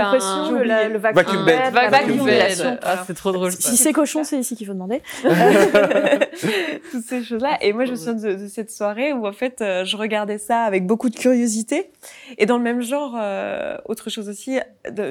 le, 0.93 0.99
vacuum, 0.99 1.23
Vacuum 1.23 1.45
bed, 1.45 1.73
Vacuum 1.73 2.25
bed. 2.27 2.79
Ah, 2.83 3.05
c'est 3.07 3.15
trop 3.15 3.33
drôle. 3.33 3.53
Si 3.53 3.77
c'est 3.77 3.93
cochon, 3.93 4.25
c'est 4.25 4.39
ici 4.39 4.57
qu'il 4.57 4.67
faut 4.67 4.73
demander. 4.75 5.03
toutes 6.91 7.05
ces 7.05 7.23
choses-là. 7.23 7.59
Et 7.63 7.73
moi, 7.73 7.85
je 7.85 7.93
me 7.93 7.97
souviens 7.97 8.15
de, 8.15 8.35
de 8.35 8.47
cette 8.49 8.71
soirée 8.71 9.13
où, 9.13 9.27
en 9.27 9.33
fait, 9.33 9.61
euh, 9.61 9.85
je 9.85 9.97
regardais 9.97 10.39
ça 10.39 10.63
avec 10.63 10.87
beaucoup 10.87 11.09
de 11.11 11.17
curiosité. 11.17 11.91
Et 12.39 12.47
dans 12.47 12.57
le 12.59 12.63
même 12.63 12.81
genre, 12.83 13.17
euh, 13.21 13.77
autre 13.87 14.11
chose 14.11 14.29
aussi, 14.29 14.59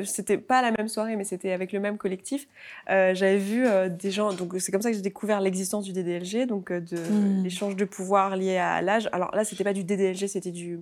c'était 0.06 0.38
pas 0.38 0.62
la 0.62 0.72
même 0.72 0.88
soirée, 0.88 1.16
mais 1.16 1.24
c'était 1.24 1.52
avec 1.52 1.72
le 1.72 1.80
même 1.80 1.98
collectif. 1.98 2.48
euh, 2.90 3.14
J'avais 3.16 3.38
vu 3.38 3.66
des 3.90 4.12
gens, 4.12 4.34
donc 4.34 4.54
c'est 4.60 4.72
comme 4.72 4.82
ça 4.82 4.90
que 4.90 4.96
j'ai 4.96 5.02
découvert 5.02 5.42
l'existence 5.42 5.86
du 5.86 5.94
DDLG, 5.94 6.46
donc 6.48 6.72
de 6.72 6.98
Mm. 6.98 7.44
l'échange 7.44 7.76
de 7.76 7.86
pouvoir 7.86 8.36
lié 8.36 8.58
à 8.58 8.82
l'âge. 8.82 9.08
Alors 9.12 9.34
là, 9.36 9.44
c'était 9.44 9.64
pas 9.64 9.74
du 9.74 9.84
DDLG, 9.84 10.28
c'était 10.28 10.52
du 10.52 10.80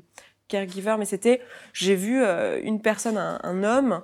caregiver, 0.48 0.96
mais 0.98 1.06
c'était, 1.06 1.41
j'ai 1.74 1.96
vu 1.96 2.22
une 2.64 2.82
personne, 2.82 3.18
un, 3.18 3.39
un 3.43 3.64
homme, 3.64 4.02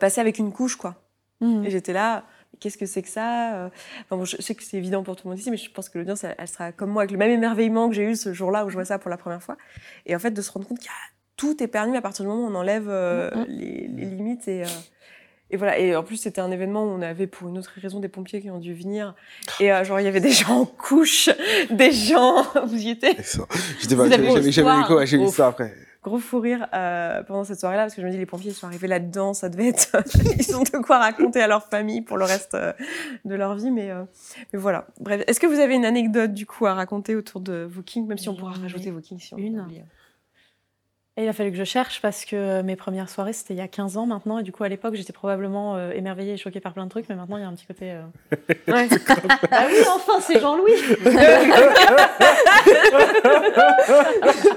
passer 0.00 0.20
avec 0.20 0.38
une 0.38 0.52
couche, 0.52 0.76
quoi. 0.76 0.96
Mhm. 1.40 1.64
Et 1.64 1.70
j'étais 1.70 1.92
là, 1.92 2.24
qu'est-ce 2.60 2.78
que 2.78 2.86
c'est 2.86 3.02
que 3.02 3.08
ça 3.08 3.54
euh 3.56 3.68
enfin, 4.04 4.16
bon, 4.16 4.24
Je 4.24 4.40
sais 4.40 4.54
que 4.54 4.62
c'est 4.62 4.76
évident 4.76 5.02
pour 5.02 5.16
tout 5.16 5.26
le 5.26 5.30
monde 5.30 5.38
ici, 5.38 5.50
mais 5.50 5.56
je 5.56 5.70
pense 5.70 5.88
que 5.88 5.98
l'audience, 5.98 6.24
elle, 6.24 6.34
elle 6.38 6.48
sera 6.48 6.72
comme 6.72 6.90
moi, 6.90 7.02
avec 7.02 7.10
le 7.12 7.18
même 7.18 7.30
émerveillement 7.30 7.88
que 7.88 7.94
j'ai 7.94 8.04
eu 8.04 8.16
ce 8.16 8.32
jour-là 8.32 8.64
où 8.64 8.68
je 8.68 8.74
vois 8.74 8.84
ça 8.84 8.98
pour 8.98 9.10
la 9.10 9.16
première 9.16 9.42
fois. 9.42 9.56
Et 10.06 10.14
en 10.14 10.18
fait, 10.18 10.30
de 10.30 10.42
se 10.42 10.50
rendre 10.50 10.66
compte 10.66 10.78
qu'il 10.78 10.86
y 10.86 10.90
a 10.90 11.12
tout 11.36 11.60
est 11.62 11.66
permis 11.66 11.96
à 11.96 12.02
partir 12.02 12.24
du 12.24 12.28
moment 12.30 12.46
où 12.46 12.50
on 12.50 12.54
enlève 12.54 12.86
euh, 12.88 13.30
Mhm. 13.34 13.44
les, 13.48 13.88
les 13.88 14.04
limites. 14.04 14.46
Et, 14.48 14.62
euh, 14.62 14.66
et 15.50 15.56
voilà. 15.56 15.78
Et 15.78 15.96
en 15.96 16.02
plus, 16.04 16.16
c'était 16.18 16.40
un 16.40 16.50
événement 16.50 16.84
où 16.84 16.88
on 16.88 17.02
avait, 17.02 17.26
pour 17.26 17.48
une 17.48 17.58
autre 17.58 17.72
raison, 17.80 17.98
des 18.00 18.08
pompiers 18.08 18.40
qui 18.40 18.50
ont 18.50 18.58
dû 18.60 18.74
venir. 18.74 19.14
Et 19.58 19.72
euh, 19.72 19.82
genre, 19.82 19.98
il 19.98 20.04
y 20.04 20.08
avait 20.08 20.20
des 20.20 20.30
gens 20.30 20.60
en 20.60 20.64
couche, 20.66 21.30
des 21.70 21.90
gens. 21.90 22.42
Vous 22.66 22.76
y 22.78 22.90
étiez? 22.90 23.16
J'étais 23.80 23.96
pas, 23.96 24.08
j'avais 24.08 24.28
ouais, 24.94 25.06
j'ai 25.06 25.16
eu 25.16 25.20
Ouf. 25.20 25.26
l'histoire 25.26 25.48
après. 25.48 25.74
Gros 26.02 26.18
fou 26.18 26.40
rire 26.40 26.66
euh, 26.74 27.22
pendant 27.22 27.44
cette 27.44 27.60
soirée-là, 27.60 27.84
parce 27.84 27.94
que 27.94 28.02
je 28.02 28.06
me 28.06 28.10
dis, 28.10 28.18
les 28.18 28.26
pompiers 28.26 28.50
ils 28.50 28.54
sont 28.54 28.66
arrivés 28.66 28.88
là-dedans, 28.88 29.34
ça 29.34 29.48
devait 29.48 29.68
être. 29.68 29.96
ils 30.38 30.56
ont 30.56 30.62
de 30.62 30.82
quoi 30.82 30.98
raconter 30.98 31.40
à 31.40 31.46
leur 31.46 31.64
famille 31.64 32.00
pour 32.00 32.16
le 32.16 32.24
reste 32.24 32.54
euh, 32.54 32.72
de 33.24 33.34
leur 33.36 33.54
vie, 33.54 33.70
mais, 33.70 33.90
euh, 33.90 34.02
mais 34.52 34.58
voilà. 34.58 34.88
Bref, 35.00 35.22
est-ce 35.28 35.38
que 35.38 35.46
vous 35.46 35.60
avez 35.60 35.76
une 35.76 35.84
anecdote 35.84 36.32
du 36.34 36.44
coup 36.44 36.66
à 36.66 36.74
raconter 36.74 37.14
autour 37.14 37.40
de 37.40 37.68
vos 37.70 37.82
kings, 37.82 38.06
même 38.08 38.18
si 38.18 38.28
on 38.28 38.34
pourra 38.34 38.52
rajouter 38.52 38.90
vos 38.90 39.00
kings 39.00 39.20
si 39.20 39.32
on 39.34 39.38
une. 39.38 39.64
Et 41.18 41.24
il 41.24 41.28
a 41.28 41.34
fallu 41.34 41.50
que 41.50 41.58
je 41.58 41.64
cherche 41.64 42.00
parce 42.00 42.24
que 42.24 42.62
mes 42.62 42.74
premières 42.74 43.10
soirées, 43.10 43.34
c'était 43.34 43.52
il 43.52 43.58
y 43.58 43.60
a 43.60 43.68
15 43.68 43.98
ans 43.98 44.06
maintenant. 44.06 44.38
Et 44.38 44.42
du 44.42 44.50
coup, 44.50 44.64
à 44.64 44.68
l'époque, 44.70 44.94
j'étais 44.94 45.12
probablement 45.12 45.76
euh, 45.76 45.90
émerveillée 45.92 46.32
et 46.32 46.36
choquée 46.38 46.60
par 46.60 46.72
plein 46.72 46.84
de 46.84 46.88
trucs. 46.90 47.06
Mais 47.10 47.14
maintenant, 47.14 47.36
il 47.36 47.42
y 47.42 47.44
a 47.44 47.48
un 47.48 47.52
petit 47.54 47.66
côté. 47.66 47.92
euh, 47.92 48.02
Ouais. 48.72 48.88
Ah 49.50 49.66
oui, 49.68 49.76
enfin, 49.94 50.20
c'est 50.20 50.40
Jean-Louis 50.40 50.72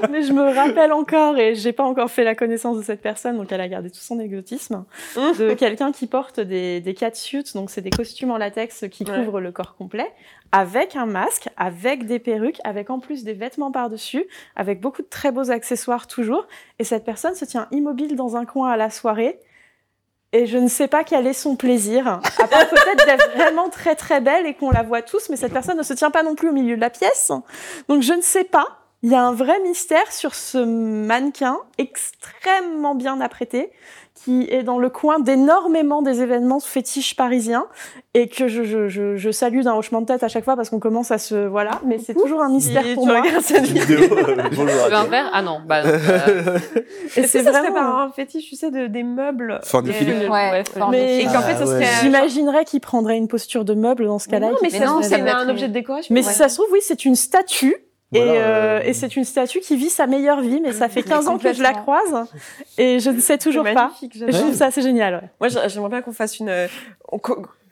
Mais 0.10 0.22
je 0.24 0.32
me 0.32 0.54
rappelle 0.56 0.94
encore, 0.94 1.38
et 1.38 1.56
j'ai 1.56 1.74
pas 1.74 1.84
encore 1.84 2.10
fait 2.10 2.24
la 2.24 2.36
connaissance 2.36 2.78
de 2.78 2.84
cette 2.84 3.02
personne, 3.02 3.38
donc 3.38 3.52
elle 3.52 3.62
a 3.62 3.68
gardé 3.68 3.90
tout 3.90 4.00
son 4.00 4.20
exotisme, 4.20 4.86
de 5.18 5.54
quelqu'un 5.54 5.92
qui 5.92 6.08
porte 6.08 6.40
des, 6.40 6.80
des 6.82 6.94
catsuits, 6.94 7.44
donc 7.54 7.70
c'est 7.70 7.82
des 7.82 7.90
costumes 7.90 8.32
en 8.32 8.38
latex 8.38 8.86
qui 8.92 9.04
Ouais. 9.06 9.24
couvrent 9.26 9.42
le 9.42 9.52
corps 9.52 9.76
complet, 9.76 10.08
avec 10.52 10.96
un 10.96 11.06
masque, 11.06 11.50
avec 11.58 12.06
des 12.06 12.20
perruques, 12.20 12.60
avec 12.64 12.90
en 12.90 13.00
plus 13.00 13.24
des 13.24 13.34
vêtements 13.34 13.72
par-dessus, 13.72 14.26
avec 14.56 14.80
beaucoup 14.80 15.02
de 15.02 15.08
très 15.08 15.32
beaux 15.32 15.52
accessoires 15.52 16.08
toujours. 16.08 16.48
Et 16.80 16.84
cette 16.84 17.04
personne 17.04 17.36
se 17.36 17.46
tient 17.46 17.68
immobile 17.72 18.16
dans 18.16 18.36
un 18.36 18.46
coin 18.46 18.70
à 18.70 18.78
la 18.78 18.90
soirée. 18.90 19.40
Et 20.32 20.48
je 20.48 20.58
ne 20.58 20.68
sais 20.68 20.88
pas 20.88 21.04
quel 21.04 21.28
est 21.28 21.34
son 21.34 21.56
plaisir, 21.56 22.08
à 22.08 22.48
part 22.48 22.68
peut-être 22.70 23.06
d'être 23.06 23.32
vraiment 23.36 23.70
très 23.70 23.96
très 23.96 24.20
belle 24.20 24.46
et 24.46 24.54
qu'on 24.54 24.70
la 24.70 24.84
voit 24.84 25.02
tous, 25.02 25.30
mais 25.30 25.38
cette 25.38 25.54
personne 25.54 25.78
ne 25.78 25.84
se 25.84 25.94
tient 25.94 26.12
pas 26.12 26.24
non 26.24 26.36
plus 26.36 26.50
au 26.50 26.54
milieu 26.54 26.76
de 26.76 26.82
la 26.82 26.90
pièce. 26.90 27.32
Donc 27.88 28.02
je 28.02 28.14
ne 28.14 28.22
sais 28.22 28.44
pas. 28.44 28.80
Il 29.02 29.12
y 29.12 29.16
a 29.16 29.24
un 29.24 29.34
vrai 29.34 29.60
mystère 29.62 30.12
sur 30.12 30.34
ce 30.34 30.58
mannequin 30.58 31.58
extrêmement 31.78 32.96
bien 32.96 33.22
apprêté 33.22 33.72
qui 34.26 34.48
est 34.50 34.64
dans 34.64 34.80
le 34.80 34.90
coin 34.90 35.20
d'énormément 35.20 36.02
des 36.02 36.22
événements 36.24 36.60
fétiches 36.60 37.16
parisiens 37.16 37.68
et 38.16 38.28
que 38.28 38.48
je, 38.48 38.64
je, 38.64 38.88
je, 38.88 39.16
je 39.18 39.30
salue 39.30 39.62
d'un 39.62 39.76
hochement 39.76 40.02
de 40.02 40.08
tête 40.08 40.24
à 40.24 40.28
chaque 40.28 40.44
fois 40.44 40.56
parce 40.56 40.70
qu'on 40.72 40.80
commence 40.80 41.12
à 41.12 41.20
se 41.20 41.46
voilà 41.48 41.80
mais 41.86 42.00
c'est 42.00 42.16
toujours 42.16 42.42
un 42.42 42.50
mystère 42.50 42.86
Et 42.88 42.96
pour 42.96 43.04
tu 43.04 43.10
moi 43.10 43.22
regardes 43.22 43.42
cette 43.44 43.66
vidéo. 43.66 43.98
Vidéo, 43.98 44.18
euh, 44.30 44.36
bonjour 44.56 44.66
Tu 44.84 44.90
veux 44.90 44.94
à 44.96 45.00
un 45.02 45.04
verre? 45.06 45.30
Ah 45.32 45.42
non, 45.44 45.60
bah 45.66 45.84
non. 45.84 45.90
euh, 45.92 46.58
et 47.16 47.20
Est-ce 47.20 47.28
c'est 47.28 47.38
que 47.40 47.44
ça 47.46 47.52
serait 47.52 47.70
vraiment 47.70 47.74
pas 47.92 48.04
un 48.04 48.10
fétiche, 48.12 48.50
tu 48.50 48.56
sais, 48.56 48.72
de, 48.72 48.88
des 48.88 49.04
meubles 49.04 49.60
Forniphilique. 49.64 50.24
Et- 50.24 50.30
Ouais, 50.30 50.64
mais- 50.90 51.20
Et 51.22 51.26
qu'en 51.26 51.42
fait, 51.42 51.56
Ah 51.60 51.66
ça 51.66 51.66
ouais. 51.66 51.84
serait. 51.86 52.02
j'imaginerais 52.02 52.66
qu'il 52.66 52.80
prendrait 52.82 53.18
une 53.18 53.28
posture 53.28 53.64
de 53.64 53.74
meuble 53.76 54.06
dans 54.08 54.18
ce 54.20 54.28
cas-là 54.28 54.48
non, 54.50 54.56
mais, 54.62 54.70
qu'il 54.70 54.80
Mais 54.80 54.86
ça, 54.86 54.92
non, 55.20 55.24
va 55.26 55.38
un 55.38 55.50
objet 55.50 55.68
de 55.68 55.74
décoration. 55.74 56.14
mais 56.14 56.26
ouais. 56.26 56.32
si 56.32 56.38
ça 56.38 56.50
se 56.50 56.56
trouve 56.56 56.68
oui 56.72 56.80
c'est 56.82 57.06
une 57.06 57.16
statue 57.16 57.76
Voilà, 58.12 58.34
et, 58.34 58.38
euh, 58.38 58.42
euh, 58.42 58.82
et 58.84 58.94
c'est 58.94 59.16
une 59.16 59.24
statue 59.26 59.60
qui 59.62 59.76
vit 59.76 59.90
sa 59.90 60.06
meilleure 60.08 60.40
vie 60.42 60.62
mais 60.62 60.74
ça 60.74 60.88
fait 60.90 61.02
Mais 61.02 61.10
15 61.10 61.28
ans 61.28 61.38
que 61.38 61.52
je 61.54 61.62
la 61.64 61.74
croise 61.74 62.28
et 62.78 63.00
je 63.00 63.10
ne 63.10 63.20
sais 63.20 63.38
toujours 63.38 63.66
C'est 63.66 63.74
pas 63.74 63.86
magnifique, 63.86 64.18
je 64.18 64.26
trouve 64.26 64.54
ça 64.54 64.68
assez 64.68 64.82
génial 64.84 65.16
ouais. 65.16 65.30
Moi, 65.42 65.50
j'a- 65.50 65.68
j'aimerais 65.68 65.90
bien 65.90 66.02
qu'on 66.02 66.14
fasse 66.14 66.40
une. 66.40 66.50
euh, 66.50 66.68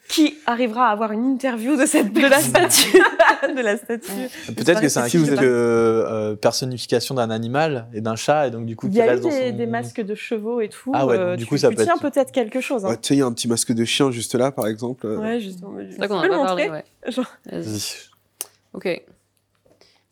qui 0.10 0.36
arrivera 0.46 0.90
à 0.90 0.92
avoir 0.92 1.14
une 1.14 1.24
interview 1.26 1.78
de 1.78 1.86
cette 1.86 2.12
de 2.12 2.20
la 2.28 2.40
statue 2.40 2.92
de 3.56 3.62
la 3.62 3.78
statue 3.78 4.12
Peut-être 4.56 4.82
que 4.82 4.90
c'est 4.90 5.00
un 5.00 5.08
Si 5.08 5.16
vous 5.18 5.24
kit 5.26 5.32
de 5.32 5.38
euh, 5.42 6.36
personnification 6.36 7.16
d'un 7.16 7.30
animal 7.30 7.88
et 7.94 8.02
d'un 8.02 8.18
chat, 8.18 8.48
et 8.48 8.52
donc 8.52 8.66
du 8.66 8.76
coup, 8.76 8.88
il 8.88 8.96
y 8.96 9.02
a 9.02 9.16
eu 9.16 9.20
des, 9.22 9.32
son- 9.52 9.56
des 9.58 9.66
masques 9.66 10.02
de 10.02 10.14
chevaux 10.14 10.60
et 10.60 10.68
tout 10.68 10.92
Ah 10.94 11.06
ouais, 11.06 11.18
euh, 11.18 11.36
du 11.38 11.44
tu, 11.44 11.50
coup, 11.50 11.58
ça 11.58 11.70
tu 11.70 11.76
peut 11.76 11.84
tiens 11.86 11.94
être- 11.96 12.02
peut-être 12.02 12.32
quelque 12.34 12.60
chose 12.60 12.84
hein. 12.86 12.90
Ouais, 12.90 12.98
tu 12.98 13.08
sais, 13.10 13.14
il 13.16 13.20
y 13.20 13.22
a 13.22 13.26
un 13.26 13.32
petit 13.32 13.48
masque 13.48 13.72
de 13.72 13.86
chien 13.86 14.12
juste 14.12 14.36
là, 14.36 14.52
par 14.52 14.68
exemple. 14.68 15.08
Ouais, 15.08 15.40
justement. 15.40 15.70
En 15.72 15.76
peux 15.76 15.82
a 15.82 15.88
le 15.88 15.98
pas 16.08 16.08
parlé, 16.44 16.68
montrer 16.68 16.70
ouais. 16.70 17.12
Genre. 17.12 17.32
Ok. 18.74 19.04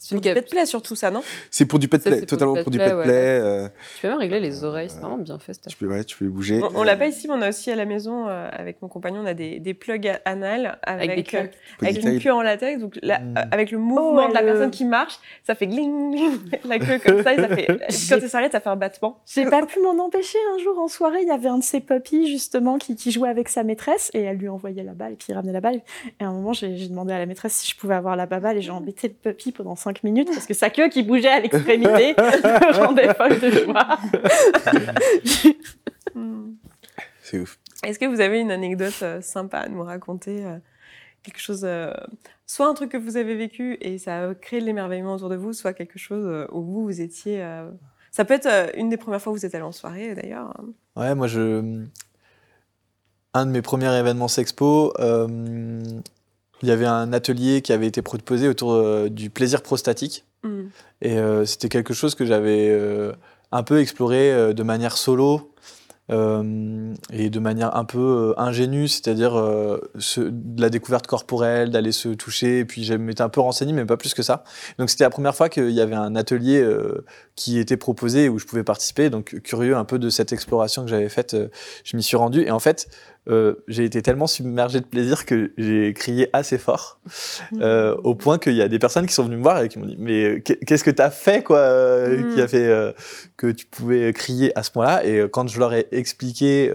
C'est 0.04 0.16
une 0.16 0.22
pet 0.22 0.50
play 0.50 0.66
surtout 0.66 0.96
ça, 0.96 1.12
non? 1.12 1.22
C'est 1.52 1.66
pour 1.68 1.78
du 1.78 1.88
pet 1.88 2.02
Ça, 2.02 2.10
play, 2.10 2.22
totalement 2.26 2.56
pour 2.64 2.72
du 2.72 2.80
pet 2.80 2.90
play, 3.04 3.12
euh, 3.14 3.68
Tu 3.96 4.02
peux 4.02 4.08
même 4.10 4.18
régler 4.18 4.40
les 4.40 4.64
oreilles, 4.64 4.90
c'est 4.90 5.00
vraiment 5.00 5.20
bien 5.20 5.38
fait. 5.38 5.54
tu, 5.68 5.78
peux, 5.78 5.86
ouais, 5.86 6.04
tu 6.04 6.18
peux 6.18 6.26
les 6.26 6.32
bouger. 6.32 6.60
On, 6.64 6.80
on 6.80 6.84
l'a 6.84 6.96
pas 6.96 7.06
ici, 7.06 7.28
mais 7.28 7.36
on 7.36 7.42
a 7.44 7.50
aussi 7.50 7.70
à 7.70 7.76
la 7.76 7.86
maison, 7.86 8.28
euh, 8.28 8.50
avec 8.52 8.82
mon 8.82 8.88
compagnon, 8.88 9.22
on 9.22 9.28
a 9.28 9.36
des, 9.36 9.60
des 9.60 9.76
plugs 9.76 10.12
anal 10.26 10.80
avec, 10.82 11.12
Avec 11.12 11.34
euh, 11.36 11.44
avec 11.84 12.04
une 12.04 12.20
queue 12.20 12.34
en 12.34 12.42
latex. 12.42 12.80
Donc, 12.82 12.98
la- 13.04 13.20
Mm. 13.20 13.38
euh, 13.38 13.42
avec 13.52 13.70
le 13.70 13.78
mouvement 13.78 14.24
Oh, 14.26 14.30
de 14.30 14.34
la 14.34 14.42
le- 14.42 14.48
personne 14.48 14.72
qui 14.72 14.86
marche, 14.86 15.20
ça 15.46 15.54
fait 15.54 15.68
gling, 15.68 16.16
gling, 16.16 16.40
la 16.66 16.80
queue 16.80 16.98
comme 17.06 17.22
ça. 17.22 17.34
Et 17.34 17.38
ça 17.38 17.48
fait, 17.50 17.68
quand 18.10 18.16
elle 18.24 18.30
s'arrête, 18.30 18.52
ça 18.54 18.60
fait 18.60 18.70
un 18.70 18.76
battement. 18.76 19.20
J'ai 19.32 19.46
pas 19.46 19.64
pu 19.68 19.80
m'en 19.82 20.04
empêcher. 20.04 20.40
Un 20.56 20.58
jour 20.64 20.80
en 20.80 20.88
soirée, 20.88 21.20
il 21.22 21.28
y 21.28 21.32
avait 21.32 21.50
un 21.50 21.60
de 21.60 21.64
ces 21.64 21.80
puppies 21.80 22.28
justement 22.28 22.80
qui, 22.80 22.96
qui 22.96 23.12
jouait 23.12 23.30
avec 23.30 23.50
sa 23.50 23.62
maîtresse 23.64 24.10
et 24.16 24.22
elle 24.22 24.38
lui 24.38 24.50
envoyait 24.50 24.84
la 24.84 24.94
balle 24.94 25.14
et 25.14 25.16
puis 25.16 25.28
il 25.30 25.36
ramenait 25.36 25.54
la 25.54 25.62
balle. 25.62 25.82
Et 26.20 26.24
à 26.24 26.28
un 26.28 26.34
moment, 26.34 26.54
j'ai 26.54 26.76
j'ai 26.76 26.88
demandé 26.88 27.14
à 27.14 27.20
la 27.20 27.28
maîtresse 27.28 27.54
si 27.54 27.70
je 27.72 27.76
pouvais 27.78 27.94
avoir 27.96 28.16
la 28.16 28.26
balle 28.26 28.58
et 28.58 28.62
j'ai 28.62 28.72
embêté 28.72 29.08
le 29.08 29.14
puppy 29.14 29.52
pendant 29.52 29.76
5 29.76 29.91
minutes 30.04 30.30
parce 30.34 30.46
que 30.46 30.54
sa 30.54 30.70
queue 30.70 30.90
qui 30.90 31.04
bougeait 31.04 31.30
à 31.30 31.40
l'extrémité 31.40 32.14
me 32.18 32.86
rendait 32.86 33.14
folle 33.14 33.40
de 33.40 33.50
joie. 33.52 33.98
C'est 37.24 37.40
ouf. 37.40 37.58
Est-ce 37.84 37.98
que 38.00 38.06
vous 38.06 38.20
avez 38.22 38.40
une 38.40 38.52
anecdote 38.52 38.94
euh, 39.02 39.22
sympa 39.22 39.60
à 39.60 39.70
nous 39.70 39.84
raconter 39.84 40.46
euh, 40.46 40.58
Quelque 41.24 41.40
chose, 41.40 41.62
euh, 41.64 41.92
soit 42.46 42.68
un 42.68 42.74
truc 42.74 42.92
que 42.92 42.98
vous 42.98 43.16
avez 43.18 43.36
vécu 43.36 43.78
et 43.82 43.98
ça 43.98 44.30
a 44.30 44.34
créé 44.36 44.60
de 44.60 44.66
l'émerveillement 44.66 45.14
autour 45.16 45.30
de 45.30 45.36
vous, 45.36 45.54
soit 45.54 45.74
quelque 45.74 45.98
chose 46.00 46.26
euh, 46.26 46.46
où 46.52 46.62
vous, 46.62 46.84
vous 46.84 47.02
étiez. 47.02 47.42
euh, 47.44 47.70
Ça 48.12 48.26
peut 48.26 48.34
être 48.34 48.48
euh, 48.48 48.68
une 48.76 48.90
des 48.90 48.98
premières 48.98 49.22
fois 49.22 49.32
où 49.32 49.36
vous 49.36 49.46
êtes 49.46 49.54
allé 49.56 49.64
en 49.64 49.72
soirée 49.72 50.14
d'ailleurs. 50.16 50.54
Ouais, 50.96 51.14
moi, 51.16 51.28
je. 51.28 51.84
Un 53.34 53.46
de 53.46 53.52
mes 53.52 53.62
premiers 53.62 53.96
événements 53.98 54.28
Sexpo, 54.28 54.94
euh, 55.00 55.80
il 56.62 56.70
y 56.70 56.72
avait 56.72 56.86
un 56.86 57.14
atelier 57.14 57.62
qui 57.62 57.74
avait 57.74 57.88
été 57.88 58.02
proposé 58.02 58.48
autour 58.48 58.74
euh, 58.74 59.10
du 59.10 59.30
plaisir 59.30 59.62
prostatique. 59.62 60.26
Mm. 60.44 60.62
Et 61.02 61.18
euh, 61.18 61.46
c'était 61.46 61.70
quelque 61.70 61.94
chose 61.94 62.16
que 62.16 62.26
j'avais 62.26 62.70
euh, 62.70 63.14
un 63.52 63.64
peu 63.64 63.80
exploré 63.80 64.54
de 64.54 64.64
manière 64.64 64.98
solo 64.98 65.48
et 66.10 67.30
de 67.30 67.40
manière 67.40 67.74
un 67.78 67.86
peu 67.86 68.34
ingénue, 68.36 68.90
c'est-à-dire 68.90 69.32
ce- 69.98 70.20
de 70.20 70.62
la 70.62 70.70
découverte 70.70 71.08
corporelle, 71.08 71.70
d'aller 71.72 71.94
se 71.94 72.10
toucher. 72.10 72.60
Et 72.60 72.66
puis 72.66 72.84
je 72.84 72.94
m'étais 72.96 73.22
un 73.22 73.30
peu 73.30 73.40
renseigné, 73.40 73.72
mais 73.72 73.86
pas 73.86 73.96
plus 73.96 74.14
que 74.14 74.22
ça. 74.22 74.44
Donc 74.78 74.90
c'était 74.90 75.06
la 75.06 75.10
première 75.10 75.34
fois 75.34 75.48
qu'il 75.48 75.70
y 75.70 75.80
avait 75.80 75.96
un 75.96 76.18
atelier 76.18 76.66
qui 77.38 77.60
était 77.60 77.78
proposé 77.78 78.28
où 78.28 78.40
je 78.40 78.46
pouvais 78.46 78.66
participer. 78.66 79.10
Donc 79.10 79.40
curieux 79.42 79.78
un 79.78 79.86
peu 79.86 80.00
de 80.00 80.10
cette 80.10 80.34
exploration 80.34 80.84
que 80.84 80.90
j'avais 80.90 81.08
faite, 81.08 81.38
je 81.86 81.96
m'y 81.96 82.04
suis 82.04 82.18
rendu. 82.18 82.42
Et 82.42 82.52
en 82.52 82.60
fait, 82.60 82.90
euh, 83.30 83.54
j'ai 83.68 83.84
été 83.86 84.02
tellement 84.02 84.26
submergé 84.28 84.80
de 84.80 84.86
plaisir 84.86 85.26
que 85.26 85.52
j'ai 85.58 85.94
crié 85.94 86.30
assez 86.34 86.58
fort, 86.58 87.00
euh, 87.62 87.96
au 88.04 88.16
point 88.16 88.40
qu'il 88.40 88.54
y 88.56 88.62
a 88.62 88.68
des 88.68 88.80
personnes 88.80 89.06
qui 89.06 89.14
sont 89.14 89.24
venues 89.26 89.38
me 89.38 89.44
voir 89.44 89.62
et 89.62 89.70
qui 89.70 89.78
m'ont 89.78 89.86
dit 89.86 89.96
mais 90.00 90.24
euh, 90.26 90.40
qu'est- 90.40 90.58
qu'est-ce 90.66 90.84
que 90.84 90.90
t'as 90.92 91.12
fait 91.12 91.44
quoi 91.44 91.62
Mm. 92.08 92.34
qui 92.34 92.42
a 92.42 92.48
fait 92.48 92.66
euh, 92.68 92.92
que 93.38 93.48
tu 93.52 93.66
pouvais 93.68 94.12
crier 94.14 94.58
à 94.58 94.64
ce 94.64 94.72
point-là? 94.72 95.06
Et 95.06 95.24
quand 95.32 95.48
je 95.48 95.60
leur 95.60 95.74
ai 95.74 95.88
expliqué 95.92 96.72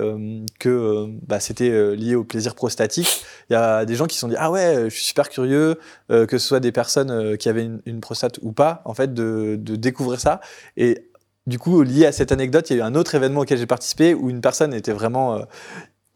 que 0.61 1.07
bah, 1.27 1.41
c'était 1.41 1.95
lié 1.97 2.15
au 2.15 2.25
plaisir 2.25 2.55
prostatique 2.55 3.25
il 3.51 3.53
y 3.53 3.57
a 3.57 3.85
des 3.85 3.95
gens 3.95 4.07
qui 4.07 4.15
se 4.15 4.21
sont 4.21 4.29
dit 4.29 4.37
ah 4.39 4.51
ouais 4.51 4.85
je 4.85 4.95
suis 4.95 5.05
super 5.05 5.29
curieux 5.29 5.77
que 6.09 6.27
ce 6.39 6.47
soit 6.47 6.61
des 6.61 6.73
personnes 6.73 7.37
qui 7.37 7.49
avaient 7.49 7.65
une, 7.65 7.81
une 7.87 8.01
prostate 8.01 8.39
ou 8.43 8.53
pas 8.53 8.83
en 8.85 8.95
fait 8.95 9.13
de, 9.15 9.57
de 9.59 9.77
découvrir 9.77 10.21
ça. 10.21 10.41
Et 10.77 11.09
du 11.47 11.59
coup, 11.61 11.83
lié 11.83 12.07
à 12.07 12.13
cette 12.13 12.33
anecdote, 12.33 12.69
il 12.71 12.77
y 12.77 12.81
a 12.81 12.85
eu 12.85 12.87
un 12.87 12.95
autre 12.97 13.15
événement 13.15 13.41
auquel 13.43 13.57
j'ai 13.59 13.67
participé 13.67 14.15
où 14.15 14.31
une 14.31 14.41
personne 14.41 14.75
était 14.75 14.93
vraiment 14.93 15.37
euh, 15.37 15.43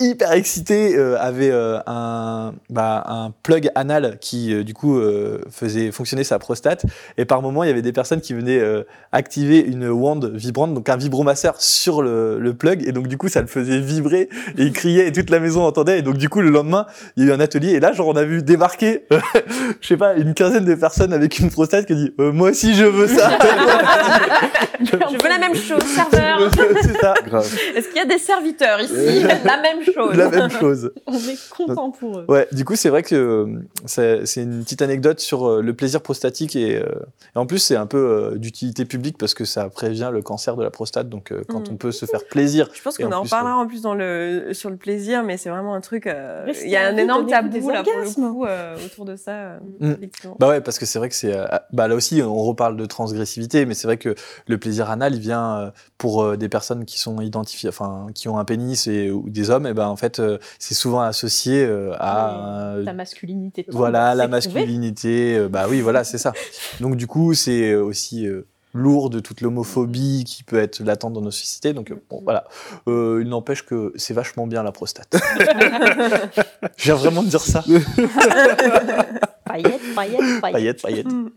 hyper 0.01 0.32
excitée, 0.32 0.96
euh, 0.96 1.20
avait 1.20 1.51
euh, 1.51 1.78
un, 1.86 2.55
bah, 2.70 3.05
un 3.07 3.32
plug 3.42 3.70
anal 3.74 4.18
qui, 4.20 4.55
euh, 4.55 4.64
du 4.64 4.74
coup, 4.74 4.98
euh, 4.98 5.42
faisait 5.51 5.92
fonctionner 5.92 6.24
sa 6.24 6.38
prostate. 6.38 6.86
Et 7.18 7.26
par 7.26 7.42
moment, 7.42 7.62
il 7.62 7.68
y 7.68 7.70
avait 7.70 7.82
des 7.82 7.92
personnes 7.92 8.20
qui 8.20 8.32
venaient 8.32 8.59
euh, 8.59 8.82
activer 9.12 9.61
une 9.61 9.88
wand 9.88 10.24
vibrante, 10.24 10.74
donc 10.74 10.88
un 10.88 10.96
vibromasseur 10.96 11.61
sur 11.61 12.03
le, 12.03 12.38
le 12.38 12.55
plug. 12.55 12.82
Et 12.88 12.92
donc, 12.92 13.09
du 13.09 13.18
coup, 13.18 13.28
ça 13.28 13.42
le 13.42 13.46
faisait 13.46 13.78
vibrer 13.78 14.28
et 14.57 14.62
il 14.62 14.72
criait 14.72 15.09
et 15.09 15.12
toute 15.12 15.30
la 15.30 15.38
maison 15.38 15.64
entendait. 15.64 15.98
Et 15.98 16.03
donc, 16.03 16.16
du 16.16 16.28
coup, 16.28 16.40
le 16.40 16.51
lendemain, 16.51 16.86
il 17.16 17.24
y 17.24 17.26
a 17.26 17.30
eu 17.30 17.34
un 17.34 17.40
atelier. 17.40 17.72
Et 17.72 17.80
là, 17.80 17.92
genre, 17.92 18.09
on 18.09 18.16
a 18.16 18.24
vu 18.24 18.42
débarquer, 18.42 19.05
je 19.80 19.86
sais 19.86 19.96
pas, 19.96 20.14
une 20.14 20.34
quinzaine 20.34 20.64
de 20.64 20.74
personnes 20.74 21.12
avec 21.12 21.38
une 21.38 21.51
prostate 21.51 21.86
qui 21.86 21.94
dit 21.94 22.12
euh, 22.18 22.32
Moi 22.32 22.51
aussi, 22.51 22.74
je 22.74 22.84
veux 22.84 23.07
ça. 23.07 23.38
Je 24.80 25.22
veux 25.22 25.28
la 25.28 25.38
même 25.38 25.55
chose, 25.55 25.82
serveur. 25.84 26.51
C'est 26.82 26.98
ça. 26.98 27.14
Grave. 27.26 27.46
Est-ce 27.76 27.88
qu'il 27.88 27.98
y 27.98 28.01
a 28.01 28.07
des 28.07 28.18
serviteurs 28.18 28.80
ici? 28.80 29.22
La 29.44 29.61
même 29.61 29.84
chose. 29.84 29.89
La 30.14 30.28
même 30.30 30.51
chose. 30.51 30.93
On 31.07 31.14
est 31.16 31.38
content 31.57 31.91
pour 31.91 32.18
eux. 32.20 32.24
Ouais, 32.28 32.47
du 32.53 32.64
coup, 32.64 32.76
c'est 32.76 32.88
vrai 32.88 33.03
que 33.03 33.14
euh, 33.14 33.47
c'est 33.86 34.26
c'est 34.26 34.43
une 34.43 34.62
petite 34.62 34.82
anecdote 34.82 35.20
sur 35.20 35.47
euh, 35.49 35.62
le 35.62 35.74
plaisir 35.74 36.01
prostatique 36.01 36.57
et, 36.57 36.76
euh, 36.76 36.84
et 37.34 37.38
en 37.38 37.47
plus, 37.47 37.59
c'est 37.59 37.76
un 37.76 37.86
peu 37.86 37.99
euh, 37.99 38.38
d'utilité 38.38 38.84
publique 38.84 39.18
parce 39.18 39.34
que 39.34 39.45
ça 39.45 39.68
prévient 39.68 40.11
le 40.12 40.22
cancer 40.22 40.57
de 40.57 40.62
la 40.62 40.70
prostate. 40.70 41.09
Donc, 41.09 41.32
euh, 41.32 41.43
quand 41.49 41.68
Mm. 41.68 41.72
on 41.72 41.76
peut 41.76 41.93
se 41.93 42.07
faire 42.07 42.24
plaisir, 42.24 42.68
Je 42.72 42.82
pense 42.82 42.97
qu'on 42.97 43.12
en 43.12 43.20
en 43.22 43.26
parlera 43.26 43.57
en 43.57 43.66
plus 43.66 43.82
dans 43.82 43.95
le, 43.95 44.49
sur 44.53 44.70
le 44.70 44.76
plaisir, 44.76 45.22
mais 45.22 45.36
c'est 45.36 45.51
vraiment 45.51 45.74
un 45.74 45.80
truc. 45.80 46.07
euh, 46.07 46.47
Il 46.64 46.70
y 46.70 46.76
a 46.76 46.86
un 46.86 46.97
énorme 46.97 47.26
tabou 47.26 47.49
des 47.51 47.61
là 47.61 47.82
pour 47.82 47.93
le 48.03 48.32
coup 48.32 48.45
euh, 48.47 48.76
autour 48.84 49.05
de 49.05 49.16
ça. 49.16 49.32
euh, 49.32 49.59
Mm. 49.80 49.95
bah 50.38 50.49
ouais, 50.49 50.61
parce 50.61 50.78
que 50.78 50.86
c'est 50.86 50.99
vrai 50.99 51.09
que 51.09 51.14
c'est, 51.14 51.34
euh, 51.36 51.47
bah 51.72 51.88
là 51.88 51.95
aussi, 51.95 52.22
on 52.22 52.43
reparle 52.43 52.76
de 52.76 52.86
transgressivité, 52.86 53.66
mais 53.66 53.74
c'est 53.74 53.86
vrai 53.86 53.97
que 53.97 54.14
le 54.47 54.59
plaisir 54.59 54.91
anal, 54.91 55.14
il 55.14 55.20
vient 55.20 55.57
euh, 55.59 55.70
pour 55.99 56.22
euh, 56.22 56.36
des 56.36 56.49
personnes 56.49 56.84
qui 56.84 56.99
sont 56.99 57.20
identifiées, 57.20 57.68
enfin, 57.68 58.07
qui 58.14 58.28
ont 58.28 58.38
un 58.38 58.45
pénis 58.45 58.86
et 58.86 59.11
ou 59.11 59.28
des 59.28 59.51
hommes, 59.51 59.66
et 59.66 59.72
ben 59.74 59.80
en 59.89 59.97
fait, 59.97 60.18
euh, 60.20 60.39
c'est 60.59 60.74
souvent 60.74 61.01
associé 61.01 61.64
euh, 61.64 61.93
à 61.99 62.74
euh, 62.76 62.85
Ta 62.85 62.93
masculinité. 62.93 63.64
Voilà, 63.68 64.14
la 64.14 64.28
masculinité, 64.28 65.37
euh, 65.39 65.49
bah 65.49 65.66
oui, 65.68 65.81
voilà, 65.81 66.05
c'est 66.05 66.18
ça. 66.18 66.33
Donc 66.81 66.97
du 66.97 67.07
coup, 67.07 67.35
c'est 67.35 67.74
aussi 67.74 68.26
euh, 68.26 68.47
lourd 68.74 69.11
de 69.11 69.18
toute 69.20 69.41
l'homophobie 69.41 70.24
qui 70.24 70.43
peut 70.45 70.59
être 70.59 70.81
latente 70.81 71.12
dans 71.14 71.20
nos 71.22 71.31
sociétés. 71.31 71.72
Donc 71.72 71.93
bon, 72.09 72.20
voilà. 72.22 72.45
Euh, 72.89 73.20
il 73.22 73.28
n'empêche 73.28 73.64
que 73.64 73.93
c'est 73.97 74.14
vachement 74.14 74.47
bien 74.47 74.62
la 74.62 74.72
prostate. 74.72 75.16
Je 76.76 76.85
viens 76.85 76.95
vraiment 76.95 77.22
de 77.22 77.28
dire 77.28 77.41
ça. 77.41 77.64
Paillettes, 79.45 79.81
paillettes, 79.97 80.41
paillettes. 80.41 80.53
Paillettes, 80.53 80.83
paillettes. 80.83 81.07
Mm. 81.12 81.31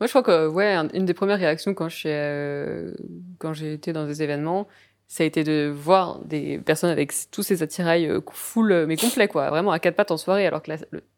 Moi, 0.00 0.06
je 0.06 0.08
crois 0.08 0.22
que 0.22 0.48
ouais, 0.48 0.72
un- 0.74 0.88
une 0.88 1.06
des 1.06 1.14
premières 1.14 1.38
réactions 1.38 1.72
quand 1.72 1.88
je 1.88 1.96
suis, 1.96 2.08
euh, 2.10 2.92
quand 3.38 3.52
j'ai 3.54 3.72
été 3.72 3.92
dans 3.92 4.06
des 4.06 4.22
événements, 4.22 4.66
ça 5.08 5.22
a 5.22 5.26
été 5.26 5.44
de 5.44 5.70
voir 5.74 6.18
des 6.24 6.58
personnes 6.58 6.90
avec 6.90 7.12
tous 7.30 7.42
ces 7.42 7.62
attirails 7.62 8.06
euh, 8.08 8.20
full, 8.32 8.72
euh, 8.72 8.86
mais 8.86 8.96
complets, 8.96 9.28
quoi, 9.28 9.50
vraiment 9.50 9.70
à 9.72 9.78
quatre 9.78 9.96
pattes 9.96 10.10
en 10.10 10.16
soirée, 10.16 10.46
alors 10.46 10.62
que 10.62 10.70
là, 10.70 10.76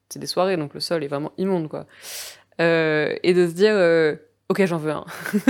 c'est 0.09 0.19
des 0.19 0.27
soirées, 0.27 0.57
donc 0.57 0.75
le 0.75 0.81
sol 0.81 1.03
est 1.05 1.09
vraiment 1.09 1.33
immonde, 1.39 1.69
quoi. 1.69 1.87
Euh, 2.61 3.15
et 3.23 3.35
de 3.35 3.47
se 3.47 3.53
dire, 3.53 3.73
euh, 3.75 4.15
ok, 4.49 4.65
j'en 4.67 4.79
veux 4.79 4.93
un. 4.93 5.05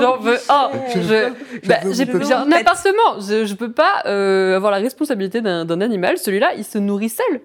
j'en 0.00 0.16
veux 0.18 0.38
un. 0.48 0.70
Je, 0.94 1.32
bah, 1.68 1.76
j'ai 1.90 2.32
un 2.34 2.50
appartement. 2.52 3.20
Je, 3.20 3.44
je 3.44 3.54
peux 3.54 3.72
pas 3.72 4.02
euh, 4.06 4.56
avoir 4.56 4.72
la 4.72 4.78
responsabilité 4.78 5.40
d'un 5.42 5.64
d'un 5.64 5.80
animal. 5.80 6.16
Celui-là, 6.18 6.52
il 6.56 6.64
se 6.64 6.78
nourrit 6.78 7.10
seul. 7.10 7.40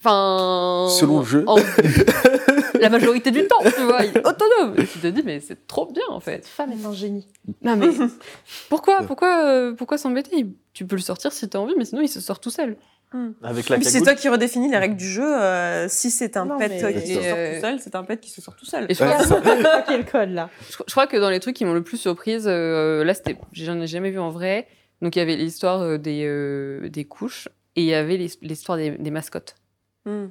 Enfin. 0.00 0.88
Selon 0.90 1.20
le 1.20 1.24
jeu. 1.24 1.44
en- 1.46 1.56
la 2.80 2.88
majorité 2.90 3.30
du 3.30 3.46
temps, 3.46 3.58
tu 3.62 3.82
vois, 3.82 4.04
il 4.04 4.16
est 4.16 4.26
autonome. 4.26 4.74
Et 4.78 4.86
tu 4.86 4.98
te 4.98 5.06
dis, 5.08 5.22
mais 5.24 5.40
c'est 5.40 5.66
trop 5.66 5.86
bien 5.92 6.02
en 6.08 6.20
fait. 6.20 6.46
Femme 6.46 6.72
est 6.72 6.84
un 6.86 6.92
génie. 6.92 7.26
Non 7.62 7.76
mais 7.76 7.88
pourquoi, 8.68 9.02
pourquoi, 9.02 9.44
euh, 9.46 9.72
pourquoi 9.74 9.98
s'embêter? 9.98 10.46
Tu 10.72 10.86
peux 10.86 10.96
le 10.96 11.02
sortir 11.02 11.32
si 11.32 11.48
t'as 11.48 11.58
envie, 11.58 11.74
mais 11.76 11.84
sinon 11.84 12.02
il 12.02 12.08
se 12.08 12.20
sort 12.20 12.40
tout 12.40 12.50
seul. 12.50 12.76
Avec 13.42 13.70
la 13.70 13.80
c'est 13.80 14.02
toi 14.02 14.14
qui 14.14 14.28
redéfinis 14.28 14.68
les 14.70 14.76
règles 14.76 14.96
du 14.96 15.08
jeu. 15.08 15.24
euh, 15.24 15.86
si 15.88 16.10
c'est 16.10 16.36
un 16.36 16.44
Non, 16.44 16.58
pet 16.58 16.68
mais- 16.68 16.92
qui 17.02 17.14
se 17.14 17.22
sort 17.22 17.22
tout 17.54 17.60
seul, 17.62 17.80
c'est 17.80 17.94
un 17.94 18.04
pet 18.04 18.20
qui 18.20 18.30
se 18.30 18.40
sort 18.42 18.54
tout 18.54 18.66
seul. 18.66 18.84
Et 18.90 18.94
je, 18.94 19.02
crois, 19.02 19.40
quoi 19.40 19.96
le 19.96 20.02
code 20.12 20.30
là? 20.30 20.50
Je- 20.68 20.76
je 20.86 20.90
crois 20.92 21.06
que 21.06 21.16
dans 21.16 21.30
les 21.30 21.40
trucs 21.40 21.56
qui 21.56 21.64
m'ont 21.64 21.72
le 21.72 21.82
plus 21.82 21.96
surprise, 21.96 22.44
euh, 22.46 23.04
là 23.04 23.14
c'était, 23.14 23.36
j'en 23.52 23.80
ai 23.80 23.86
jamais 23.86 24.10
vu 24.10 24.18
en 24.18 24.30
vrai. 24.30 24.66
Donc 25.00 25.16
il 25.16 25.20
y 25.20 25.22
avait 25.22 25.36
l'histoire 25.36 25.80
euh, 25.80 25.96
des, 25.96 26.24
euh, 26.26 26.90
des 26.90 27.04
couches 27.06 27.48
et 27.76 27.80
il 27.82 27.86
y 27.86 27.94
avait 27.94 28.18
l'his- 28.18 28.38
l'histoire 28.42 28.76
des, 28.76 28.90
des 28.90 29.10
mascottes. 29.10 29.54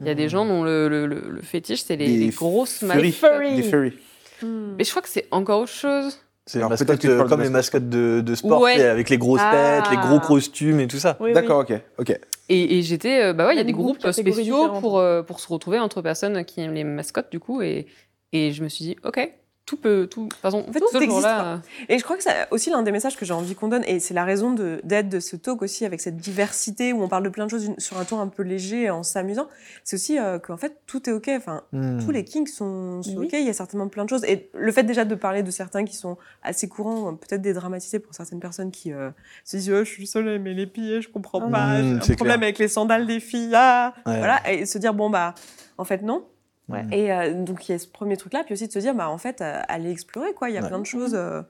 Il 0.01 0.07
y 0.07 0.09
a 0.09 0.15
des 0.15 0.30
gens 0.30 0.45
dont 0.45 0.63
le, 0.63 0.88
le- 0.89 1.05
le- 1.07 1.30
le 1.30 1.41
fétiche 1.41 1.82
c'est 1.84 1.95
les, 1.95 2.30
grosses 2.30 2.80
furry. 2.80 3.09
mascottes. 3.11 3.55
Des 3.55 3.63
furry. 3.63 3.93
Hmm. 4.41 4.75
Mais 4.78 4.84
je 4.84 4.89
crois 4.91 5.01
que 5.01 5.09
c'est 5.09 5.28
encore 5.32 5.61
autre 5.61 5.71
chose. 5.71 6.19
C'est 6.45 6.61
peut-être 6.61 6.99
tu 6.99 7.09
euh, 7.09 7.23
comme 7.25 7.41
les 7.41 7.49
mascottes. 7.49 7.84
mascottes 7.84 7.89
de, 7.89 8.21
de 8.21 8.36
sport, 8.36 8.61
Ouais. 8.61 8.82
avec 8.82 9.09
les 9.09 9.17
grosses 9.17 9.41
Ah. 9.43 9.82
têtes, 9.82 9.91
les 9.91 9.97
gros 9.97 10.19
costumes 10.21 10.80
et 10.80 10.88
tout 10.88 10.97
ça. 10.99 11.17
Oui, 11.19 11.34
D'accord, 11.34 11.59
ok. 11.59 11.73
ok. 11.97 12.17
Et, 12.47 12.78
et 12.78 12.82
j'étais, 12.84 13.21
euh, 13.21 13.34
bah 13.34 13.47
ouais, 13.47 13.53
il 13.55 13.57
y 13.57 13.61
a 13.61 13.65
des 13.65 13.73
groupes 13.73 13.99
spéciaux 14.11 14.69
pour, 14.80 14.99
euh, 14.99 15.23
pour 15.23 15.41
se 15.41 15.47
retrouver 15.49 15.78
entre 15.80 16.01
personnes 16.01 16.45
qui 16.45 16.61
aiment 16.61 16.73
les 16.73 16.86
mascottes 16.86 17.30
du 17.32 17.39
coup. 17.41 17.61
Et, 17.61 17.88
et 18.32 18.53
je 18.53 18.63
me 18.63 18.69
suis 18.69 18.86
dit, 18.86 18.95
ok, 19.03 19.30
tout 19.68 19.78
peut, 19.78 20.07
tout. 20.09 20.24
De 20.24 20.30
toute 20.30 20.39
façon, 20.39 20.65
En 20.68 20.72
fait, 20.72 20.80
tout 20.80 20.88
existe, 20.95 21.11
jour-là. 21.11 21.61
Et 21.89 21.99
je 21.99 22.03
crois 22.03 22.15
que 22.18 22.24
c'est 22.24 22.47
aussi 22.51 22.70
l'un 22.72 22.82
des 22.84 22.91
messages 22.93 23.15
que 23.18 23.26
j'ai 23.26 23.34
envie 23.34 23.53
qu'on 23.53 23.68
donne, 23.68 23.84
et 23.86 23.99
c'est 23.99 24.13
la 24.15 24.24
raison 24.24 24.51
de- 24.53 24.80
d'être 24.84 25.09
de, 25.09 25.20
ce 25.20 25.36
talk 25.36 25.61
aussi, 25.61 25.84
avec 25.86 25.99
cette 26.01 26.18
diversité 26.18 26.93
où 26.93 27.03
on 27.03 27.09
parle 27.09 27.24
de 27.24 27.30
plein 27.30 27.45
de 27.45 27.51
choses 27.51 27.65
une- 27.65 27.80
sur 27.80 27.97
un 27.99 28.05
ton 28.05 28.20
un 28.22 28.28
peu 28.30 28.43
léger, 28.43 28.89
en 28.89 29.03
s'amusant. 29.03 29.47
C'est 29.84 29.97
aussi 29.97 30.18
euh, 30.18 30.39
qu'en 30.39 30.57
fait, 30.57 30.80
tout 30.88 31.09
est 31.09 31.13
OK. 31.13 31.30
Enfin, 31.36 31.63
Hmm. 31.74 31.99
tous 32.03 32.11
les 32.11 32.24
kinks 32.24 32.47
sont, 32.47 33.03
sont 33.03 33.18
Oui. 33.18 33.26
OK. 33.28 33.34
Il 33.34 33.45
y 33.45 33.49
a 33.49 33.53
certainement 33.53 33.89
plein 33.89 34.05
de 34.05 34.09
choses. 34.09 34.24
Et 34.24 34.49
le 34.53 34.72
fait 34.72 34.84
déjà 34.84 35.03
de 35.05 35.15
parler 35.15 35.43
de 35.43 35.51
certains 35.51 35.84
qui 35.84 35.95
sont 35.97 36.18
assez 36.43 36.70
courants, 36.70 37.09
euh, 37.09 37.11
peut-être 37.11 37.41
dédramatisés 37.41 37.99
pour 37.99 38.15
certaines 38.15 38.39
personnes 38.39 38.72
qui 38.72 38.93
euh, 38.93 39.09
se 39.43 39.57
disent 39.57 39.70
oh, 39.72 39.84
Je 39.84 39.89
suis 39.91 40.07
seule 40.07 40.30
à 40.30 40.34
aimer 40.36 40.53
les 40.53 40.65
pieds, 40.68 41.01
je 41.01 41.09
comprends 41.09 41.41
Ah 41.45 41.51
pas, 41.51 41.68
Mmh, 41.82 41.84
j'ai 41.84 41.91
un 41.97 42.01
c'est 42.01 42.15
problème 42.15 42.38
clair. 42.38 42.47
avec 42.47 42.57
les 42.59 42.70
sandales 42.70 43.05
des 43.05 43.20
filles. 43.20 43.51
Ah 43.53 43.93
Ouais. 44.05 44.18
Voilà. 44.18 44.49
Et 44.49 44.65
se 44.65 44.78
dire 44.78 44.93
Bon, 44.93 45.09
bah, 45.09 45.36
en 45.78 45.84
fait, 45.84 46.01
non. 46.03 46.24
Ouais. 46.70 46.86
Et 46.91 47.11
euh, 47.11 47.34
donc, 47.34 47.68
il 47.68 47.72
y 47.72 47.76
a 47.76 47.80
ce 47.80 47.88
premier 47.88 48.18
truc-là, 48.18 48.43
puis 48.43 48.53
aussi 48.53 48.68
de 48.68 48.72
se 48.72 48.80
dire, 48.80 48.93
bah, 48.93 49.09
en 49.09 49.18
fait, 49.18 49.41
euh, 49.41 49.61
aller 49.68 49.89
explorer, 49.89 50.34
quoi. 50.34 50.49
Il 50.49 50.55
y 50.55 50.57
a 50.57 50.68
plein 50.68 50.80
de 50.80 50.86
choses 50.86 51.15
euh, 51.15 51.41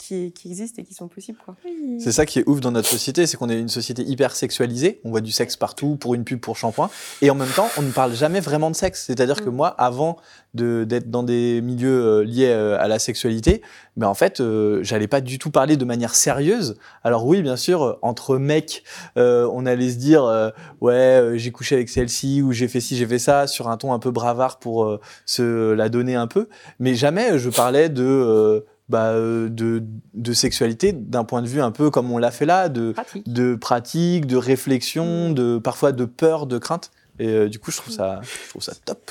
qui, 0.00 0.32
qui 0.32 0.48
existent 0.48 0.80
et 0.80 0.84
qui 0.84 0.94
sont 0.94 1.08
possibles, 1.08 1.38
quoi. 1.44 1.54
C'est 1.98 2.12
ça 2.12 2.24
qui 2.24 2.38
est 2.38 2.48
ouf 2.48 2.60
dans 2.60 2.70
notre 2.70 2.88
société, 2.88 3.26
c'est 3.26 3.36
qu'on 3.36 3.50
est 3.50 3.58
une 3.60 3.68
société 3.68 4.02
hyper 4.02 4.34
sexualisée. 4.34 5.00
On 5.04 5.10
voit 5.10 5.20
du 5.20 5.30
sexe 5.30 5.56
partout 5.56 5.96
pour 5.96 6.14
une 6.14 6.24
pub, 6.24 6.40
pour 6.40 6.56
shampoing. 6.56 6.88
Et 7.20 7.30
en 7.30 7.34
même 7.34 7.50
temps, 7.54 7.68
on 7.76 7.82
ne 7.82 7.90
parle 7.90 8.14
jamais 8.14 8.40
vraiment 8.40 8.70
de 8.70 8.76
sexe. 8.76 9.04
C'est-à-dire 9.06 9.42
que 9.44 9.50
Mm. 9.50 9.54
moi, 9.54 9.68
avant 9.68 10.16
de- 10.54 10.84
d'être 10.84 11.10
dans 11.10 11.22
des 11.22 11.60
milieux 11.60 12.02
euh, 12.02 12.24
liés 12.24 12.46
euh, 12.48 12.78
à 12.80 12.88
la 12.88 12.98
sexualité, 12.98 13.62
ben 13.96 14.08
en 14.08 14.14
fait, 14.14 14.40
euh, 14.40 14.80
j'allais 14.82 15.06
pas 15.06 15.20
du 15.20 15.38
tout 15.38 15.50
parler 15.50 15.76
de 15.76 15.84
manière 15.84 16.14
sérieuse. 16.14 16.76
Alors 17.04 17.26
oui, 17.26 17.42
bien 17.42 17.56
sûr, 17.56 17.98
entre 18.02 18.38
mecs, 18.38 18.82
euh, 19.18 19.48
on 19.52 19.66
allait 19.66 19.90
se 19.90 19.96
dire, 19.98 20.24
euh, 20.24 20.48
ouais, 20.80 20.94
euh, 20.94 21.36
j'ai 21.36 21.52
couché 21.52 21.74
avec 21.74 21.88
celle-ci 21.90 22.40
ou 22.42 22.52
j'ai 22.52 22.68
fait 22.68 22.80
ci, 22.80 22.96
j'ai 22.96 23.06
fait 23.06 23.18
ça, 23.18 23.46
sur 23.46 23.68
un 23.68 23.76
ton 23.76 23.92
un 23.92 23.98
peu 23.98 24.10
bravard 24.10 24.58
pour 24.58 24.84
euh, 24.84 24.98
se 25.26 25.72
la 25.72 25.88
donner 25.90 26.14
un 26.14 26.26
peu. 26.26 26.48
Mais 26.78 26.94
jamais 26.94 27.38
je 27.38 27.50
parlais 27.50 27.88
de 27.90 28.02
euh, 28.04 28.60
bah, 28.90 29.12
euh, 29.12 29.48
de, 29.48 29.82
de 30.14 30.32
sexualité 30.32 30.92
d'un 30.92 31.24
point 31.24 31.40
de 31.42 31.48
vue 31.48 31.60
un 31.62 31.70
peu 31.70 31.90
comme 31.90 32.10
on 32.12 32.18
l'a 32.18 32.30
fait 32.30 32.46
là, 32.46 32.68
de, 32.68 32.92
Pratique. 32.92 33.26
de 33.32 33.54
pratique, 33.54 34.26
de 34.26 34.36
réflexion, 34.36 35.30
de 35.32 35.58
parfois 35.58 35.92
de 35.92 36.04
peur, 36.04 36.46
de 36.46 36.58
crainte. 36.58 36.90
Et 37.18 37.28
euh, 37.28 37.48
du 37.48 37.58
coup, 37.58 37.70
je 37.70 37.76
trouve 37.78 37.92
ça, 37.92 38.20
je 38.22 38.48
trouve 38.50 38.62
ça 38.62 38.72
top. 38.84 39.10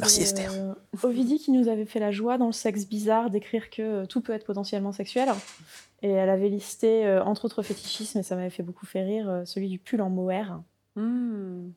Merci 0.00 0.22
Esther. 0.22 0.50
euh, 0.54 0.74
Ovidie 1.02 1.38
qui 1.38 1.50
nous 1.52 1.68
avait 1.68 1.84
fait 1.84 1.98
la 2.00 2.10
joie 2.10 2.38
dans 2.38 2.46
le 2.46 2.52
sexe 2.52 2.86
bizarre 2.86 3.30
d'écrire 3.30 3.68
que 3.70 3.82
euh, 3.82 4.06
tout 4.06 4.20
peut 4.20 4.32
être 4.32 4.44
potentiellement 4.46 4.92
sexuel. 4.92 5.28
Et 6.02 6.10
elle 6.10 6.28
avait 6.30 6.48
listé, 6.48 7.06
euh, 7.06 7.22
entre 7.24 7.46
autres 7.46 7.62
fétichismes, 7.62 8.18
et 8.18 8.22
ça 8.22 8.36
m'avait 8.36 8.50
fait 8.50 8.62
beaucoup 8.62 8.84
faire 8.86 9.06
rire, 9.06 9.28
euh, 9.28 9.44
celui 9.44 9.68
du 9.68 9.78
pull 9.78 10.00
en 10.02 10.10
mohair, 10.10 10.60
Hmm. 10.94 11.68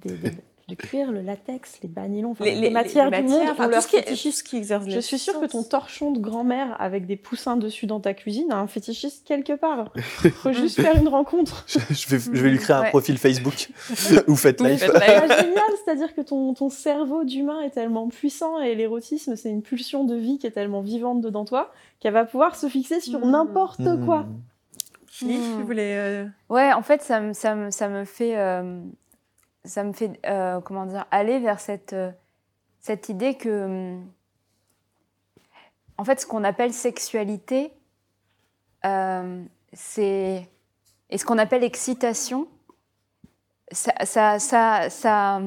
des, 0.00 0.16
des- 0.16 0.30
le 0.68 0.76
cuir, 0.76 1.12
le 1.12 1.20
latex, 1.20 1.78
les 1.82 1.88
bas 1.88 2.08
nylons, 2.08 2.30
enfin, 2.30 2.44
Les, 2.44 2.54
les, 2.54 2.60
les- 2.62 2.70
matières 2.70 3.10
les 3.10 3.18
du 3.18 3.22
matières, 3.24 3.40
monde 3.40 3.48
enfin, 3.52 3.68
tout 3.68 3.80
ce 3.82 3.86
qui 4.14 4.32
ce 4.32 4.42
qui 4.42 4.56
exerce 4.56 4.88
Je 4.88 4.98
suis 5.00 5.18
sûre 5.18 5.38
que 5.40 5.46
ton 5.46 5.62
torchon 5.62 6.10
de 6.10 6.18
grand-mère 6.18 6.74
avec 6.80 7.06
des 7.06 7.16
poussins 7.16 7.56
dessus 7.56 7.86
dans 7.86 8.00
ta 8.00 8.14
cuisine 8.14 8.50
a 8.50 8.56
un 8.56 8.66
fétichiste 8.66 9.26
quelque 9.26 9.52
part. 9.52 9.92
Faut 10.42 10.52
juste 10.52 10.80
faire 10.80 10.96
une 10.96 11.08
rencontre. 11.08 11.66
Je, 11.68 11.78
vais, 12.08 12.18
je 12.18 12.42
vais 12.42 12.50
lui 12.50 12.58
créer 12.58 12.76
un 12.76 12.82
Ouais. 12.82 12.88
profil 12.90 13.18
Facebook 13.18 13.68
ou 14.28 14.36
Faites 14.36 14.60
Oui, 14.62 14.70
Life. 14.70 14.80
C'est 14.80 14.92
live. 14.92 15.28
pas 15.28 15.42
génial, 15.42 15.64
c'est-à-dire 15.84 16.14
que 16.14 16.22
ton, 16.22 16.54
ton 16.54 16.70
cerveau 16.70 17.24
d'humain 17.24 17.60
est 17.60 17.70
tellement 17.70 18.08
puissant 18.08 18.58
et 18.60 18.74
l'érotisme, 18.74 19.36
c'est 19.36 19.50
une 19.50 19.62
pulsion 19.62 20.04
de 20.04 20.14
vie 20.14 20.38
qui 20.38 20.46
est 20.46 20.50
tellement 20.52 20.80
vivante 20.80 21.20
dedans 21.20 21.44
toi 21.44 21.72
qu'elle 22.00 22.14
va 22.14 22.24
pouvoir 22.24 22.56
se 22.56 22.68
fixer 22.68 23.00
sur 23.00 23.24
Mmh. 23.24 23.30
n'importe 23.30 23.80
Mmh. 23.80 24.04
quoi. 24.06 24.20
Hmm. 25.22 25.28
tu 25.28 25.62
voulais. 25.62 25.94
euh, 25.96 26.24
Ouais, 26.48 26.72
en 26.72 26.82
fait, 26.82 27.02
ça 27.02 27.20
me, 27.20 27.32
ça 27.32 27.54
me, 27.54 27.70
ça 27.70 27.88
me 27.88 28.04
fait, 28.04 28.36
euh, 28.36 28.80
ça 29.64 29.82
me 29.84 29.92
fait 29.92 30.20
euh, 30.26 30.60
comment 30.60 30.86
dire, 30.86 31.06
aller 31.10 31.38
vers 31.38 31.60
cette, 31.60 31.92
euh, 31.92 32.10
cette 32.80 33.08
idée 33.08 33.34
que, 33.36 33.64
hum, 33.64 34.10
en 35.96 36.04
fait, 36.04 36.20
ce 36.20 36.26
qu'on 36.26 36.44
appelle 36.44 36.72
sexualité, 36.72 37.72
euh, 38.84 39.42
c'est, 39.72 40.48
et 41.10 41.18
ce 41.18 41.24
qu'on 41.24 41.38
appelle 41.38 41.62
excitation, 41.64 42.48
ça, 43.70 43.92
ça, 44.04 44.38
ça, 44.38 44.90
ça- 44.90 45.40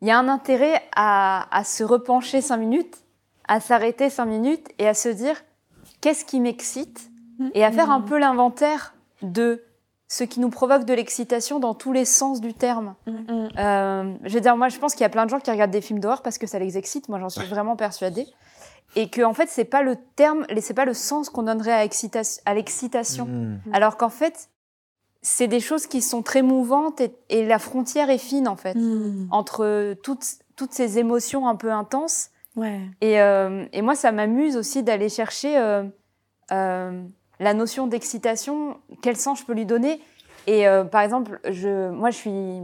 il 0.00 0.08
y 0.08 0.10
a 0.10 0.18
un 0.18 0.28
intérêt 0.28 0.82
à, 0.96 1.46
à 1.56 1.62
se 1.62 1.84
repencher 1.84 2.40
cinq 2.40 2.56
minutes, 2.56 3.04
à 3.46 3.60
s'arrêter 3.60 4.10
cinq 4.10 4.24
minutes 4.26 4.68
et 4.78 4.88
à 4.88 4.94
se 4.94 5.08
dire 5.08 5.40
qu'est-ce 6.00 6.24
qui 6.24 6.40
m'excite? 6.40 7.08
Et 7.54 7.64
à 7.64 7.72
faire 7.72 7.90
un 7.90 8.00
peu 8.00 8.18
l'inventaire 8.18 8.94
de 9.22 9.64
ce 10.12 10.24
qui 10.24 10.40
nous 10.40 10.50
provoque 10.50 10.84
de 10.84 10.92
l'excitation 10.92 11.58
dans 11.58 11.72
tous 11.72 11.94
les 11.94 12.04
sens 12.04 12.42
du 12.42 12.52
terme. 12.52 12.94
Euh, 13.08 14.14
je 14.24 14.34
veux 14.34 14.42
dire, 14.42 14.58
moi, 14.58 14.68
je 14.68 14.78
pense 14.78 14.92
qu'il 14.92 15.00
y 15.00 15.06
a 15.06 15.08
plein 15.08 15.24
de 15.24 15.30
gens 15.30 15.40
qui 15.40 15.50
regardent 15.50 15.70
des 15.70 15.80
films 15.80 16.00
d'horreur 16.00 16.20
parce 16.20 16.36
que 16.36 16.46
ça 16.46 16.58
les 16.58 16.76
excite. 16.76 17.08
Moi, 17.08 17.18
j'en 17.18 17.30
suis 17.30 17.46
vraiment 17.46 17.76
persuadée. 17.76 18.26
Et 18.94 19.08
que, 19.08 19.22
en 19.22 19.32
fait, 19.32 19.48
c'est 19.48 19.64
pas 19.64 19.80
le 19.80 19.96
terme, 20.14 20.44
c'est 20.60 20.74
pas 20.74 20.84
le 20.84 20.92
sens 20.92 21.30
qu'on 21.30 21.44
donnerait 21.44 21.72
à, 21.72 21.86
excita- 21.86 22.42
à 22.44 22.52
l'excitation. 22.52 23.24
Mmh. 23.24 23.60
Alors 23.72 23.96
qu'en 23.96 24.10
fait, 24.10 24.50
c'est 25.22 25.48
des 25.48 25.60
choses 25.60 25.86
qui 25.86 26.02
sont 26.02 26.20
très 26.20 26.42
mouvantes 26.42 27.00
et, 27.00 27.16
et 27.30 27.46
la 27.46 27.58
frontière 27.58 28.10
est 28.10 28.18
fine, 28.18 28.48
en 28.48 28.56
fait, 28.56 28.76
entre 29.30 29.94
toutes, 30.02 30.26
toutes 30.56 30.74
ces 30.74 30.98
émotions 30.98 31.48
un 31.48 31.56
peu 31.56 31.72
intenses. 31.72 32.28
Ouais. 32.54 32.82
Et, 33.00 33.18
euh, 33.18 33.64
et 33.72 33.80
moi, 33.80 33.94
ça 33.94 34.12
m'amuse 34.12 34.58
aussi 34.58 34.82
d'aller 34.82 35.08
chercher 35.08 35.56
euh, 35.56 35.84
euh, 36.50 37.02
la 37.42 37.54
notion 37.54 37.86
d'excitation, 37.86 38.76
quel 39.02 39.16
sens 39.16 39.40
je 39.40 39.44
peux 39.44 39.52
lui 39.52 39.66
donner. 39.66 40.00
Et 40.46 40.66
euh, 40.66 40.84
par 40.84 41.02
exemple, 41.02 41.40
je, 41.48 41.90
moi, 41.90 42.10
je 42.10 42.16
suis. 42.16 42.60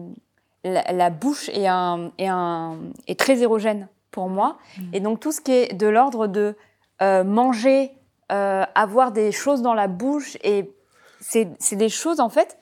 La, 0.64 0.93
la 0.93 1.11
bouche 1.11 1.49
est, 1.51 1.68
un, 1.68 2.11
est, 2.18 2.26
un, 2.26 2.79
est 3.07 3.18
très 3.18 3.41
érogène 3.43 3.89
pour 4.11 4.29
moi. 4.29 4.59
Et 4.93 5.01
donc, 5.01 5.20
tout 5.20 5.31
ce 5.33 5.41
qui 5.41 5.53
est 5.53 5.72
de 5.74 5.87
l'ordre 5.87 6.26
de 6.26 6.57
euh, 7.01 7.22
manger, 7.22 7.93
euh, 8.33 8.64
avoir 8.74 9.12
des 9.12 9.31
choses 9.31 9.62
dans 9.62 9.74
la 9.74 9.87
bouche, 9.87 10.37
et 10.43 10.72
c'est 11.20 11.49
c'est 11.61 11.76
des 11.76 11.89
choses, 11.89 12.18
en 12.18 12.29
fait, 12.29 12.59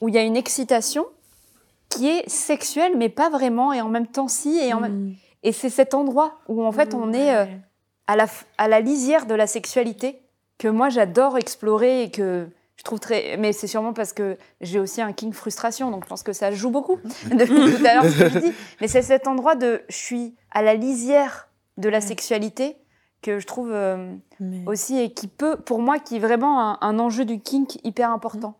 où 0.00 0.08
il 0.08 0.14
y 0.14 0.18
a 0.18 0.22
une 0.22 0.36
excitation 0.36 1.04
qui 1.88 2.08
est 2.08 2.28
sexuelle, 2.28 2.92
mais 2.96 3.08
pas 3.08 3.28
vraiment, 3.28 3.72
et 3.72 3.80
en 3.80 3.88
même 3.88 4.06
temps, 4.06 4.28
si, 4.28 4.58
et 4.58 4.72
en 4.72 4.80
même 4.80 5.14
et 5.42 5.50
c'est 5.50 5.70
cet 5.70 5.92
endroit 5.92 6.38
où 6.48 6.64
en 6.64 6.70
fait 6.70 6.94
on 6.94 7.12
est 7.12 7.30
à, 8.06 8.16
la, 8.16 8.26
f- 8.26 8.44
à 8.58 8.68
la 8.68 8.80
lisière 8.80 9.26
de 9.26 9.34
la 9.34 9.48
sexualité 9.48 10.22
que 10.58 10.68
moi 10.68 10.88
j'adore 10.88 11.38
explorer 11.38 12.02
et 12.02 12.10
que 12.10 12.48
je 12.76 12.84
trouve 12.84 13.00
très. 13.00 13.36
Mais 13.36 13.52
c'est 13.52 13.66
sûrement 13.66 13.92
parce 13.92 14.12
que 14.12 14.36
j'ai 14.60 14.78
aussi 14.80 15.00
un 15.00 15.12
king 15.12 15.32
frustration, 15.32 15.90
donc 15.90 16.04
je 16.04 16.08
pense 16.08 16.22
que 16.22 16.32
ça 16.32 16.50
joue 16.50 16.70
beaucoup 16.70 16.98
depuis 17.30 17.76
tout 17.76 17.86
à 17.86 17.94
l'heure 17.94 18.04
ce 18.04 18.18
que 18.18 18.28
je 18.28 18.38
dis. 18.38 18.52
Mais 18.80 18.88
c'est 18.88 19.02
cet 19.02 19.26
endroit 19.26 19.54
de 19.54 19.82
je 19.88 19.96
suis 19.96 20.34
à 20.50 20.62
la 20.62 20.74
lisière 20.74 21.48
de 21.78 21.88
la 21.88 22.00
sexualité 22.00 22.76
que 23.22 23.38
je 23.38 23.46
trouve 23.46 23.70
euh, 23.72 24.14
Mais- 24.40 24.64
aussi 24.66 24.98
et 24.98 25.12
qui 25.12 25.28
peut, 25.28 25.56
pour 25.56 25.78
moi, 25.78 25.98
qui 26.00 26.16
est 26.16 26.18
vraiment 26.18 26.60
un, 26.60 26.78
un 26.80 26.98
enjeu 26.98 27.24
du 27.24 27.40
kink 27.40 27.78
hyper 27.84 28.10
important. 28.10 28.58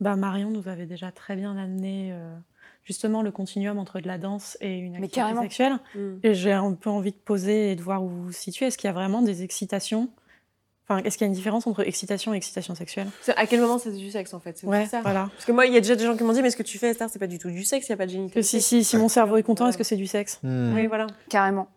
Bah, 0.00 0.16
Marion 0.16 0.50
nous 0.50 0.66
avait 0.68 0.86
déjà 0.86 1.12
très 1.12 1.36
bien 1.36 1.56
amené 1.56 2.10
euh, 2.12 2.34
justement 2.82 3.22
le 3.22 3.30
continuum 3.30 3.78
entre 3.78 4.00
de 4.00 4.08
la 4.08 4.18
danse 4.18 4.58
et 4.60 4.76
une 4.78 4.96
activité 4.96 5.40
sexuelle. 5.42 5.78
Hmm. 5.94 6.16
Et 6.24 6.34
j'ai 6.34 6.52
un 6.52 6.72
peu 6.74 6.90
envie 6.90 7.12
de 7.12 7.16
poser 7.16 7.70
et 7.70 7.76
de 7.76 7.82
voir 7.82 8.02
où 8.02 8.08
vous 8.08 8.24
vous 8.24 8.32
situez. 8.32 8.66
Est-ce 8.66 8.78
qu'il 8.78 8.88
y 8.88 8.90
a 8.90 8.94
vraiment 8.94 9.22
des 9.22 9.44
excitations 9.44 10.08
Enfin, 10.90 11.02
est-ce 11.04 11.16
qu'il 11.16 11.24
y 11.24 11.28
a 11.28 11.28
une 11.28 11.34
différence 11.34 11.68
entre 11.68 11.86
excitation 11.86 12.34
et 12.34 12.36
excitation 12.36 12.74
sexuelle? 12.74 13.06
À 13.36 13.46
quel 13.46 13.60
moment 13.60 13.78
c'est 13.78 13.92
du 13.92 14.10
sexe 14.10 14.34
en 14.34 14.40
fait? 14.40 14.60
Ouais, 14.64 14.86
ça. 14.86 15.02
voilà. 15.02 15.28
Parce 15.32 15.44
que 15.44 15.52
moi, 15.52 15.66
il 15.66 15.72
y 15.72 15.76
a 15.76 15.80
déjà 15.80 15.94
des 15.94 16.04
gens 16.04 16.16
qui 16.16 16.24
m'ont 16.24 16.32
dit, 16.32 16.42
mais 16.42 16.50
ce 16.50 16.56
que 16.56 16.64
tu 16.64 16.78
fais, 16.78 16.88
Esther, 16.88 17.08
c'est 17.08 17.20
pas 17.20 17.28
du 17.28 17.38
tout 17.38 17.48
du 17.48 17.62
sexe, 17.62 17.88
il 17.88 17.92
n'y 17.92 17.94
a 17.94 17.96
pas 17.96 18.06
de 18.06 18.10
génitalité. 18.10 18.42
Si, 18.42 18.60
si, 18.60 18.82
si 18.82 18.96
mon 18.96 19.08
cerveau 19.08 19.36
est 19.36 19.44
content, 19.44 19.68
est-ce 19.68 19.78
que 19.78 19.84
c'est 19.84 19.94
du 19.96 20.08
sexe? 20.08 20.40
Mmh. 20.42 20.74
Oui, 20.74 20.86
voilà. 20.88 21.06
Carrément. 21.28 21.68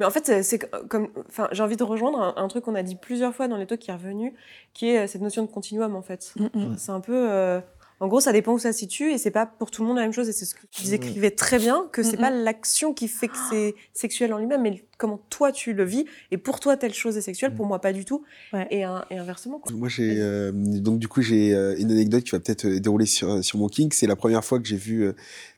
Mais 0.00 0.06
en 0.06 0.10
fait, 0.10 0.42
c'est- 0.42 0.58
comme, 0.88 1.08
enfin, 1.28 1.46
j'ai 1.52 1.62
envie 1.62 1.76
de 1.76 1.84
rejoindre 1.84 2.18
un, 2.20 2.34
un 2.42 2.48
truc 2.48 2.64
qu'on 2.64 2.74
a 2.74 2.82
dit 2.82 2.96
plusieurs 2.96 3.34
fois 3.34 3.46
dans 3.46 3.56
les 3.56 3.66
talks 3.66 3.80
qui 3.80 3.90
est 3.92 3.94
revenu, 3.94 4.34
qui 4.74 4.88
est 4.90 5.04
euh, 5.04 5.06
cette 5.06 5.20
notion 5.22 5.42
de 5.42 5.48
continuum 5.48 5.94
en 5.94 6.02
fait. 6.02 6.32
Mm, 6.36 6.46
mm. 6.54 6.76
C'est 6.78 6.90
un 6.92 7.00
peu, 7.00 7.30
euh, 7.30 7.60
En 8.00 8.08
gros, 8.08 8.18
ça 8.20 8.32
dépend 8.32 8.52
où 8.52 8.58
ça 8.58 8.72
se 8.72 8.78
situe 8.80 9.12
et 9.12 9.18
c'est 9.18 9.30
pas 9.30 9.44
pour 9.46 9.70
tout 9.70 9.82
le 9.82 9.88
monde 9.88 9.98
la 9.98 10.02
même 10.04 10.12
chose. 10.14 10.26
Et 10.28 10.32
c'est 10.32 10.46
ce 10.46 10.54
que 10.54 10.66
tu 10.70 10.84
décrivais 10.88 11.30
très 11.30 11.58
bien, 11.58 11.86
que 11.92 12.02
c'est 12.02 12.16
Mhm. 12.16 12.22
pas 12.22 12.30
l'action 12.30 12.94
qui 12.94 13.06
fait 13.08 13.28
que 13.28 13.36
c'est 13.50 13.74
sexuel 13.92 14.32
en 14.32 14.38
lui-même, 14.38 14.62
mais 14.62 14.82
comment 15.00 15.20
toi 15.30 15.50
tu 15.50 15.72
le 15.72 15.82
vis. 15.84 16.04
Et 16.30 16.36
pour 16.38 16.60
toi, 16.60 16.76
telle 16.76 16.94
chose 16.94 17.16
est 17.16 17.22
sexuelle, 17.22 17.54
pour 17.54 17.66
moi 17.66 17.80
pas 17.80 17.92
du 17.92 18.04
tout. 18.04 18.22
Ouais. 18.52 18.68
Et, 18.70 18.84
un- 18.84 19.04
et 19.10 19.18
inversement. 19.18 19.58
Quoi. 19.58 19.72
Moi, 19.72 19.88
j'ai 19.88 20.16
euh, 20.20 20.52
donc 20.54 20.98
du 21.00 21.08
coup 21.08 21.22
j'ai 21.22 21.54
euh, 21.54 21.74
une 21.78 21.90
anecdote 21.90 22.22
qui 22.22 22.30
va 22.30 22.38
peut-être 22.40 22.66
euh, 22.66 22.78
dérouler 22.78 23.06
sur 23.06 23.42
sur 23.42 23.58
mon 23.58 23.66
king. 23.68 23.90
C'est 23.92 24.06
la 24.06 24.16
première 24.16 24.44
fois 24.44 24.60
que 24.60 24.68
j'ai 24.68 24.76
vu 24.76 25.02
euh, 25.02 25.12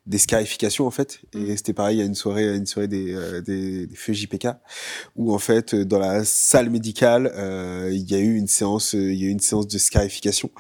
des 0.07 0.19
scarifications 0.19 0.87
en 0.87 0.91
fait, 0.91 1.21
et 1.33 1.57
c'était 1.57 1.73
pareil 1.75 2.01
à 2.01 2.05
une 2.05 2.17
soirée, 2.17 2.49
à 2.49 2.55
une 2.55 2.67
soirée 2.67 2.89
des 2.89 3.15
euh, 3.15 3.41
des, 3.41 3.87
des 3.87 3.95
feux 3.97 4.13
JPK, 4.13 4.49
où 5.17 5.33
en 5.33 5.39
fait 5.39 5.75
euh, 5.75 5.85
dans 5.85 5.99
la 6.01 6.25
salle 6.25 6.71
médicale 6.71 7.31
euh, 7.37 7.89
il 7.93 8.11
y 8.11 8.15
a 8.15 8.19
eu 8.19 8.35
une 8.37 8.49
séance, 8.49 8.95
euh, 8.97 9.13
il 9.13 9.21
y 9.21 9.25
a 9.25 9.29
eu 9.29 9.31
une 9.31 9.39
séance 9.41 9.69
de 9.69 9.79
scarification 9.79 10.51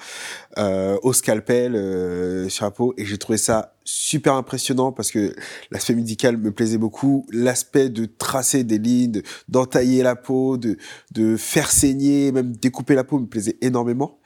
euh, 0.58 0.96
au 1.02 1.12
scalpel 1.12 1.74
euh, 1.74 2.48
sur 2.48 2.64
la 2.64 2.70
peau, 2.70 2.94
et 2.96 3.04
j'ai 3.04 3.18
trouvé 3.18 3.36
ça 3.38 3.74
super 3.84 4.34
impressionnant 4.34 4.92
parce 4.92 5.10
que 5.10 5.34
l'aspect 5.70 5.94
médical 5.94 6.36
me 6.36 6.50
plaisait 6.52 6.78
beaucoup, 6.78 7.26
l'aspect 7.32 7.88
de 7.88 8.06
tracer 8.06 8.64
des 8.64 8.78
lignes, 8.78 9.12
de- 9.12 9.22
d'entailler 9.48 10.02
la 10.02 10.16
peau, 10.16 10.56
de 10.56 10.76
de 11.12 11.36
faire 11.36 11.70
saigner, 11.70 12.32
même 12.32 12.52
découper 12.56 12.94
la 12.94 13.04
peau 13.04 13.18
me 13.18 13.26
plaisait 13.26 13.56
énormément. 13.60 14.18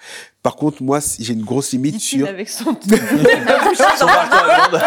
Par 0.42 0.54
contre, 0.57 0.82
moi, 0.82 1.00
j'ai 1.18 1.32
une 1.32 1.42
grosse 1.44 1.72
limite 1.72 1.98
sur. 2.00 2.26
avec 2.28 2.48
son 2.48 2.64
Son 3.96 4.07
parcours 4.07 4.38
allemande. 4.48 4.80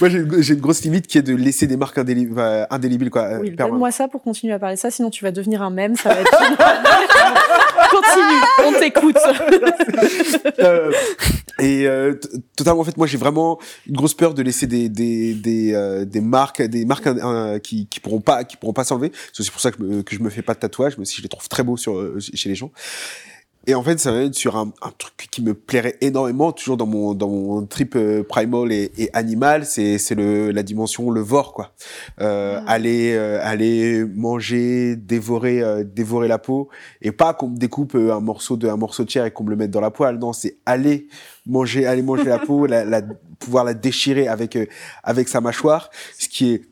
Moi, 0.00 0.08
j'ai 0.40 0.54
une, 0.54 0.60
grosse 0.60 0.82
limite 0.82 1.06
qui 1.06 1.18
est 1.18 1.22
de 1.22 1.34
laisser 1.34 1.66
des 1.66 1.76
marques 1.76 1.98
indéli- 1.98 2.30
enfin, 2.32 2.66
indélébiles, 2.70 3.10
quoi. 3.10 3.22
euh, 3.24 3.38
Oui, 3.40 3.50
donne-moi 3.50 3.90
ça 3.90 4.08
pour 4.08 4.22
continuer 4.22 4.54
à 4.54 4.58
parler 4.58 4.76
de 4.76 4.80
ça, 4.80 4.90
sinon 4.90 5.10
tu 5.10 5.24
vas 5.24 5.30
devenir 5.30 5.60
un 5.62 5.70
mème, 5.70 5.94
ça 5.96 6.08
va 6.10 6.20
être... 6.20 6.30
Continue, 7.90 8.42
on 8.64 8.72
t'écoute. 8.80 9.16
Euh, 10.58 10.90
et 11.58 11.86
euh, 11.86 12.14
totalement, 12.56 12.80
en 12.80 12.84
fait, 12.84 12.96
moi, 12.96 13.06
j'ai 13.06 13.18
vraiment 13.18 13.58
une 13.86 13.94
grosse 13.96 14.14
peur 14.14 14.34
de 14.34 14.42
laisser 14.42 14.66
des 14.66 14.88
des 14.88 15.34
des, 15.34 15.74
euh, 15.74 16.04
des 16.04 16.20
marques, 16.20 16.62
des 16.62 16.84
marques 16.84 17.06
euh, 17.06 17.58
qui 17.58 17.86
qui 17.86 18.00
pourront 18.00 18.20
pas 18.20 18.44
qui 18.44 18.56
pourront 18.56 18.72
pas 18.72 18.84
s'enlever. 18.84 19.12
C'est 19.32 19.40
aussi 19.40 19.50
pour 19.50 19.60
ça 19.60 19.70
que, 19.70 19.82
me- 19.82 20.02
que 20.02 20.14
je 20.14 20.20
me 20.20 20.30
fais 20.30 20.42
pas 20.42 20.54
de 20.54 20.58
tatouage, 20.60 20.96
mais 20.96 21.02
aussi 21.02 21.16
je 21.18 21.22
les 21.22 21.28
trouve 21.28 21.48
très 21.48 21.62
beaux 21.62 21.76
sur 21.76 21.96
euh, 21.98 22.18
chez 22.34 22.48
les 22.48 22.54
gens. 22.54 22.70
Et 23.68 23.74
en 23.74 23.82
fait, 23.82 23.98
ça 23.98 24.12
va 24.12 24.22
être 24.22 24.34
sur 24.34 24.56
un, 24.56 24.72
un 24.82 24.90
truc 24.96 25.28
qui 25.30 25.42
me 25.42 25.52
plairait 25.54 25.96
énormément, 26.00 26.52
toujours 26.52 26.76
dans 26.76 26.86
mon 26.86 27.14
dans 27.14 27.28
mon 27.28 27.66
trip 27.66 27.96
euh, 27.96 28.22
primal 28.22 28.70
et, 28.70 28.92
et 28.96 29.10
animal, 29.12 29.66
c'est 29.66 29.98
c'est 29.98 30.14
le 30.14 30.50
la 30.52 30.62
dimension 30.62 31.10
le 31.10 31.20
vor 31.20 31.52
quoi. 31.52 31.72
Euh, 32.20 32.60
Aller 32.66 33.14
euh, 33.14 33.40
aller 33.42 34.04
manger, 34.04 34.96
dévorer 34.96 35.62
euh, 35.62 35.84
dévorer 35.84 36.28
la 36.28 36.38
peau 36.38 36.68
et 37.02 37.10
pas 37.12 37.34
qu'on 37.34 37.48
me 37.48 37.56
découpe 37.56 37.94
euh, 37.96 38.14
un 38.14 38.20
morceau 38.20 38.56
de 38.56 38.68
un 38.68 38.76
morceau 38.76 39.04
de 39.04 39.10
chair 39.10 39.24
et 39.24 39.30
qu'on 39.32 39.44
me 39.44 39.50
le 39.50 39.56
mette 39.56 39.70
dans 39.70 39.80
la 39.80 39.90
poêle. 39.90 40.18
Non, 40.18 40.32
c'est 40.32 40.58
aller 40.64 41.08
manger 41.46 41.86
aller 41.86 42.02
manger 42.02 42.24
la 42.24 42.38
peau, 42.38 42.66
la, 42.66 42.84
la 42.84 43.02
pouvoir 43.40 43.64
la 43.64 43.74
déchirer 43.74 44.28
avec 44.28 44.54
euh, 44.56 44.66
avec 45.02 45.28
sa 45.28 45.40
mâchoire, 45.40 45.90
ce 46.18 46.28
qui 46.28 46.52
est 46.52 46.62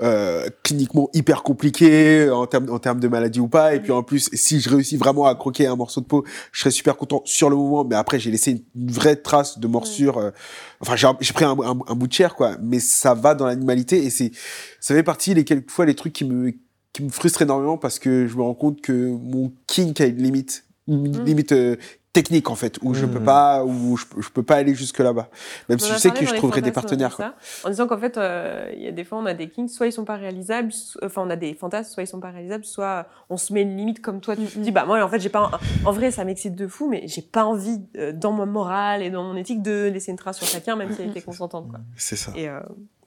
euh, 0.00 0.48
cliniquement 0.62 1.08
hyper 1.14 1.42
compliqué 1.42 2.30
en 2.30 2.46
termes 2.46 2.70
en 2.70 2.78
termes 2.78 3.00
de 3.00 3.08
maladie 3.08 3.40
ou 3.40 3.48
pas. 3.48 3.74
Et 3.74 3.80
puis 3.80 3.92
en 3.92 4.02
plus 4.02 4.28
si 4.32 4.60
je 4.60 4.68
réussis 4.70 4.96
vraiment 4.96 5.26
à 5.26 5.34
croquer 5.34 5.66
un 5.66 5.76
morceau 5.76 6.00
de 6.00 6.06
peau 6.06 6.24
je 6.52 6.60
serais 6.60 6.70
super 6.70 6.96
content 6.96 7.22
sur 7.24 7.50
le 7.50 7.56
moment. 7.56 7.84
Mais 7.84 7.96
après 7.96 8.18
j'ai 8.18 8.30
laissé 8.30 8.52
une, 8.52 8.62
une 8.76 8.90
vraie 8.90 9.16
trace 9.16 9.58
de 9.58 9.66
morsure 9.66 10.18
euh, 10.18 10.30
enfin 10.80 10.94
j'ai 11.20 11.32
pris 11.32 11.44
un, 11.44 11.56
un- 11.60 11.78
un 11.86 11.94
bout 11.94 12.06
de 12.06 12.12
chair 12.12 12.34
quoi. 12.34 12.56
Mais 12.62 12.78
ça 12.80 13.14
va 13.14 13.34
dans 13.34 13.46
l'animalité. 13.46 14.04
Et 14.04 14.10
c'est 14.10 14.30
ça 14.80 14.94
fait 14.94 15.02
partie 15.02 15.34
les 15.34 15.44
quelques 15.44 15.70
fois 15.70 15.86
les 15.86 15.94
trucs 15.94 16.12
qui 16.12 16.24
me 16.24 16.52
qui 16.92 17.02
me 17.02 17.08
frustrent 17.10 17.42
énormément 17.42 17.76
parce 17.78 17.98
que 17.98 18.26
je 18.28 18.36
me 18.36 18.42
rends 18.42 18.54
compte 18.54 18.80
que 18.80 18.92
mon 19.10 19.52
kink 19.66 20.00
a 20.00 20.06
une 20.06 20.22
limite 20.22 20.64
une 20.86 21.22
Mm. 21.22 21.24
limite 21.24 21.52
euh, 21.52 21.76
technique 22.14 22.48
en 22.48 22.54
fait 22.54 22.78
où 22.82 22.94
je 22.94 23.04
peux 23.04 23.20
pas 23.20 23.62
où 23.64 23.98
je, 23.98 24.04
je 24.18 24.30
peux 24.30 24.42
pas 24.42 24.54
aller 24.56 24.74
jusque 24.74 25.00
là-bas. 25.00 25.28
Même 25.68 25.78
si 25.78 25.90
je 25.92 25.98
sais 25.98 26.08
que 26.10 26.24
je 26.24 26.34
trouverai 26.38 26.62
des 26.62 26.72
partenaires 26.72 27.16
quoi. 27.16 27.34
en 27.64 27.68
disant 27.68 27.86
qu'en 27.86 27.98
fait, 27.98 28.16
euh, 28.16 28.70
il 28.74 28.82
y 28.82 28.88
a 28.88 28.92
des 28.92 29.04
fois, 29.04 29.18
on 29.18 29.26
a 29.26 29.34
des 29.34 29.50
kings, 29.50 29.68
soit 29.68 29.86
ils 29.86 29.92
sont 29.92 30.04
pas 30.06 30.16
réalisables, 30.16 30.72
so- 30.72 30.98
enfin, 31.04 31.22
on 31.26 31.28
a 31.30 31.36
des 31.36 31.52
fantasmes, 31.54 31.92
soit 31.92 32.02
ils 32.04 32.06
sont 32.06 32.20
pas 32.20 32.30
réalisables, 32.30 32.64
soit 32.64 33.06
on 33.28 33.36
se 33.36 33.52
met 33.52 33.60
une 33.62 33.76
limite 33.76 34.00
comme 34.00 34.20
toi, 34.20 34.36
tu 34.36 34.46
te 34.46 34.58
dis, 34.60 34.70
bah, 34.70 34.84
moi, 34.86 35.02
en 35.04 35.08
fait, 35.08 35.18
j'ai 35.20 35.28
pas, 35.28 35.50
en 35.84 35.92
vrai, 35.92 36.10
ça 36.10 36.24
m'excite 36.24 36.54
de 36.54 36.66
fou, 36.68 36.88
mais 36.88 37.02
j'ai 37.06 37.20
pas 37.22 37.44
envie, 37.44 37.80
euh, 37.98 38.12
dans 38.12 38.32
mon 38.32 38.46
moral 38.46 39.02
et 39.02 39.10
dans 39.10 39.24
mon 39.24 39.36
éthique, 39.36 39.60
de 39.62 39.90
laisser 39.92 40.12
une 40.12 40.16
trace 40.16 40.38
sur 40.38 40.48
quelqu'un, 40.48 40.76
même 40.76 40.94
si 40.94 41.02
elle 41.02 41.10
était 41.10 41.20
consentante, 41.22 41.68
quoi. 41.68 41.80
c'est 41.96 42.16
ça. 42.16 42.32
Et, 42.36 42.48
euh, 42.48 42.60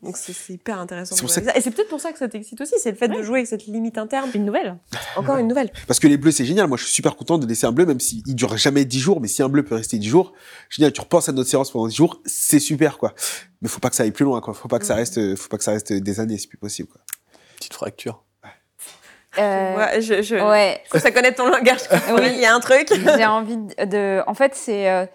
donc, 0.03 0.15
c'est 0.17 0.53
hyper 0.53 0.79
intéressant. 0.79 1.15
De 1.15 1.29
ça. 1.29 1.41
Et 1.55 1.61
c'est 1.61 1.71
peut-être 1.71 1.89
pour 1.89 1.99
ça 1.99 2.11
que 2.11 2.19
ça 2.19 2.27
t'excite 2.27 2.59
aussi, 2.61 2.75
c'est 2.77 2.91
le 2.91 2.97
fait 2.97 3.07
de 3.07 3.21
jouer 3.23 3.39
avec 3.39 3.47
cette 3.47 3.65
limite 3.65 3.97
interne. 3.97 4.29
Une 4.35 4.45
nouvelle. 4.45 4.77
Encore 5.15 5.37
une 5.37 5.47
nouvelle. 5.47 5.71
Parce 5.87 5.99
que 5.99 6.07
les 6.07 6.17
bleus, 6.17 6.31
c'est 6.31 6.45
génial. 6.45 6.67
Moi, 6.67 6.77
je 6.77 6.83
suis 6.83 6.93
super 6.93 7.15
content 7.15 7.37
de 7.37 7.45
laisser 7.47 7.65
un 7.65 7.71
bleu, 7.71 7.85
même 7.85 7.99
s'il 7.99 8.23
dure 8.35 8.55
jamais 8.57 8.85
10 8.85 8.99
jours. 8.99 9.19
Mais 9.21 9.27
si 9.27 9.41
un 9.41 9.49
bleu 9.49 9.63
peut 9.63 9.75
rester 9.75 9.97
10 9.97 10.07
jours, 10.07 10.33
génial. 10.69 10.93
Tu 10.93 11.01
repenses 11.01 11.29
à 11.29 11.31
notre 11.31 11.49
séance 11.49 11.71
pendant 11.71 11.87
10 11.87 11.95
jours, 11.95 12.21
c'est 12.25 12.59
super, 12.59 12.97
quoi. 12.97 13.13
Mais 13.61 13.67
faut 13.69 13.79
pas 13.79 13.89
que 13.89 13.95
ça 13.95 14.03
aille 14.03 14.11
plus 14.11 14.25
loin, 14.25 14.39
quoi. 14.41 14.53
Faut 14.53 14.67
pas 14.67 14.79
que 14.79 14.85
ça 14.85 14.95
reste, 14.95 15.35
faut 15.35 15.49
pas 15.49 15.57
que 15.57 15.63
ça 15.63 15.71
reste 15.71 15.91
des 15.93 16.19
années, 16.19 16.37
c'est 16.37 16.47
plus 16.47 16.57
possible, 16.59 16.89
quoi. 16.89 17.01
Petite 17.57 17.73
fracture. 17.73 18.23
Euh, 19.39 19.75
Ouais, 19.77 20.01
je, 20.01 20.21
je... 20.21 20.35
ouais, 20.35 20.81
Ça 20.95 21.11
connaît 21.11 21.31
ton 21.33 21.47
langage. 21.49 21.81
Oui. 22.15 22.21
Il 22.33 22.39
y 22.39 22.45
a 22.45 22.55
un 22.55 22.59
truc. 22.59 22.87
j'ai 22.91 23.25
envie 23.25 23.57
de, 23.57 23.85
de- 23.85 24.21
En 24.27 24.33
fait, 24.33 24.55
c'est. 24.55 24.89
euh, 24.89 25.05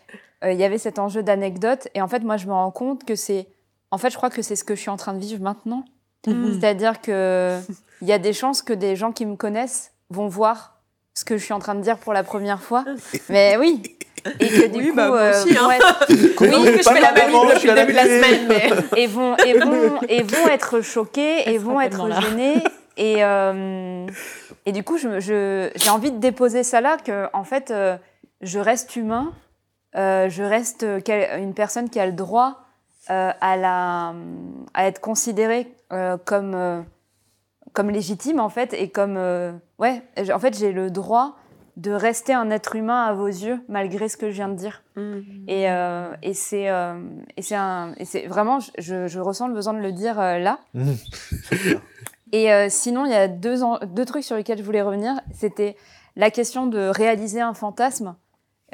euh, 0.45 0.53
Il 0.53 0.59
y 0.61 0.65
avait 0.65 0.79
cet 0.79 0.99
enjeu 0.99 1.23
d'anecdote, 1.23 1.89
et 1.95 2.03
en 2.03 2.09
fait, 2.09 2.21
moi, 2.21 2.37
je 2.37 2.47
me 2.47 2.53
rends 2.53 2.71
compte 2.71 3.05
que 3.05 3.15
c'est. 3.17 3.47
En 3.93 3.99
fait, 3.99 4.11
je 4.11 4.17
crois 4.17 4.31
que 4.31 4.43
c'est 4.43 4.57
ce 4.57 4.65
que 4.65 4.75
je 4.75 4.81
suis 4.81 4.91
en 4.91 4.97
train 4.97 5.13
de 5.15 5.21
vivre 5.21 5.43
maintenant. 5.43 5.85
Mm. 6.27 6.59
C'est-à-dire 6.59 7.01
que 7.01 7.59
il 8.03 8.09
y 8.09 8.13
a 8.13 8.19
des 8.19 8.33
chances 8.33 8.63
que 8.63 8.73
des 8.73 8.97
gens 8.97 9.13
qui 9.13 9.25
me 9.27 9.37
connaissent 9.37 9.93
vont 10.11 10.27
voir 10.29 10.81
ce 11.15 11.25
que 11.25 11.37
je 11.37 11.45
suis 11.45 11.53
en 11.53 11.59
train 11.61 11.75
de 11.77 11.81
dire 11.83 11.99
pour 11.99 12.13
la 12.13 12.23
première 12.25 12.61
fois. 12.63 12.85
Mais 13.29 13.57
oui. 13.59 13.83
Et 14.41 14.49
que 14.49 14.67
du 14.69 14.79
Oui, 14.79 14.89
coup, 14.91 14.97
bah, 14.97 15.09
euh, 15.13 15.31
aussi, 15.45 15.57
hein. 15.57 15.69
Oui, 16.09 16.17
que 16.39 16.47
je 16.47 16.83
fais 16.89 17.01
la 17.01 17.13
je 17.15 17.55
depuis 17.55 17.67
le 17.69 17.75
la 17.75 17.81
début 17.85 17.93
de 17.93 17.97
la 17.97 18.05
télé. 18.05 18.23
semaine, 18.23 18.47
mais. 18.49 18.71
et 19.03 19.07
vont 19.09 19.37
et 19.37 19.59
vont 19.59 20.01
et 20.09 20.23
vont 20.23 20.47
être 20.49 20.81
choqués 20.81 21.51
et 21.53 21.59
vont 21.59 21.81
être 21.81 22.09
gênés 22.21 22.63
et 22.97 23.25
euh, 23.25 24.07
et 24.65 24.71
du 24.71 24.85
coup 24.85 24.97
je 24.97 25.09
me- 25.09 25.19
je 25.21 25.71
j'ai 25.75 25.91
envie 25.91 26.13
de 26.13 26.19
déposer 26.19 26.63
ça 26.63 26.81
là 26.81 26.99
que 27.05 27.27
en 27.33 27.43
fait 27.43 27.73
euh, 27.73 27.97
je 28.43 28.61
reste 28.61 28.95
humain 28.95 29.33
je 29.97 30.43
reste 30.49 30.87
une 31.39 31.53
personne 31.55 31.91
qui 31.91 31.99
a 31.99 32.07
le 32.07 32.13
droit 32.13 32.61
euh, 33.11 33.33
à 33.41 33.57
la 33.57 34.15
à 34.75 34.87
être 34.87 35.01
considérée 35.01 35.73
euh, 35.93 36.17
comme 36.25 36.55
euh, 36.55 36.81
comme 37.73 37.91
légitime 37.91 38.39
en 38.41 38.49
fait 38.49 38.73
et 38.75 38.91
comme 38.91 39.17
euh, 39.17 39.53
ouais 39.79 40.03
en 40.33 40.39
fait 40.39 40.57
j'ai 40.57 40.73
le 40.73 40.91
droit 40.91 41.37
de 41.79 41.91
rester 41.91 42.35
un 42.35 42.51
être 42.51 42.77
humain 42.77 43.05
à 43.05 43.15
vos 43.15 43.27
yeux 43.27 43.59
malgré 43.69 44.09
ce 44.11 44.17
que 44.19 44.29
je 44.31 44.35
viens 44.35 44.49
de 44.49 44.55
dire 44.57 44.83
Mm. 44.95 45.21
et, 45.49 45.71
euh, 45.71 46.15
et 46.23 46.35
c'est 46.35 46.69
euh, 46.69 47.01
et 47.39 47.41
c'est 47.43 48.27
vraiment 48.27 48.59
je, 48.79 49.07
je 49.09 49.21
ressens 49.21 49.49
le 49.49 49.55
besoin 49.55 49.73
de 49.73 49.79
le 49.79 49.91
dire 49.93 50.21
euh, 50.21 50.39
là. 50.39 50.59
Mhm. 50.75 50.95
Et 52.33 52.53
euh, 52.53 52.69
sinon 52.71 53.05
il 53.05 53.11
y 53.11 53.15
a 53.15 53.29
deux 53.29 53.63
en- 53.63 53.79
deux 53.87 54.05
trucs 54.05 54.25
sur 54.25 54.37
lesquels 54.37 54.59
je 54.59 54.63
voulais 54.63 54.83
revenir. 54.83 55.15
C'était 55.35 55.77
la 56.17 56.31
question 56.31 56.67
de 56.67 56.89
réaliser 56.89 57.41
un 57.41 57.53
fantasme, 57.55 58.15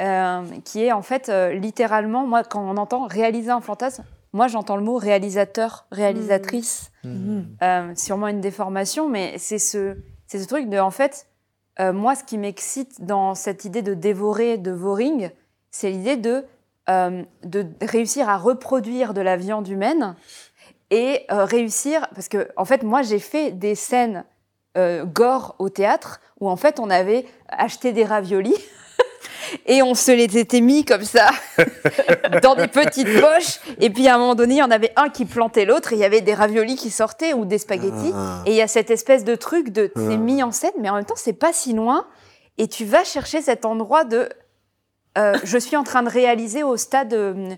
euh, 0.01 0.43
qui 0.65 0.85
est 0.85 0.93
en 0.93 1.03
fait 1.03 1.29
euh, 1.29 1.53
littéralement 1.55 2.27
moi 2.27 2.43
quand 2.45 2.63
on 2.63 2.77
entend 2.77 3.07
réaliser 3.07 3.51
un 3.51 3.61
fantasme, 3.61 4.05
moi 4.33 4.49
j'entends 4.49 4.77
le 4.77 4.83
mot 4.83 4.97
réalisateur, 4.97 5.87
réalisatrice. 5.91 6.91
Euh, 7.63 7.95
sûrement 7.95 8.29
une 8.29 8.41
déformation, 8.41 9.09
mais 9.09 9.39
c'est 9.39 9.59
ce, 9.59 9.97
c'est 10.27 10.39
ce 10.39 10.47
truc 10.47 10.69
de, 10.69 10.79
en 10.79 10.91
fait, 10.91 11.27
euh, 11.81 11.93
moi, 11.93 12.15
ce 12.15 12.25
qui 12.25 12.39
m'excite 12.39 13.05
dans 13.05 13.35
cette 13.35 13.65
idée 13.65 13.83
de 13.83 13.95
dévorer, 13.95 14.59
de 14.59 14.73
voring, 14.73 15.31
c'est 15.71 15.91
l'idée 15.91 16.17
de, 16.17 16.45
euh, 16.89 17.23
de 17.45 17.67
réussir 17.83 18.29
à 18.29 18.37
reproduire 18.37 19.15
de 19.15 19.21
la 19.21 19.37
viande 19.37 19.69
humaine 19.69 20.17
et 20.91 21.25
euh, 21.31 21.45
réussir, 21.45 22.07
parce 22.15 22.29
que, 22.29 22.49
en 22.57 22.65
fait, 22.65 22.83
moi, 22.83 23.03
j'ai 23.03 23.19
fait 23.19 23.53
des 23.53 23.75
scènes 23.75 24.25
euh, 24.77 25.05
gore 25.05 25.55
au 25.59 25.69
théâtre 25.69 26.21
où, 26.41 26.49
en 26.49 26.57
fait, 26.57 26.81
on 26.81 26.91
avait 26.91 27.27
acheté 27.49 27.93
des 27.93 28.05
raviolis. 28.05 28.57
Et 29.67 29.83
on 29.83 29.95
se 29.95 30.11
les 30.13 30.37
était 30.39 30.61
mis 30.61 30.85
comme 30.85 31.05
ça 31.05 31.31
dans 32.43 32.55
des 32.55 32.69
petites 32.69 33.21
poches. 33.21 33.61
Et 33.81 33.91
puis 33.91 34.07
à 34.09 34.15
un 34.15 34.19
moment 34.19 34.35
donné, 34.35 34.55
il 34.55 34.59
y 34.59 34.63
en 34.63 34.71
avait 34.71 34.93
un 34.97 35.09
qui 35.09 35.25
plantait 35.25 35.65
l'autre 35.65 35.93
et 35.93 35.97
il 35.97 36.01
y 36.01 36.05
avait 36.05 36.21
des 36.21 36.35
raviolis 36.35 36.77
qui 36.77 36.91
sortaient 36.91 37.33
ou 37.35 37.45
des 37.45 37.59
spaghettis. 37.59 38.13
Ah. 38.15 38.43
Et 38.47 38.51
il 38.53 38.57
y 38.57 38.63
a 38.63 38.69
cette 38.69 38.91
espèce 38.91 39.25
de 39.25 39.35
truc 39.35 39.71
de 39.71 39.93
Ah. 39.95 40.01
c'est 40.09 40.17
mis 40.17 40.43
en 40.43 40.53
scène, 40.53 40.73
mais 40.81 40.91
en 40.91 40.95
même 40.97 41.05
temps 41.05 41.15
c'est 41.17 41.33
pas 41.33 41.53
si 41.53 41.73
loin. 41.73 42.07
Et 42.59 42.67
tu 42.69 42.85
vas 42.85 43.05
chercher 43.05 43.41
cet 43.43 43.65
endroit 43.65 44.05
de 44.05 44.29
euh, 45.17 45.37
je 45.45 45.59
suis 45.59 45.77
en 45.77 45.85
train 45.85 46.03
de 46.03 46.11
réaliser 46.11 46.63
au 46.63 46.77
stade 46.77 47.13
euh, 47.15 47.51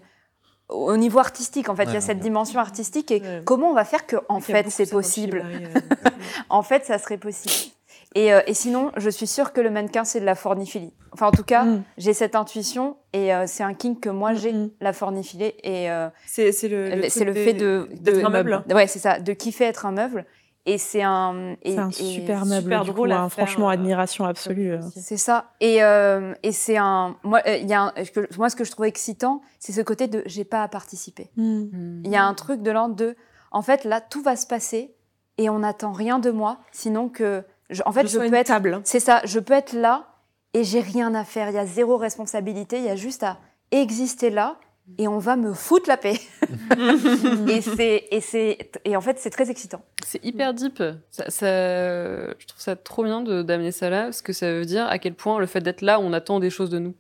au 0.68 0.96
niveau 0.96 1.18
artistique 1.18 1.68
en 1.68 1.74
fait. 1.74 1.84
il 1.84 1.88
y 1.88 1.90
a 1.90 1.94
Ouais, 1.94 2.00
cette 2.00 2.18
ouais. 2.18 2.22
dimension 2.22 2.60
artistique 2.60 3.10
et 3.10 3.20
Ouais. 3.20 3.42
comment 3.44 3.70
on 3.70 3.74
va 3.74 3.84
faire 3.84 4.06
que 4.06 4.16
en 4.28 4.40
fait 4.40 4.66
c'est 4.70 4.88
possible? 4.90 5.44
En 6.48 6.62
fait, 6.62 6.84
ça 6.84 6.98
serait 6.98 7.16
possible. 7.18 7.72
Et, 8.16 8.32
euh, 8.32 8.40
et 8.46 8.54
sinon, 8.54 8.90
je 8.96 9.08
suis 9.08 9.26
sûre 9.28 9.52
que 9.52 9.60
le 9.60 9.70
mannequin, 9.70 10.04
c'est 10.04 10.20
de 10.20 10.24
la 10.24 10.34
forniphilie. 10.34 10.92
Enfin, 11.12 11.26
en 11.28 11.30
tout 11.32 11.44
cas, 11.44 11.64
Mm. 11.64 11.82
j'ai 11.96 12.12
cette 12.12 12.34
intuition 12.34 12.96
et 13.12 13.32
euh, 13.34 13.44
c'est 13.46 13.62
un 13.62 13.74
kink 13.74 14.00
que 14.00 14.08
moi, 14.08 14.32
j'ai, 14.34 14.52
Mm. 14.52 14.70
la 14.80 14.92
forniphilie. 14.92 15.52
Et 15.62 15.90
euh, 15.90 16.08
C'est 16.26 16.46
le, 16.68 17.08
c'est 17.08 17.24
le 17.24 17.32
des- 17.32 17.44
fait 17.44 17.52
de... 17.52 17.88
d'être 18.00 18.18
de- 18.18 18.24
un 18.24 18.28
meuble. 18.30 18.64
Ouais, 18.70 18.86
c'est 18.88 18.98
ça, 18.98 19.20
de 19.20 19.32
kiffer 19.32 19.64
être 19.64 19.86
un 19.86 19.92
meuble. 19.92 20.26
Et 20.66 20.76
c'est 20.76 21.02
un. 21.02 21.56
et- 21.62 21.72
C'est 21.72 21.78
un 21.78 21.88
et- 21.88 21.92
super 21.92 22.44
meuble. 22.44 22.62
super 22.64 22.84
du 22.84 22.90
drôle 22.90 23.08
coup, 23.08 23.14
à 23.14 23.20
hein. 23.20 23.28
faire, 23.30 23.46
Franchement, 23.46 23.68
euh, 23.70 23.72
admiration 23.72 24.26
absolue. 24.26 24.74
C'est 24.94 25.16
ça. 25.16 25.52
Et, 25.60 25.82
euh, 25.82 26.34
et 26.42 26.52
c'est 26.52 26.76
un. 26.76 27.16
Moi, 27.24 27.40
il 27.46 27.66
y 27.66 27.72
a 27.72 27.84
un- 27.96 28.04
ce 28.04 28.10
que- 28.10 28.28
moi, 28.36 28.50
ce 28.50 28.56
que 28.56 28.64
je 28.64 28.70
trouve 28.70 28.84
excitant, 28.84 29.40
c'est 29.58 29.72
ce 29.72 29.80
côté 29.80 30.06
de 30.06 30.22
j'ai 30.26 30.44
pas 30.44 30.62
à 30.62 30.68
participer. 30.68 31.30
Mm. 31.36 32.02
Il 32.04 32.10
y 32.10 32.16
a 32.16 32.24
un 32.24 32.34
truc 32.34 32.60
de 32.62 32.70
l'ordre 32.70 32.94
de. 32.94 33.16
En 33.52 33.62
fait, 33.62 33.84
là, 33.84 34.00
tout 34.02 34.20
va 34.22 34.36
se 34.36 34.46
passer 34.46 34.94
et 35.38 35.48
on 35.48 35.60
n'attend 35.60 35.92
rien 35.92 36.18
de 36.18 36.30
moi, 36.30 36.58
sinon 36.72 37.08
que. 37.08 37.42
Je- 37.70 37.82
en 37.86 37.92
fait, 37.92 38.06
je, 38.06 38.18
peux 38.18 38.32
être. 38.34 38.46
table. 38.46 38.80
C'est 38.84 39.00
ça, 39.00 39.20
je 39.24 39.38
peux 39.38 39.54
être 39.54 39.72
là 39.72 40.06
et 40.54 40.64
j'ai 40.64 40.80
rien 40.80 41.14
à 41.14 41.24
faire. 41.24 41.48
Il 41.48 41.54
y 41.54 41.58
a 41.58 41.66
zéro 41.66 41.96
responsabilité. 41.96 42.78
Il 42.78 42.84
y 42.84 42.88
a 42.90 42.96
juste 42.96 43.22
à 43.22 43.38
exister 43.70 44.30
là 44.30 44.56
et 44.98 45.06
on 45.06 45.18
va 45.18 45.36
me 45.36 45.52
foutre 45.54 45.88
la 45.88 45.96
paix. 45.96 46.18
et 47.48 47.60
c'est 47.60 48.04
et 48.10 48.20
c'est 48.20 48.58
et 48.84 48.96
en 48.96 49.00
fait, 49.00 49.18
c'est 49.18 49.30
très 49.30 49.50
excitant. 49.50 49.82
C'est 50.04 50.24
hyper 50.24 50.52
deep. 50.54 50.82
Ça, 51.10 51.30
ça- 51.30 52.32
je 52.38 52.46
trouve 52.46 52.60
ça 52.60 52.76
trop 52.76 53.04
bien 53.04 53.20
de- 53.22 53.42
d'amener 53.42 53.72
ça 53.72 53.90
là, 53.90 54.04
parce 54.04 54.22
que 54.22 54.32
ça 54.32 54.52
veut 54.52 54.64
dire 54.64 54.86
à 54.86 54.98
quel 54.98 55.14
point 55.14 55.38
le 55.38 55.46
fait 55.46 55.60
d'être 55.60 55.82
là, 55.82 56.00
on 56.00 56.12
attend 56.12 56.40
des 56.40 56.50
choses 56.50 56.70
de 56.70 56.78
nous. 56.78 56.94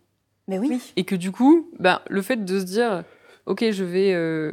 Mais 0.48 0.58
oui. 0.58 0.80
Et 0.96 1.04
que 1.04 1.14
du 1.16 1.30
coup, 1.32 1.70
ben, 1.78 2.00
le 2.08 2.22
fait 2.22 2.44
de 2.44 2.58
se 2.60 2.64
dire, 2.64 3.04
ok, 3.46 3.70
je 3.70 3.84
vais, 3.84 4.12
euh, 4.14 4.52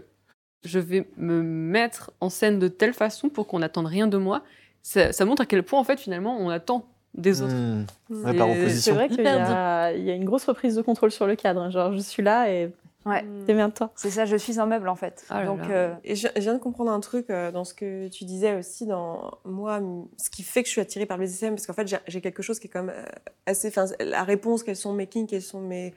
je 0.64 0.80
vais 0.80 1.08
me 1.18 1.42
mettre 1.42 2.12
en 2.22 2.30
scène 2.30 2.60
de 2.60 2.68
telle 2.68 2.94
façon 2.94 3.30
pour 3.30 3.48
qu'on 3.48 3.60
n'attende 3.60 3.88
rien 3.88 4.08
de 4.08 4.18
moi, 4.18 4.44
ça, 4.88 5.12
ça 5.12 5.26
montre 5.26 5.42
à 5.42 5.46
quel 5.46 5.64
point 5.64 5.80
en 5.80 5.84
fait 5.84 6.00
finalement 6.00 6.38
on 6.40 6.50
attend 6.50 6.86
des 7.14 7.42
autres. 7.42 7.54
Hmm. 7.54 7.86
Ouais, 8.10 8.70
C'est- 8.70 8.92
vrai 8.92 9.10
qu'il 9.10 9.24
y, 9.24 9.28
a- 9.28 9.92
il 9.94 10.04
y 10.04 10.12
a 10.12 10.14
une 10.14 10.24
grosse 10.26 10.46
reprise 10.46 10.76
de 10.76 10.82
contrôle 10.82 11.12
sur 11.12 11.26
le 11.28 11.36
cadre. 11.36 11.62
hein. 11.62 11.70
Genre, 11.72 11.92
je 11.94 12.00
suis 12.00 12.22
là 12.24 12.50
et 12.52 12.72
Ouais. 13.06 13.24
démerde-toi. 13.46 13.90
C'est 13.96 14.10
ça, 14.12 14.26
je 14.26 14.36
suis 14.36 14.60
un 14.60 14.66
meuble 14.66 14.88
en 14.90 14.96
fait. 14.96 15.26
Ah 15.30 15.46
Donc 15.46 15.62
euh, 15.70 15.94
Et 16.04 16.16
je, 16.16 16.28
je 16.36 16.42
viens 16.42 16.54
de 16.54 16.60
comprendre 16.60 16.92
un 16.92 17.00
truc 17.00 17.30
euh, 17.30 17.52
dans 17.52 17.64
ce 17.64 17.74
que 17.74 18.08
tu 18.10 18.24
disais 18.26 18.56
aussi, 18.56 18.86
dans 18.86 19.32
moi, 19.46 19.80
ce 20.18 20.30
qui 20.30 20.44
fait 20.44 20.62
que 20.62 20.68
je 20.68 20.74
suis 20.74 20.82
attirée 20.82 21.06
par 21.06 21.18
le 21.18 21.24
BDSM, 21.26 21.56
parce 21.56 21.66
qu'en 21.68 21.74
fait, 21.74 21.88
j'ai- 22.08 22.22
quelque 22.22 22.44
chose 22.44 22.60
qui 22.60 22.68
est 22.68 22.70
quand 22.70 22.84
même 22.84 22.96
euh, 22.96 23.06
assez. 23.46 23.72
La 24.00 24.24
réponse, 24.24 24.62
quels 24.64 24.76
sont 24.76 24.94
mes 24.94 25.08
kinks, 25.08 25.30
quelles 25.30 25.42
sont 25.42 25.62
mes. 25.62 25.94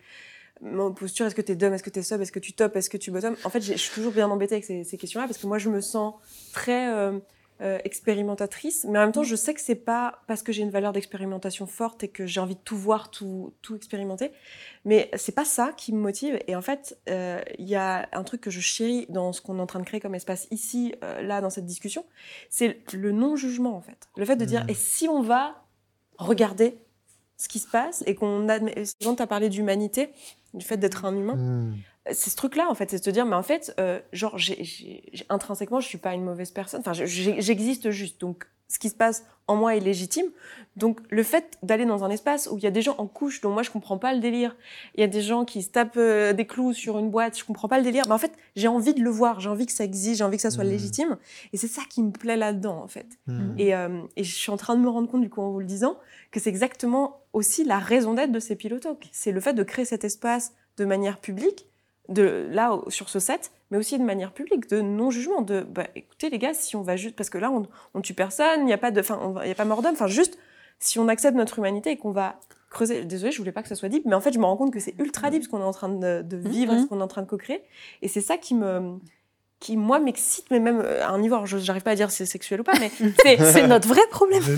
Mon 0.62 0.92
posture, 0.92 1.26
est-ce 1.26 1.34
que 1.34 1.40
t'es 1.42 1.56
dom, 1.56 1.72
est-ce 1.74 1.82
que 1.82 1.90
t'es 1.90 2.02
sub, 2.02 2.20
est-ce 2.20 2.32
que 2.32 2.38
tu 2.38 2.52
top, 2.52 2.76
est-ce 2.76 2.90
que 2.90 2.98
tu 2.98 3.10
bottom? 3.10 3.34
En 3.44 3.50
fait, 3.50 3.60
je 3.62 3.72
suis 3.74 3.90
toujours 3.94 4.12
bien 4.12 4.28
embêtée 4.30 4.54
avec 4.56 4.64
ces, 4.64 4.84
ces 4.84 4.96
questions-là 4.98 5.26
parce 5.26 5.38
que 5.38 5.46
moi, 5.46 5.58
je 5.58 5.68
me 5.70 5.80
sens 5.80 6.14
très 6.52 6.92
euh, 6.94 7.18
euh, 7.62 7.78
expérimentatrice, 7.84 8.84
mais 8.88 8.98
en 8.98 9.02
même 9.02 9.12
temps, 9.12 9.22
je 9.22 9.36
sais 9.36 9.52
que 9.54 9.60
c'est 9.60 9.74
pas 9.74 10.20
parce 10.26 10.42
que 10.42 10.52
j'ai 10.52 10.62
une 10.62 10.70
valeur 10.70 10.92
d'expérimentation 10.92 11.66
forte 11.66 12.02
et 12.04 12.08
que 12.08 12.26
j'ai 12.26 12.40
envie 12.40 12.54
de 12.54 12.60
tout 12.60 12.76
voir, 12.76 13.10
tout, 13.10 13.52
tout 13.62 13.76
expérimenter, 13.76 14.32
mais 14.84 15.10
c'est 15.16 15.34
pas 15.34 15.44
ça 15.44 15.72
qui 15.76 15.92
me 15.92 15.98
motive. 16.00 16.38
Et 16.48 16.56
en 16.56 16.62
fait, 16.62 16.98
euh, 17.08 17.40
il 17.58 17.68
y 17.68 17.74
a 17.76 18.08
un 18.12 18.24
truc 18.24 18.40
que 18.40 18.50
je 18.50 18.60
chéris 18.60 19.06
dans 19.10 19.32
ce 19.32 19.40
qu'on 19.42 19.58
est 19.58 19.62
en 19.62 19.66
train 19.66 19.80
de 19.80 19.84
créer 19.84 20.00
comme 20.00 20.14
espace 20.14 20.46
ici, 20.50 20.94
euh, 21.04 21.20
là, 21.22 21.40
dans 21.40 21.50
cette 21.50 21.66
discussion, 21.66 22.04
c'est 22.48 22.78
le 22.94 23.12
non-jugement, 23.12 23.76
en 23.76 23.80
fait. 23.82 24.08
Le 24.16 24.24
fait 24.24 24.36
de 24.36 24.44
dire, 24.44 24.62
Mhm. 24.64 24.70
et 24.70 24.74
si 24.74 25.08
on 25.08 25.20
va 25.22 25.62
regarder 26.18 26.78
ce 27.36 27.48
qui 27.48 27.58
se 27.58 27.68
passe 27.68 28.02
et 28.06 28.14
qu'on 28.14 28.48
admet. 28.50 28.74
Quand 29.02 29.16
tu 29.16 29.22
as 29.22 29.26
parlé 29.26 29.48
d'humanité, 29.48 30.10
du 30.52 30.64
fait 30.64 30.76
d'être 30.76 31.04
un 31.06 31.16
humain, 31.16 31.36
Hmm. 31.36 31.74
C'est 32.10 32.30
ce 32.30 32.36
truc-là, 32.36 32.66
en 32.70 32.74
fait, 32.74 32.90
c'est 32.90 32.98
de 32.98 33.04
se 33.04 33.10
dire, 33.10 33.26
mais 33.26 33.36
en 33.36 33.42
fait, 33.42 33.74
euh, 33.78 34.00
genre, 34.12 34.36
intrinsèquement, 35.28 35.80
je 35.80 35.86
suis 35.86 35.98
pas 35.98 36.14
une 36.14 36.24
mauvaise 36.24 36.50
personne. 36.50 36.80
Enfin, 36.80 36.92
j'existe 36.94 37.90
juste. 37.90 38.20
Donc, 38.20 38.46
ce 38.68 38.78
qui 38.78 38.88
se 38.88 38.94
passe 38.94 39.24
en 39.48 39.56
moi 39.56 39.74
est 39.74 39.80
légitime. 39.80 40.26
Donc, 40.76 41.00
le 41.10 41.24
fait 41.24 41.58
d'aller 41.64 41.84
dans 41.84 42.04
un 42.04 42.10
espace 42.10 42.48
où 42.52 42.56
il 42.56 42.62
y 42.62 42.68
a 42.68 42.70
des 42.70 42.82
gens 42.82 42.94
en 42.98 43.08
couche 43.08 43.40
dont 43.40 43.50
moi, 43.50 43.64
je 43.64 43.70
comprends 43.70 43.98
pas 43.98 44.14
le 44.14 44.20
délire, 44.20 44.54
il 44.94 45.00
y 45.00 45.02
a 45.02 45.08
des 45.08 45.22
gens 45.22 45.44
qui 45.44 45.62
se 45.62 45.70
tapent 45.70 45.96
euh, 45.96 46.32
des 46.32 46.46
clous 46.46 46.72
sur 46.72 46.96
une 46.98 47.10
boîte, 47.10 47.36
je 47.36 47.44
comprends 47.44 47.66
pas 47.66 47.78
le 47.78 47.82
délire. 47.84 48.04
Mais 48.06 48.12
en 48.14 48.18
fait, 48.18 48.32
j'ai 48.54 48.68
envie 48.68 48.94
de 48.94 49.02
le 49.02 49.10
voir, 49.10 49.40
j'ai 49.40 49.48
envie 49.48 49.66
que 49.66 49.72
ça 49.72 49.82
existe, 49.82 50.18
j'ai 50.18 50.24
envie 50.24 50.36
que 50.36 50.42
ça 50.42 50.52
soit 50.52 50.62
Mhm. 50.64 50.70
légitime. 50.70 51.18
Et 51.52 51.56
c'est 51.56 51.66
ça 51.68 51.82
qui 51.90 52.00
me 52.02 52.12
plaît 52.12 52.36
là-dedans, 52.36 52.80
en 52.80 52.88
fait. 52.88 53.08
Hmm. 53.26 53.54
Et, 53.58 53.74
euh, 53.74 54.00
et 54.16 54.22
je 54.22 54.34
suis 54.36 54.52
en 54.52 54.56
train 54.56 54.76
de 54.76 54.80
me 54.80 54.88
rendre 54.88 55.08
compte, 55.10 55.22
du 55.22 55.28
coup, 55.30 55.40
en 55.42 55.50
vous 55.50 55.58
le 55.60 55.66
disant, 55.66 55.96
que 56.30 56.38
c'est 56.38 56.50
exactement 56.50 57.20
aussi 57.32 57.64
la 57.64 57.80
raison 57.80 58.14
d'être 58.14 58.30
de 58.32 58.40
ces 58.40 58.54
pilotoques. 58.54 59.08
C'est 59.10 59.32
le 59.32 59.40
fait 59.40 59.52
de 59.52 59.64
créer 59.64 59.84
cet 59.84 60.04
espace 60.04 60.52
de 60.76 60.84
manière 60.84 61.18
publique, 61.18 61.66
de, 62.10 62.46
là, 62.50 62.78
sur 62.88 63.08
ce 63.08 63.18
set, 63.18 63.52
mais 63.70 63.78
aussi 63.78 63.98
de 63.98 64.04
manière 64.04 64.32
publique, 64.32 64.68
de 64.68 64.80
non-jugement, 64.80 65.42
de, 65.42 65.60
bah, 65.62 65.86
écoutez, 65.94 66.28
les 66.28 66.38
gars, 66.38 66.52
si 66.54 66.76
on 66.76 66.82
va 66.82 66.96
juste, 66.96 67.16
parce 67.16 67.30
que 67.30 67.38
là, 67.38 67.50
on, 67.50 67.66
on 67.94 68.00
tue 68.00 68.14
personne, 68.14 68.60
il 68.60 68.64
n'y 68.66 68.72
a 68.72 68.78
pas 68.78 68.90
de, 68.90 69.00
enfin, 69.00 69.34
il 69.42 69.48
y 69.48 69.52
a 69.52 69.54
pas 69.54 69.64
mort 69.64 69.80
d'homme, 69.82 69.92
enfin, 69.94 70.08
juste, 70.08 70.36
si 70.78 70.98
on 70.98 71.08
accepte 71.08 71.36
notre 71.36 71.58
humanité 71.58 71.90
et 71.92 71.96
qu'on 71.96 72.10
va 72.10 72.36
creuser, 72.68 73.04
désolé, 73.04 73.32
je 73.32 73.38
voulais 73.38 73.52
pas 73.52 73.62
que 73.62 73.68
ça 73.68 73.74
soit 73.74 73.88
deep, 73.88 74.04
mais 74.06 74.14
en 74.14 74.20
fait, 74.20 74.32
je 74.32 74.38
me 74.38 74.44
rends 74.44 74.56
compte 74.56 74.72
que 74.72 74.80
c'est 74.80 74.94
ultra 74.98 75.30
deep 75.30 75.42
ce 75.44 75.48
qu'on 75.48 75.60
est 75.60 75.64
en 75.64 75.72
train 75.72 75.88
de, 75.88 76.22
de 76.22 76.36
vivre, 76.36 76.72
Mhm. 76.74 76.82
ce 76.82 76.86
qu'on 76.86 77.00
est 77.00 77.02
en 77.02 77.08
train 77.08 77.22
de 77.22 77.26
co-créer, 77.28 77.62
et 78.02 78.08
c'est 78.08 78.20
ça 78.20 78.36
qui 78.36 78.54
me, 78.54 78.98
qui, 79.60 79.76
moi, 79.76 79.98
m'excite, 80.00 80.46
mais 80.50 80.58
même 80.58 80.80
euh, 80.82 81.04
à 81.04 81.10
un 81.10 81.18
niveau, 81.18 81.34
alors, 81.34 81.46
je- 81.46 81.58
j'arrive 81.58 81.82
pas 81.82 81.90
à 81.90 81.94
dire 81.94 82.10
si 82.10 82.16
c'est 82.18 82.26
sexuel 82.26 82.62
ou 82.62 82.64
pas, 82.64 82.72
mais 82.80 82.90
c'est, 83.22 83.66
notre 83.66 83.86
vrai 83.88 84.00
problème. 84.10 84.42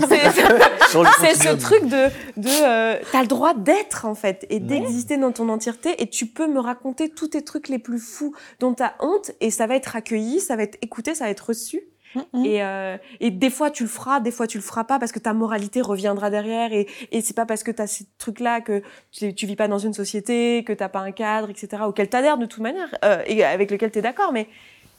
C'est- 1.19 1.35
ce 1.35 1.55
truc 1.57 1.83
de, 1.85 2.07
de 2.37 2.49
euh, 2.65 2.97
t'as 3.11 3.21
le 3.21 3.27
droit 3.27 3.53
d'être 3.53 4.05
en 4.05 4.15
fait 4.15 4.45
et 4.49 4.59
d'exister 4.59 5.17
dans 5.17 5.31
ton 5.31 5.49
entièreté 5.49 6.01
et 6.01 6.07
tu 6.07 6.25
peux 6.27 6.47
me 6.47 6.59
raconter 6.59 7.09
tous 7.09 7.29
tes 7.29 7.43
trucs 7.43 7.67
les 7.67 7.79
plus 7.79 7.99
fous 7.99 8.33
dont 8.59 8.73
t'as 8.73 8.93
honte 8.99 9.31
et 9.41 9.49
ça 9.51 9.67
va 9.67 9.75
être 9.75 9.95
accueilli, 9.95 10.39
ça 10.39 10.55
va 10.55 10.63
être 10.63 10.77
écouté, 10.81 11.15
ça 11.15 11.25
va 11.25 11.31
être 11.31 11.47
reçu. 11.49 11.81
Mhm. 12.15 12.45
Et, 12.45 12.63
euh, 12.63 12.95
et 13.21 13.31
des 13.31 13.49
fois 13.49 13.71
tu 13.71 13.81
le 13.83 13.89
feras, 13.89 14.19
des 14.19 14.29
fois 14.29 14.45
tu 14.45 14.59
le 14.59 14.63
feras 14.63 14.83
pas 14.83 14.99
parce 14.99 15.11
que 15.11 15.17
ta 15.19 15.33
moralité 15.33 15.81
reviendra 15.81 16.29
derrière 16.29 16.71
et, 16.71 16.87
et 17.11 17.21
c'est 17.21 17.33
pas 17.35 17.47
parce 17.47 17.63
que 17.63 17.71
t'as 17.71 17.87
ces 17.87 18.05
trucs 18.19 18.39
là 18.39 18.61
que 18.61 18.83
tu, 19.11 19.33
tu 19.33 19.47
vis 19.47 19.55
pas 19.55 19.67
dans 19.67 19.79
une 19.79 19.93
société, 19.93 20.63
que 20.63 20.73
t'as 20.73 20.89
pas 20.89 20.99
un 20.99 21.11
cadre, 21.11 21.49
etc. 21.49 21.83
auquel 21.87 22.09
t'adhères 22.09 22.37
de 22.37 22.45
toute 22.45 22.61
manière 22.61 22.93
euh, 23.03 23.23
et 23.25 23.43
avec 23.43 23.71
lequel 23.71 23.89
t'es 23.89 24.03
d'accord, 24.03 24.31
mais 24.31 24.47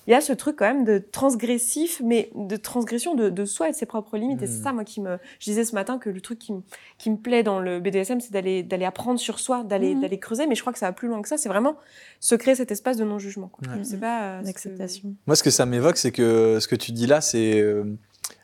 il 0.06 0.10
y 0.10 0.14
a 0.14 0.20
ce 0.20 0.32
truc 0.32 0.56
quand 0.56 0.66
même 0.66 0.84
de 0.84 0.98
transgressif, 0.98 2.00
mais 2.04 2.30
de 2.34 2.56
transgression 2.56 3.14
de, 3.14 3.28
de 3.30 3.44
soi 3.44 3.68
et 3.68 3.72
de 3.72 3.76
ses 3.76 3.86
propres 3.86 4.16
limites. 4.16 4.42
Et 4.42 4.46
c'est 4.46 4.58
Mhm. 4.58 4.62
ça, 4.64 4.72
moi, 4.72 4.84
qui 4.84 5.00
me. 5.00 5.18
Je 5.40 5.44
disais 5.50 5.64
ce 5.64 5.74
matin 5.74 5.98
que 5.98 6.10
le 6.10 6.20
truc 6.20 6.38
qui 6.38 6.52
me, 6.52 6.62
qui 6.98 7.10
me 7.10 7.16
plaît 7.16 7.42
dans 7.42 7.58
le 7.60 7.80
BDSM, 7.80 8.20
c'est 8.20 8.32
d'aller 8.32 8.62
d'aller 8.62 8.84
apprendre 8.84 9.18
sur 9.18 9.38
soi, 9.38 9.64
d'aller 9.64 9.94
Mhm. 9.94 10.02
d'aller 10.02 10.18
creuser. 10.18 10.46
Mais 10.46 10.54
je 10.54 10.60
crois 10.60 10.72
que 10.72 10.78
ça 10.78 10.86
va 10.86 10.92
plus 10.92 11.08
loin 11.08 11.22
que 11.22 11.28
ça. 11.28 11.36
C'est 11.38 11.48
vraiment 11.48 11.76
se 12.20 12.34
créer 12.34 12.54
cet 12.54 12.70
espace 12.70 12.96
de 12.96 13.04
non-jugement. 13.04 13.48
quoi. 13.48 13.66
Ouais. 13.74 13.84
Sais 13.84 13.96
pas. 13.98 14.22
euh, 14.22 14.38
ce 14.38 14.42
que- 14.42 14.46
L'acceptation. 14.48 15.14
Moi, 15.26 15.36
ce 15.36 15.42
que 15.42 15.50
ça 15.50 15.66
m'évoque, 15.66 15.96
c'est 15.96 16.12
que 16.12 16.58
ce 16.60 16.68
que 16.68 16.76
tu 16.76 16.92
dis 16.92 17.06
là, 17.06 17.20
c'est 17.20 17.60
euh, 17.60 17.84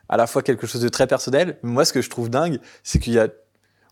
à 0.09 0.17
la 0.17 0.27
fois 0.27 0.43
quelque 0.43 0.67
chose 0.67 0.83
de 0.83 0.89
très 0.89 1.07
personnel. 1.07 1.59
Mais 1.63 1.71
moi, 1.71 1.85
ce 1.85 1.93
que 1.93 2.01
je 2.03 2.11
trouve 2.11 2.31
dingue, 2.31 2.59
c'est 2.83 2.99
qu'il 2.99 3.13
y 3.15 3.19
a. 3.19 3.29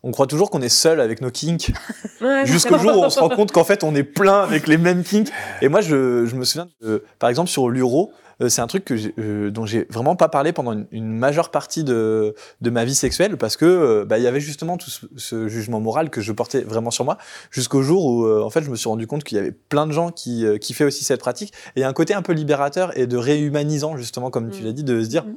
On 0.04 0.10
croit 0.12 0.26
toujours 0.26 0.50
qu'on 0.50 0.62
est 0.62 0.68
seul 0.68 1.00
avec 1.00 1.20
nos 1.20 1.30
kinks, 1.30 1.72
Ouais, 2.20 2.46
jusqu'au 2.46 2.78
jour 2.78 2.96
où 2.96 3.04
on 3.04 3.10
se 3.10 3.18
rend 3.20 3.28
compte 3.28 3.52
qu'en 3.52 3.64
fait, 3.64 3.82
on 3.84 3.94
est 3.94 4.02
plein 4.04 4.42
avec 4.42 4.66
les 4.66 4.78
mêmes 4.78 5.02
kinks. 5.04 5.30
Et 5.62 5.68
moi, 5.68 5.80
je, 5.80 6.24
je 6.26 6.34
me 6.36 6.44
souviens, 6.44 6.68
de- 6.82 7.04
par 7.18 7.28
exemple, 7.30 7.50
sur 7.50 7.68
l'uro, 7.68 8.12
euh, 8.40 8.48
c'est 8.48 8.60
un 8.60 8.68
truc 8.68 8.84
que 8.84 8.94
euh, 9.18 9.50
dont 9.50 9.66
j'ai 9.66 9.86
vraiment 9.90 10.14
pas 10.14 10.28
parlé 10.28 10.52
pendant 10.52 10.72
une, 10.72 10.86
une 10.92 11.10
majeure 11.12 11.50
partie 11.50 11.82
de, 11.82 12.36
de 12.60 12.70
ma 12.70 12.84
vie 12.84 12.94
sexuelle 12.94 13.36
parce 13.36 13.56
que 13.56 13.64
euh, 13.64 14.04
bah, 14.04 14.18
il 14.18 14.22
y 14.22 14.28
avait 14.28 14.38
justement 14.38 14.76
tout 14.76 14.90
ce, 14.90 15.06
ce 15.16 15.48
jugement 15.48 15.80
moral 15.80 16.08
que 16.10 16.20
je 16.20 16.30
portais 16.32 16.60
vraiment 16.60 16.92
sur 16.92 17.04
moi 17.04 17.18
jusqu'au 17.50 17.82
jour 17.82 18.04
où 18.06 18.24
euh, 18.26 18.40
en 18.44 18.50
fait 18.50 18.62
je 18.62 18.70
me 18.70 18.76
suis 18.76 18.88
rendu 18.88 19.08
compte 19.08 19.24
qu'il 19.24 19.36
y 19.38 19.40
avait 19.40 19.50
plein 19.50 19.88
de 19.88 19.92
gens 19.92 20.12
qui 20.12 20.46
euh, 20.46 20.56
kiffaient 20.56 20.84
aussi 20.84 21.02
cette 21.02 21.18
pratique 21.18 21.52
et 21.74 21.80
il 21.80 21.80
y 21.80 21.82
a 21.82 21.88
un 21.88 21.92
côté 21.92 22.14
un 22.14 22.22
peu 22.22 22.32
libérateur 22.32 22.96
et 22.96 23.08
de 23.08 23.16
réhumanisant 23.16 23.96
justement 23.96 24.30
comme 24.30 24.50
tu 24.50 24.62
Mm. 24.62 24.66
l'as 24.66 24.72
dit 24.72 24.84
de 24.84 25.02
se 25.02 25.08
dire 25.08 25.24
Mm. 25.24 25.34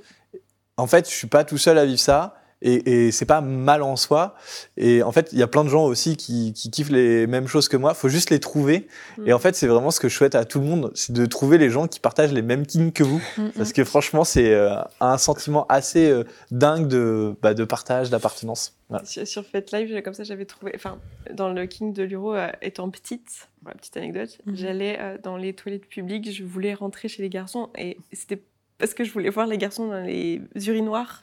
en 0.78 0.86
fait 0.86 1.10
je 1.10 1.16
suis 1.16 1.26
pas 1.28 1.44
tout 1.44 1.58
seul 1.58 1.80
à 1.80 1.86
vivre 1.86 2.00
ça 2.00 2.36
et, 2.62 3.08
et 3.08 3.12
c'est 3.12 3.26
pas 3.26 3.42
mal 3.42 3.82
en 3.84 3.96
soi 3.96 4.36
et 4.78 5.04
en 5.04 5.12
fait 5.12 5.30
il 5.32 5.40
y 5.40 5.44
a 5.44 5.48
plein 5.48 5.64
de 5.64 5.70
gens 5.70 5.86
aussi 5.86 6.16
qui, 6.16 6.54
qui 6.54 6.70
kiffent 6.70 6.90
les 6.92 7.26
mêmes 7.28 7.48
choses 7.48 7.68
que 7.68 7.78
moi 7.78 7.94
faut 7.94 8.10
juste 8.10 8.30
les 8.30 8.40
trouver 8.40 8.88
Mm. 9.18 9.28
et 9.28 9.34
en 9.34 9.40
fait 9.40 9.56
c'est 9.56 9.68
vraiment 9.68 9.92
ce 9.92 10.00
que 10.00 10.08
je 10.10 10.16
souhaite 10.16 10.36
à 10.36 10.46
tout 10.46 10.60
le 10.60 10.66
monde 10.66 10.92
c'est 10.96 11.12
de 11.14 11.26
trouver 11.26 11.58
les 11.58 11.70
gens 11.70 11.88
qui 11.88 12.00
partagent 12.00 12.34
les 12.34 12.42
mêmes 12.42 12.66
kinks 12.66 12.94
que 12.94 13.04
vous 13.04 13.22
Mhm. 13.38 13.52
parce 13.58 13.74
que 13.74 13.84
franchement 13.84 14.24
c'est 14.24 14.54
euh, 14.54 14.76
un 15.00 15.18
sentiment 15.18 15.66
assez 15.70 16.10
euh, 16.10 16.24
dingue 16.52 16.88
de, 16.88 17.36
bah, 17.42 17.54
de 17.54 17.64
partage 17.64 18.10
d'appartenance 18.10 18.74
voilà. 18.90 19.06
Sur, 19.06 19.26
sur 19.26 19.46
Fête 19.46 19.72
Live, 19.72 20.02
comme 20.04 20.14
ça, 20.14 20.26
j'avais 20.26 20.44
trouvé. 20.44 20.74
Enfin, 20.76 20.98
dans 21.34 21.48
le 21.54 21.66
King 21.66 21.94
de 21.94 22.04
l'Euro, 22.04 22.36
euh, 22.36 22.50
étant 22.62 22.90
petite, 22.90 23.48
voilà, 23.62 23.78
petite 23.78 23.96
anecdote, 23.96 24.38
Mhm. 24.46 24.56
j'allais 24.58 24.98
euh, 25.00 25.18
dans 25.24 25.38
les 25.38 25.54
toilettes 25.54 25.86
publiques, 25.86 26.30
je 26.30 26.44
voulais 26.44 26.74
rentrer 26.74 27.08
chez 27.08 27.22
les 27.24 27.30
garçons 27.30 27.70
et 27.78 27.98
c'était 28.12 28.42
parce 28.78 28.94
que 28.94 29.06
je 29.06 29.14
voulais 29.14 29.30
voir 29.30 29.48
les 29.48 29.58
garçons 29.58 29.88
dans 29.88 30.02
les 30.04 30.42
urinoirs. 30.68 31.22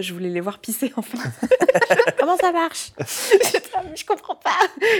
Je 0.00 0.12
voulais 0.12 0.28
les 0.28 0.40
voir 0.40 0.58
pisser 0.58 0.92
en 0.96 1.02
fait. 1.02 1.18
Comment 2.18 2.36
ça 2.36 2.52
marche? 2.52 2.92
Je 3.94 4.04
comprends 4.04 4.34
pas. 4.36 4.50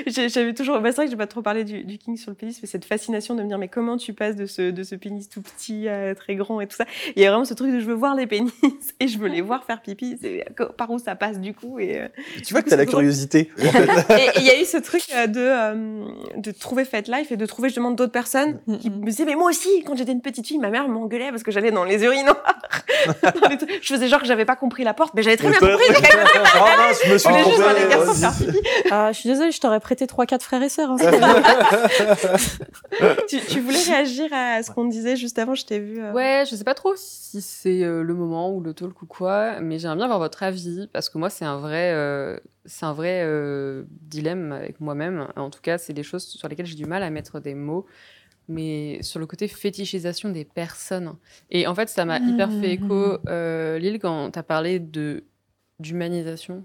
J'avais 0.06 0.52
toujours. 0.54 0.78
Bah, 0.80 0.90
c'est 0.90 0.96
vrai 0.96 1.04
que 1.06 1.10
j'ai 1.10 1.16
pas 1.16 1.26
trop 1.26 1.42
parlé 1.42 1.64
du, 1.64 1.84
du 1.84 1.98
king 1.98 2.16
sur 2.16 2.30
le 2.30 2.36
pénis, 2.36 2.58
mais 2.62 2.68
cette 2.68 2.84
fascination 2.84 3.34
de 3.34 3.42
me 3.42 3.48
dire 3.48 3.58
mais 3.58 3.68
comment 3.68 3.96
tu 3.96 4.12
passes 4.12 4.36
de 4.36 4.46
ce, 4.46 4.70
de 4.70 4.82
ce 4.82 4.94
pénis 4.94 5.28
tout 5.28 5.40
petit 5.42 5.88
à 5.88 6.14
très 6.14 6.34
grand 6.34 6.60
et 6.60 6.66
tout 6.66 6.76
ça? 6.76 6.84
Il 7.16 7.22
y 7.22 7.26
a 7.26 7.30
vraiment 7.30 7.44
ce 7.44 7.54
truc 7.54 7.72
de 7.72 7.80
je 7.80 7.86
veux 7.86 7.94
voir 7.94 8.14
les 8.14 8.26
pénis 8.26 8.52
et 9.00 9.08
je 9.08 9.18
veux 9.18 9.28
les 9.28 9.40
voir 9.40 9.64
faire 9.64 9.80
pipi. 9.80 10.18
C'est 10.20 10.44
par 10.76 10.90
où 10.90 10.98
ça 10.98 11.14
passe 11.16 11.40
du 11.40 11.54
coup 11.54 11.78
et. 11.78 12.00
euh, 12.02 12.08
tu 12.44 12.52
vois 12.52 12.60
Du 12.60 12.64
que 12.64 12.70
coup, 12.70 12.70
t'as 12.70 12.76
la 12.76 12.86
curiosité 12.86 13.50
en 13.58 13.62
fait. 13.70 14.18
et 14.20 14.30
il 14.38 14.44
y 14.44 14.50
a 14.50 14.60
eu 14.60 14.64
ce 14.64 14.76
truc 14.76 15.02
euh, 15.14 15.26
de, 15.26 15.40
euh, 15.40 16.04
de 16.36 16.50
trouver 16.50 16.84
Fat 16.84 17.02
Life 17.08 17.32
et 17.32 17.36
de 17.36 17.46
trouver 17.46 17.68
justement 17.68 17.90
d'autres 17.90 18.12
personnes 18.12 18.58
qui 18.80 18.90
me 18.90 19.04
disaient 19.06 19.24
mais 19.24 19.34
moi 19.36 19.48
aussi 19.50 19.68
quand 19.86 19.96
j'étais 19.96 20.12
une 20.12 20.20
petite 20.22 20.46
fille 20.46 20.58
ma 20.58 20.70
mère 20.70 20.88
m'engueulait 20.88 21.30
parce 21.30 21.42
que 21.42 21.50
j'allais 21.50 21.70
dans 21.70 21.84
les 21.84 22.02
urinoirs 22.04 22.60
Dans 23.22 23.48
les 23.48 23.56
trucs. 23.56 23.78
je 23.82 23.94
faisais 23.94 24.08
genre 24.08 24.20
que 24.20 24.26
j'avais 24.26 24.44
pas 24.44 24.56
compris 24.56 24.84
la 24.85 24.94
porte, 24.94 25.12
mais 25.15 25.23
j'avais 25.23 25.36
très 25.36 25.51
bien 25.51 25.59
compris. 25.59 25.85
Ah 26.56 26.77
mince, 26.78 27.01
je 27.05 27.12
me 27.12 27.19
suis 27.19 27.28
Je 27.28 27.35
voulais 27.35 27.44
juste 27.44 27.56
trompé. 27.56 27.62
voir 27.62 27.74
les 27.74 27.89
garçons 27.89 28.12
Vas-y. 28.12 28.20
faire 28.20 28.36
pipi. 28.52 28.69
Ah, 28.90 29.12
je 29.12 29.19
suis 29.19 29.28
désolée, 29.28 29.51
je 29.51 29.61
t'aurais 29.61 29.81
prêté 29.81 30.06
3-4 30.06 30.40
frères 30.43 30.62
et 30.62 30.69
sœurs. 30.69 30.90
hein, 30.90 30.97
tu, 33.28 33.40
tu 33.40 33.61
voulais 33.61 33.82
réagir 33.82 34.28
à 34.32 34.62
ce 34.62 34.70
qu'on 34.70 34.85
disait 34.86 35.16
juste 35.16 35.39
avant, 35.39 35.55
je 35.55 35.65
t'ai 35.65 35.78
vu. 35.81 36.01
euh, 36.02 36.12
Ouais, 36.12 36.44
je 36.48 36.55
sais 36.56 36.65
pas 36.65 36.74
trop 36.74 36.94
si 36.97 37.40
c'est 37.40 37.82
euh, 37.82 38.02
le 38.02 38.15
moment 38.15 38.51
ou 38.52 38.61
le 38.61 38.74
talk 38.74 39.01
ou 39.02 39.06
quoi, 39.06 39.61
mais 39.61 39.78
j'aimerais 39.78 39.97
bien 39.97 40.05
avoir 40.05 40.19
votre 40.20 40.43
avis 40.43 40.89
parce 40.93 41.09
que 41.09 41.19
moi 41.19 41.31
c'est 41.31 41.44
un 41.44 41.59
vrai, 41.59 41.93
euh, 41.93 42.36
c'est 42.65 42.86
un 42.86 42.93
vrai 42.93 43.23
euh, 43.24 43.85
dilemme 44.02 44.52
avec 44.52 44.81
moi-même. 44.81 45.28
En 45.36 45.51
tout 45.51 45.61
cas, 45.61 45.78
c'est 45.78 45.93
des 45.93 46.02
choses 46.02 46.24
sur 46.24 46.48
lesquelles 46.48 46.66
j'ai 46.66 46.74
du 46.77 46.86
mal 46.86 47.02
à 47.02 47.11
mettre 47.11 47.40
des 47.40 47.55
mots, 47.55 47.86
mais 48.48 49.02
sur 49.02 49.18
le 49.18 49.26
côté 49.26 49.48
fétichisation 49.48 50.30
des 50.30 50.44
personnes. 50.44 51.14
Et 51.50 51.66
en 51.66 51.74
fait, 51.74 51.88
ça 51.88 52.04
m'a 52.04 52.18
hyper 52.18 52.50
fait 52.50 52.72
écho, 52.72 53.18
euh, 53.28 53.78
Lille, 53.78 53.98
quand 53.98 54.30
t'as 54.30 54.42
parlé 54.42 54.78
de 54.78 55.24
d'humanisation, 55.80 56.64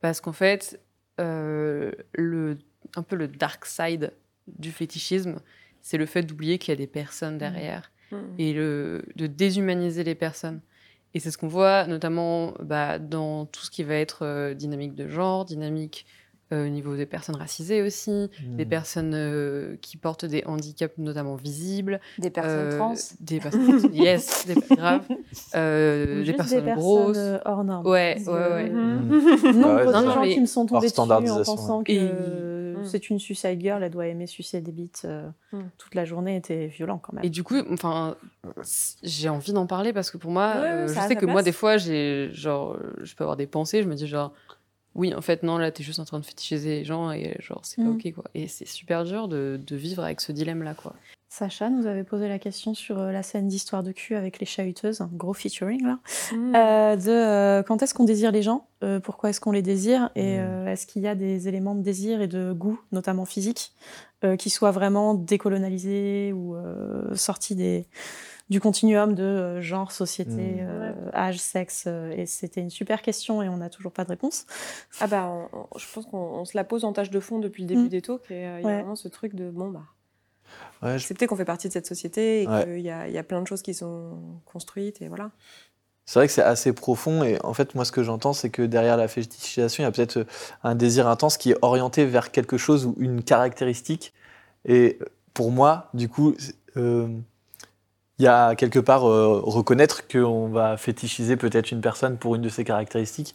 parce 0.00 0.20
qu'en 0.20 0.32
fait, 0.32 0.80
euh, 1.20 1.92
le 2.14 2.58
un 2.96 3.02
peu 3.02 3.16
le 3.16 3.28
dark 3.28 3.64
side 3.64 4.12
du 4.46 4.70
fétichisme, 4.70 5.36
c'est 5.80 5.98
le 5.98 6.06
fait 6.06 6.22
d'oublier 6.22 6.58
qu'il 6.58 6.72
y 6.72 6.76
a 6.76 6.76
des 6.76 6.86
personnes 6.86 7.38
derrière 7.38 7.90
hmm. 8.10 8.16
et 8.38 8.52
le, 8.52 9.04
de 9.16 9.26
déshumaniser 9.26 10.04
les 10.04 10.14
personnes. 10.14 10.60
Et 11.14 11.20
c'est 11.20 11.30
ce 11.30 11.38
qu'on 11.38 11.48
voit 11.48 11.86
notamment 11.86 12.54
bah, 12.60 12.98
dans 12.98 13.46
tout 13.46 13.64
ce 13.64 13.70
qui 13.70 13.84
va 13.84 13.94
être 13.94 14.24
euh, 14.24 14.54
dynamique 14.54 14.94
de 14.94 15.08
genre, 15.08 15.44
dynamique 15.44 16.06
au 16.52 16.68
niveau 16.68 16.96
des 16.96 17.06
personnes 17.06 17.36
racisées 17.36 17.82
aussi, 17.82 18.10
Hmm. 18.42 18.56
des 18.56 18.66
personnes 18.66 19.14
euh, 19.14 19.76
qui 19.80 19.96
portent 19.96 20.24
des 20.24 20.42
handicaps 20.46 20.96
notamment 20.98 21.34
visibles, 21.36 22.00
Des 22.18 22.30
personnes 22.30 22.68
euh, 22.72 22.78
trans. 22.78 22.94
des 23.20 23.40
personnes 23.40 23.94
yes, 23.94 24.46
des, 24.46 24.54
grave, 24.76 25.02
euh, 25.54 26.06
des 26.18 26.24
Juste 26.24 26.36
personnes 26.36 26.64
des 26.64 26.72
grosses. 26.72 27.12
personnes 27.16 27.34
euh, 27.34 27.38
hors 27.44 27.64
normes. 27.64 27.86
Ouais, 27.86 28.16
ouais, 28.26 28.32
ouais. 28.32 28.70
Mhm. 28.70 29.08
Nombre 29.08 29.68
Ah 29.68 29.76
ouais, 29.76 29.86
de 29.86 29.92
non, 29.92 30.14
gens 30.14 30.20
mais 30.22 30.34
qui 30.34 30.40
me 30.40 30.46
sont 30.46 30.66
tombés 30.66 30.88
dessus 30.88 31.00
en 31.00 31.42
pensant 31.44 31.82
que 31.82 31.92
ouais. 31.92 31.98
euh, 32.00 32.82
Et- 32.82 32.86
c'est 32.88 33.08
une 33.10 33.18
suicide 33.18 33.60
girl, 33.60 33.82
elle 33.82 33.90
doit 33.90 34.06
aimer 34.06 34.26
sucer 34.26 34.60
des 34.60 34.72
bites 34.72 35.02
euh, 35.06 35.28
toute 35.78 35.94
la 35.94 36.04
journée, 36.04 36.36
était 36.36 36.66
violent 36.66 36.98
quand 36.98 37.12
même. 37.14 37.24
Et 37.24 37.30
du 37.30 37.42
coup, 37.42 37.56
enfin, 37.72 38.16
j'ai 39.02 39.28
envie 39.28 39.52
d'en 39.52 39.66
parler 39.66 39.92
parce 39.92 40.10
que 40.10 40.18
pour 40.18 40.30
moi, 40.30 40.54
euh, 40.56 40.86
je 40.88 40.92
a 40.98 41.02
sais 41.02 41.14
sa 41.14 41.14
que 41.14 41.26
moi, 41.26 41.42
des 41.42 41.52
fois, 41.52 41.76
j'ai 41.78 42.30
genre, 42.32 42.72
euh, 42.74 42.92
je 43.02 43.14
peux 43.14 43.24
avoir 43.24 43.36
des 43.36 43.46
pensées, 43.46 43.82
je 43.82 43.88
me 43.88 43.94
dis 43.94 44.06
genre, 44.06 44.32
oui, 44.94 45.14
en 45.14 45.20
fait, 45.20 45.42
non, 45.42 45.58
là, 45.58 45.70
t'es 45.70 45.82
juste 45.82 45.98
en 46.00 46.04
train 46.04 46.18
de 46.20 46.24
fétichiser 46.24 46.68
les 46.80 46.84
gens 46.84 47.10
et 47.12 47.36
genre, 47.40 47.60
c'est 47.64 47.82
pas 47.82 47.88
Mm. 47.88 47.94
ok, 47.96 48.12
quoi. 48.14 48.24
Et 48.34 48.46
c'est 48.48 48.66
super 48.68 49.04
dur 49.04 49.28
de, 49.28 49.60
de 49.66 49.76
vivre 49.76 50.02
avec 50.04 50.20
ce 50.20 50.32
dilemme-là, 50.32 50.74
quoi. 50.74 50.94
Sacha 51.28 51.68
nous 51.68 51.86
avait 51.88 52.04
posé 52.04 52.28
la 52.28 52.38
question 52.38 52.74
sur 52.74 53.00
euh, 53.00 53.10
la 53.10 53.24
scène 53.24 53.48
d'histoire 53.48 53.82
de 53.82 53.90
cul 53.90 54.14
avec 54.14 54.38
les 54.38 54.46
chahuteuses, 54.46 55.00
un 55.00 55.10
gros 55.12 55.34
featuring 55.34 55.82
là, 55.84 55.98
Hmm. 56.32 56.54
euh, 56.54 56.94
de 56.96 57.10
euh, 57.10 57.62
quand 57.64 57.82
est-ce 57.82 57.92
qu'on 57.92 58.04
désire 58.04 58.30
les 58.30 58.42
gens, 58.42 58.68
euh, 58.84 59.00
pourquoi 59.00 59.30
est-ce 59.30 59.40
qu'on 59.40 59.50
les 59.50 59.62
désire? 59.62 60.10
Et 60.14 60.36
Mm. 60.36 60.40
euh, 60.42 60.66
est-ce 60.72 60.86
qu'il 60.86 61.02
y 61.02 61.08
a 61.08 61.16
des 61.16 61.48
éléments 61.48 61.74
de 61.74 61.82
désir 61.82 62.20
et 62.20 62.28
de 62.28 62.52
goût, 62.52 62.78
notamment 62.92 63.24
physique, 63.24 63.72
euh, 64.22 64.36
qui 64.36 64.48
soient 64.48 64.70
vraiment 64.70 65.14
décolonialisés 65.14 66.32
ou 66.32 66.54
euh, 66.54 67.14
sortis 67.16 67.56
des, 67.56 67.86
du 68.50 68.60
continuum 68.60 69.14
de 69.14 69.22
euh, 69.22 69.60
genre, 69.62 69.90
société, 69.92 70.30
Mm. 70.30 70.58
euh, 70.60 70.92
âge, 71.14 71.38
sexe. 71.38 71.84
euh, 71.86 72.10
et 72.16 72.26
c'était 72.26 72.60
une 72.60 72.70
super 72.70 73.00
question 73.02 73.42
et 73.42 73.48
on 73.48 73.56
n'a 73.56 73.70
toujours 73.70 73.92
pas 73.92 74.04
de 74.04 74.10
réponse. 74.10 74.46
Ah 75.00 75.06
bah, 75.06 75.26
on- 75.28 75.48
on- 75.72 75.78
je 75.78 75.86
pense 75.92 76.04
qu'on 76.06 76.18
on 76.18 76.44
se 76.44 76.56
la 76.56 76.64
pose 76.64 76.84
en 76.84 76.92
tâche 76.92 77.10
de 77.10 77.20
fond 77.20 77.38
depuis 77.38 77.62
le 77.62 77.68
début 77.68 77.84
Mm. 77.84 77.88
des 77.88 78.02
talks 78.02 78.30
et 78.30 78.46
euh, 78.46 78.58
il 78.60 78.62
y 78.62 78.66
Ouais. 78.66 78.72
a 78.72 78.76
vraiment 78.78 78.96
ce 78.96 79.08
truc 79.08 79.34
de 79.34 79.50
bon 79.50 79.68
bah 79.70 79.82
Ouais, 80.82 80.90
je- 80.90 81.04
accepter 81.04 81.26
qu'on 81.26 81.36
fait 81.36 81.46
partie 81.46 81.68
de 81.68 81.72
cette 81.72 81.86
société 81.86 82.42
et 82.42 82.46
Ouais. 82.48 82.64
qu'il 82.64 82.80
y 82.80 82.90
a, 82.90 83.08
il 83.08 83.14
y 83.14 83.18
a 83.18 83.22
plein 83.22 83.40
de 83.40 83.46
choses 83.46 83.62
qui 83.62 83.72
sont 83.72 84.18
construites 84.44 85.00
et 85.00 85.08
voilà. 85.08 85.30
C'est 86.04 86.18
vrai 86.18 86.26
que 86.26 86.32
c'est 86.34 86.42
assez 86.42 86.74
profond 86.74 87.24
et 87.24 87.38
en 87.42 87.54
fait 87.54 87.74
moi 87.74 87.86
ce 87.86 87.92
que 87.92 88.02
j'entends 88.02 88.34
c'est 88.34 88.50
que 88.50 88.60
derrière 88.60 88.98
la 88.98 89.08
fétichisation 89.08 89.82
il 89.82 89.86
y 89.86 89.88
a 89.88 89.90
peut-être 89.90 90.26
un 90.62 90.74
désir 90.74 91.08
intense 91.08 91.38
qui 91.38 91.52
est 91.52 91.56
orienté 91.62 92.04
vers 92.04 92.30
quelque 92.30 92.58
chose 92.58 92.84
ou 92.84 92.94
une 92.98 93.22
caractéristique 93.24 94.12
et 94.66 94.98
pour 95.32 95.50
moi 95.50 95.88
du 95.94 96.10
coup 96.10 96.34
euh, 96.76 97.08
il 98.18 98.24
y 98.24 98.28
a 98.28 98.54
quelque 98.54 98.78
part 98.78 99.08
euh, 99.08 99.40
reconnaître 99.42 100.06
qu'on 100.06 100.48
va 100.48 100.76
fétichiser 100.76 101.36
peut-être 101.36 101.72
une 101.72 101.80
personne 101.80 102.16
pour 102.16 102.34
une 102.36 102.42
de 102.42 102.48
ses 102.48 102.64
caractéristiques 102.64 103.34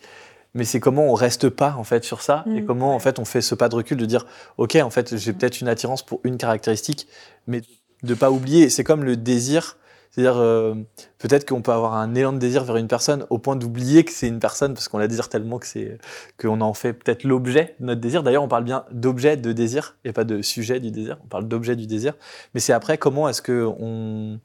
mais 0.56 0.64
c'est 0.64 0.80
comment 0.80 1.08
on 1.08 1.14
reste 1.14 1.50
pas 1.50 1.76
en 1.78 1.84
fait 1.84 2.04
sur 2.04 2.22
ça 2.22 2.44
et 2.48 2.62
Mm. 2.62 2.66
comment 2.66 2.96
en 2.96 3.00
fait 3.00 3.20
on 3.20 3.26
fait 3.26 3.42
ce 3.42 3.56
pas 3.56 3.70
de 3.70 3.76
recul 3.76 3.98
de 3.98 4.06
dire 4.06 4.26
ok 4.58 4.78
en 4.78 4.90
fait 4.90 5.16
j'ai 5.18 5.34
peut-être 5.34 5.62
une 5.62 5.68
attirance 5.68 6.04
pour 6.04 6.22
une 6.24 6.38
caractéristique 6.38 7.08
mais 7.48 7.62
de 8.04 8.14
pas 8.14 8.32
oublier 8.32 8.70
c'est 8.70 8.84
comme 8.84 9.04
le 9.04 9.16
désir 9.16 9.78
c'est-à-dire 10.12 10.38
euh, 10.38 10.74
peut-être 11.20 11.48
qu'on 11.48 11.62
peut 11.62 11.72
avoir 11.72 11.94
un 11.94 12.16
élan 12.16 12.34
de 12.34 12.40
désir 12.40 12.64
vers 12.64 12.78
une 12.78 12.88
personne 12.88 13.26
au 13.30 13.38
point 13.38 13.56
d'oublier 13.56 14.04
que 14.04 14.12
c'est 14.12 14.28
une 14.28 14.40
personne 14.40 14.74
parce 14.74 14.88
qu'on 14.88 14.98
la 14.98 15.08
désire 15.08 15.30
tellement 15.30 15.60
que 15.60 15.68
c'est 15.68 16.00
qu'on 16.40 16.62
en 16.62 16.74
fait 16.74 16.94
peut-être 16.94 17.24
l'objet 17.24 17.76
de 17.80 17.86
notre 17.86 18.02
désir. 18.02 18.24
D'ailleurs, 18.24 18.44
on 18.44 18.48
parle 18.48 18.64
bien 18.64 18.86
d'objet 18.92 19.38
de 19.38 19.52
désir 19.54 19.98
et 20.06 20.12
pas 20.12 20.24
de 20.24 20.42
sujet 20.42 20.80
du 20.80 20.90
désir. 20.90 21.18
On 21.24 21.28
parle 21.28 21.48
d'objet 21.48 21.76
du 21.76 21.86
désir. 21.86 22.14
Mais 22.54 22.60
c'est 22.60 22.74
après 22.74 22.98
comment 22.98 23.30
est-ce 23.30 23.44
que 23.44 23.70
on, 23.80 24.40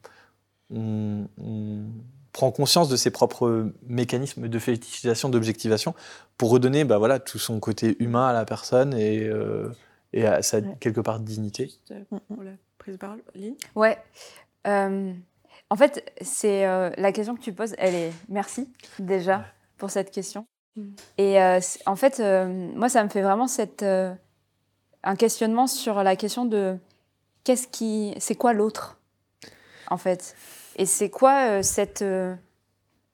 on- 0.70 1.26
on 1.38 1.84
prend 2.32 2.50
conscience 2.50 2.88
de 2.88 2.96
ses 2.96 3.10
propres 3.10 3.70
mécanismes 3.86 4.48
de 4.48 4.58
fétichisation, 4.58 5.28
d'objectivation 5.28 5.94
pour 6.36 6.50
redonner 6.50 6.84
bah 6.84 6.98
voilà 6.98 7.20
tout 7.20 7.38
son 7.38 7.60
côté 7.60 7.96
humain 8.00 8.26
à 8.26 8.32
la 8.32 8.44
personne 8.44 8.92
et 8.94 9.20
euh, 9.24 9.68
et 10.12 10.26
à 10.26 10.42
sa 10.42 10.58
Ouais. 10.58 10.76
quelque 10.80 11.00
part 11.00 11.20
dignité. 11.20 11.64
Juste 11.66 11.90
euh, 11.92 12.00
Mm, 12.10 12.16
mm. 12.16 12.34
pour 12.34 12.42
la 12.44 12.50
prise 12.78 12.94
de 12.94 12.98
parole, 12.98 13.22
Lynn? 13.34 13.54
Ouais. 13.74 13.98
Euh, 14.66 15.12
en 15.70 15.76
fait, 15.76 16.12
c'est 16.20 16.66
euh, 16.66 16.90
la 16.98 17.12
question 17.12 17.34
que 17.36 17.40
tu 17.40 17.52
poses, 17.52 17.74
elle 17.78 17.94
est. 17.94 18.12
Merci 18.28 18.68
déjà 18.98 19.44
pour 19.76 19.90
cette 19.90 20.10
question. 20.10 20.46
Mm. 20.76 20.82
Et 21.18 21.40
euh, 21.42 21.60
en 21.86 21.96
fait, 21.96 22.20
euh, 22.20 22.46
moi, 22.74 22.88
ça 22.88 23.02
me 23.04 23.08
fait 23.08 23.22
vraiment 23.22 23.46
cette, 23.48 23.82
euh, 23.82 24.12
un 25.02 25.16
questionnement 25.16 25.66
sur 25.66 26.02
la 26.02 26.16
question 26.16 26.44
de 26.44 26.76
qu'est-ce 27.44 27.66
qui, 27.68 28.14
c'est 28.18 28.34
quoi 28.36 28.52
l'autre, 28.52 28.98
en 29.90 29.96
fait, 29.98 30.34
et 30.76 30.86
c'est 30.86 31.10
quoi 31.10 31.48
euh, 31.48 31.62
cette, 31.62 32.02
euh, 32.02 32.34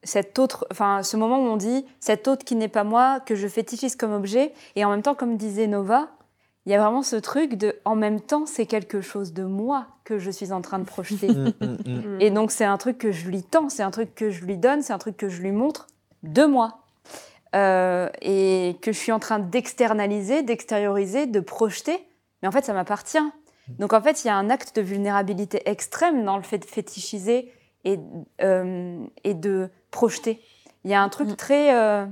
cet 0.02 0.38
autre, 0.38 0.66
enfin, 0.70 1.02
ce 1.02 1.16
moment 1.16 1.38
où 1.38 1.48
on 1.48 1.56
dit 1.56 1.84
cet 1.98 2.28
autre 2.28 2.44
qui 2.44 2.56
n'est 2.56 2.68
pas 2.68 2.84
moi 2.84 3.20
que 3.20 3.34
je 3.34 3.48
fétichise 3.48 3.96
comme 3.96 4.12
objet, 4.12 4.52
et 4.76 4.84
en 4.84 4.90
même 4.90 5.02
temps, 5.02 5.14
comme 5.14 5.36
disait 5.36 5.66
Nova, 5.66 6.08
il 6.66 6.72
y 6.72 6.74
a 6.74 6.80
vraiment 6.80 7.02
ce 7.02 7.16
truc 7.16 7.54
de, 7.54 7.76
en 7.84 7.96
même 7.96 8.20
temps, 8.20 8.46
c'est 8.46 8.66
quelque 8.66 9.00
chose 9.00 9.32
de 9.32 9.44
moi 9.44 9.86
que 10.04 10.18
je 10.18 10.30
suis 10.30 10.52
en 10.52 10.60
train 10.60 10.78
de 10.78 10.84
projeter. 10.84 11.28
Mm, 11.30 11.52
mm, 11.60 12.16
mm. 12.16 12.20
Et 12.20 12.30
donc, 12.30 12.50
c'est 12.50 12.64
un 12.64 12.76
truc 12.76 12.98
que 12.98 13.12
je 13.12 13.28
lui 13.28 13.42
tends, 13.42 13.68
c'est 13.68 13.82
un 13.82 13.90
truc 13.90 14.14
que 14.14 14.30
je 14.30 14.44
lui 14.44 14.56
donne, 14.56 14.82
c'est 14.82 14.92
un 14.92 14.98
truc 14.98 15.16
que 15.16 15.28
je 15.28 15.40
lui 15.40 15.52
montre 15.52 15.86
de 16.22 16.44
moi. 16.44 16.80
Euh, 17.56 18.08
et 18.22 18.76
que 18.80 18.92
je 18.92 18.98
suis 18.98 19.10
en 19.10 19.18
train 19.18 19.40
d'externaliser, 19.40 20.42
d'extérioriser, 20.42 21.26
de 21.26 21.40
projeter. 21.40 21.98
Mais 22.42 22.48
en 22.48 22.52
fait, 22.52 22.64
ça 22.64 22.72
m'appartient. 22.72 23.18
Donc, 23.78 23.92
en 23.92 24.00
fait, 24.02 24.24
il 24.24 24.28
y 24.28 24.30
a 24.30 24.36
un 24.36 24.50
acte 24.50 24.76
de 24.76 24.82
vulnérabilité 24.82 25.62
extrême 25.68 26.24
dans 26.24 26.36
le 26.36 26.42
fait 26.42 26.58
de 26.58 26.64
fétichiser 26.64 27.52
et, 27.84 27.98
euh, 28.42 29.04
et 29.24 29.34
de 29.34 29.70
projeter. 29.90 30.40
Il 30.84 30.90
y 30.90 30.94
a 30.94 31.02
un 31.02 31.08
truc 31.08 31.28
Mm. 31.30 31.36
très. 31.36 31.74
euh, 31.74 32.06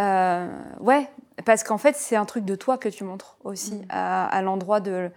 euh, 0.00 0.48
ouais, 0.80 1.08
parce 1.44 1.64
qu'en 1.64 1.78
fait, 1.78 1.96
c'est 1.96 2.16
un 2.16 2.24
truc 2.24 2.44
de 2.44 2.54
toi 2.54 2.78
que 2.78 2.88
tu 2.88 3.04
montres 3.04 3.36
aussi 3.44 3.74
Mm. 3.74 3.84
à, 3.90 4.26
à 4.26 4.42
l'endroit 4.42 4.80
de. 4.80 5.10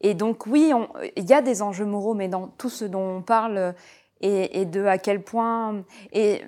Et 0.00 0.14
donc, 0.14 0.46
oui, 0.46 0.72
il 1.16 1.24
y 1.30 1.32
a 1.32 1.42
des 1.42 1.62
enjeux 1.62 1.84
moraux, 1.86 2.14
mais 2.14 2.28
dans 2.28 2.48
tout 2.48 2.70
ce 2.70 2.84
dont 2.84 3.18
on 3.18 3.22
parle 3.22 3.74
et, 4.20 4.60
et 4.60 4.64
de 4.64 4.84
à 4.84 4.98
quel 4.98 5.22
point. 5.22 5.84
Et 6.12 6.42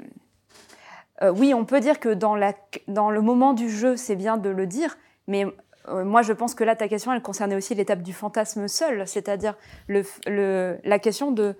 euh, 1.23 1.31
oui, 1.31 1.55
on 1.55 1.65
peut 1.65 1.79
dire 1.81 2.01
que 2.01 2.09
dans, 2.09 2.35
la, 2.35 2.53
dans 2.89 3.11
le 3.11 3.21
moment 3.21 3.53
du 3.53 3.71
jeu, 3.71 3.97
c'est 3.97 4.17
bien 4.17 4.37
de 4.39 4.49
le 4.51 4.67
dire, 4.67 4.99
mais 5.29 5.47
moi, 5.89 6.23
je 6.23 6.33
pense 6.33 6.55
que 6.55 6.65
là, 6.65 6.77
ta 6.77 6.89
question, 6.89 7.13
elle 7.13 7.23
concernait 7.23 7.57
aussi 7.57 7.75
l'étape 7.75 8.03
du 8.03 8.13
fantasme 8.13 8.69
seul, 8.69 9.07
c'est-à-dire 9.07 9.55
le, 9.87 10.03
le, 10.27 10.79
la 10.85 10.99
question 10.99 11.31
de 11.31 11.57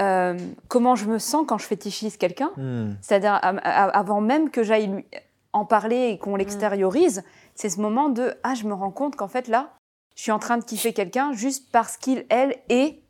euh, 0.00 0.36
comment 0.68 0.96
je 0.96 1.06
me 1.06 1.18
sens 1.18 1.44
quand 1.46 1.58
je 1.58 1.66
fétichise 1.66 2.16
quelqu'un. 2.16 2.52
Mm. 2.56 2.96
C'est-à-dire 3.02 3.38
avant 3.42 4.20
même 4.20 4.50
que 4.50 4.62
j'aille 4.62 5.04
en 5.52 5.64
parler 5.64 6.08
et 6.08 6.18
qu'on 6.18 6.36
l'extériorise, 6.36 7.22
c'est 7.54 7.68
ce 7.68 7.80
moment 7.80 8.08
de 8.08 8.34
ah 8.42 8.54
je 8.54 8.64
me 8.64 8.72
rends 8.72 8.92
compte 8.92 9.16
qu'en 9.16 9.28
fait 9.28 9.48
là 9.48 9.74
je 10.16 10.22
suis 10.22 10.32
en 10.32 10.38
train 10.38 10.58
de 10.58 10.64
kiffer 10.64 10.92
quelqu'un 10.92 11.32
juste 11.32 11.70
parce 11.72 11.96
qu'il 11.96 12.24
elle 12.28 12.56
est 12.68 13.02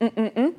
hum. 0.00 0.52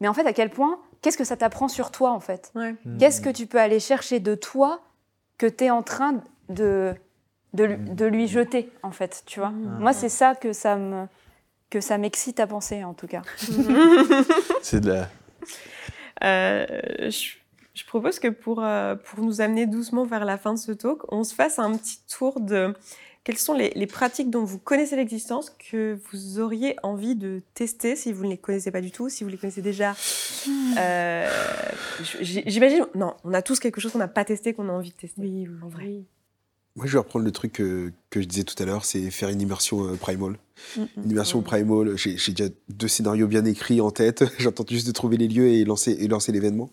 mais 0.00 0.08
en 0.08 0.14
fait 0.14 0.26
à 0.26 0.32
quel 0.32 0.50
point 0.50 0.78
qu'est-ce 1.02 1.18
que 1.18 1.24
ça 1.24 1.36
t'apprend 1.36 1.68
sur 1.68 1.90
toi 1.90 2.10
en 2.10 2.20
fait? 2.20 2.52
Ouais. 2.54 2.74
Qu'est-ce 2.98 3.20
que 3.20 3.30
tu 3.30 3.46
peux 3.46 3.58
aller 3.58 3.80
chercher 3.80 4.20
de 4.20 4.34
toi 4.34 4.80
que 5.36 5.46
tu 5.46 5.64
es 5.64 5.70
en 5.70 5.82
train 5.82 6.22
de 6.48 6.94
de, 7.54 7.64
lui- 7.64 7.90
de 7.90 8.04
lui 8.06 8.28
jeter 8.28 8.70
en 8.82 8.90
fait, 8.90 9.22
tu 9.26 9.40
vois 9.40 9.50
Mm. 9.50 9.78
Moi 9.80 9.92
c'est 9.92 10.08
ça 10.08 10.34
que 10.34 10.52
ça 10.52 10.76
me 10.76 11.06
que 11.70 11.80
ça 11.80 11.98
m'excite 11.98 12.40
à 12.40 12.46
penser 12.46 12.82
en 12.84 12.94
tout 12.94 13.06
cas. 13.06 13.22
C'est 14.62 14.80
de 14.80 14.90
la 14.92 15.08
Euh, 16.24 16.66
je, 17.10 17.34
je 17.74 17.84
propose 17.84 18.18
que 18.18 18.28
pour, 18.28 18.62
euh, 18.64 18.96
pour 18.96 19.20
nous 19.22 19.40
amener 19.40 19.66
doucement 19.66 20.04
vers 20.04 20.24
la 20.24 20.36
fin 20.38 20.54
de 20.54 20.58
ce 20.58 20.72
talk, 20.72 21.00
on 21.12 21.24
se 21.24 21.34
fasse 21.34 21.58
un 21.58 21.76
petit 21.76 22.00
tour 22.08 22.40
de 22.40 22.74
quelles 23.24 23.36
sont 23.38 23.52
les, 23.52 23.70
les 23.76 23.86
pratiques 23.86 24.30
dont 24.30 24.42
vous 24.44 24.58
connaissez 24.58 24.96
l'existence 24.96 25.50
que 25.50 25.98
vous 26.10 26.38
auriez 26.40 26.76
envie 26.82 27.14
de 27.14 27.42
tester 27.54 27.94
si 27.94 28.12
vous 28.12 28.24
ne 28.24 28.30
les 28.30 28.38
connaissez 28.38 28.70
pas 28.70 28.80
du 28.80 28.90
tout, 28.90 29.08
si 29.10 29.22
vous 29.22 29.30
les 29.30 29.36
connaissez 29.36 29.62
déjà 29.62 29.94
euh, 30.78 31.28
j- 32.20 32.42
J'imagine, 32.46 32.86
non, 32.94 33.14
on 33.24 33.34
a 33.34 33.42
tous 33.42 33.60
quelque 33.60 33.80
chose 33.80 33.92
qu'on 33.92 33.98
n'a 33.98 34.08
pas 34.08 34.24
testé, 34.24 34.54
qu'on 34.54 34.68
a 34.70 34.72
envie 34.72 34.90
de 34.90 34.96
tester. 34.96 35.20
Oui, 35.20 35.46
oui, 35.46 35.54
En 35.62 35.68
vrai. 35.68 35.84
oui. 35.84 36.04
Moi, 36.76 36.86
je 36.86 36.92
vais 36.92 36.98
reprendre 36.98 37.24
le 37.24 37.32
truc 37.32 37.52
que, 37.54 37.92
que 38.10 38.20
je 38.20 38.26
disais 38.26 38.44
tout 38.44 38.60
à 38.62 38.66
l'heure, 38.66 38.84
c'est 38.84 39.10
faire 39.10 39.30
une 39.30 39.40
immersion 39.40 39.84
euh, 39.84 39.96
primal. 39.96 40.36
Mm, 40.76 40.80
mm. 40.82 40.86
Une 41.04 41.10
immersion 41.10 41.40
Mm. 41.40 41.44
primal, 41.44 41.96
j'ai 41.96 42.32
déjà 42.32 42.50
deux 42.68 42.88
scénarios 42.88 43.26
bien 43.26 43.44
écrits 43.44 43.80
en 43.80 43.90
tête. 43.90 44.24
J'attends 44.38 44.64
juste 44.68 44.86
de 44.86 44.92
trouver 44.92 45.16
les 45.16 45.26
lieux 45.28 45.48
et 45.48 45.64
lancer, 45.64 45.96
et 45.98 46.06
lancer 46.06 46.30
l'événement. 46.30 46.70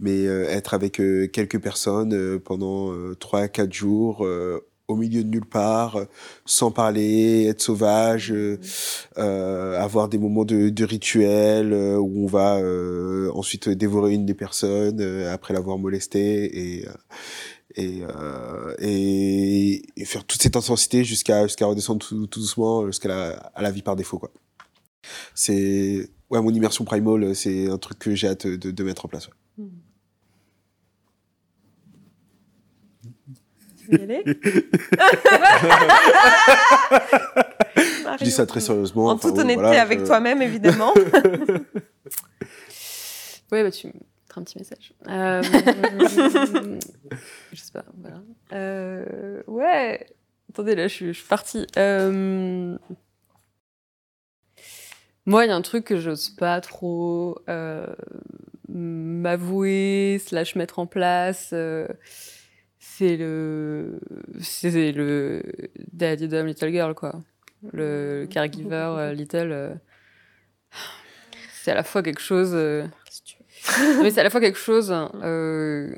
Mais 0.00 0.26
euh, 0.26 0.48
être 0.50 0.74
avec 0.74 1.00
euh, 1.00 1.28
quelques 1.28 1.60
personnes 1.60 2.12
euh, 2.14 2.38
pendant 2.38 2.92
euh, 2.92 3.14
trois 3.18 3.40
à 3.40 3.48
quatre 3.48 3.72
jours, 3.72 4.24
euh, 4.24 4.60
au 4.86 4.96
milieu 4.96 5.22
de 5.22 5.28
nulle 5.28 5.44
part, 5.46 5.96
euh, 5.96 6.04
sans 6.46 6.70
parler, 6.70 7.44
être 7.46 7.60
sauvage, 7.62 8.32
euh, 8.32 8.58
euh, 9.18 9.78
avoir 9.78 10.08
des 10.08 10.18
moments 10.18 10.44
de, 10.46 10.68
de 10.70 10.84
rituel 10.84 11.72
euh, 11.72 11.96
où 11.98 12.24
on 12.24 12.26
va 12.26 12.56
euh, 12.58 13.30
ensuite 13.34 13.68
dévorer 13.68 14.12
une 14.14 14.24
des 14.26 14.34
personnes 14.34 15.00
euh, 15.00 15.32
après 15.32 15.52
l'avoir 15.54 15.78
molestée 15.78 16.78
et 16.78 16.86
euh, 16.88 16.92
et, 17.74 18.00
euh, 18.02 18.74
et, 18.78 19.82
et 19.96 20.04
faire 20.04 20.24
toute 20.24 20.40
cette 20.42 20.56
intensité 20.56 21.04
jusqu'à 21.04 21.46
jusqu'à 21.46 21.66
redescendre 21.66 22.04
tout, 22.04 22.26
tout 22.26 22.40
doucement 22.40 22.86
jusqu'à 22.86 23.08
la, 23.08 23.30
à 23.54 23.62
la 23.62 23.70
vie 23.70 23.82
par 23.82 23.94
défaut 23.96 24.18
quoi. 24.18 24.30
C'est 25.34 26.10
ouais 26.30 26.40
mon 26.42 26.50
immersion 26.52 26.84
primal 26.84 27.34
c'est 27.34 27.68
un 27.68 27.78
truc 27.78 27.98
que 27.98 28.14
j'ai 28.14 28.28
hâte 28.28 28.46
de, 28.46 28.70
de 28.70 28.84
mettre 28.84 29.04
en 29.04 29.08
place. 29.08 29.28
ouais. 29.28 29.64
Tu 33.78 33.86
veux 33.92 34.00
y 34.00 34.02
aller? 34.02 34.22
Je 38.18 38.24
dis 38.24 38.30
ça 38.30 38.44
très 38.46 38.60
sérieusement. 38.60 39.06
En 39.06 39.12
enfin, 39.12 39.28
toute 39.28 39.38
honnêteté 39.38 39.60
voilà, 39.62 39.82
avec 39.82 40.00
je- 40.00 40.04
toi-même, 40.06 40.42
évidemment. 40.42 40.92
Ouais, 43.50 43.62
bah 43.62 43.70
tu 43.70 43.90
un 44.38 44.42
petit 44.42 44.58
message. 44.58 44.94
Euh, 45.08 45.42
je 47.52 47.56
sais 47.56 47.72
pas, 47.72 47.84
voilà. 47.96 48.22
Euh, 48.52 49.42
ouais. 49.46 50.06
Attendez, 50.50 50.74
là, 50.74 50.88
je 50.88 50.94
suis, 50.94 51.06
je 51.08 51.18
suis 51.18 51.28
partie. 51.28 51.66
Euh, 51.76 52.76
Moi, 55.26 55.44
il 55.44 55.48
y 55.48 55.50
a 55.50 55.56
un 55.56 55.62
truc 55.62 55.84
que 55.84 55.98
j'ose 55.98 56.30
pas 56.30 56.60
trop 56.60 57.38
m'avouer, 58.68 60.20
slash 60.24 60.56
mettre 60.56 60.78
en 60.78 60.86
place. 60.86 61.54
c'est 62.78 63.16
le. 63.16 64.00
C'est 64.40 64.92
le 64.92 65.42
Daddy 65.92 66.28
Dom 66.28 66.46
Little 66.46 66.70
Girl, 66.70 66.94
quoi. 66.94 67.20
Le 67.72 68.26
caregiver 68.30 69.12
Little. 69.14 69.78
C'est 71.52 71.72
à 71.72 71.74
la 71.74 71.82
fois 71.82 72.02
quelque 72.02 72.22
chose. 72.22 72.56
mais 74.02 74.10
c'est 74.10 74.20
à 74.20 74.24
la 74.24 74.30
fois 74.30 74.40
quelque 74.40 74.58
chose 74.58 74.94
euh, 75.22 75.94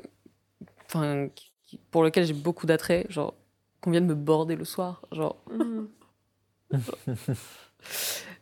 pour 1.91 2.03
lequel 2.03 2.25
j'ai 2.27 2.33
beaucoup 2.35 2.67
d'attrait, 2.67 3.07
genre 3.09 3.35
qu'on 3.81 3.91
vienne 3.91 4.07
me 4.07 4.15
border 4.15 4.57
le 4.57 4.65
soir, 4.65 5.03
genre. 5.13 5.37
Mhm. 5.51 5.89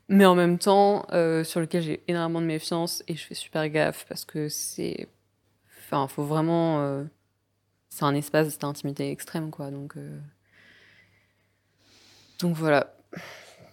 Mais 0.09 0.25
en 0.25 0.35
même 0.35 0.59
temps, 0.59 1.07
euh, 1.13 1.45
sur 1.45 1.61
lequel 1.61 1.83
j'ai 1.83 2.03
énormément 2.09 2.41
de 2.41 2.47
méfiance 2.47 3.03
et 3.09 3.15
je 3.17 3.25
fais 3.25 3.35
super 3.35 3.69
gaffe 3.69 4.07
parce 4.09 4.25
que 4.25 4.49
c'est. 4.49 5.09
Enfin, 5.81 6.09
faut 6.09 6.25
vraiment. 6.25 6.81
euh, 6.83 7.05
C'est 7.91 8.05
un 8.05 8.15
espace 8.15 8.59
d'intimité 8.59 9.11
extrême, 9.13 9.51
quoi. 9.51 9.71
Donc. 9.71 9.97
euh, 9.97 10.21
Donc 12.41 12.57
voilà. 12.57 12.95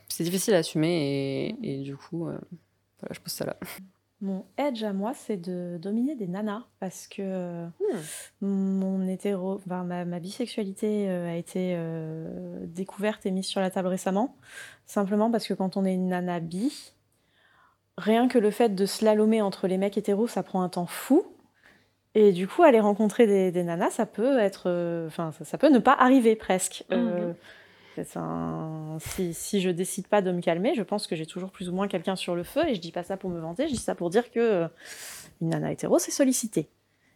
C'est 0.09 0.23
difficile 0.23 0.53
à 0.55 0.59
assumer 0.59 1.55
et, 1.61 1.79
et 1.81 1.83
du 1.83 1.97
coup, 1.97 2.19
voilà, 2.25 2.39
je 3.11 3.19
pose 3.19 3.33
ça 3.33 3.45
là. 3.45 3.57
Mon 4.21 4.45
edge 4.57 4.83
à 4.83 4.93
moi, 4.93 5.13
c'est 5.13 5.37
de 5.37 5.77
dominer 5.79 6.15
des 6.15 6.27
nanas 6.27 6.63
parce 6.79 7.07
que 7.07 7.21
euh, 7.21 7.67
mon 8.41 9.05
hétéro, 9.07 9.59
ma, 9.67 9.83
ma 9.83 10.19
bisexualité 10.19 11.09
euh, 11.09 11.29
a 11.29 11.35
été 11.35 11.73
euh, 11.75 12.65
découverte 12.65 13.25
et 13.25 13.31
mise 13.31 13.45
sur 13.45 13.59
la 13.59 13.69
table 13.69 13.89
récemment. 13.89 14.37
Simplement 14.85 15.29
parce 15.29 15.47
que 15.47 15.53
quand 15.53 15.75
on 15.77 15.83
est 15.85 15.93
une 15.93 16.07
nana 16.07 16.39
bi, 16.39 16.93
rien 17.97 18.27
que 18.27 18.39
le 18.39 18.51
fait 18.51 18.69
de 18.73 18.85
slalomer 18.85 19.41
entre 19.41 19.67
les 19.67 19.77
mecs 19.77 19.97
hétéros, 19.97 20.27
ça 20.27 20.43
prend 20.43 20.61
un 20.61 20.69
temps 20.69 20.87
fou. 20.87 21.25
Et 22.15 22.31
du 22.31 22.47
coup, 22.47 22.63
aller 22.63 22.79
rencontrer 22.79 23.27
des, 23.27 23.51
des 23.51 23.63
nanas, 23.63 23.89
ça 23.91 24.05
peut 24.05 24.39
être, 24.39 24.63
euh, 24.67 25.07
enfin, 25.07 25.33
ça, 25.33 25.43
ça 25.43 25.57
peut 25.57 25.69
ne 25.69 25.79
pas 25.79 25.93
arriver 25.93 26.37
presque. 26.37 26.85
C'est 26.89 26.95
un- 28.15 28.97
si, 28.99 29.33
si 29.33 29.61
je 29.61 29.69
décide 29.69 30.07
pas 30.07 30.21
de 30.21 30.31
me 30.31 30.41
calmer, 30.41 30.73
je 30.75 30.83
pense 30.83 31.07
que 31.07 31.15
j'ai 31.15 31.25
toujours 31.25 31.51
plus 31.51 31.69
ou 31.69 31.73
moins 31.73 31.87
quelqu'un 31.87 32.15
sur 32.15 32.35
le 32.35 32.43
feu, 32.43 32.61
et 32.67 32.75
je 32.75 32.81
dis 32.81 32.91
pas 32.91 33.03
ça 33.03 33.17
pour 33.17 33.29
me 33.29 33.39
vanter, 33.39 33.67
je 33.67 33.73
dis 33.73 33.79
ça 33.79 33.95
pour 33.95 34.09
dire 34.09 34.31
que 34.31 34.39
euh, 34.39 34.67
une 35.41 35.49
nana 35.49 35.71
hétéro, 35.71 35.99
c'est 35.99 36.11
sollicité. 36.11 36.69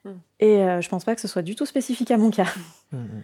Mm. 0.06 0.10
Et 0.40 0.64
euh, 0.64 0.82
je 0.82 0.90
pense 0.90 1.04
pas 1.06 1.16
que 1.16 1.22
ce 1.22 1.28
soit 1.28 1.42
du 1.42 1.56
tout 1.56 1.66
spécifique 1.66 2.12
à 2.12 2.18
mon 2.18 2.32
cas. 2.32 2.48
Mhm. 2.92 3.24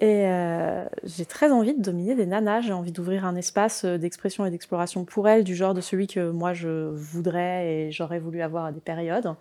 Et 0.00 0.26
euh, 0.28 0.84
j'ai 1.02 1.24
très 1.24 1.50
envie 1.50 1.74
de 1.74 1.82
dominer 1.82 2.14
des 2.14 2.26
nanas, 2.26 2.60
j'ai 2.60 2.72
envie 2.72 2.92
d'ouvrir 2.92 3.24
un 3.24 3.34
espace 3.34 3.84
euh, 3.84 3.98
d'expression 3.98 4.46
et 4.46 4.50
d'exploration 4.50 5.04
pour 5.04 5.28
elles, 5.28 5.42
du 5.42 5.56
genre 5.56 5.74
de 5.74 5.80
celui 5.80 6.06
que 6.06 6.30
moi 6.30 6.52
je 6.52 6.90
voudrais 6.94 7.66
et 7.66 7.90
j'aurais 7.90 8.20
voulu 8.20 8.40
avoir 8.40 8.66
à 8.66 8.72
des 8.72 8.80
périodes. 8.80 9.34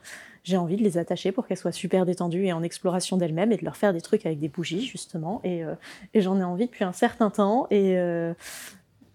J'ai 0.47 0.55
envie 0.55 0.77
de 0.77 0.83
les 0.83 0.97
attacher 0.97 1.33
pour 1.33 1.45
qu'elles 1.45 1.57
soient 1.57 1.73
super 1.73 2.05
détendues 2.05 2.45
et 2.45 2.53
en 2.53 2.63
exploration 2.63 3.17
d'elles-mêmes 3.17 3.51
et 3.51 3.57
de 3.57 3.65
leur 3.65 3.75
faire 3.75 3.91
des 3.91 3.99
trucs 3.99 4.25
avec 4.25 4.39
des 4.39 4.47
bougies, 4.47 4.85
justement. 4.85 5.41
Et, 5.43 5.61
euh, 5.65 5.75
j'en 6.15 6.39
ai 6.39 6.43
envie 6.45 6.67
depuis 6.67 6.85
un 6.85 6.93
certain 6.93 7.29
temps. 7.29 7.67
Et 7.69 7.97
euh, 7.97 8.33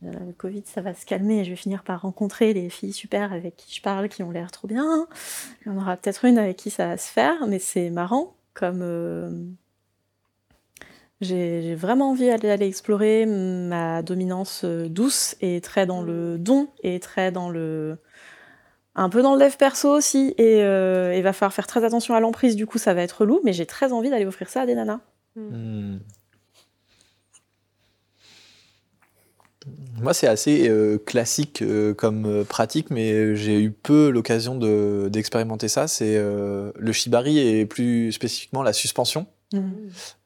euh, 0.05 0.13
le 0.27 0.33
Covid, 0.37 0.63
ça 0.67 0.83
va 0.83 0.93
se 0.93 1.07
calmer 1.07 1.41
et 1.41 1.45
je 1.45 1.49
vais 1.49 1.57
finir 1.57 1.85
par 1.85 2.03
rencontrer 2.03 2.53
les 2.53 2.69
filles 2.69 2.93
super 2.93 3.33
avec 3.33 3.57
qui 3.57 3.75
je 3.75 3.81
parle, 3.81 4.11
qui 4.11 4.23
ont 4.23 4.31
l'air 4.31 4.51
trop 4.51 4.69
bien. 4.69 5.07
Il 5.65 5.73
y 5.73 5.75
en 5.75 5.79
aura 5.79 5.97
peut-être 5.97 6.27
une 6.27 6.37
avec 6.37 6.59
qui 6.59 6.69
ça 6.69 6.87
va 6.87 6.99
se 6.99 7.11
faire, 7.11 7.47
mais 7.47 7.59
c'est 7.59 7.89
marrant 7.89 8.35
comme. 8.53 9.57
j'ai 11.23 11.75
vraiment 11.75 12.11
envie 12.11 12.27
d'aller 12.37 12.67
explorer 12.67 13.25
ma 13.25 14.03
dominance 14.03 14.67
douce 14.67 15.35
et 15.41 15.63
très 15.63 15.87
dans 15.87 16.03
le 16.03 16.37
don 16.37 16.69
et 16.83 17.01
très 17.01 17.33
dans 17.33 17.49
le. 17.49 17.97
Un 18.94 19.09
peu 19.09 19.23
dans 19.23 19.35
le 19.35 19.44
dev 19.44 19.56
perso 19.56 19.90
aussi. 19.90 20.35
Et 20.39 20.62
euh, 20.62 21.14
il 21.16 21.23
va 21.23 21.32
falloir 21.32 21.52
faire 21.52 21.66
très 21.66 21.85
attention 21.85 22.14
à 22.14 22.20
l'emprise, 22.20 22.56
du 22.56 22.66
coup, 22.66 22.78
ça 22.78 22.94
va 22.94 23.02
être 23.02 23.20
relou, 23.23 23.40
mais 23.44 23.52
j'ai 23.52 23.66
très 23.66 23.93
envie 23.93 24.10
d'aller 24.10 24.27
offrir 24.27 24.48
ça 24.48 24.62
à 24.62 24.66
des 24.66 24.74
nanas. 24.74 25.01
Hmm. 25.36 25.98
Moi, 30.01 30.12
c'est 30.12 30.27
assez 30.27 30.69
euh, 30.69 30.98
classique 30.98 31.62
euh, 31.62 31.94
comme 31.94 32.27
euh, 32.27 32.43
pratique, 32.44 32.90
mais 32.90 33.36
j'ai 33.36 33.62
eu 33.62 33.70
peu 33.70 34.10
l'occasion 34.10 34.56
de- 34.56 35.09
d'expérimenter 35.09 35.69
ça. 35.69 35.86
C'est 35.86 36.16
euh, 36.16 36.73
le 36.77 36.93
shibari 36.93 37.39
et 37.39 37.64
plus 37.64 38.10
spécifiquement 38.10 38.64
la 38.64 38.73
suspension. 38.73 39.27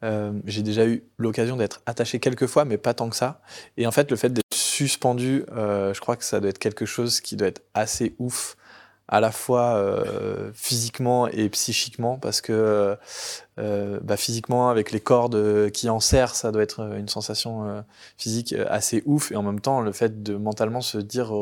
Euh, 0.05 0.33
j'ai 0.47 0.63
déjà 0.63 0.87
eu 0.87 1.03
l'occasion 1.19 1.57
d'être 1.57 1.83
attaché 1.85 2.21
quelques 2.21 2.47
fois, 2.47 2.65
mais 2.65 2.79
pas 2.79 2.95
tant 2.95 3.11
que 3.11 3.17
ça. 3.17 3.43
Et 3.77 3.87
en 3.87 3.91
fait, 3.91 4.11
le 4.11 4.17
fait 4.17 4.33
d'être 4.33 4.46
suspendu, 4.77 5.45
euh, 5.53 5.95
je 5.95 6.01
crois 6.01 6.17
que 6.17 6.25
ça 6.25 6.39
doit 6.39 6.51
être 6.51 6.59
quelque 6.59 6.85
chose 6.85 7.21
qui 7.21 7.37
doit 7.37 7.49
être 7.49 7.63
assez 7.73 8.15
ouf, 8.19 8.57
à 9.09 9.21
la 9.21 9.31
fois 9.31 9.77
euh, 9.77 10.51
physiquement 10.53 11.29
et 11.29 11.49
psychiquement, 11.49 12.19
parce 12.19 12.41
que 12.41 12.97
euh, 13.59 14.01
bah, 14.03 14.17
physiquement, 14.17 14.69
avec 14.69 14.91
les 14.91 15.01
cordes 15.01 15.71
qui 15.71 15.89
en 15.89 16.01
serrent, 16.01 16.35
ça 16.35 16.53
doit 16.53 16.63
être 16.63 16.81
une 16.99 17.09
sensation 17.09 17.85
physique 18.19 18.55
assez 18.69 19.03
ouf. 19.07 19.33
Et 19.33 19.37
en 19.37 19.43
même 19.43 19.61
temps, 19.61 19.81
le 19.81 19.93
fait 19.93 20.23
de 20.23 20.35
mentalement 20.37 20.81
se 20.83 20.99
dire 20.99 21.33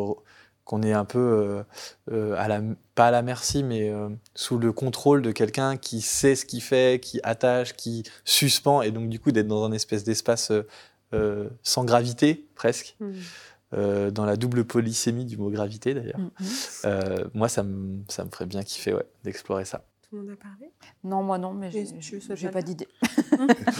qu'on 0.64 0.82
est 0.82 0.92
un 0.92 1.06
peu 1.06 1.64
pas 2.06 3.06
à 3.08 3.10
la 3.10 3.22
merci, 3.22 3.64
mais 3.64 3.92
sous 4.34 4.58
le 4.58 4.72
contrôle 4.72 5.22
de 5.22 5.32
quelqu'un 5.32 5.76
qui 5.76 6.02
sait 6.02 6.36
ce 6.36 6.44
qu'il 6.44 6.62
fait, 6.62 7.00
qui 7.00 7.18
attache, 7.24 7.74
qui 7.74 8.04
suspend, 8.24 8.82
et 8.82 8.90
donc 8.90 9.08
du 9.08 9.18
coup 9.18 9.32
d'être 9.32 9.48
dans 9.48 9.64
un 9.64 9.72
espèce 9.72 10.04
d'espace 10.04 10.52
sans 11.62 11.84
gravité 11.84 12.43
presque, 12.54 12.96
Mhm. 13.00 13.14
euh, 13.74 14.10
dans 14.10 14.24
la 14.24 14.36
double 14.36 14.64
polysémie 14.64 15.24
du 15.24 15.36
mot 15.36 15.50
gravité 15.50 15.94
d'ailleurs. 15.94 16.18
Mhm. 16.18 16.30
Euh, 16.86 17.24
moi, 17.34 17.48
ça 17.48 17.62
me, 17.62 17.98
ça 18.08 18.24
me 18.24 18.30
ferait 18.30 18.46
bien 18.46 18.62
kiffer 18.62 18.92
ouais, 18.94 19.06
d'explorer 19.24 19.64
ça. 19.64 19.84
Tout 20.08 20.16
le 20.16 20.22
monde 20.22 20.30
a 20.32 20.36
parlé? 20.36 20.70
Non, 21.02 21.22
moi 21.24 21.38
non, 21.38 21.52
mais 21.54 21.70
j'ai- 21.72 22.48
pas 22.50 22.62
d'idée. 22.62 22.86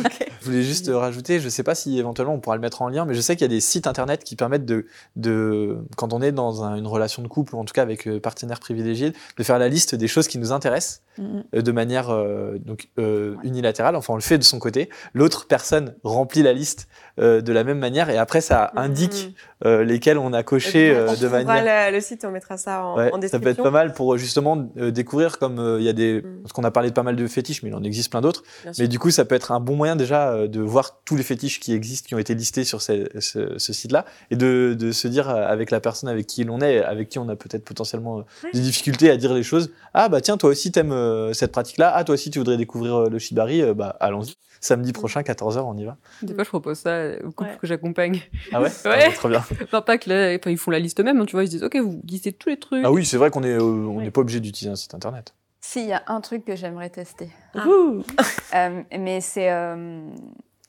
Ok. 0.05 0.29
Je 0.41 0.45
voulais 0.47 0.63
juste 0.65 0.91
rajouter, 0.93 1.39
je 1.39 1.45
ne 1.45 1.51
sais 1.51 1.63
pas 1.63 1.75
si 1.77 1.97
éventuellement 1.99 2.35
on 2.35 2.41
pourra 2.41 2.57
le 2.57 2.61
mettre 2.61 2.83
en 2.83 2.89
lien, 2.89 3.05
mais 3.05 3.15
je 3.15 3.21
sais 3.21 3.37
qu'il 3.37 3.43
y 3.43 3.45
a 3.45 3.49
des 3.55 3.61
sites 3.61 3.87
internet 3.87 4.25
qui 4.25 4.35
permettent 4.35 4.65
de, 4.67 4.87
de 5.17 5.79
quand 5.97 6.13
on 6.13 6.21
est 6.21 6.33
dans 6.33 6.65
un- 6.65 6.75
une 6.77 6.87
relation 6.89 7.23
de 7.23 7.29
couple 7.29 7.55
ou 7.55 7.59
en 7.59 7.65
tout 7.65 7.73
cas 7.73 7.83
avec 7.83 8.09
partenaire 8.19 8.59
privilégié, 8.59 9.13
de 9.39 9.43
faire 9.45 9.59
la 9.61 9.69
liste 9.69 9.95
des 9.95 10.09
choses 10.09 10.27
qui 10.27 10.39
nous 10.39 10.51
intéressent 10.51 11.03
Euh, 11.21 11.63
de 11.63 11.73
manière 11.73 12.11
euh, 12.11 12.59
donc, 12.59 12.89
euh, 12.99 13.37
unilatérale, 13.45 13.95
enfin 13.95 14.13
on 14.15 14.17
le 14.17 14.23
fait 14.23 14.39
de 14.39 14.43
son 14.43 14.59
côté. 14.59 14.89
L'autre 15.15 15.47
personne 15.47 15.95
remplit 16.03 16.43
la 16.43 16.53
liste 16.53 16.89
euh, 17.21 17.41
de 17.41 17.53
la 17.53 17.63
même 17.63 17.79
manière 17.79 18.11
et 18.11 18.19
après 18.19 18.41
ça 18.41 18.73
indique 18.75 19.29
Mhm. 19.29 19.67
euh, 19.67 19.85
lesquels 19.85 20.19
on 20.19 20.33
a 20.33 20.43
coché 20.43 20.97
On 21.09 21.15
de 21.15 21.29
manière. 21.29 21.91
le, 21.91 21.95
le 21.97 22.01
site, 22.01 22.25
on 22.25 22.31
mettra 22.33 22.57
ça 22.57 22.85
en, 22.85 22.97
Ouais, 22.97 23.09
en 23.11 23.13
ça 23.15 23.19
description. 23.19 23.41
peut 23.41 23.49
être 23.51 23.63
pas 23.63 23.71
mal 23.71 23.93
pour 23.95 24.17
justement 24.19 24.57
découvrir 24.57 25.39
comme 25.39 25.77
il 25.79 25.85
y 25.85 25.89
a 25.89 25.93
des 25.93 26.23
Mm. 26.23 26.43
parce 26.43 26.53
qu'on 26.53 26.65
a 26.65 26.71
parlé 26.71 26.89
de 26.91 26.95
pas 26.95 27.03
mal 27.05 27.15
de 27.17 27.27
fétiches 27.29 27.63
mais 27.63 27.69
il 27.71 27.75
en 27.75 27.83
existe 27.85 28.11
plein 28.11 28.21
d'autres 28.21 28.43
mais 28.79 28.89
du 28.89 28.99
coup 28.99 29.11
ça 29.11 29.25
peut 29.25 29.35
être 29.37 29.53
un 29.53 29.61
bon 29.61 29.77
moyen 29.77 29.95
déjà 29.97 30.47
de 30.49 30.61
voir 30.61 31.01
tous 31.05 31.17
les 31.17 31.23
fétiches 31.23 31.61
qui 31.61 31.73
existent 31.73 32.09
qui 32.09 32.15
ont 32.15 32.19
été 32.19 32.35
listés 32.35 32.65
sur 32.65 32.83
ce, 32.83 33.09
ce- 33.21 33.57
ce 33.59 33.73
site-là 33.73 34.05
et 34.31 34.37
de, 34.37 34.75
de 34.79 34.91
se 34.93 35.07
dire 35.09 35.29
avec 35.31 35.71
la 35.71 35.81
personne 35.81 36.09
avec 36.09 36.27
qui 36.27 36.43
l'on 36.45 36.61
est 36.61 36.83
avec 36.83 37.09
qui 37.09 37.19
on 37.21 37.29
a 37.29 37.37
peut-être 37.37 37.65
potentiellement 37.65 38.17
Ouais. 38.17 38.51
des 38.53 38.61
difficultés 38.61 39.11
à 39.11 39.17
dire 39.17 39.33
les 39.35 39.43
choses 39.43 39.71
ah 39.95 40.09
bah 40.09 40.21
tiens 40.21 40.37
toi 40.37 40.51
aussi 40.51 40.73
t'aimes 40.73 40.93
cette 41.33 41.53
pratique-là 41.53 41.93
ah 41.95 42.05
toi 42.05 42.15
aussi 42.15 42.31
tu 42.31 42.39
voudrais 42.39 42.57
découvrir 42.57 42.95
euh, 42.95 43.09
le 43.09 43.19
shibari 43.19 43.63
euh, 43.63 43.75
bah 43.75 43.97
allons-y 44.01 44.35
samedi 44.61 44.93
prochain 44.93 45.21
14h 45.21 45.59
on 45.61 45.77
y 45.77 45.85
va 45.85 45.97
Des 46.23 46.33
fois, 46.35 46.43
je 46.45 46.49
propose 46.49 46.79
ça 46.79 47.11
aux 47.23 47.31
couples 47.33 47.51
Ouais. 47.51 47.59
que 47.61 47.67
j'accompagne. 47.67 48.21
ah 48.53 48.63
ouais, 48.63 48.69
Ouais. 48.69 48.73
Ah 48.85 49.09
bah, 49.09 49.13
trop 49.15 49.29
bien 49.29 49.45
Enfin, 49.63 49.83
pas 49.83 49.99
que 49.99 50.09
là, 50.09 50.35
enfin, 50.39 50.51
ils 50.51 50.57
font 50.57 50.71
la 50.71 50.79
liste 50.79 50.99
eux-mêmes, 51.01 51.21
hein, 51.21 51.27
tu 51.27 51.33
vois, 51.37 51.43
ils 51.45 51.49
se 51.49 51.53
disent, 51.53 51.63
ok, 51.65 51.77
vous 51.77 52.01
listez 52.09 52.33
tous 52.33 52.49
les 52.49 52.59
trucs. 52.59 52.83
ah 52.85 52.91
oui 52.91 53.05
c'est 53.05 53.19
vrai 53.19 53.31
qu'on 53.31 53.43
est 53.43 53.53
euh, 53.53 53.61
on 53.63 53.99
n'est 53.99 54.05
Ouais. 54.07 54.11
pas 54.11 54.23
obligé 54.23 54.41
d'utiliser 54.41 54.73
un 54.73 54.77
site 54.77 54.95
internet 54.95 55.35
Si, 55.61 55.81
il 55.83 55.89
y 55.89 55.93
a 55.93 56.03
un 56.07 56.21
truc 56.23 56.45
que 56.47 56.57
j'aimerais 56.57 56.89
tester. 56.91 57.29
Ah. 57.55 57.65
Euh, 58.55 58.83
mais 58.99 59.21
c'est. 59.21 59.51
euh, 59.51 60.09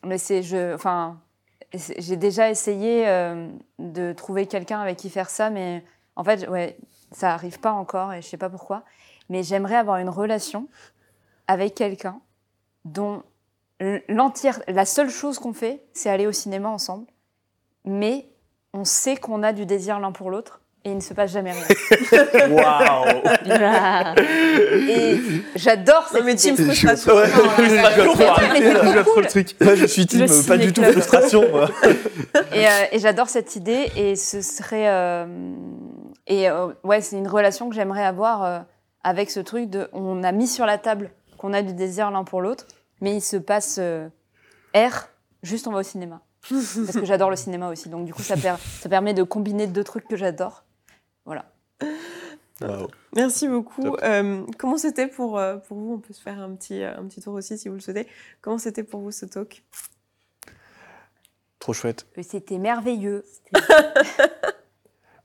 mais 0.03 0.17
c'est. 0.17 0.41
Je, 0.43 0.73
enfin, 0.73 1.19
j'ai 1.73 2.15
déjà 2.17 2.49
essayé 2.49 3.07
euh, 3.07 3.47
de 3.79 4.11
trouver 4.13 4.45
quelqu'un 4.47 4.79
avec 4.79 4.97
qui 4.97 5.09
faire 5.09 5.29
ça, 5.29 5.49
mais 5.51 5.83
en 6.15 6.23
fait, 6.23 6.47
ouais, 6.49 6.77
ça 7.11 7.33
arrive 7.33 7.59
pas 7.59 7.71
encore 7.71 8.11
et 8.13 8.21
je 8.21 8.27
sais 8.27 8.37
pas 8.37 8.49
pourquoi. 8.49 8.83
Mais 9.29 9.43
j'aimerais 9.43 9.75
avoir 9.75 9.97
une 9.97 10.09
relation 10.09 10.67
avec 11.47 11.75
quelqu'un 11.75 12.19
dont 12.85 13.23
l'entière. 14.07 14.59
La 14.67 14.85
seule 14.85 15.09
chose 15.09 15.39
qu'on 15.39 15.53
fait, 15.53 15.83
c'est 15.93 16.09
aller 16.09 16.27
au 16.27 16.31
cinéma 16.31 16.69
ensemble. 16.69 17.05
Mais 17.85 18.27
on 18.73 18.85
sait 18.85 19.15
qu'on 19.15 19.43
a 19.43 19.53
du 19.53 19.65
désir 19.65 19.99
l'un 19.99 20.11
pour 20.11 20.29
l'autre 20.31 20.61
et 20.83 20.91
il 20.91 20.97
ne 20.97 21.01
se 21.01 21.13
passe 21.15 21.31
jamais 21.31 21.51
rien. 21.51 21.63
waouh. 22.49 23.21
Et 24.89 25.19
j'adore 25.55 26.07
cette 26.11 26.23
mais 26.23 26.35
team 26.35 26.55
frustration. 26.55 27.13
Ouais, 27.15 27.27
Non, 27.27 27.43
oui, 27.57 27.65
ouais, 29.61 29.75
Je 29.75 29.75
je 29.75 29.85
suis 29.87 30.05
team, 30.05 30.21
euh, 30.21 30.47
pas 30.47 30.57
du 30.57 30.71
tout 30.73 30.83
frustration. 30.83 31.43
moi. 31.49 31.69
Et, 32.53 32.67
euh, 32.67 32.69
et 32.91 32.99
j'adore 32.99 33.29
cette 33.29 33.55
idée 33.55 33.91
et 33.95 34.15
ce 34.15 34.41
serait 34.41 34.87
euh, 34.89 35.25
et 36.27 36.49
euh, 36.49 36.67
ouais 36.83 37.01
c'est 37.01 37.17
une 37.17 37.27
relation 37.27 37.69
que 37.69 37.75
j'aimerais 37.75 38.05
avoir 38.05 38.43
euh, 38.43 38.59
avec 39.05 39.31
ce 39.31 39.39
truc 39.39 39.69
de 39.69 39.87
on 39.93 40.21
a 40.23 40.31
mis 40.33 40.47
sur 40.47 40.65
la 40.65 40.77
table 40.77 41.11
qu'on 41.37 41.53
a 41.53 41.61
du 41.61 41.73
désir 41.73 42.11
l'un 42.11 42.23
pour 42.25 42.41
l'autre 42.41 42.65
mais 43.01 43.15
il 43.15 43.21
se 43.21 43.37
passe 43.37 43.77
euh, 43.79 44.09
R 44.75 45.07
juste 45.43 45.67
on 45.67 45.71
va 45.71 45.79
au 45.79 45.83
cinéma 45.83 46.21
parce 46.49 46.75
que 46.93 47.05
j'adore 47.05 47.29
le 47.29 47.35
cinéma 47.35 47.69
aussi 47.69 47.87
donc 47.89 48.05
du 48.05 48.13
coup 48.13 48.21
ça, 48.23 48.35
per- 48.35 48.55
ça 48.81 48.89
permet 48.89 49.13
de 49.13 49.23
combiner 49.23 49.67
deux 49.67 49.83
trucs 49.83 50.07
que 50.07 50.17
j'adore 50.17 50.63
voilà. 51.25 51.45
Merci 53.15 53.47
beaucoup. 53.49 53.97
Euh, 54.03 54.45
comment 54.57 54.77
c'était 54.77 55.07
pour, 55.07 55.37
euh, 55.37 55.57
pour 55.57 55.77
vous? 55.77 55.93
On 55.95 55.99
peut 55.99 56.13
se 56.13 56.21
faire 56.21 56.39
un 56.39 56.55
petit, 56.55 56.83
euh, 56.83 56.95
un 56.97 57.05
petit 57.07 57.19
tour 57.19 57.33
aussi 57.33 57.57
si 57.57 57.67
vous 57.67 57.73
le 57.73 57.81
souhaitez. 57.81 58.07
Comment 58.41 58.57
c'était 58.59 58.83
pour 58.83 59.01
vous 59.01 59.11
ce 59.11 59.25
talk? 59.25 59.61
Trop 61.59 61.73
chouette. 61.73 62.05
Et 62.15 62.23
c'était 62.23 62.57
merveilleux 62.59 63.25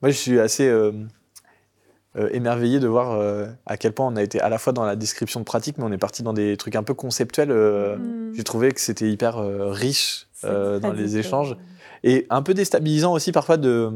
Moi, 0.02 0.10
je 0.10 0.16
suis 0.16 0.40
assez 0.40 0.66
euh, 0.66 0.92
euh, 2.16 2.28
émerveillé 2.32 2.80
de 2.80 2.88
voir 2.88 3.12
euh, 3.12 3.46
à 3.66 3.76
quel 3.76 3.92
point 3.92 4.06
on 4.06 4.16
a 4.16 4.22
été 4.22 4.40
à 4.40 4.48
la 4.48 4.58
fois 4.58 4.72
dans 4.72 4.84
la 4.84 4.96
description 4.96 5.38
de 5.38 5.44
pratique, 5.44 5.78
mais 5.78 5.84
on 5.84 5.92
est 5.92 5.98
parti 5.98 6.24
dans 6.24 6.32
des 6.32 6.56
trucs 6.56 6.74
un 6.74 6.82
peu 6.82 6.94
conceptuels. 6.94 7.52
euh, 7.52 7.96
Mm. 7.96 8.34
J'ai 8.34 8.42
trouvé 8.42 8.72
que 8.72 8.80
c'était 8.80 9.08
hyper 9.08 9.36
riche 9.70 10.26
dans 10.42 10.92
les 10.92 11.18
échanges. 11.18 11.56
Et 12.02 12.26
un 12.30 12.42
peu 12.42 12.54
déstabilisant 12.54 13.12
aussi 13.12 13.32
parfois 13.32 13.56
de 13.56 13.90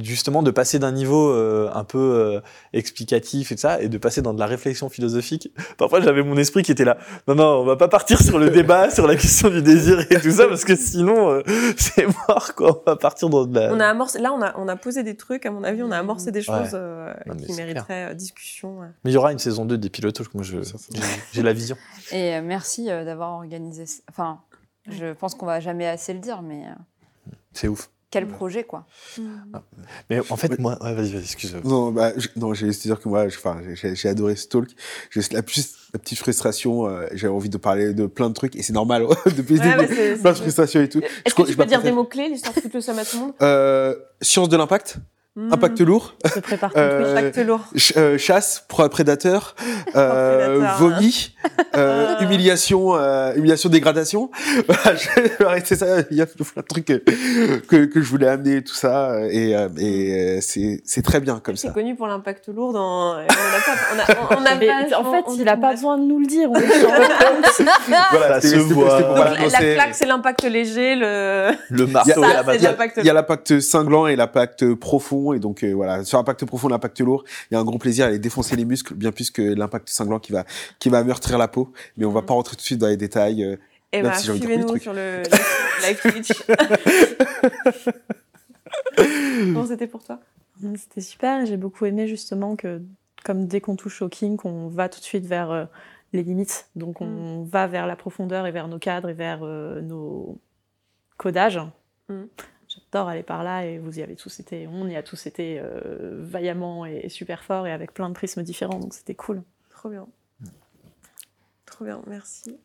justement 0.00 0.42
de 0.42 0.50
passer 0.50 0.78
d'un 0.78 0.92
niveau 0.92 1.30
euh, 1.30 1.68
un 1.74 1.84
peu 1.84 1.98
euh, 1.98 2.40
explicatif 2.72 3.52
et 3.52 3.54
de 3.56 3.60
ça 3.60 3.80
et 3.82 3.88
de 3.88 3.98
passer 3.98 4.22
dans 4.22 4.32
de 4.32 4.38
la 4.38 4.46
réflexion 4.46 4.88
philosophique. 4.88 5.52
Parfois 5.76 6.00
j'avais 6.00 6.22
mon 6.22 6.36
esprit 6.36 6.62
qui 6.62 6.72
était 6.72 6.84
là. 6.84 6.96
Non 7.28 7.34
non, 7.34 7.44
on 7.60 7.64
va 7.64 7.76
pas 7.76 7.88
partir 7.88 8.20
sur 8.22 8.38
le 8.38 8.48
débat 8.50 8.90
sur 8.90 9.06
la 9.06 9.16
question 9.16 9.50
du 9.50 9.60
désir 9.62 10.00
et 10.10 10.20
tout 10.20 10.30
ça 10.30 10.46
parce 10.48 10.64
que 10.64 10.76
sinon 10.76 11.30
euh, 11.30 11.42
c'est 11.76 12.06
mort 12.06 12.54
quoi. 12.54 12.82
On 12.86 12.90
va 12.90 12.96
partir 12.96 13.28
dans 13.28 13.44
de 13.44 13.58
la. 13.58 13.72
On 13.72 13.80
a 13.80 13.86
amorcé, 13.86 14.18
là, 14.18 14.32
on 14.32 14.40
a, 14.42 14.54
on 14.58 14.66
a 14.68 14.76
posé 14.76 15.02
des 15.02 15.16
trucs, 15.16 15.44
à 15.46 15.50
mon 15.50 15.62
avis, 15.64 15.82
on 15.82 15.90
a 15.90 15.98
amorcé 15.98 16.30
des 16.32 16.40
Ouais. 16.40 16.44
choses 16.64 16.70
euh, 16.74 17.12
Non, 17.26 17.36
qui 17.36 17.52
mériteraient 17.52 18.14
discussion. 18.14 18.78
ouais. 18.80 18.88
Mais 19.04 19.10
il 19.10 19.14
y 19.14 19.16
aura 19.16 19.30
une 19.32 19.38
saison 19.38 19.64
2 19.64 19.78
des 19.78 19.90
pilotes, 19.90 20.20
moi 20.34 20.42
je 20.42 20.58
j'ai- 21.32 21.42
la 21.42 21.52
vision. 21.52 21.76
et 22.12 22.34
euh, 22.36 22.42
merci 22.42 22.90
euh, 22.90 23.04
d'avoir 23.04 23.30
organisé 23.32 23.86
ça. 23.86 24.02
enfin 24.08 24.40
je 24.88 25.12
pense 25.12 25.34
qu'on 25.36 25.46
va 25.46 25.60
jamais 25.60 25.86
assez 25.86 26.12
le 26.12 26.18
dire 26.18 26.42
mais 26.42 26.64
euh, 26.66 26.74
C'est 27.54 27.68
ouf. 27.68 27.90
quel 28.10 28.26
projet 28.26 28.64
quoi 28.64 28.86
Mais 30.10 30.20
en 30.30 30.36
fait 30.36 30.58
moi 30.58 30.76
ouais, 30.82 30.92
vas-y 30.94 31.12
vas-y 31.12 31.22
excuse. 31.22 31.56
Non, 31.64 31.90
bah, 31.92 32.12
je- 32.16 32.28
non, 32.36 32.52
j'ai 32.54 32.66
juste 32.66 32.82
dire 32.82 33.00
que 33.00 33.08
moi, 33.08 33.28
je- 33.28 33.38
enfin, 33.38 33.60
j'ai 33.74 33.94
j'ai 33.94 34.08
adoré 34.08 34.36
ce 34.36 34.48
talk. 34.48 34.68
Juste 35.10 35.32
la, 35.32 35.42
plus, 35.42 35.74
la 35.94 35.98
petite 35.98 36.18
frustration, 36.18 36.86
euh, 36.88 37.06
j'avais 37.12 37.32
envie 37.32 37.48
de 37.48 37.56
parler 37.58 37.94
de 37.94 38.06
plein 38.06 38.28
de 38.28 38.34
trucs 38.34 38.54
et 38.56 38.62
c'est 38.62 38.74
normal 38.74 39.06
depuis 39.36 39.54
le 39.56 39.60
Ouais, 39.60 39.76
début. 39.76 39.76
bah, 39.76 39.86
c'est- 39.88 40.20
plein 40.20 40.30
de 40.32 40.36
c'est- 40.36 40.42
frustrations 40.42 40.80
et 40.82 40.88
tout. 40.88 41.00
Est-ce 41.00 41.08
Je 41.08 41.22
que 41.30 41.30
crois- 41.32 41.46
tu 41.46 41.52
je 41.52 41.56
peux 41.56 41.64
dire 41.66 41.82
des 41.82 41.92
mots-clés, 41.92 42.28
l'histoire 42.28 42.54
de 42.54 42.60
foutre 42.60 42.76
le 42.76 42.80
seum 42.82 42.98
à 42.98 43.04
tout 43.04 43.16
le 43.16 43.22
monde? 43.22 43.32
Euh, 43.40 43.94
science 44.20 44.48
de 44.50 44.56
l'impact, 44.58 44.96
Mm. 45.34 45.50
impact 45.54 45.80
lourd, 45.80 46.14
Se 46.34 46.40
prépare 46.40 46.70
Euh. 46.76 47.12
Impact 47.16 47.38
lourd. 47.46 47.60
ch- 47.74 47.94
euh, 47.96 48.18
chasse, 48.18 48.66
proie 48.68 48.90
prédateur, 48.96 49.54
euh, 49.96 50.58
prédateur, 50.58 50.78
vomi, 50.78 51.34
euh, 51.76 52.18
humiliation, 52.20 52.94
euh, 52.96 53.34
humiliation, 53.34 53.68
dégradation. 53.68 54.30
Voilà, 54.68 54.94
je 54.96 55.08
vais 55.38 55.44
arrêter 55.44 55.76
ça. 55.76 55.86
Il 56.10 56.16
y 56.16 56.20
a 56.22 56.26
plein 56.26 56.44
de 56.62 56.66
trucs 56.66 56.84
que, 56.86 56.98
que, 57.60 57.84
que 57.86 58.00
je 58.02 58.08
voulais 58.10 58.28
amener, 58.28 58.62
tout 58.62 58.74
ça. 58.74 59.20
Et, 59.30 59.54
euh, 59.56 59.68
et 59.78 60.40
c'est 60.40 60.80
c'est 60.84 61.02
très 61.02 61.20
bien 61.20 61.40
comme 61.42 61.56
C'est 61.56 61.68
ça. 61.68 61.72
connu 61.72 61.94
pour 61.96 62.06
l'impact 62.06 62.48
lourd 62.48 62.72
dans. 62.72 63.14
On 63.14 63.18
a 63.18 63.24
pas. 63.26 63.26
On 63.94 63.98
a, 63.98 64.36
on, 64.38 64.42
on 64.42 64.46
a 64.46 64.54
Mais 64.56 64.66
vachement- 64.66 65.00
en 65.08 65.12
fait, 65.12 65.24
on- 65.26 65.34
il 65.36 65.48
a 65.48 65.56
on 65.56 65.60
pas 65.60 65.72
besoin 65.72 65.98
de 65.98 66.04
nous 66.04 66.18
le 66.18 66.26
dire. 66.26 66.48
On 66.50 66.54
Voilà, 68.12 68.40
Ça 68.40 68.48
se 68.48 68.56
voit. 68.56 69.00
Donc, 69.02 69.16
la, 69.18 69.48
la 69.60 69.74
claque, 69.74 69.94
c'est 69.94 70.06
l'impact 70.06 70.42
léger, 70.44 70.94
le. 70.96 71.50
Le 71.70 71.84
Il 71.84 71.88
y 71.88 71.92
marteau 71.92 72.10
c'est. 72.14 72.56
Il 72.56 72.62
y 72.62 72.66
a- 72.66 72.70
l'impact 72.70 72.94
il 72.98 73.04
y 73.06 73.10
a 73.10 73.12
l'impact 73.12 73.60
cinglant 73.60 74.06
et 74.06 74.16
l'impact 74.16 74.74
profond. 74.74 75.32
Et 75.32 75.38
donc, 75.38 75.62
euh, 75.64 75.72
voilà, 75.72 76.04
sur 76.04 76.18
l'impact 76.18 76.44
profond, 76.44 76.68
l'impact 76.68 77.00
lourd, 77.00 77.24
il 77.50 77.54
y 77.54 77.56
a 77.56 77.60
un 77.60 77.64
gros 77.64 77.78
plaisir 77.78 78.04
à 78.04 78.08
aller 78.08 78.18
défoncer 78.18 78.56
les 78.56 78.64
muscles, 78.64 78.94
bien 78.94 79.12
plus 79.12 79.30
que 79.30 79.42
l'impact 79.42 79.88
cinglant 79.88 80.18
qui 80.18 80.32
va, 80.32 80.44
qui 80.78 80.88
va 80.88 81.02
meurtrir 81.04 81.31
la 81.38 81.48
peau. 81.48 81.72
Mais 81.96 82.04
on 82.04 82.12
va 82.12 82.22
pas 82.22 82.34
rentrer 82.34 82.56
tout 82.56 82.62
de 82.62 82.66
suite 82.66 82.78
dans 82.78 82.88
les 82.88 82.96
détails. 82.96 83.44
euh. 83.44 83.56
Et 83.92 84.00
Même 84.02 84.10
bah, 84.12 84.16
si 84.16 84.24
j'ai 84.26 84.30
envie 84.32 84.40
de 84.40 84.46
suivez-nous 84.46 84.78
sur 84.78 84.94
le 84.94 85.22
live 85.82 86.00
Twitch. 86.00 86.32
Comment 88.96 89.66
c'était 89.66 89.86
pour 89.86 90.02
toi 90.02 90.18
Mm, 90.60 90.76
C'était 90.76 91.00
super. 91.00 91.44
J'ai 91.46 91.56
beaucoup 91.56 91.84
aimé 91.86 92.06
justement 92.06 92.56
que, 92.56 92.80
comme 93.24 93.46
dès 93.46 93.60
qu'on 93.60 93.76
touche 93.76 94.02
au 94.02 94.08
kink, 94.08 94.44
on 94.44 94.68
va 94.68 94.88
tout 94.88 95.00
de 95.00 95.04
suite 95.04 95.26
vers 95.26 95.50
euh, 95.50 95.64
les 96.12 96.22
limites. 96.22 96.68
Donc 96.76 97.00
on 97.00 97.42
va 97.42 97.66
vers 97.66 97.86
la 97.86 97.96
profondeur 97.96 98.46
et 98.46 98.52
vers 98.52 98.68
nos 98.68 98.78
cadres 98.78 99.08
et 99.08 99.14
vers 99.14 99.40
euh, 99.42 99.80
nos 99.80 100.38
codages. 101.16 101.60
Mm. 102.08 102.22
J'adore 102.68 103.08
aller 103.08 103.22
par 103.22 103.44
là 103.44 103.66
et 103.66 103.78
vous 103.78 103.98
y 103.98 104.02
avez 104.02 104.16
tous 104.16 104.40
été. 104.40 104.66
On 104.66 104.88
y 104.88 104.96
a 104.96 105.02
tous 105.02 105.26
été 105.26 105.58
euh, 105.60 106.18
vaillamment 106.22 106.86
et, 106.86 107.00
et 107.04 107.08
super 107.10 107.44
fort 107.44 107.66
et 107.66 107.72
avec 107.72 107.92
plein 107.92 108.08
de 108.08 108.14
prismes 108.14 108.42
différents. 108.42 108.78
Donc 108.78 108.94
c'était 108.94 109.14
cool. 109.14 109.42
Trop 109.70 109.90
bien. 109.90 110.06
Trop 111.72 111.84
bien, 111.86 112.02
merci. 112.06 112.58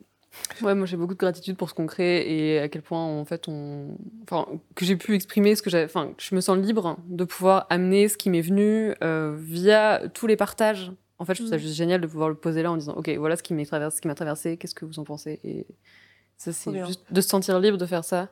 Ouais, 0.61 0.75
moi 0.75 0.85
j'ai 0.85 0.97
beaucoup 0.97 1.13
de 1.13 1.19
gratitude 1.19 1.55
pour 1.57 1.69
ce 1.69 1.73
qu'on 1.73 1.87
crée 1.87 2.27
et 2.29 2.59
à 2.59 2.67
quel 2.69 2.81
point 2.81 3.01
en 3.03 3.23
fait 3.25 3.47
on, 3.47 3.97
enfin 4.23 4.45
que 4.75 4.85
j'ai 4.85 4.95
pu 4.97 5.15
exprimer 5.15 5.55
ce 5.55 5.61
que 5.63 5.69
j'avais, 5.69 5.85
enfin 5.85 6.13
je 6.19 6.35
me 6.35 6.41
sens 6.41 6.57
libre 6.57 6.97
de 7.07 7.23
pouvoir 7.23 7.65
amener 7.69 8.07
ce 8.09 8.17
qui 8.17 8.29
m'est 8.29 8.41
venu 8.41 8.93
euh, 9.01 9.35
via 9.39 10.01
tous 10.13 10.27
les 10.27 10.35
partages. 10.35 10.91
En 11.17 11.25
fait, 11.25 11.33
je 11.33 11.39
trouve 11.39 11.49
ça 11.49 11.55
Mm. 11.55 11.59
juste 11.59 11.73
génial 11.75 12.01
de 12.01 12.07
pouvoir 12.07 12.29
le 12.29 12.35
poser 12.35 12.61
là 12.61 12.71
en 12.71 12.77
disant 12.77 12.93
ok 12.93 13.09
voilà 13.17 13.35
ce 13.37 13.41
qui 13.41 13.53
m'est 13.55 13.65
traversé, 13.65 13.95
ce 13.97 14.01
qui 14.01 14.07
m'a 14.09 14.15
traversé, 14.15 14.57
qu'est-ce 14.57 14.75
que 14.75 14.85
vous 14.85 14.99
en 14.99 15.05
pensez? 15.05 15.39
Et 15.43 15.65
ça 16.37 16.51
c'est 16.53 16.85
juste 16.85 17.05
de 17.11 17.21
se 17.21 17.29
sentir 17.29 17.57
libre 17.59 17.77
de 17.77 17.85
faire 17.87 18.03
ça, 18.03 18.29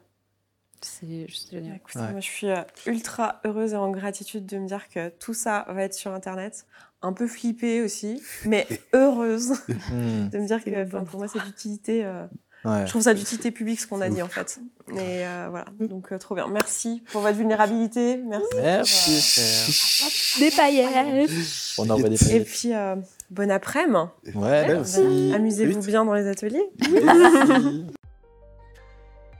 c'est 0.81 1.27
juste 1.27 1.49
génial. 1.51 1.77
Écoutez, 1.77 1.97
Ouais. 1.99 2.11
Moi, 2.11 2.19
je 2.19 2.29
suis 2.29 2.49
euh, 2.51 2.61
ultra 2.85 3.39
heureuse 3.45 3.73
et 3.73 3.77
en 3.77 3.89
gratitude 3.89 4.45
de 4.45 4.57
me 4.57 4.67
dire 4.67 4.89
que 4.89 5.09
tout 5.09 5.33
ça 5.33 5.65
va 5.69 5.81
être 5.83 5.95
sur 5.95 6.11
Internet. 6.13 6.67
Un 7.01 7.13
peu 7.13 7.27
flippée 7.27 7.81
aussi, 7.81 8.21
mais 8.45 8.67
heureuse 8.93 9.51
Hmm, 9.91 10.29
de 10.29 10.39
me 10.39 10.47
dire 10.47 10.63
que 10.63 10.85
enfin, 10.85 11.03
pour 11.03 11.19
moi, 11.19 11.27
c'est 11.27 11.43
d'utilité. 11.43 12.03
euh, 12.03 12.25
ouais. 12.65 12.85
Je 12.85 12.89
trouve 12.89 13.03
ça 13.03 13.13
d'utilité 13.13 13.51
publique 13.51 13.79
ce 13.79 13.87
qu'on 13.87 14.01
a 14.01 14.09
dit 14.09 14.21
en 14.21 14.27
fait. 14.27 14.59
Et 14.91 15.25
euh, 15.25 15.47
voilà, 15.49 15.65
donc 15.79 16.11
euh, 16.11 16.17
trop 16.17 16.35
bien. 16.35 16.47
Merci 16.47 17.03
pour 17.11 17.21
votre 17.21 17.37
vulnérabilité. 17.37 18.17
Merci. 18.17 18.45
Merci. 18.55 19.15
Esther. 19.15 20.39
Des 20.39 20.55
paillettes 20.55 21.31
On 21.77 21.89
envoie 21.89 22.09
des 22.09 22.35
Et 22.35 22.43
puis, 22.43 22.73
euh, 22.73 22.95
bon 23.29 23.51
après-midi. 23.51 24.09
Ouais, 24.33 24.67
là 24.67 24.79
aussi. 24.79 25.31
Amusez-vous 25.33 25.81
bien 25.81 26.05
dans 26.05 26.13
les 26.13 26.27
ateliers. 26.27 26.63
Merci. 26.91 27.85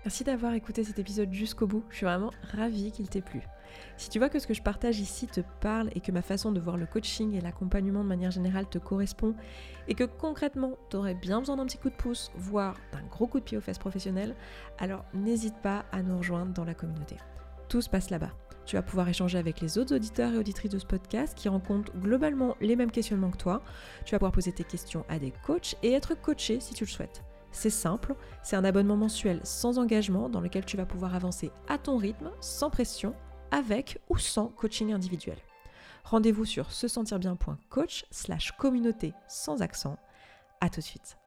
Merci 0.05 0.23
d'avoir 0.23 0.53
écouté 0.53 0.83
cet 0.83 0.99
épisode 0.99 1.33
jusqu'au 1.33 1.65
bout, 1.65 1.83
je 1.89 1.95
suis 1.97 2.05
vraiment 2.05 2.29
ravie 2.55 2.91
qu'il 2.91 3.09
t'ait 3.09 3.21
plu. 3.21 3.41
Si 3.97 4.09
tu 4.09 4.19
vois 4.19 4.29
que 4.29 4.39
ce 4.39 4.47
que 4.47 4.53
je 4.53 4.61
partage 4.61 4.99
ici 4.99 5.27
te 5.27 5.41
parle 5.61 5.89
et 5.95 6.01
que 6.01 6.11
ma 6.11 6.21
façon 6.21 6.51
de 6.51 6.59
voir 6.59 6.77
le 6.77 6.85
coaching 6.85 7.33
et 7.33 7.41
l'accompagnement 7.41 8.03
de 8.03 8.09
manière 8.09 8.31
générale 8.31 8.67
te 8.67 8.77
correspond, 8.77 9.35
et 9.87 9.95
que 9.95 10.03
concrètement 10.03 10.73
tu 10.89 10.97
aurais 10.97 11.15
bien 11.15 11.39
besoin 11.39 11.57
d'un 11.57 11.65
petit 11.65 11.77
coup 11.77 11.89
de 11.89 11.95
pouce, 11.95 12.31
voire 12.35 12.75
d'un 12.91 13.03
gros 13.09 13.27
coup 13.27 13.39
de 13.39 13.45
pied 13.45 13.57
aux 13.57 13.61
fesses 13.61 13.79
professionnelles, 13.79 14.35
alors 14.77 15.05
n'hésite 15.13 15.55
pas 15.61 15.85
à 15.91 16.01
nous 16.01 16.17
rejoindre 16.17 16.53
dans 16.53 16.65
la 16.65 16.73
communauté. 16.73 17.17
Tout 17.69 17.81
se 17.81 17.89
passe 17.89 18.09
là-bas. 18.09 18.31
Tu 18.65 18.75
vas 18.75 18.81
pouvoir 18.81 19.07
échanger 19.07 19.37
avec 19.37 19.61
les 19.61 19.77
autres 19.77 19.95
auditeurs 19.95 20.33
et 20.33 20.37
auditrices 20.37 20.71
de 20.71 20.79
ce 20.79 20.85
podcast 20.85 21.37
qui 21.37 21.49
rencontrent 21.49 21.91
globalement 21.97 22.55
les 22.61 22.75
mêmes 22.75 22.89
questionnements 22.89 23.29
que 23.29 23.37
toi. 23.37 23.61
Tu 24.05 24.11
vas 24.11 24.17
pouvoir 24.17 24.31
poser 24.31 24.51
tes 24.51 24.63
questions 24.63 25.05
à 25.07 25.19
des 25.19 25.31
coachs 25.45 25.75
et 25.83 25.91
être 25.91 26.19
coaché 26.19 26.59
si 26.59 26.73
tu 26.73 26.85
le 26.85 26.89
souhaites. 26.89 27.23
C'est 27.51 27.69
simple, 27.69 28.15
c'est 28.43 28.57
un 28.57 28.65
abonnement 28.65 28.97
mensuel 28.97 29.39
sans 29.43 29.77
engagement 29.77 30.29
dans 30.29 30.41
lequel 30.41 30.65
tu 30.65 30.77
vas 30.77 30.85
pouvoir 30.85 31.15
avancer 31.15 31.51
à 31.69 31.77
ton 31.77 31.97
rythme, 31.97 32.31
sans 32.41 32.69
pression, 32.69 33.13
avec 33.51 33.99
ou 34.09 34.17
sans 34.17 34.47
coaching 34.47 34.93
individuel. 34.93 35.37
Rendez-vous 36.03 36.45
sur 36.45 36.71
se 36.71 36.87
sentir 36.87 37.19
bien.coach 37.19 38.05
slash 38.11 38.51
communauté 38.53 39.13
sans 39.27 39.61
accent. 39.61 39.97
À 40.61 40.69
tout 40.69 40.79
de 40.79 40.85
suite. 40.85 41.17